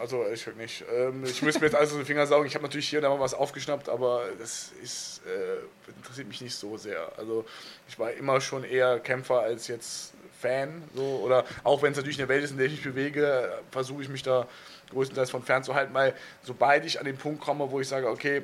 also 0.00 0.26
ich 0.32 0.46
wirklich 0.46 0.80
nicht. 0.80 0.84
Ähm, 0.92 1.24
ich 1.24 1.42
müsste 1.42 1.60
mir 1.60 1.66
jetzt 1.66 1.74
alles 1.74 1.90
aus 1.90 1.96
den 1.96 2.06
Fingern 2.06 2.26
saugen. 2.26 2.46
Ich 2.46 2.54
habe 2.54 2.64
natürlich 2.64 2.88
hier 2.88 2.98
und 2.98 3.04
da 3.04 3.08
mal 3.08 3.20
was 3.20 3.34
aufgeschnappt, 3.34 3.88
aber 3.88 4.24
das 4.38 4.72
ist, 4.82 5.22
äh, 5.26 5.90
interessiert 5.90 6.28
mich 6.28 6.40
nicht 6.40 6.54
so 6.54 6.76
sehr. 6.76 7.10
Also 7.16 7.44
ich 7.88 7.98
war 7.98 8.12
immer 8.12 8.40
schon 8.40 8.64
eher 8.64 9.00
Kämpfer 9.00 9.40
als 9.40 9.68
jetzt 9.68 10.12
Fan. 10.40 10.82
So, 10.94 11.20
oder 11.24 11.44
auch 11.64 11.82
wenn 11.82 11.92
es 11.92 11.96
natürlich 11.96 12.18
eine 12.18 12.28
Welt 12.28 12.44
ist, 12.44 12.52
in 12.52 12.58
der 12.58 12.66
ich 12.66 12.72
mich 12.72 12.84
bewege, 12.84 13.60
versuche 13.70 14.02
ich 14.02 14.08
mich 14.08 14.22
da 14.22 14.46
größtenteils 14.90 15.30
von 15.30 15.42
fernzuhalten, 15.42 15.92
weil 15.94 16.14
sobald 16.42 16.84
ich 16.84 16.98
an 16.98 17.04
den 17.04 17.16
Punkt 17.16 17.40
komme, 17.40 17.70
wo 17.70 17.80
ich 17.80 17.88
sage, 17.88 18.08
okay, 18.08 18.42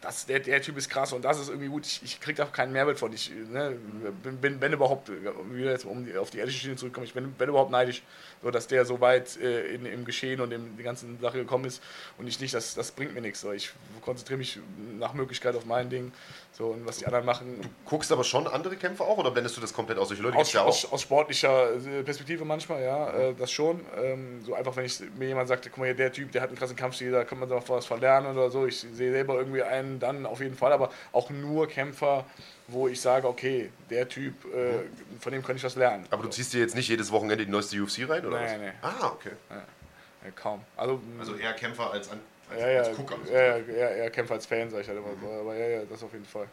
das, 0.00 0.26
der, 0.26 0.40
der 0.40 0.60
Typ 0.60 0.76
ist 0.76 0.88
krass 0.88 1.12
und 1.12 1.24
das 1.24 1.40
ist 1.40 1.48
irgendwie 1.48 1.68
gut. 1.68 1.86
Ich, 1.86 2.02
ich 2.02 2.20
kriege 2.20 2.36
da 2.36 2.44
keinen 2.44 2.72
Mehrwert 2.72 2.98
von. 2.98 3.12
Ich 3.12 3.30
ne, 3.30 3.76
bin, 4.22 4.36
bin, 4.38 4.60
wenn 4.60 4.72
überhaupt, 4.72 5.10
wieder 5.50 5.70
jetzt 5.70 5.84
um 5.84 6.06
auf 6.18 6.30
die 6.30 6.38
ehrliche 6.38 6.58
Schiene 6.58 6.76
zurückkommen, 6.76 7.06
ich 7.06 7.14
bin, 7.14 7.34
wenn 7.38 7.48
überhaupt 7.48 7.70
neidisch, 7.70 8.02
so, 8.42 8.50
dass 8.50 8.66
der 8.66 8.84
so 8.84 9.00
weit 9.00 9.36
äh, 9.38 9.74
in, 9.74 9.86
im 9.86 10.04
Geschehen 10.04 10.40
und 10.40 10.52
in 10.52 10.76
die 10.76 10.82
ganzen 10.82 11.18
Sache 11.20 11.38
gekommen 11.38 11.64
ist 11.64 11.82
und 12.18 12.26
ich 12.26 12.40
nicht, 12.40 12.54
das, 12.54 12.74
das 12.74 12.92
bringt 12.92 13.14
mir 13.14 13.20
nichts. 13.20 13.40
So. 13.40 13.52
Ich 13.52 13.72
konzentriere 14.02 14.38
mich 14.38 14.58
nach 14.98 15.14
Möglichkeit 15.14 15.56
auf 15.56 15.64
mein 15.64 15.88
Ding 15.88 16.12
so, 16.56 16.68
und 16.68 16.86
was 16.86 16.98
die 16.98 17.06
anderen 17.06 17.26
machen. 17.26 17.60
guckst 17.84 18.12
aber 18.12 18.22
schon 18.22 18.46
andere 18.46 18.76
Kämpfe 18.76 19.02
auch 19.02 19.18
oder 19.18 19.30
blendest 19.32 19.56
du 19.56 19.60
das 19.60 19.72
komplett 19.72 19.98
aus? 19.98 20.08
Solche 20.08 20.22
Leute 20.22 20.36
Aus, 20.36 20.52
ja 20.52 20.62
auch. 20.62 20.68
aus, 20.68 20.92
aus 20.92 21.02
sportlicher 21.02 21.74
äh, 21.74 22.02
Perspektive 22.04 22.44
manchmal, 22.44 22.82
ja, 22.82 23.10
äh, 23.10 23.34
das 23.34 23.50
schon. 23.50 23.80
Ähm, 24.00 24.40
so 24.44 24.54
einfach, 24.54 24.76
wenn 24.76 24.84
ich, 24.84 25.00
mir 25.18 25.28
jemand 25.28 25.48
sagt, 25.48 25.64
guck 25.64 25.78
mal 25.78 25.94
der 25.94 26.12
Typ, 26.12 26.30
der 26.30 26.42
hat 26.42 26.50
einen 26.50 26.58
krassen 26.58 26.76
Kampfstil, 26.76 27.10
da 27.10 27.24
kann 27.24 27.40
man 27.40 27.48
doch 27.48 27.68
was 27.68 27.86
verlernen 27.86 28.36
oder 28.36 28.50
so. 28.50 28.66
Ich 28.66 28.80
sehe 28.80 29.10
selber 29.10 29.34
irgendwie 29.34 29.62
einen, 29.62 29.83
dann 30.00 30.26
auf 30.26 30.40
jeden 30.40 30.56
Fall, 30.56 30.72
aber 30.72 30.90
auch 31.12 31.30
nur 31.30 31.66
Kämpfer, 31.68 32.24
wo 32.68 32.88
ich 32.88 33.00
sage, 33.00 33.28
okay, 33.28 33.70
der 33.90 34.08
Typ, 34.08 34.44
äh, 34.54 34.80
von 35.20 35.32
dem 35.32 35.42
kann 35.42 35.56
ich 35.56 35.64
was 35.64 35.76
lernen. 35.76 36.06
Aber 36.10 36.22
du 36.22 36.28
ziehst 36.30 36.52
dir 36.52 36.60
jetzt 36.60 36.74
nicht 36.74 36.88
jedes 36.88 37.10
Wochenende 37.12 37.44
die 37.44 37.50
neueste 37.50 37.80
UFC 37.80 38.08
rein, 38.08 38.24
oder 38.26 38.40
was? 38.40 38.52
nee. 38.58 38.72
Ah, 38.82 39.08
okay. 39.12 39.30
Ja, 39.50 40.30
kaum. 40.34 40.60
Also, 40.76 41.00
Also 41.18 41.34
eher 41.36 41.52
Kämpfer 41.52 41.90
als, 41.90 42.10
an, 42.10 42.20
als, 42.50 42.60
ja, 42.60 42.68
ja, 42.70 42.82
als 42.82 42.96
Gucker. 42.96 43.16
ja, 43.30 43.40
ja, 43.40 43.58
ja, 43.58 43.88
eher 43.90 44.10
Kämpfer 44.10 44.34
als 44.34 44.46
Fan, 44.46 44.70
sag 44.70 44.80
ich 44.80 44.88
halt 44.88 44.98
immer 44.98 45.08
so. 45.20 45.40
Aber 45.40 45.54
ja, 45.54 45.66
ja, 45.66 45.82
das 45.84 46.02
auf 46.02 46.12
jeden 46.12 46.24
Fall. 46.26 46.46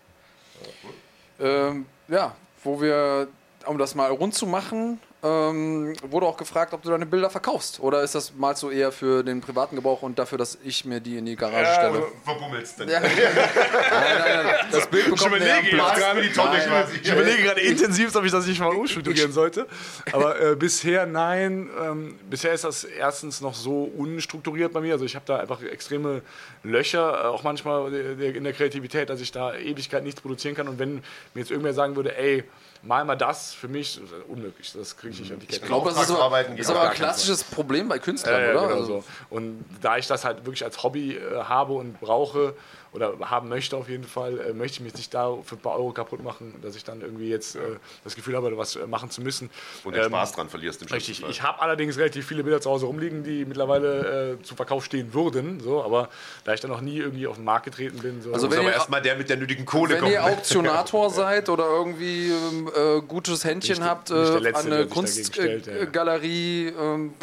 Ähm, 1.39 1.85
ja, 2.07 2.35
wo 2.63 2.81
wir, 2.81 3.27
um 3.65 3.77
das 3.77 3.95
mal 3.95 4.11
rund 4.11 4.33
zu 4.35 4.45
machen, 4.45 4.99
ähm, 5.23 5.93
wurde 6.09 6.25
auch 6.25 6.37
gefragt, 6.37 6.73
ob 6.73 6.81
du 6.81 6.89
deine 6.89 7.05
Bilder 7.05 7.29
verkaufst. 7.29 7.79
Oder 7.79 8.01
ist 8.01 8.15
das 8.15 8.33
mal 8.33 8.55
so 8.55 8.71
eher 8.71 8.91
für 8.91 9.23
den 9.23 9.39
privaten 9.41 9.75
Gebrauch 9.75 10.01
und 10.01 10.17
dafür, 10.17 10.37
dass 10.37 10.57
ich 10.63 10.83
mir 10.85 10.99
die 10.99 11.17
in 11.17 11.25
die 11.25 11.35
Garage 11.35 11.63
Ja, 11.63 11.73
stelle? 11.75 12.03
Verbummelst 12.23 12.79
dann. 12.79 12.89
Ja. 12.89 12.99
nein, 13.01 13.09
nein, 13.11 14.45
nein. 14.45 14.55
Das 14.71 14.87
Bild 14.87 15.05
bekommt 15.05 15.27
überlege 15.27 15.51
jetzt 15.51 15.69
Platz. 15.69 15.99
gerade 15.99 16.21
die 16.23 16.31
Tonne 16.31 16.57
Nein. 16.67 16.85
Ich 17.03 17.11
überlege 17.11 17.43
gerade 17.43 17.61
intensiv, 17.61 18.15
ob 18.15 18.25
ich 18.25 18.31
das 18.31 18.47
nicht 18.47 18.59
mal 18.59 18.73
umstrukturieren 18.73 19.31
sollte. 19.31 19.67
Aber 20.11 20.41
äh, 20.41 20.55
bisher 20.55 21.05
nein. 21.05 21.69
Ähm, 21.79 22.19
bisher 22.29 22.53
ist 22.53 22.63
das 22.63 22.83
erstens 22.83 23.41
noch 23.41 23.53
so 23.53 23.83
unstrukturiert 23.83 24.73
bei 24.73 24.81
mir. 24.81 24.93
Also 24.93 25.05
ich 25.05 25.15
habe 25.15 25.25
da 25.27 25.37
einfach 25.37 25.61
extreme 25.61 26.23
Löcher, 26.63 27.25
äh, 27.25 27.27
auch 27.27 27.43
manchmal 27.43 27.93
äh, 27.93 28.29
in 28.31 28.43
der 28.43 28.53
Kreativität, 28.53 29.09
dass 29.09 29.21
ich 29.21 29.31
da 29.31 29.53
Ewigkeit 29.53 30.03
nichts 30.03 30.19
produzieren 30.21 30.55
kann. 30.55 30.67
Und 30.67 30.79
wenn 30.79 30.95
mir 30.95 31.41
jetzt 31.41 31.51
irgendwer 31.51 31.73
sagen 31.73 31.95
würde, 31.95 32.17
ey, 32.17 32.43
mal 32.83 33.05
mal 33.05 33.15
das, 33.15 33.53
für 33.53 33.67
mich 33.67 34.01
ist 34.01 34.11
das 34.11 34.21
unmöglich. 34.27 34.73
Das 34.73 34.97
kriege 34.97 35.13
ich 35.13 35.19
nicht 35.19 35.31
an 35.31 35.39
die 35.39 35.45
Kette. 35.45 35.61
Ich 35.61 35.67
glaube, 35.67 35.89
das 35.89 36.01
ist, 36.01 36.07
so, 36.07 36.15
ist 36.55 36.69
aber 36.69 36.89
ein 36.89 36.95
klassisches 36.95 37.43
Problem 37.43 37.87
bei 37.87 37.99
Künstlern, 37.99 38.41
ja, 38.41 38.51
oder? 38.51 38.67
genau 38.67 38.81
Also, 38.81 39.01
so. 39.01 39.03
Und 39.29 39.63
da 39.81 39.97
ich 39.97 40.07
das 40.07 40.25
halt 40.25 40.45
wirklich 40.45 40.63
als 40.63 40.81
Hobby 40.83 41.15
äh, 41.15 41.43
habe 41.43 41.73
und 41.73 41.99
brauche 41.99 42.55
oder 42.93 43.13
haben 43.21 43.47
möchte 43.47 43.77
auf 43.77 43.87
jeden 43.87 44.03
Fall, 44.03 44.39
äh, 44.39 44.53
möchte 44.53 44.75
ich 44.75 44.81
mich 44.81 44.93
nicht 44.95 45.13
da 45.13 45.33
für 45.45 45.55
ein 45.55 45.59
paar 45.61 45.75
Euro 45.77 45.91
kaputt 45.93 46.21
machen, 46.23 46.55
dass 46.61 46.75
ich 46.75 46.83
dann 46.83 46.99
irgendwie 47.01 47.29
jetzt 47.29 47.55
äh, 47.55 47.59
das 48.03 48.15
Gefühl 48.15 48.35
habe, 48.35 48.57
was 48.57 48.75
äh, 48.75 48.85
machen 48.85 49.09
zu 49.09 49.21
müssen. 49.21 49.49
Und 49.85 49.95
den 49.95 50.03
Ähm, 50.03 50.09
Spaß 50.09 50.33
dran 50.33 50.49
verlierst 50.49 50.81
im 50.81 50.89
schlimmsten 50.89 51.11
Richtig. 51.11 51.29
Ich 51.29 51.41
habe 51.41 51.61
allerdings 51.61 51.97
relativ 51.97 52.27
viele 52.27 52.43
Bilder 52.43 52.59
zu 52.59 52.69
Hause 52.69 52.87
rumliegen, 52.87 53.23
die 53.23 53.45
mittlerweile 53.45 54.37
äh, 54.39 54.43
zum 54.43 54.57
Verkauf 54.57 54.83
stehen 54.83 55.13
würden. 55.13 55.59
So, 55.61 55.81
aber 55.83 56.09
da 56.43 56.53
ich 56.53 56.59
dann 56.59 56.71
noch 56.71 56.81
nie 56.81 56.97
irgendwie 56.97 57.27
auf 57.27 57.35
den 57.37 57.45
Markt 57.45 57.65
getreten 57.65 57.99
bin, 57.99 58.21
so 58.21 58.33
Also 58.33 58.47
Muss 58.47 58.55
wenn 58.55 58.61
aber 58.63 58.69
ihr- 58.71 58.75
erstmal 58.75 59.01
der 59.01 59.15
mit 59.15 59.29
der 59.29 59.37
nötigen 59.37 59.65
Kohle 59.65 59.93
wenn 59.93 59.99
kommt. 60.01 60.11
ihr 60.11 60.23
Auktionator 60.25 61.09
seid 61.09 61.47
oder 61.47 61.65
irgendwie 61.69 62.29
ähm, 62.31 62.69
äh, 62.75 63.01
gutes 63.01 63.45
Händchen 63.45 63.77
Nicht- 63.77 63.87
habt 63.87 64.09
äh, 64.11 64.15
nicht 64.15 64.33
der 64.33 64.39
Letzte, 64.41 64.59
an 64.59 64.65
eine 64.67 64.75
ja, 64.75 64.81
ja. 64.81 64.87
Kunstgalerie, 64.93 66.67
ähm, 66.77 67.13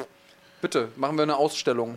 bitte, 0.61 0.89
machen 0.97 1.17
wir 1.17 1.23
eine 1.23 1.37
Ausstellung. 1.37 1.97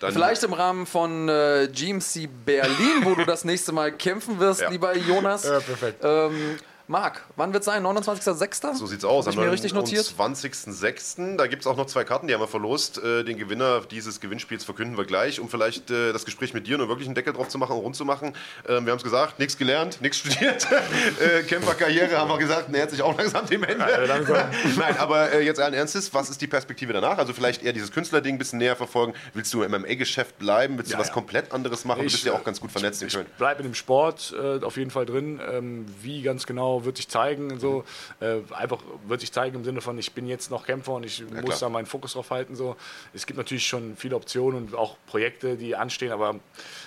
Dann- 0.00 0.12
Vielleicht 0.12 0.42
im 0.42 0.52
Rahmen 0.52 0.86
von 0.86 1.28
äh, 1.28 1.68
GMC 1.72 2.28
Berlin, 2.44 3.02
wo 3.04 3.14
du 3.14 3.24
das 3.24 3.44
nächste 3.44 3.72
Mal 3.72 3.92
kämpfen 3.92 4.38
wirst, 4.38 4.60
Ja. 4.62 4.70
lieber 4.70 4.96
Jonas. 4.96 5.44
Ja, 5.44 5.60
perfekt. 5.60 6.00
Ähm, 6.04 6.58
Marc, 6.90 7.22
wann 7.36 7.52
wird 7.52 7.60
es 7.60 7.66
sein? 7.66 7.84
29.06.? 7.84 8.74
So 8.76 8.86
sieht's 8.86 9.04
aus. 9.04 9.26
Hab 9.26 9.34
ich 9.34 9.38
mir 9.38 9.52
richtig 9.52 9.74
notiert? 9.74 10.14
Am 10.16 10.32
20.06. 10.32 11.36
Da 11.36 11.46
gibt 11.46 11.62
es 11.62 11.66
auch 11.66 11.76
noch 11.76 11.84
zwei 11.86 12.02
Karten, 12.04 12.28
die 12.28 12.34
haben 12.34 12.40
wir 12.40 12.48
verlost. 12.48 12.96
Äh, 13.02 13.24
Den 13.24 13.36
Gewinner 13.36 13.82
dieses 13.90 14.20
Gewinnspiels 14.20 14.64
verkünden 14.64 14.96
wir 14.96 15.04
gleich, 15.04 15.38
um 15.38 15.50
vielleicht 15.50 15.90
äh, 15.90 16.12
das 16.14 16.24
Gespräch 16.24 16.54
mit 16.54 16.66
dir 16.66 16.78
nur 16.78 16.88
wirklich 16.88 17.06
einen 17.06 17.14
Deckel 17.14 17.34
drauf 17.34 17.48
zu 17.48 17.58
machen 17.58 17.72
und 17.72 17.80
rund 17.82 17.94
zu 17.96 18.06
machen. 18.06 18.32
Ähm, 18.66 18.86
Wir 18.86 18.92
haben 18.92 18.96
es 18.98 19.04
gesagt, 19.04 19.38
nichts 19.38 19.58
gelernt, 19.58 20.00
nichts 20.00 20.18
studiert. 20.18 20.66
Äh, 21.20 21.42
Kämpferkarriere 21.42 22.16
haben 22.16 22.28
wir 22.30 22.38
gesagt, 22.38 22.68
nähert 22.70 22.90
sich 22.90 23.02
auch 23.02 23.16
langsam 23.16 23.44
dem 23.46 23.62
Ende. 23.64 23.84
Nein, 24.78 24.96
aber 24.98 25.40
jetzt 25.40 25.58
allen 25.60 25.74
Ernstes, 25.74 26.12
was 26.14 26.30
ist 26.30 26.40
die 26.40 26.46
Perspektive 26.46 26.92
danach? 26.92 27.18
Also 27.18 27.32
vielleicht 27.32 27.62
eher 27.62 27.72
dieses 27.72 27.90
Künstlerding 27.92 28.36
ein 28.36 28.38
bisschen 28.38 28.58
näher 28.58 28.76
verfolgen. 28.76 29.14
Willst 29.34 29.52
du 29.52 29.62
im 29.62 29.70
MMA-Geschäft 29.72 30.38
bleiben? 30.38 30.76
Willst 30.78 30.90
du 30.90 30.94
Ja, 30.94 31.00
was 31.00 31.08
ja. 31.08 31.14
komplett 31.14 31.52
anderes 31.52 31.84
machen? 31.84 32.00
du 32.00 32.06
Ich, 32.06 32.12
bist 32.12 32.24
ja 32.24 32.32
auch 32.32 32.44
ganz 32.44 32.60
gut 32.60 32.70
vernetzt 32.70 33.02
in 33.02 33.08
Ich 33.08 33.14
Köln. 33.14 33.26
bleibe 33.38 33.62
in 33.62 33.68
dem 33.70 33.74
Sport 33.74 34.34
äh, 34.40 34.62
auf 34.64 34.76
jeden 34.76 34.90
Fall 34.90 35.06
drin. 35.06 35.40
Ähm, 35.50 35.86
wie 36.02 36.22
ganz 36.22 36.46
genau 36.46 36.77
genau, 36.78 36.84
wird 36.84 36.96
sich 36.96 37.08
zeigen. 37.08 37.58
So. 37.58 37.84
Äh, 38.20 38.40
einfach 38.52 38.78
wird 39.06 39.20
sich 39.20 39.32
zeigen 39.32 39.56
im 39.56 39.64
Sinne 39.64 39.80
von, 39.80 39.98
ich 39.98 40.12
bin 40.12 40.26
jetzt 40.26 40.50
noch 40.50 40.66
Kämpfer 40.66 40.94
und 40.94 41.04
ich 41.04 41.22
muss 41.22 41.44
klar. 41.44 41.58
da 41.60 41.68
meinen 41.68 41.86
Fokus 41.86 42.12
drauf 42.12 42.30
halten. 42.30 42.56
So. 42.56 42.76
Es 43.14 43.26
gibt 43.26 43.36
natürlich 43.36 43.66
schon 43.66 43.96
viele 43.96 44.16
Optionen 44.16 44.68
und 44.68 44.74
auch 44.74 44.96
Projekte, 45.06 45.56
die 45.56 45.76
anstehen, 45.76 46.12
aber 46.12 46.36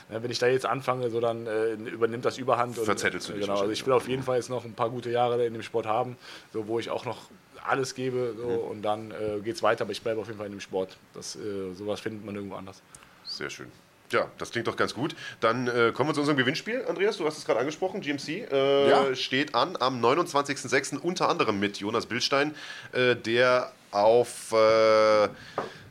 äh, 0.09 0.22
wenn 0.22 0.31
ich 0.31 0.39
da 0.39 0.47
jetzt 0.47 0.65
anfange, 0.65 1.09
so 1.09 1.19
dann 1.19 1.47
äh, 1.47 1.73
übernimmt 1.73 2.26
das 2.26 2.38
Überhand. 2.38 2.77
Und, 2.77 2.85
Verzettelst 2.85 3.30
du 3.30 3.34
äh, 3.34 3.35
dich 3.38 3.45
Genau, 3.45 3.59
also 3.59 3.72
ich 3.72 3.85
will 3.85 3.93
auf 3.93 4.07
jeden 4.07 4.23
Fall 4.23 4.38
jetzt 4.38 4.49
noch 4.49 4.65
ein 4.65 4.73
paar 4.73 4.89
gute 4.89 5.09
Jahre 5.09 5.45
in 5.45 5.53
dem 5.53 5.63
Sport 5.63 5.85
haben, 5.85 6.18
so, 6.53 6.68
wo 6.68 6.80
ich 6.80 6.89
auch 6.89 7.05
noch 7.05 7.18
alles 7.63 7.93
gebe 7.93 8.34
so, 8.35 8.47
und 8.47 8.81
dann 8.81 9.11
äh, 9.11 9.39
geht 9.43 9.55
es 9.55 9.63
weiter, 9.63 9.84
aber 9.84 9.91
ich 9.91 10.01
bleibe 10.01 10.19
auf 10.19 10.27
jeden 10.27 10.38
Fall 10.38 10.47
in 10.47 10.53
dem 10.53 10.61
Sport. 10.61 10.97
Das, 11.13 11.35
äh, 11.35 11.73
sowas 11.73 11.99
findet 11.99 12.26
man 12.26 12.35
irgendwo 12.35 12.55
anders. 12.55 12.81
Sehr 13.23 13.49
schön. 13.49 13.68
Ja, 14.11 14.27
das 14.38 14.51
klingt 14.51 14.67
doch 14.67 14.75
ganz 14.75 14.93
gut. 14.93 15.15
Dann 15.39 15.67
äh, 15.67 15.91
kommen 15.93 16.09
wir 16.09 16.13
zu 16.13 16.19
unserem 16.21 16.38
Gewinnspiel. 16.38 16.83
Andreas, 16.88 17.17
du 17.17 17.25
hast 17.25 17.38
es 17.38 17.45
gerade 17.45 17.59
angesprochen. 17.59 18.01
GMC 18.01 18.27
äh, 18.51 18.89
Ja. 18.89 19.15
steht 19.15 19.55
an 19.55 19.77
am 19.79 20.03
29.06. 20.03 20.97
unter 20.97 21.29
anderem 21.29 21.59
mit 21.59 21.77
Jonas 21.77 22.05
Bildstein, 22.05 22.53
äh, 22.93 23.15
der 23.15 23.71
auf. 23.91 24.53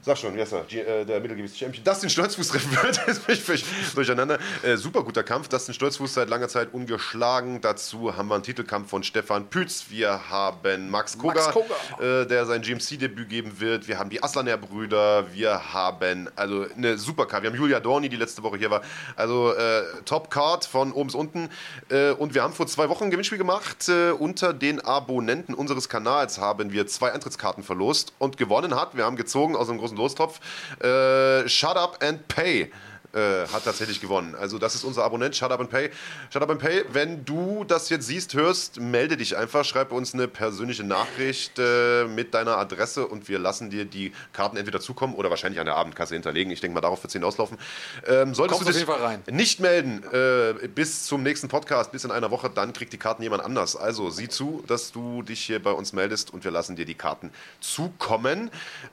Sag 0.03 0.17
schon, 0.17 0.35
er? 0.39 0.47
G 0.47 0.81
äh, 0.81 1.05
der 1.05 1.21
Mittelgewichts-Champion. 1.21 1.85
Dustin 1.85 2.09
Stolzfuß 2.09 2.49
treffen 2.49 2.73
wird. 2.83 3.07
Jetzt 3.07 3.27
bin 3.27 3.35
ich 3.35 3.43
völlig 3.43 3.65
durcheinander. 3.95 4.39
Äh, 4.63 4.77
super 4.79 5.03
guter 5.05 5.23
Kampf. 5.23 5.49
Dustin 5.49 5.75
Stolzfuß 5.75 6.15
seit 6.15 6.31
langer 6.31 6.49
Zeit 6.49 6.73
ungeschlagen. 6.73 7.61
Dazu 7.61 8.17
haben 8.17 8.29
wir 8.29 8.37
einen 8.37 8.43
Titelkampf 8.43 8.89
von 8.89 9.03
Stefan 9.03 9.51
Pütz. 9.51 9.87
Wir 9.91 10.31
haben 10.31 10.89
Max 10.89 11.19
Koga, 11.19 11.35
Max 11.35 11.53
Koga. 11.53 12.23
Äh, 12.23 12.27
der 12.27 12.47
sein 12.47 12.63
GMC-Debüt 12.63 13.29
geben 13.29 13.61
wird. 13.61 13.89
Wir 13.89 13.99
haben 13.99 14.09
die 14.09 14.23
Aslaner-Brüder. 14.23 15.35
Wir 15.35 15.75
haben 15.75 16.31
also 16.35 16.65
eine 16.75 16.97
super 16.97 17.27
Card. 17.27 17.43
Wir 17.43 17.51
haben 17.51 17.59
Julia 17.59 17.81
Dorni, 17.81 18.09
die 18.09 18.17
letzte 18.17 18.43
Woche 18.43 18.57
hier 18.57 18.71
war. 18.71 18.81
Also 19.17 19.53
äh, 19.53 19.83
Top-Card 20.07 20.65
von 20.65 20.93
oben 20.93 21.09
bis 21.09 21.15
unten. 21.15 21.51
Äh, 21.91 22.13
und 22.13 22.33
wir 22.33 22.43
haben 22.43 22.55
vor 22.55 22.67
zwei 22.67 22.89
Wochen 22.89 23.05
ein 23.05 23.11
Gewinnspiel 23.11 23.37
gemacht. 23.37 23.91
Äh, 23.91 24.13
unter 24.13 24.55
den 24.55 24.81
Abonnenten 24.81 25.53
unseres 25.53 25.91
Kanals 25.91 26.39
haben 26.39 26.73
wir 26.73 26.87
zwei 26.87 27.13
Eintrittskarten 27.13 27.63
verlost. 27.63 28.15
Und 28.19 28.39
gewonnen 28.39 28.75
hat, 28.75 28.97
wir 28.97 29.05
haben 29.05 29.17
gezogen 29.17 29.57
aus 29.57 29.69
einem 29.69 29.79
großen 29.79 29.90
Lostopf, 29.97 30.41
äh, 30.81 31.49
Shut 31.49 31.77
Up 31.77 32.03
and 32.03 32.27
Pay. 32.29 32.71
Äh, 33.13 33.49
hat 33.49 33.65
tatsächlich 33.65 34.01
gewonnen. 34.01 34.37
Also 34.37 34.59
das 34.59 34.77
ist 34.77 34.85
unser 34.85 35.03
Abonnent, 35.03 35.35
Shut 35.35 35.51
Up 35.51 35.59
and 35.59 35.69
Pay. 35.69 35.91
Shut 36.33 36.43
Up 36.43 36.51
and 36.51 36.61
Pay, 36.61 36.85
wenn 36.93 37.25
du 37.25 37.65
das 37.65 37.89
jetzt 37.89 38.07
siehst, 38.07 38.35
hörst, 38.35 38.79
melde 38.79 39.17
dich 39.17 39.37
einfach, 39.37 39.65
schreib 39.65 39.91
uns 39.91 40.15
eine 40.15 40.29
persönliche 40.29 40.85
Nachricht 40.85 41.59
äh, 41.59 42.05
mit 42.05 42.35
deiner 42.35 42.57
Adresse 42.57 43.09
und 43.09 43.29
wir 43.29 43.41
lassen 43.41 43.69
dir 43.69 43.85
die 43.85 44.13
Karten 44.33 44.57
entweder 44.57 44.79
zukommen 44.81 45.17
oder 45.17 45.29
wahrscheinlich 45.29 45.59
an 45.59 45.67
der 45.67 45.75
Abendkasse 45.75 46.15
hinterlegen. 46.15 46.53
Ich 46.53 46.61
denke 46.61 46.75
mal, 46.75 46.83
darauf 46.83 47.03
wird 47.03 47.09
es 47.09 47.15
hinauslaufen. 47.15 47.59
Ähm, 48.07 48.33
solltest 48.33 48.61
Kommst 48.63 48.81
du 48.81 49.19
dich 49.27 49.35
nicht 49.35 49.59
melden 49.59 50.05
äh, 50.13 50.69
bis 50.69 51.07
zum 51.07 51.25
nächsten 51.25 51.49
Podcast, 51.49 51.91
bis 51.91 52.05
in 52.05 52.13
einer 52.13 52.31
Woche, 52.31 52.49
dann 52.49 52.73
kriegt 52.73 52.93
die 52.93 52.99
Karten 52.99 53.25
jemand 53.25 53.43
anders. 53.43 53.75
Also 53.75 54.11
sieh 54.11 54.29
zu, 54.29 54.63
dass 54.69 54.93
du 54.93 55.23
dich 55.23 55.41
hier 55.41 55.61
bei 55.61 55.73
uns 55.73 55.93
meldest 55.93 56.33
und 56.33 56.45
wir 56.45 56.53
lassen 56.53 56.77
dir 56.77 56.85
die 56.85 56.95
Karten 56.95 57.33
zukommen. 57.59 58.53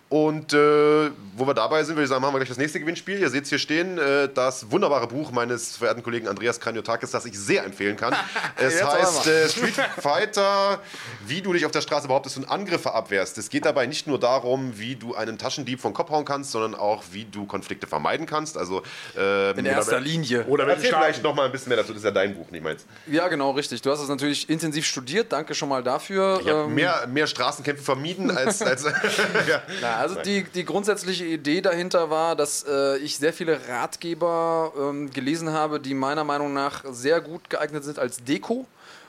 Und 0.09 0.53
äh, 0.53 1.11
wo 1.35 1.45
wir 1.45 1.53
dabei 1.53 1.83
sind, 1.83 1.97
würde 1.97 2.05
ich 2.05 2.09
sagen, 2.09 2.23
machen 2.23 2.33
wir 2.33 2.39
gleich 2.39 2.49
das 2.49 2.57
nächste 2.57 2.79
Gewinnspiel. 2.79 3.19
Ihr 3.19 3.29
seht 3.29 3.43
es 3.43 3.49
hier 3.49 3.59
stehen, 3.59 3.99
äh, 4.07 4.29
das 4.33 4.71
wunderbare 4.71 5.07
Buch 5.07 5.31
meines 5.31 5.77
verehrten 5.77 6.03
Kollegen 6.03 6.27
Andreas 6.27 6.59
Kraniotakis, 6.59 7.11
das 7.11 7.25
ich 7.25 7.37
sehr 7.37 7.63
empfehlen 7.63 7.97
kann. 7.97 8.15
Es 8.59 8.83
heißt 8.83 9.27
äh, 9.27 9.49
Street 9.49 9.75
Fighter, 10.01 10.79
wie 11.25 11.41
du 11.41 11.53
dich 11.53 11.65
auf 11.65 11.71
der 11.71 11.81
Straße 11.81 12.07
behauptest 12.07 12.37
und 12.37 12.49
Angriffe 12.49 12.93
abwehrst. 12.93 13.37
Es 13.37 13.49
geht 13.49 13.65
dabei 13.65 13.85
nicht 13.85 14.07
nur 14.07 14.19
darum, 14.19 14.77
wie 14.79 14.95
du 14.95 15.15
einen 15.15 15.37
Taschendieb 15.37 15.79
vom 15.79 15.93
Kopf 15.93 16.09
hauen 16.09 16.25
kannst, 16.25 16.51
sondern 16.51 16.73
auch, 16.75 17.03
wie 17.11 17.25
du 17.25 17.45
Konflikte 17.45 17.87
vermeiden 17.87 18.25
kannst. 18.25 18.57
Also 18.57 18.81
ähm, 19.17 19.59
In 19.59 19.65
erster 19.65 19.99
Linie. 19.99 20.45
Oder 20.47 20.65
wenn 20.67 20.79
vielleicht 20.79 21.23
noch 21.23 21.35
mal 21.35 21.45
ein 21.45 21.51
bisschen 21.51 21.69
mehr 21.69 21.77
dazu. 21.77 21.89
Das 21.93 21.97
ist 21.99 22.05
ja 22.05 22.11
dein 22.11 22.35
Buch, 22.35 22.49
nicht 22.51 22.63
meins. 22.63 22.85
Ja, 23.07 23.27
genau, 23.27 23.51
richtig. 23.51 23.81
Du 23.81 23.91
hast 23.91 23.99
es 24.01 24.09
natürlich 24.09 24.49
intensiv 24.49 24.85
studiert. 24.85 25.31
Danke 25.31 25.53
schon 25.53 25.69
mal 25.69 25.83
dafür. 25.83 26.39
Ich 26.41 26.47
habe 26.49 26.61
Ähm, 26.63 26.73
mehr, 26.75 27.07
mehr 27.07 27.27
Straßenkämpfe 27.27 27.83
vermieden 27.83 28.35
als. 28.35 28.61
als 28.61 28.83
ja. 29.47 29.61
Na, 29.81 29.97
also 29.97 30.21
die, 30.21 30.43
die 30.43 30.65
grundsätzliche 30.65 31.25
Idee 31.25 31.61
dahinter 31.61 32.09
war, 32.09 32.35
dass 32.35 32.65
äh, 32.67 32.97
ich 32.97 33.17
sehr 33.17 33.33
viele 33.33 33.59
Ratgeber 33.97 34.73
ähm, 34.77 35.11
gelesen 35.11 35.51
habe, 35.51 35.79
die 35.79 35.93
meiner 35.93 36.23
Meinung 36.23 36.53
nach 36.53 36.83
sehr 36.91 37.19
gut 37.21 37.49
geeignet 37.49 37.83
sind 37.83 37.99
als 37.99 38.23
Deko. 38.23 38.65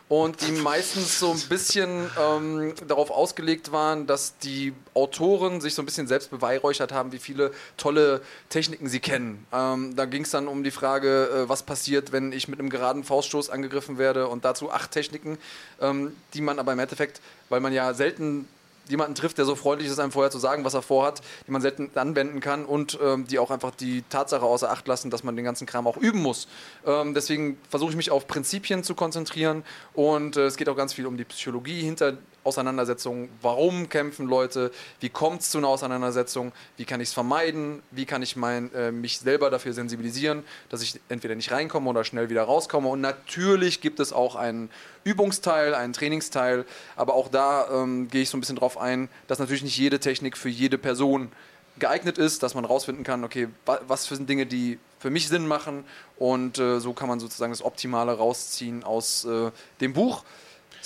Und 0.08 0.40
die 0.40 0.52
meistens 0.52 1.18
so 1.18 1.32
ein 1.32 1.40
bisschen 1.50 2.10
ähm, 2.18 2.72
darauf 2.86 3.10
ausgelegt 3.10 3.72
waren, 3.72 4.06
dass 4.06 4.38
die 4.38 4.72
Autoren 4.94 5.60
sich 5.60 5.74
so 5.74 5.82
ein 5.82 5.84
bisschen 5.84 6.06
selbst 6.06 6.30
beweihräuchert 6.30 6.92
haben, 6.92 7.12
wie 7.12 7.18
viele 7.18 7.52
tolle 7.76 8.22
Techniken 8.48 8.88
sie 8.88 9.00
kennen. 9.00 9.46
Ähm, 9.52 9.96
da 9.96 10.06
ging 10.06 10.22
es 10.22 10.30
dann 10.30 10.48
um 10.48 10.64
die 10.64 10.70
Frage, 10.70 11.28
äh, 11.28 11.48
was 11.50 11.62
passiert, 11.62 12.10
wenn 12.10 12.32
ich 12.32 12.48
mit 12.48 12.58
einem 12.58 12.70
geraden 12.70 13.04
Fauststoß 13.04 13.50
angegriffen 13.50 13.98
werde 13.98 14.28
und 14.28 14.46
dazu 14.46 14.70
acht 14.70 14.92
Techniken, 14.92 15.36
ähm, 15.78 16.16
die 16.32 16.40
man 16.40 16.58
aber 16.58 16.72
im 16.72 16.78
Endeffekt, 16.78 17.20
weil 17.50 17.60
man 17.60 17.74
ja 17.74 17.92
selten 17.92 18.48
jemanden 18.88 19.14
trifft, 19.14 19.38
der 19.38 19.44
so 19.44 19.54
freundlich 19.54 19.90
ist, 19.90 19.98
einem 19.98 20.12
vorher 20.12 20.30
zu 20.30 20.38
sagen, 20.38 20.64
was 20.64 20.74
er 20.74 20.82
vorhat, 20.82 21.20
die 21.46 21.50
man 21.50 21.62
selten 21.62 21.90
anwenden 21.94 22.40
kann 22.40 22.64
und 22.64 22.98
ähm, 23.02 23.26
die 23.26 23.38
auch 23.38 23.50
einfach 23.50 23.74
die 23.74 24.02
Tatsache 24.08 24.44
außer 24.44 24.70
Acht 24.70 24.86
lassen, 24.88 25.10
dass 25.10 25.22
man 25.24 25.36
den 25.36 25.44
ganzen 25.44 25.66
Kram 25.66 25.86
auch 25.86 25.96
üben 25.96 26.20
muss. 26.20 26.48
Ähm, 26.86 27.14
deswegen 27.14 27.58
versuche 27.68 27.90
ich 27.90 27.96
mich 27.96 28.10
auf 28.10 28.26
Prinzipien 28.26 28.82
zu 28.82 28.94
konzentrieren 28.94 29.64
und 29.94 30.36
äh, 30.36 30.46
es 30.46 30.56
geht 30.56 30.68
auch 30.68 30.76
ganz 30.76 30.92
viel 30.92 31.06
um 31.06 31.16
die 31.16 31.24
Psychologie 31.24 31.82
hinter 31.82 32.18
Auseinandersetzungen. 32.44 33.28
Warum 33.42 33.88
kämpfen 33.88 34.26
Leute? 34.26 34.70
Wie 35.00 35.08
kommt 35.08 35.42
es 35.42 35.50
zu 35.50 35.58
einer 35.58 35.68
Auseinandersetzung? 35.68 36.52
Wie 36.76 36.84
kann 36.84 37.00
ich 37.00 37.08
es 37.08 37.14
vermeiden? 37.14 37.82
Wie 37.90 38.06
kann 38.06 38.22
ich 38.22 38.36
mein, 38.36 38.72
äh, 38.74 38.90
mich 38.90 39.18
selber 39.18 39.50
dafür 39.50 39.72
sensibilisieren, 39.72 40.44
dass 40.68 40.82
ich 40.82 41.00
entweder 41.08 41.34
nicht 41.34 41.50
reinkomme 41.50 41.90
oder 41.90 42.04
schnell 42.04 42.30
wieder 42.30 42.42
rauskomme? 42.42 42.88
Und 42.88 43.00
natürlich 43.00 43.80
gibt 43.80 44.00
es 44.00 44.12
auch 44.12 44.36
einen 44.36 44.70
Übungsteil, 45.04 45.74
einen 45.74 45.92
Trainingsteil, 45.92 46.64
aber 46.96 47.14
auch 47.14 47.28
da 47.28 47.68
ähm, 47.70 48.08
gehe 48.08 48.22
ich 48.22 48.30
so 48.30 48.36
ein 48.36 48.40
bisschen 48.40 48.56
drauf 48.56 48.78
ein, 48.78 49.08
dass 49.26 49.38
natürlich 49.38 49.62
nicht 49.62 49.76
jede 49.76 50.00
Technik 50.00 50.36
für 50.36 50.48
jede 50.48 50.78
Person 50.78 51.30
geeignet 51.78 52.18
ist, 52.18 52.42
dass 52.42 52.54
man 52.54 52.64
rausfinden 52.64 53.04
kann, 53.04 53.24
okay, 53.24 53.48
wa 53.64 53.80
was 53.86 54.06
für 54.06 54.16
Dinge, 54.16 54.46
die 54.46 54.78
für 54.98 55.10
mich 55.10 55.28
Sinn 55.28 55.46
machen 55.46 55.84
und 56.18 56.58
äh, 56.58 56.80
so 56.80 56.92
kann 56.92 57.08
man 57.08 57.20
sozusagen 57.20 57.52
das 57.52 57.62
Optimale 57.62 58.12
rausziehen 58.12 58.84
aus 58.84 59.24
äh, 59.24 59.50
dem 59.80 59.92
Buch. 59.92 60.24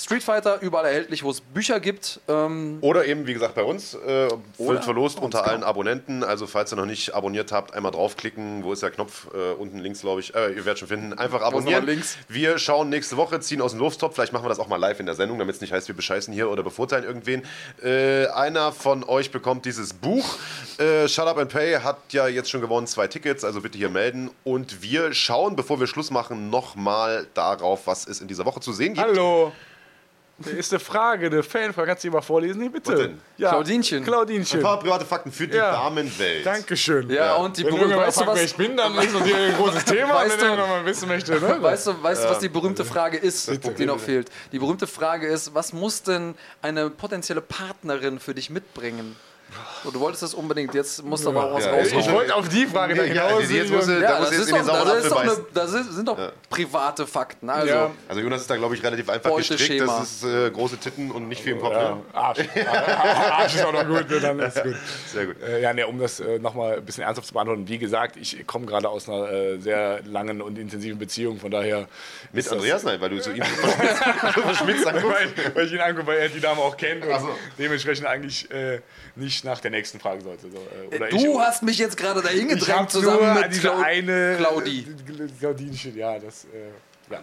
Street 0.02 0.24
Fighter 0.24 0.60
überall 0.60 0.84
erhältlich, 0.84 1.22
wo 1.22 1.30
es 1.30 1.40
Bücher 1.40 1.78
gibt. 1.78 2.18
Ähm, 2.26 2.78
Oder 2.80 3.06
eben, 3.06 3.28
wie 3.28 3.34
gesagt, 3.34 3.54
bei 3.54 3.62
uns 3.62 3.94
äh, 3.94 4.28
wird 4.58 4.84
verlost 4.84 5.16
bei 5.16 5.22
uns, 5.22 5.26
unter 5.26 5.42
genau. 5.42 5.52
allen 5.52 5.62
Abonnenten. 5.62 6.24
Also, 6.24 6.48
falls 6.48 6.72
ihr 6.72 6.76
noch 6.76 6.86
nicht 6.86 7.14
abonniert 7.14 7.52
habt, 7.52 7.72
einmal 7.72 7.92
draufklicken. 7.92 8.64
Wo 8.64 8.72
ist 8.72 8.82
der 8.82 8.90
Knopf? 8.90 9.28
Äh, 9.32 9.52
unten 9.52 9.78
links, 9.78 10.00
glaube 10.00 10.20
ich. 10.20 10.34
Äh, 10.34 10.54
ihr 10.54 10.64
werdet 10.64 10.80
schon 10.80 10.88
finden. 10.88 11.12
Einfach 11.12 11.40
abonnieren. 11.42 11.86
links. 11.86 12.16
Wir 12.28 12.58
schauen 12.58 12.88
nächste 12.88 13.16
Woche, 13.16 13.38
ziehen 13.38 13.60
aus 13.60 13.70
dem 13.70 13.80
Lostopf. 13.80 14.16
Vielleicht 14.16 14.32
machen 14.32 14.44
wir 14.44 14.48
das 14.48 14.58
auch 14.58 14.66
mal 14.66 14.76
live 14.76 14.98
in 14.98 15.06
der 15.06 15.14
Sendung, 15.14 15.38
damit 15.38 15.54
es 15.54 15.60
nicht 15.60 15.72
heißt, 15.72 15.86
wir 15.86 15.94
bescheißen 15.94 16.34
hier 16.34 16.50
oder 16.50 16.64
bevorteilen 16.64 17.04
irgendwen. 17.04 17.42
Äh, 17.80 18.26
einer 18.26 18.72
von 18.72 19.04
euch 19.04 19.30
bekommt 19.30 19.66
dieses 19.66 19.92
Buch. 19.92 20.36
Äh, 20.78 21.06
Shut 21.06 21.28
Up 21.28 21.38
and 21.38 21.52
Pay 21.52 21.74
hat 21.74 21.98
ja 22.12 22.26
jetzt 22.26 22.50
schon 22.50 22.60
gewonnen, 22.60 22.88
zwei 22.88 23.06
Tickets. 23.06 23.44
Also 23.44 23.60
bitte 23.60 23.78
hier 23.78 23.90
melden. 23.90 24.32
Und 24.42 24.82
wir 24.82 25.14
schauen, 25.14 25.54
bevor 25.54 25.78
wir 25.78 25.86
Schluss 25.86 26.10
machen, 26.10 26.50
nochmal 26.50 27.28
darauf, 27.34 27.86
was 27.86 28.08
es 28.08 28.20
in 28.20 28.26
dieser 28.26 28.44
Woche 28.44 28.58
zu 28.58 28.72
sehen 28.72 28.94
gibt. 28.94 29.06
Hallo. 29.06 29.52
Ist 30.46 30.72
eine 30.72 30.80
Frage, 30.80 31.26
eine 31.26 31.42
Fanfrage. 31.42 31.86
Kannst 31.88 32.04
du 32.04 32.08
die 32.08 32.14
mal 32.14 32.20
vorlesen? 32.22 32.60
Nee, 32.60 32.68
bitte. 32.68 32.92
Was? 32.96 33.08
Ja. 33.36 33.50
Claudinchen. 33.50 34.04
Claudinchen. 34.04 34.60
Ein 34.60 34.62
paar 34.62 34.78
private 34.80 35.04
Fakten 35.04 35.32
für 35.32 35.46
die 35.48 35.56
Ja. 35.56 35.72
Damenwelt. 35.72 36.44
Dankeschön. 36.46 37.08
ja, 37.10 37.34
und 37.36 37.56
die 37.56 37.62
berühmte, 37.62 37.80
irgendjemand 37.82 38.08
weißt 38.08 38.20
du 38.20 38.24
fragt, 38.24 38.36
wer 38.36 38.44
was? 38.44 38.50
ich 38.50 38.56
bin, 38.56 38.76
dann 38.76 38.94
ist 38.98 39.14
das 39.14 39.24
hier 39.24 39.36
ein 39.36 39.54
großes 39.56 39.84
Thema, 39.84 40.14
Weißt 40.14 40.40
wenn 40.40 40.50
du- 40.50 40.56
mal 40.66 40.84
wissen 40.86 41.08
möchte. 41.08 41.32
Ne? 41.40 41.56
Weißt 41.62 41.86
du, 41.86 42.02
weißt 42.02 42.24
du, 42.24 42.28
was 42.30 42.38
die 42.38 42.48
berühmte 42.48 42.84
Frage 42.84 43.16
ist, 43.18 43.48
die 43.50 43.58
Bitte. 43.58 43.86
noch 43.86 43.98
fehlt? 44.00 44.30
Die 44.52 44.58
berühmte 44.58 44.86
Frage 44.86 45.26
ist, 45.26 45.54
was 45.54 45.72
muss 45.72 46.02
denn 46.02 46.34
eine 46.62 46.90
potenzielle 46.90 47.40
Partnerin 47.40 48.18
für 48.20 48.34
dich 48.34 48.50
mitbringen? 48.50 49.16
So, 49.84 49.90
du 49.90 49.98
wolltest 50.00 50.22
das 50.22 50.34
unbedingt, 50.34 50.72
jetzt 50.74 51.02
musst 51.04 51.24
du 51.24 51.30
aber 51.30 51.44
auch 51.46 51.54
was 51.54 51.64
Ja, 51.66 51.80
Ich 51.80 51.92
raushauen. 51.94 52.14
wollte 52.14 52.34
auf 52.36 52.48
die 52.48 52.66
Frage 52.66 52.94
da 52.94 53.02
Ja, 53.04 53.26
hinaus. 53.28 53.50
jetzt 53.50 53.70
muss 53.72 53.88
er- 53.88 54.00
da 54.00 54.10
Ja, 54.12 54.18
muss 54.20 54.28
das, 54.30 54.38
jetzt 54.38 54.48
ist 54.48 54.68
doch, 54.68 54.84
das, 54.84 55.04
ist 55.04 55.12
eine, 55.12 55.36
das 55.54 55.72
ist- 55.72 55.92
sind 55.94 56.08
doch 56.08 56.32
private 56.48 57.06
Fakten. 57.06 57.50
Also, 57.50 57.68
Ja. 57.74 57.90
Also 58.08 58.20
Jonas 58.20 58.42
ist 58.42 58.50
da, 58.50 58.56
glaube 58.56 58.74
ich, 58.76 58.82
relativ 58.84 59.08
einfach 59.08 59.34
gestrickt. 59.36 59.80
Das 59.80 60.02
ist 60.12 60.24
äh, 60.24 60.50
große 60.50 60.76
Titten 60.78 61.10
und 61.10 61.28
nicht 61.28 61.42
viel 61.42 61.52
im 61.54 61.60
Kopf. 61.60 61.72
Ja, 61.72 61.94
Ne? 61.96 62.02
Arsch. 62.12 62.38
Arsch 62.66 63.54
ist 63.56 63.64
auch 63.64 63.72
noch 63.72 63.86
gut, 63.86 64.08
ne, 64.08 64.20
dann 64.20 64.38
ist 64.40 64.62
gut. 64.62 64.76
Sehr 65.12 65.26
gut. 65.26 65.42
Äh, 65.42 65.60
ja, 65.60 65.72
ne, 65.72 65.86
um 65.86 65.98
das 65.98 66.20
äh, 66.20 66.38
nochmal 66.38 66.74
ein 66.76 66.84
bisschen 66.84 67.02
ernsthaft 67.04 67.26
zu 67.28 67.34
beantworten. 67.34 67.66
Wie 67.66 67.78
gesagt, 67.78 68.16
ich 68.16 68.46
komme 68.46 68.66
gerade 68.66 68.88
aus 68.88 69.08
einer 69.08 69.30
äh, 69.30 69.58
sehr 69.58 70.00
langen 70.04 70.40
und 70.42 70.58
intensiven 70.58 70.98
Beziehung, 70.98 71.38
von 71.40 71.50
daher. 71.50 71.88
Mit 72.32 72.48
Andreas? 72.50 72.84
Nein, 72.84 73.00
weil 73.00 73.10
du 73.10 73.20
zu 73.20 73.32
ihm 73.32 73.42
verschmitzt 73.42 74.02
anguckst. 74.86 75.06
weil, 75.06 75.54
weil 75.56 75.66
ich 75.66 75.72
ihn 75.72 75.80
angucke, 75.80 76.06
weil 76.06 76.18
er 76.18 76.28
die 76.28 76.40
Dame 76.40 76.60
auch 76.60 76.76
kennt 76.76 77.04
und 77.04 77.12
dementsprechend 77.58 78.06
eigentlich 78.06 78.50
äh, 78.50 78.80
nach 79.44 79.60
der 79.60 79.70
nächsten 79.70 80.00
fragen 80.00 80.22
sollte. 80.22 80.50
So, 80.50 80.56
äh, 80.56 80.96
oder 80.96 81.08
du 81.08 81.16
ich, 81.16 81.38
hast 81.38 81.62
mich 81.62 81.78
jetzt 81.78 81.96
gerade 81.96 82.22
dahin 82.22 82.48
gedrängt 82.48 82.90
zusammen 82.90 83.24
nur 83.24 83.34
mit 83.34 83.50
diese 83.50 83.60
Clau 83.60 83.80
eine 83.82 84.36
Claudi. 84.38 84.86
Claudinchen, 85.38 85.96
ja, 85.96 86.18
das. 86.18 86.44
Äh, 86.44 86.70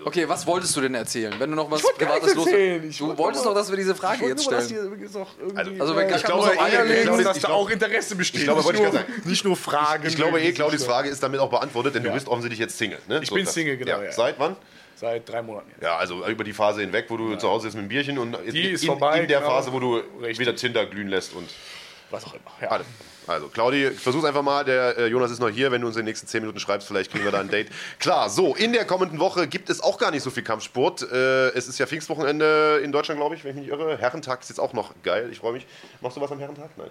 Okay, 0.06 0.28
was 0.28 0.46
wolltest 0.46 0.76
du 0.76 0.82
denn 0.82 0.94
erzählen? 0.94 1.34
Wenn 1.40 1.50
du 1.50 1.56
noch 1.56 1.72
was 1.72 1.82
Privates 1.82 2.36
los. 2.36 2.46
Du 2.46 3.08
wollte 3.08 3.18
wolltest 3.18 3.46
doch, 3.46 3.54
dass 3.56 3.70
wir 3.70 3.78
diese 3.78 3.96
Frage 3.96 4.28
jetzt 4.28 4.44
stellen. 4.44 4.62
Also, 5.56 5.96
wenn 5.96 6.06
äh, 6.06 6.10
gar 6.10 6.18
ich 6.18 6.24
glaube, 6.24 6.52
eh, 6.52 7.04
Claudius, 7.04 7.24
dass 7.24 7.38
ich 7.38 7.44
da 7.44 7.50
auch 7.50 7.70
Interesse 7.70 8.16
besteht. 8.16 8.42
ich 8.42 8.46
glaube, 8.46 8.62
nicht, 8.62 8.82
nur, 8.82 8.92
sagen. 8.92 9.14
nicht 9.26 9.46
nur 9.46 9.56
Fragen. 9.56 10.06
Ich 10.06 10.16
glaube 10.16 10.42
eh, 10.42 10.52
diesem 10.52 10.80
Frage 10.88 11.10
ist 11.10 11.24
damit 11.24 11.40
auch 11.40 11.50
beantwortet, 11.50 11.96
denn 11.96 12.04
du 12.04 12.10
Ja. 12.10 12.14
bist 12.14 12.28
offensichtlich 12.28 12.60
jetzt 12.60 12.78
Single. 12.78 13.00
Ne? 13.08 13.22
Ich 13.24 13.30
bin 13.30 13.40
ist 13.40 13.48
das. 13.48 13.54
Single, 13.54 13.78
genau, 13.78 14.02
ja. 14.02 14.12
Seit 14.12 14.38
wann? 14.40 14.56
Seit 14.96 15.30
drei 15.30 15.42
Monaten 15.42 15.70
jetzt. 15.72 15.82
Ja, 15.82 15.96
also 15.96 16.26
über 16.28 16.44
die 16.44 16.54
Phase 16.54 16.82
hinweg, 16.82 17.06
wo 17.08 17.16
du 17.16 17.36
zu 17.38 17.48
Hause 17.48 17.64
sitzt 17.64 17.76
mit 17.76 17.86
dem 17.86 17.90
Bierchen 17.90 18.20
und 18.20 18.36
in, 18.46 18.56
ist 18.56 18.86
vorbei, 18.86 19.22
in 19.22 19.28
der 19.30 19.40
genau. 19.40 19.52
Phase, 19.52 19.72
wo 19.72 19.80
du 19.80 19.96
Richtig. 20.22 20.40
wieder 20.40 20.56
Tinder 20.56 20.86
glühen 20.86 21.08
lässt 21.08 21.34
und 21.34 21.50
Was 22.12 22.26
auch 22.26 22.34
immer. 22.34 22.52
Ja. 22.62 22.80
Also, 23.28 23.48
Claudi, 23.48 23.92
versuch's 23.92 24.26
einfach 24.26 24.42
mal. 24.42 24.66
Der 24.66 24.98
äh, 24.98 25.06
Jonas 25.08 25.30
ist 25.30 25.40
noch 25.40 25.50
hier. 25.50 25.72
Wenn 25.72 25.82
du 25.82 25.88
uns 25.88 25.96
in 25.96 26.02
den 26.02 26.06
nächsten 26.06 26.26
10 26.26 26.42
Minuten 26.42 26.60
schreibst, 26.60 26.88
vielleicht 26.88 27.12
kriegen 27.12 27.24
wir 27.24 27.32
da 27.32 27.40
ein 27.40 27.50
Date. 27.50 27.70
Klar, 28.00 28.30
so, 28.30 28.56
in 28.56 28.74
der 28.74 28.86
kommenden 28.86 29.20
Woche 29.20 29.48
gibt 29.48 29.70
es 29.70 29.82
auch 29.82 30.00
gar 30.00 30.10
nicht 30.10 30.24
so 30.24 30.32
viel 30.32 30.44
Kampfsport. 30.44 31.04
Äh, 31.12 31.50
es 31.50 31.68
ist 31.68 31.78
ja 31.78 31.86
Pfingstwochenende 31.86 32.82
in 32.84 32.92
Deutschland, 32.92 33.20
glaube 33.20 33.36
ich, 33.36 33.44
wenn 33.44 33.52
ich 33.52 33.56
mich 33.58 33.66
nicht 33.66 33.80
irre. 33.80 33.98
Herrentag 33.98 34.42
ist 34.42 34.50
jetzt 34.50 34.60
auch 34.60 34.74
noch 34.74 34.94
geil. 35.04 35.30
Ich 35.32 35.40
freue 35.40 35.54
mich. 35.54 35.68
Machst 36.02 36.18
du 36.18 36.22
was 36.22 36.32
am 36.32 36.40
Herrentag? 36.40 36.72
Nein. 36.78 36.90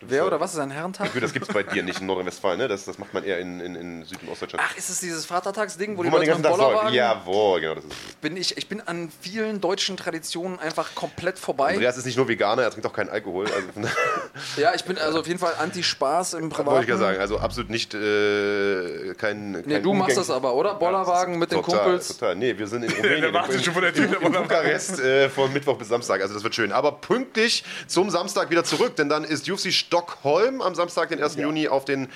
Wer 0.00 0.18
ja- 0.18 0.24
oder 0.26 0.38
was 0.40 0.54
ist 0.54 0.60
ein 0.60 0.70
Herrentag? 0.70 1.12
Gut, 1.12 1.22
das 1.22 1.32
gibt 1.32 1.48
es 1.48 1.52
bei 1.52 1.62
dir 1.64 1.82
nicht 1.82 2.00
in 2.00 2.06
Nordrhein-Westfalen, 2.06 2.58
ne? 2.58 2.68
Das, 2.68 2.84
das 2.84 2.98
macht 2.98 3.12
man 3.14 3.24
eher 3.24 3.38
in, 3.40 3.58
in, 3.60 3.74
in 3.74 4.04
Süd- 4.04 4.22
und 4.22 4.28
Ostdeutschland. 4.28 4.64
Ach, 4.68 4.76
ist 4.76 4.88
es 4.90 5.00
dieses 5.00 5.26
Vatertagsding, 5.26 5.94
wo, 5.94 5.98
wo 5.98 6.02
die 6.04 6.10
den 6.10 6.18
Leute 6.18 6.26
ganzen 6.42 6.42
mit 6.42 6.60
Tag. 6.80 6.92
Jawohl, 6.92 7.60
genau, 7.60 7.74
das 7.74 7.84
ist 7.84 7.92
es. 7.92 8.14
Bin 8.16 8.36
ich, 8.36 8.56
ich 8.56 8.68
bin 8.68 8.80
an 8.80 9.10
vielen 9.20 9.60
deutschen 9.60 9.96
Traditionen 9.96 10.58
einfach 10.60 10.94
komplett 10.94 11.38
vorbei. 11.38 11.70
Andreas 11.74 11.96
ist 11.96 12.04
nicht 12.06 12.16
nur 12.16 12.28
Veganer, 12.28 12.62
er 12.62 12.70
trinkt 12.70 12.86
auch 12.86 12.92
keinen 12.92 13.08
Alkohol. 13.10 13.46
Also, 13.46 13.88
Ja, 14.56 14.72
ich 14.74 14.84
bin 14.84 14.98
also 14.98 15.20
auf 15.20 15.26
jeden 15.26 15.38
Fall 15.40 15.54
anti-Spaß 15.58 16.34
im 16.34 16.48
Privaten. 16.48 16.70
wollte 16.70 16.82
ich 16.82 16.88
gerade 16.88 17.00
sagen. 17.00 17.18
Also 17.20 17.38
absolut 17.38 17.70
nicht 17.70 17.92
äh, 17.94 19.14
kein, 19.14 19.52
kein 19.54 19.62
Nee, 19.66 19.80
du 19.80 19.94
machst 19.94 20.16
das 20.16 20.30
aber, 20.30 20.54
oder? 20.54 20.74
Bollerwagen 20.74 21.38
mit 21.38 21.50
den 21.52 21.62
total, 21.62 21.80
Kumpels. 21.80 22.08
Total. 22.08 22.36
Nee, 22.36 22.56
wir 22.56 22.66
sind 22.66 22.84
in 22.84 22.90
Rumänien. 22.96 23.22
Der 23.22 23.34
wartet 23.34 23.56
in- 23.56 23.62
schon 23.64 23.72
vor 23.72 23.82
der 23.82 23.92
Tür. 23.92 24.06
der 24.06 24.22
in. 24.22 24.32
Bukarest 24.32 25.00
äh, 25.00 25.28
von 25.28 25.52
Mittwoch 25.52 25.76
bis 25.76 25.88
Samstag. 25.88 26.20
Also 26.20 26.34
das 26.34 26.42
wird 26.44 26.54
schön. 26.54 26.72
Aber 26.72 26.92
pünktlich 26.92 27.64
zum 27.86 28.10
Samstag 28.10 28.50
wieder 28.50 28.64
zurück, 28.64 28.96
denn 28.96 29.08
dann 29.08 29.24
ist 29.24 29.48
UFC 29.50 29.72
Stockholm 29.88 30.60
am 30.60 30.74
Samstag, 30.74 31.08
den 31.08 31.22
1. 31.22 31.36
Juni, 31.36 31.66
auf 31.66 31.86
den, 31.86 32.08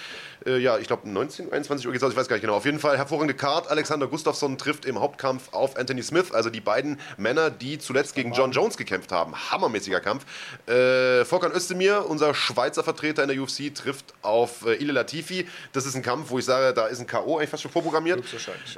äh, 0.47 0.59
ja, 0.59 0.79
ich 0.79 0.87
glaube 0.87 1.09
19, 1.09 1.53
21 1.53 1.87
Uhr 1.87 1.93
geht's 1.93 2.05
aus, 2.05 2.13
ich 2.13 2.17
weiß 2.17 2.29
gar 2.29 2.37
nicht 2.37 2.43
genau. 2.43 2.55
Auf 2.55 2.65
jeden 2.65 2.79
Fall 2.79 2.97
hervorragende 2.97 3.35
Card. 3.35 3.71
Alexander 3.71 4.07
Gustafsson 4.07 4.59
trifft 4.59 4.85
im 4.85 5.01
Hauptkampf 5.01 5.53
auf 5.53 5.77
Anthony 5.77 6.03
Smith, 6.03 6.33
also 6.33 6.51
die 6.51 6.61
beiden 6.61 6.99
Männer, 7.17 7.51
die 7.51 7.79
zuletzt 7.79 8.15
gegen 8.15 8.33
John 8.33 8.53
Jones 8.53 8.77
gekämpft 8.77 9.13
haben. 9.13 9.35
Hammermäßiger 9.51 10.01
Kampf. 10.01 10.25
Äh, 10.67 11.25
Volkan 11.25 11.53
Özdemir, 11.53 12.07
unser 12.09 12.35
Schweizer 12.35 12.85
Vertreter 12.85 13.23
in 13.23 13.29
der 13.29 13.41
UFC, 13.41 13.75
trifft 13.75 14.15
auf 14.23 14.67
äh, 14.67 14.75
Ile 14.75 14.93
Latifi. 14.93 15.47
Das 15.73 15.87
ist 15.87 15.95
ein 15.95 16.03
Kampf, 16.03 16.31
wo 16.31 16.39
ich 16.39 16.45
sage, 16.45 16.75
da 16.75 16.87
ist 16.87 17.01
ein 17.01 17.07
K.O. 17.07 17.37
eigentlich 17.37 17.51
fast 17.51 17.63
schon 17.63 17.73
vorprogrammiert. 17.73 18.25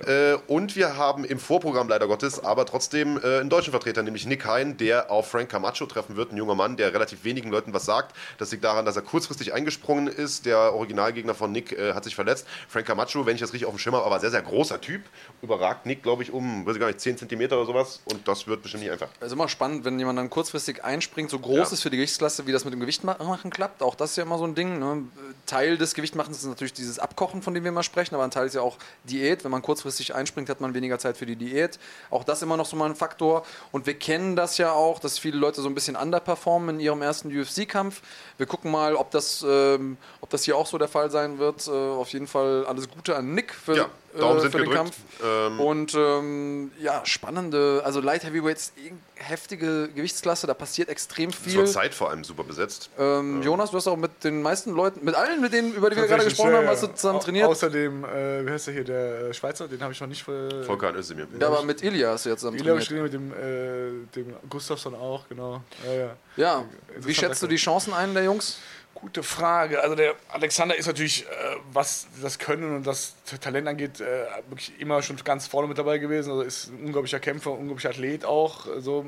Ja. 0.04 0.32
Äh, 0.32 0.38
und 0.46 0.76
wir 0.76 0.96
haben 0.96 1.24
im 1.24 1.38
Vorprogramm 1.38 1.88
leider 1.88 2.06
Gottes, 2.06 2.42
aber 2.42 2.66
trotzdem 2.66 3.18
äh, 3.18 3.40
einen 3.40 3.50
deutschen 3.50 3.70
Vertreter, 3.70 4.02
nämlich 4.02 4.26
Nick 4.26 4.44
Hein, 4.44 4.76
der 4.76 5.10
auf 5.10 5.30
Frank 5.30 5.48
Camacho 5.48 5.86
treffen 5.86 6.16
wird. 6.16 6.32
Ein 6.32 6.36
junger 6.36 6.54
Mann, 6.54 6.76
der 6.76 6.92
relativ 6.92 7.24
wenigen 7.24 7.50
Leuten 7.50 7.72
was 7.72 7.84
sagt. 7.84 8.14
Das 8.38 8.50
liegt 8.50 8.64
daran, 8.64 8.84
dass 8.84 8.96
er 8.96 9.02
kurzfristig 9.02 9.54
eingesprungen 9.54 10.08
ist. 10.08 10.46
Der 10.46 10.74
Originalgegner 10.74 11.34
von 11.34 11.53
Nick 11.54 11.72
äh, 11.72 11.94
hat 11.94 12.04
sich 12.04 12.14
verletzt. 12.14 12.46
Frank 12.68 12.86
Camacho, 12.86 13.24
wenn 13.24 13.34
ich 13.36 13.40
das 13.40 13.54
richtig 13.54 13.66
auf 13.66 13.74
dem 13.74 13.78
Schirm 13.78 13.94
habe, 13.94 14.04
aber 14.04 14.20
sehr, 14.20 14.30
sehr 14.30 14.42
großer 14.42 14.78
Typ. 14.82 15.00
Überragt 15.40 15.86
Nick, 15.86 16.02
glaube 16.02 16.22
ich, 16.22 16.30
um, 16.32 16.66
weiß 16.66 16.74
ich 16.74 16.80
gar 16.80 16.88
nicht, 16.88 17.00
10 17.00 17.16
Zentimeter 17.16 17.56
oder 17.56 17.66
sowas. 17.66 18.00
Und 18.04 18.28
das 18.28 18.46
wird 18.46 18.60
bestimmt 18.62 18.82
nicht 18.82 18.92
einfach. 18.92 19.08
Es 19.20 19.28
ist 19.28 19.32
immer 19.32 19.48
spannend, 19.48 19.84
wenn 19.86 19.98
jemand 19.98 20.18
dann 20.18 20.28
kurzfristig 20.28 20.84
einspringt, 20.84 21.30
so 21.30 21.38
groß 21.38 21.56
Ja. 21.56 21.62
ist 21.72 21.82
für 21.82 21.90
die 21.90 21.96
Gewichtsklasse, 21.96 22.46
wie 22.46 22.52
das 22.52 22.64
mit 22.64 22.74
dem 22.74 22.80
Gewichtmachen 22.80 23.50
klappt. 23.50 23.82
Auch 23.82 23.94
das 23.94 24.10
ist 24.10 24.16
ja 24.16 24.24
immer 24.24 24.36
so 24.38 24.44
ein 24.44 24.54
Ding. 24.54 24.78
Ne? 24.78 25.04
Teil 25.46 25.78
des 25.78 25.94
Gewichtmachens 25.94 26.38
ist 26.38 26.44
natürlich 26.46 26.72
dieses 26.74 26.98
Abkochen, 26.98 27.40
von 27.42 27.54
dem 27.54 27.64
wir 27.64 27.68
immer 27.70 27.82
sprechen, 27.82 28.14
aber 28.14 28.24
ein 28.24 28.30
Teil 28.30 28.46
ist 28.46 28.54
ja 28.54 28.60
auch 28.62 28.76
Diät. 29.04 29.44
Wenn 29.44 29.50
man 29.50 29.62
kurzfristig 29.62 30.14
einspringt, 30.14 30.48
hat 30.48 30.60
man 30.60 30.74
weniger 30.74 30.98
Zeit 30.98 31.16
für 31.16 31.26
die 31.26 31.36
Diät. 31.36 31.78
Auch 32.10 32.24
das 32.24 32.42
immer 32.42 32.56
noch 32.56 32.66
so 32.66 32.76
mal 32.76 32.86
ein 32.88 32.96
Faktor. 32.96 33.44
Und 33.72 33.86
wir 33.86 33.94
kennen 33.94 34.34
das 34.36 34.58
ja 34.58 34.72
auch, 34.72 34.98
dass 34.98 35.18
viele 35.18 35.36
Leute 35.38 35.60
so 35.62 35.68
ein 35.68 35.74
bisschen 35.74 35.96
underperformen 35.96 36.76
in 36.76 36.80
ihrem 36.80 37.02
ersten 37.02 37.28
UFC-Kampf. 37.36 38.00
Wir 38.38 38.46
gucken 38.46 38.70
mal, 38.70 38.96
ob 38.96 39.10
das, 39.10 39.44
ähm, 39.46 39.96
ob 40.20 40.30
das 40.30 40.44
hier 40.44 40.56
auch 40.56 40.66
so 40.66 40.78
der 40.78 40.88
Fall 40.88 41.10
sein 41.10 41.38
wird. 41.38 41.43
Äh, 41.66 41.70
auf 41.70 42.08
jeden 42.10 42.26
Fall 42.26 42.64
alles 42.66 42.88
Gute 42.88 43.16
an 43.16 43.34
Nick 43.34 43.52
für, 43.54 43.76
Ja, 43.76 43.84
äh, 44.14 44.40
sind 44.40 44.52
für 44.52 44.58
den 44.58 44.70
gedrückt. 44.70 44.74
Kampf. 44.74 44.96
Ähm, 45.22 45.60
Und 45.60 45.94
ähm, 45.94 46.70
ja, 46.80 47.02
spannende, 47.04 47.82
also 47.84 48.00
Light 48.00 48.24
Heavyweights, 48.24 48.72
heftige 49.16 49.88
Gewichtsklasse, 49.94 50.46
da 50.46 50.54
passiert 50.54 50.88
extrem 50.88 51.30
Zur 51.32 51.40
viel. 51.42 51.66
Zeit 51.66 51.94
vor 51.94 52.10
allem 52.10 52.24
super 52.24 52.44
besetzt. 52.44 52.90
Ähm, 52.98 53.42
Jonas, 53.42 53.70
du 53.70 53.76
hast 53.76 53.86
auch 53.86 53.96
mit 53.96 54.24
den 54.24 54.42
meisten 54.42 54.72
Leuten, 54.72 55.04
mit 55.04 55.14
allen, 55.14 55.40
mit 55.40 55.52
denen, 55.52 55.72
über 55.74 55.90
die 55.90 55.96
wir 55.96 56.06
gerade 56.06 56.24
gesprochen 56.24 56.52
ja, 56.52 56.58
haben, 56.58 56.66
hast 56.68 56.82
du 56.82 56.88
zusammen 56.88 57.18
Au- 57.18 57.22
trainiert. 57.22 57.48
Außerdem, 57.48 58.04
äh, 58.04 58.46
wie 58.46 58.50
heißt 58.50 58.66
der 58.68 58.74
hier, 58.74 58.84
der 58.84 59.32
Schweizer, 59.32 59.68
den 59.68 59.80
habe 59.82 59.92
ich 59.92 60.00
noch 60.00 60.08
nicht 60.08 60.26
äh, 60.28 60.64
Volkan 60.66 60.94
Özdemir. 60.96 61.26
ja, 61.38 61.46
aber 61.46 61.62
mit 61.62 61.82
Ilya 61.82 62.10
hast 62.10 62.24
du 62.26 62.30
jetzt 62.30 62.40
zusammen 62.40 62.56
ich 62.56 62.62
trainiert. 62.62 62.86
trainiere 62.86 63.04
mit 63.04 63.12
dem, 63.12 63.32
äh, 63.32 64.06
dem 64.14 64.34
Gustafsson 64.48 64.94
auch, 64.94 65.28
genau. 65.28 65.62
Ja, 65.86 65.92
ja. 65.92 66.16
Ja, 66.36 66.64
wie 66.98 67.14
schätzt 67.14 67.42
du 67.42 67.46
die 67.46 67.56
Chancen 67.56 67.92
ein 67.94 68.12
der 68.14 68.24
Jungs? 68.24 68.58
Gute 69.04 69.22
Frage. 69.22 69.82
Also 69.82 69.94
der 69.96 70.14
Alexander 70.30 70.74
ist 70.74 70.86
natürlich, 70.86 71.26
äh, 71.26 71.56
was 71.74 72.06
das 72.22 72.38
Können 72.38 72.74
und 72.74 72.86
das 72.86 73.14
Talent 73.38 73.68
angeht, 73.68 74.00
äh, 74.00 74.24
wirklich 74.48 74.80
immer 74.80 75.02
schon 75.02 75.16
ganz 75.16 75.46
vorne 75.46 75.68
mit 75.68 75.76
dabei 75.76 75.98
gewesen. 75.98 76.30
Also 76.30 76.40
ist 76.40 76.68
ein 76.68 76.86
unglaublicher 76.86 77.20
Kämpfer, 77.20 77.50
ein 77.50 77.58
unglaublicher 77.58 77.90
Athlet 77.90 78.24
auch. 78.24 78.66
So 78.78 79.04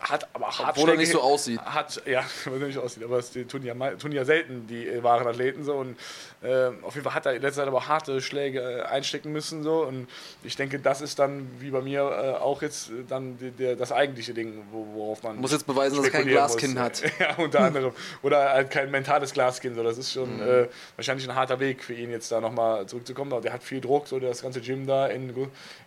hat 0.00 0.28
aber 0.32 0.46
hart 0.46 0.70
Obwohl 0.76 0.90
er 0.90 0.96
nicht 0.96 1.12
so 1.12 1.20
aussieht. 1.20 1.60
Hat, 1.60 2.02
ja, 2.06 2.24
weil 2.44 2.60
er 2.62 2.68
nicht 2.68 2.78
aussieht, 2.78 3.02
aber 3.04 3.18
es 3.18 3.32
tun 3.32 3.62
ja, 3.62 3.74
tun 3.96 4.12
ja 4.12 4.24
selten 4.24 4.66
die 4.66 4.86
äh, 4.86 5.02
wahren 5.02 5.26
Athleten 5.26 5.64
so 5.64 5.74
und 5.74 5.96
äh, 6.42 6.68
auf 6.82 6.94
jeden 6.94 7.04
Fall 7.04 7.14
hat 7.14 7.26
er 7.26 7.34
in 7.34 7.42
letzter 7.42 7.62
Zeit 7.62 7.68
aber 7.68 7.88
harte 7.88 8.20
Schläge 8.20 8.60
äh, 8.60 8.82
einstecken 8.82 9.32
müssen 9.32 9.62
so 9.62 9.84
und 9.84 10.06
ich 10.44 10.54
denke, 10.56 10.78
das 10.78 11.00
ist 11.00 11.18
dann 11.18 11.48
wie 11.60 11.70
bei 11.70 11.80
mir 11.80 12.00
äh, 12.02 12.38
auch 12.42 12.62
jetzt 12.62 12.90
äh, 12.90 12.92
dann 13.08 13.38
die, 13.38 13.50
der, 13.50 13.76
das 13.76 13.90
eigentliche 13.92 14.34
Ding, 14.34 14.62
wo, 14.70 14.86
worauf 14.94 15.22
man 15.22 15.36
Muss 15.36 15.52
jetzt 15.52 15.66
beweisen, 15.66 15.96
dass 15.96 16.04
er 16.06 16.10
kein 16.12 16.26
Glaskinn 16.28 16.72
muss. 16.74 16.80
hat. 16.82 17.02
Ja, 17.18 17.34
unter 17.36 17.60
anderem. 17.60 17.92
Oder 18.22 18.50
halt 18.50 18.70
kein 18.70 18.90
mentales 18.90 19.32
Glaskinn. 19.32 19.74
So. 19.74 19.82
Das 19.82 19.98
ist 19.98 20.12
schon 20.12 20.36
Mhm. 20.36 20.42
äh, 20.42 20.68
wahrscheinlich 20.96 21.28
ein 21.28 21.34
harter 21.34 21.58
Weg 21.58 21.82
für 21.82 21.94
ihn, 21.94 22.10
jetzt 22.10 22.30
da 22.30 22.40
nochmal 22.40 22.86
zurückzukommen. 22.86 23.32
Aber 23.32 23.40
der 23.42 23.52
hat 23.52 23.62
viel 23.64 23.80
Druck. 23.80 24.06
So, 24.06 24.20
das 24.20 24.42
ganze 24.42 24.60
Gym 24.60 24.86
da 24.86 25.06
in, 25.08 25.32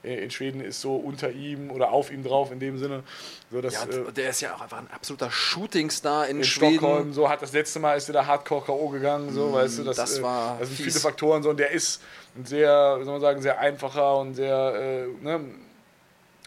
in 0.03 0.31
Schweden 0.31 0.59
ist 0.61 0.81
so 0.81 0.95
unter 0.95 1.31
ihm 1.31 1.71
oder 1.71 1.91
auf 1.91 2.11
ihm 2.11 2.23
drauf 2.23 2.51
in 2.51 2.59
dem 2.59 2.77
Sinne. 2.77 3.03
So, 3.51 3.61
dass, 3.61 3.73
Ja, 3.73 3.85
äh, 4.07 4.11
der 4.11 4.29
ist 4.29 4.41
ja 4.41 4.55
auch 4.55 4.61
einfach 4.61 4.77
ein 4.77 4.89
absoluter 4.91 5.31
Shootingstar 5.31 6.27
in, 6.27 6.37
in 6.37 6.43
Schweden. 6.43 6.79
Stockholm, 6.79 7.13
so 7.13 7.29
hat 7.29 7.41
das 7.41 7.53
letzte 7.53 7.79
Mal 7.79 7.95
ist 7.95 8.09
er 8.09 8.13
da 8.13 8.25
Hardcore 8.25 8.65
K.O. 8.65 8.89
gegangen, 8.89 9.33
so, 9.33 9.53
weißt 9.53 9.79
du, 9.79 9.83
das, 9.83 9.97
das 9.97 10.19
äh, 10.19 10.23
war 10.23 10.57
das 10.59 10.69
sind 10.69 10.77
viele 10.77 10.99
Faktoren, 10.99 11.43
so, 11.43 11.49
und 11.49 11.59
der 11.59 11.71
ist 11.71 12.01
ein 12.35 12.45
sehr, 12.45 12.97
wie 12.99 13.03
soll 13.03 13.13
man 13.13 13.21
sagen, 13.21 13.41
sehr 13.41 13.59
einfacher 13.59 14.17
und 14.17 14.35
sehr, 14.35 14.73
äh, 14.75 15.23
ne, 15.23 15.41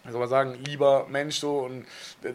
wie 0.05 0.11
soll 0.11 0.21
man 0.21 0.29
sagen, 0.29 0.59
lieber 0.65 1.07
Mensch, 1.09 1.39
so, 1.39 1.61
und 1.61 1.87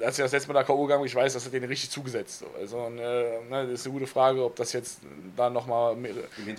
als 0.02 0.18
er 0.20 0.26
das 0.26 0.32
letzte 0.32 0.48
Mal 0.52 0.60
da 0.60 0.64
K.O. 0.64 0.84
gegangen 0.84 1.06
ist, 1.06 1.12
ich 1.12 1.16
weiß, 1.16 1.34
das 1.34 1.46
hat 1.46 1.54
den 1.54 1.64
richtig 1.64 1.90
zugesetzt, 1.90 2.40
so, 2.40 2.46
also, 2.60 2.78
und, 2.78 2.98
äh, 2.98 3.40
ne, 3.50 3.68
das 3.70 3.82
ist 3.82 3.86
eine 3.86 3.94
gute 3.94 4.08
Frage, 4.08 4.44
ob 4.44 4.56
das 4.56 4.74
jetzt 4.74 5.00
da 5.36 5.50
nochmal 5.50 5.96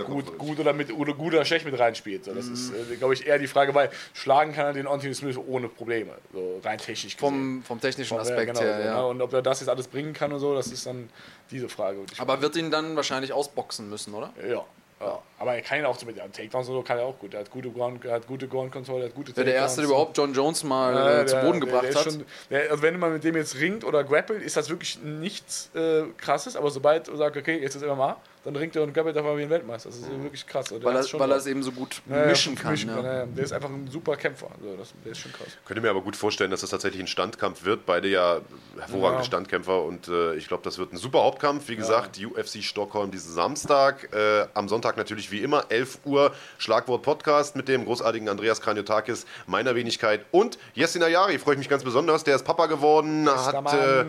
gut, 0.06 0.38
gut 0.38 0.60
oder 0.60 0.72
mit, 0.72 0.92
oder 0.92 1.14
gut 1.14 1.34
oder 1.34 1.44
schlecht 1.44 1.64
mit 1.64 1.78
reinspielt, 1.78 2.24
so, 2.24 2.34
das 2.34 2.46
ist, 2.46 2.72
äh, 2.72 2.96
glaube 2.96 3.14
ich, 3.14 3.26
eher 3.26 3.38
die 3.38 3.48
Frage, 3.48 3.74
weil 3.74 3.90
schlagen 4.14 4.52
kann 4.52 4.66
er 4.66 4.72
den 4.72 4.86
Anthony 4.86 5.14
Smith 5.14 5.36
ohne 5.36 5.68
Probleme, 5.68 6.12
so, 6.32 6.60
rein 6.64 6.78
technisch 6.78 7.16
gesehen. 7.16 7.18
Vom, 7.18 7.62
vom 7.64 7.80
technischen 7.80 8.14
Ja, 8.14 8.20
Aspekt 8.20 8.54
genau, 8.54 8.60
her, 8.60 8.76
so, 8.80 8.88
ja. 8.88 8.94
ne? 8.96 9.06
Und 9.06 9.22
ob 9.22 9.32
er 9.32 9.42
das 9.42 9.60
jetzt 9.60 9.68
alles 9.68 9.88
bringen 9.88 10.12
kann 10.12 10.32
und 10.32 10.40
so, 10.40 10.54
das 10.54 10.68
ist 10.68 10.86
dann 10.86 11.08
diese 11.50 11.68
Frage. 11.68 11.98
Aber 12.18 12.40
wird 12.40 12.56
ihn 12.56 12.70
dann 12.70 12.96
wahrscheinlich 12.96 13.32
ausboxen 13.32 13.88
müssen, 13.90 14.14
oder? 14.14 14.32
ja. 14.48 14.64
Ja. 15.00 15.18
Aber 15.38 15.54
er 15.54 15.62
kann 15.62 15.78
ihn 15.78 15.86
auch 15.86 15.98
so 15.98 16.04
mit 16.04 16.16
ja, 16.18 16.28
Takedowns 16.28 16.68
und 16.68 16.74
so 16.74 16.82
kann 16.82 16.98
er 16.98 17.04
auch 17.06 17.18
gut. 17.18 17.32
Er 17.32 17.40
hat 17.40 17.50
gute 17.50 17.70
Ground, 17.70 18.04
er 18.04 18.12
hat 18.12 18.26
gute 18.26 18.46
Ground 18.46 18.70
Control, 18.70 19.00
er 19.00 19.06
hat 19.08 19.14
gute 19.14 19.34
Wer 19.34 19.44
der 19.44 19.54
Erste, 19.54 19.80
der 19.80 19.88
überhaupt 19.88 20.14
John 20.18 20.34
Jones 20.34 20.62
mal 20.62 20.92
Ja, 20.94 21.20
äh, 21.22 21.26
zu 21.26 21.36
der- 21.36 21.42
Boden 21.42 21.60
der- 21.60 21.66
gebracht 21.68 21.84
der 21.88 21.94
hat. 21.94 22.04
Schon, 22.12 22.24
der, 22.50 22.70
also 22.70 22.82
wenn 22.82 22.98
man 22.98 23.14
mit 23.14 23.24
dem 23.24 23.34
jetzt 23.36 23.58
ringt 23.58 23.82
oder 23.84 24.04
grappelt, 24.04 24.42
ist 24.42 24.58
das 24.58 24.68
wirklich 24.68 25.00
nichts 25.02 25.70
äh, 25.74 26.02
krasses. 26.18 26.54
Aber 26.56 26.70
sobald 26.70 27.08
du 27.08 27.16
sagst, 27.16 27.38
okay, 27.38 27.58
jetzt 27.58 27.74
ist 27.76 27.82
MMA, 27.82 28.16
dann 28.44 28.56
ringt 28.56 28.74
er 28.74 28.82
und 28.82 28.94
grappelt 28.94 29.16
einfach 29.16 29.36
wie 29.36 29.42
ein 29.42 29.50
Weltmeister. 29.50 29.90
Das 29.90 29.98
ist 29.98 30.10
wirklich 30.22 30.46
krass. 30.46 30.72
Also 30.72 30.82
weil, 30.84 30.96
er, 30.96 31.04
weil 31.20 31.30
er 31.30 31.36
es 31.36 31.46
eben 31.46 31.62
so 31.62 31.72
gut 31.72 32.00
Ja, 32.08 32.20
ja, 32.22 32.26
mischen 32.26 32.54
kann. 32.54 32.72
mischen 32.72 32.88
ja. 32.88 33.02
ja. 33.02 33.26
Der 33.26 33.44
ist 33.44 33.52
einfach 33.52 33.68
ein 33.68 33.86
super 33.90 34.16
Kämpfer. 34.16 34.48
Also 34.58 34.76
das, 34.76 34.92
der 35.04 35.12
ist 35.12 35.18
schon 35.18 35.32
krass. 35.32 35.48
Könnte 35.66 35.80
mir 35.82 35.90
aber 35.90 36.00
gut 36.00 36.16
vorstellen, 36.16 36.50
dass 36.50 36.62
das 36.62 36.70
tatsächlich 36.70 37.00
ein 37.02 37.06
Standkampf 37.06 37.64
wird. 37.64 37.84
Beide 37.84 38.08
ja 38.08 38.40
hervorragende 38.78 39.22
Ja. 39.22 39.24
Standkämpfer 39.24 39.82
und 39.82 40.08
äh, 40.08 40.34
ich 40.36 40.48
glaube, 40.48 40.62
das 40.64 40.78
wird 40.78 40.92
ein 40.92 40.96
super 40.96 41.22
Hauptkampf. 41.22 41.68
Wie 41.68 41.76
gesagt, 41.76 42.18
UFC 42.18 42.62
Stockholm 42.62 43.10
diesen 43.10 43.32
Samstag. 43.34 44.08
Äh, 44.14 44.46
am 44.54 44.68
Sonntag 44.68 44.96
natürlich 44.96 45.30
wie 45.30 45.40
immer, 45.42 45.66
11 45.68 45.98
Uhr, 46.04 46.32
Schlagwort 46.58 47.02
Podcast 47.02 47.56
mit 47.56 47.68
dem 47.68 47.84
großartigen 47.84 48.28
Andreas 48.28 48.60
Kranjotakis, 48.60 49.26
meiner 49.46 49.74
Wenigkeit 49.74 50.24
und 50.30 50.58
Jessin 50.74 51.02
Ayari. 51.02 51.38
Freue 51.38 51.54
ich 51.54 51.58
mich 51.58 51.68
ganz 51.68 51.84
besonders. 51.84 52.24
Der 52.24 52.36
ist 52.36 52.44
Papa 52.44 52.66
geworden, 52.66 53.28
hat 53.28 53.72
äh, 53.74 54.04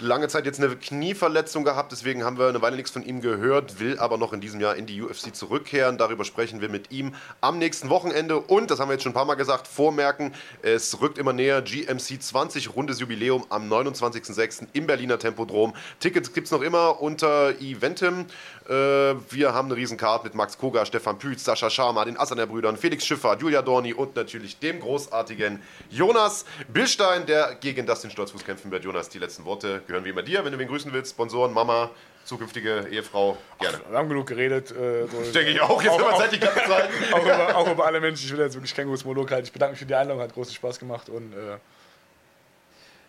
lange 0.00 0.28
Zeit 0.28 0.44
jetzt 0.44 0.62
eine 0.62 0.76
Knieverletzung 0.76 1.64
gehabt, 1.64 1.92
deswegen 1.92 2.24
haben 2.24 2.38
wir 2.38 2.48
eine 2.48 2.60
Weile 2.62 2.76
nichts 2.76 2.90
von 2.90 3.02
ihm 3.02 3.20
gehört. 3.20 3.69
Will 3.78 3.98
aber 3.98 4.18
noch 4.18 4.32
in 4.32 4.40
diesem 4.40 4.60
Jahr 4.60 4.74
in 4.74 4.86
die 4.86 5.00
UFC 5.02 5.34
zurückkehren. 5.34 5.98
Darüber 5.98 6.24
sprechen 6.24 6.60
wir 6.60 6.68
mit 6.68 6.90
ihm 6.90 7.14
am 7.40 7.58
nächsten 7.58 7.90
Wochenende. 7.90 8.38
Und, 8.38 8.70
das 8.70 8.80
haben 8.80 8.88
wir 8.88 8.94
jetzt 8.94 9.02
schon 9.02 9.12
ein 9.12 9.14
paar 9.14 9.24
Mal 9.24 9.34
gesagt, 9.34 9.68
vormerken, 9.68 10.34
es 10.62 11.00
rückt 11.00 11.18
immer 11.18 11.32
näher. 11.32 11.62
GMC 11.62 12.20
20, 12.20 12.74
rundes 12.74 12.98
Jubiläum 13.00 13.46
am 13.50 13.70
29.06. 13.70 14.66
im 14.72 14.86
Berliner 14.86 15.18
Tempodrom. 15.18 15.74
Tickets 16.00 16.32
gibt 16.32 16.46
es 16.46 16.50
noch 16.50 16.62
immer 16.62 17.00
unter 17.00 17.50
Eventim. 17.60 18.26
Äh, 18.68 18.72
wir 19.30 19.52
haben 19.52 19.66
eine 19.66 19.76
Riesenkarte 19.76 20.24
mit 20.24 20.34
Max 20.34 20.56
Koga, 20.56 20.86
Stefan 20.86 21.18
Pütz, 21.18 21.44
Sascha 21.44 21.68
Scharmer, 21.70 22.04
den 22.04 22.16
Assaner-Brüdern, 22.16 22.76
Felix 22.76 23.04
Schiffer, 23.04 23.36
Julia 23.38 23.62
Dorni 23.62 23.92
und 23.92 24.14
natürlich 24.14 24.58
dem 24.58 24.80
großartigen 24.80 25.60
Jonas 25.90 26.44
Billstein, 26.68 27.26
der 27.26 27.56
gegen 27.56 27.86
Dustin 27.86 28.10
Stolzfuß 28.10 28.44
kämpfen 28.44 28.70
wird. 28.70 28.84
Jonas, 28.84 29.08
die 29.08 29.18
letzten 29.18 29.44
Worte 29.44 29.82
gehören 29.86 30.04
wie 30.04 30.10
immer 30.10 30.22
dir. 30.22 30.44
Wenn 30.44 30.52
du 30.52 30.58
wen 30.58 30.68
grüßen 30.68 30.92
willst, 30.92 31.12
Sponsoren, 31.12 31.52
Mama, 31.52 31.90
zukünftige 32.30 32.86
Ehefrau, 32.90 33.36
gerne. 33.58 33.80
Wir 33.88 33.98
haben 33.98 34.08
genug 34.08 34.28
geredet. 34.28 34.70
Äh, 34.70 35.06
so 35.08 35.32
Denke 35.32 35.50
ich 35.50 35.60
auch. 35.60 35.82
Jetzt 35.82 35.92
haben 35.92 36.04
wir 36.04 36.16
Zeit, 36.16 36.32
die 36.32 36.38
ganze 36.38 36.60
Zeit. 36.60 36.88
auch, 37.12 37.22
über, 37.22 37.56
auch 37.56 37.72
über 37.72 37.84
alle 37.86 38.00
Menschen. 38.00 38.24
Ich 38.24 38.32
will 38.32 38.38
jetzt 38.38 38.54
wirklich 38.54 38.74
kein 38.74 38.86
großes 38.86 39.04
Monolog 39.04 39.30
halten. 39.32 39.46
Ich 39.46 39.52
bedanke 39.52 39.72
mich 39.72 39.80
für 39.80 39.86
die 39.86 39.94
Einladung, 39.96 40.22
hat 40.22 40.32
großen 40.32 40.54
Spaß 40.54 40.78
gemacht. 40.78 41.08
Und, 41.08 41.32
äh, 41.32 41.58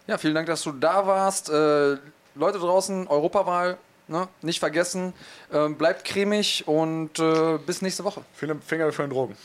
Ja, 0.08 0.18
vielen 0.18 0.34
Dank, 0.34 0.48
dass 0.48 0.64
du 0.64 0.72
da 0.72 1.06
warst. 1.06 1.50
Äh, 1.50 1.98
Leute 2.34 2.58
draußen, 2.58 3.08
Europawahl, 3.08 3.78
ne? 4.08 4.28
nicht 4.42 4.60
vergessen. 4.60 5.14
Ähm, 5.54 5.78
bleibt 5.78 6.04
cremig 6.04 6.68
und 6.68 7.20
äh, 7.20 7.60
bis 7.60 7.84
nächste 7.84 8.04
Woche. 8.04 8.24
Finger 8.34 8.92
für 8.92 9.04
den 9.04 9.12
Drogen. 9.12 9.38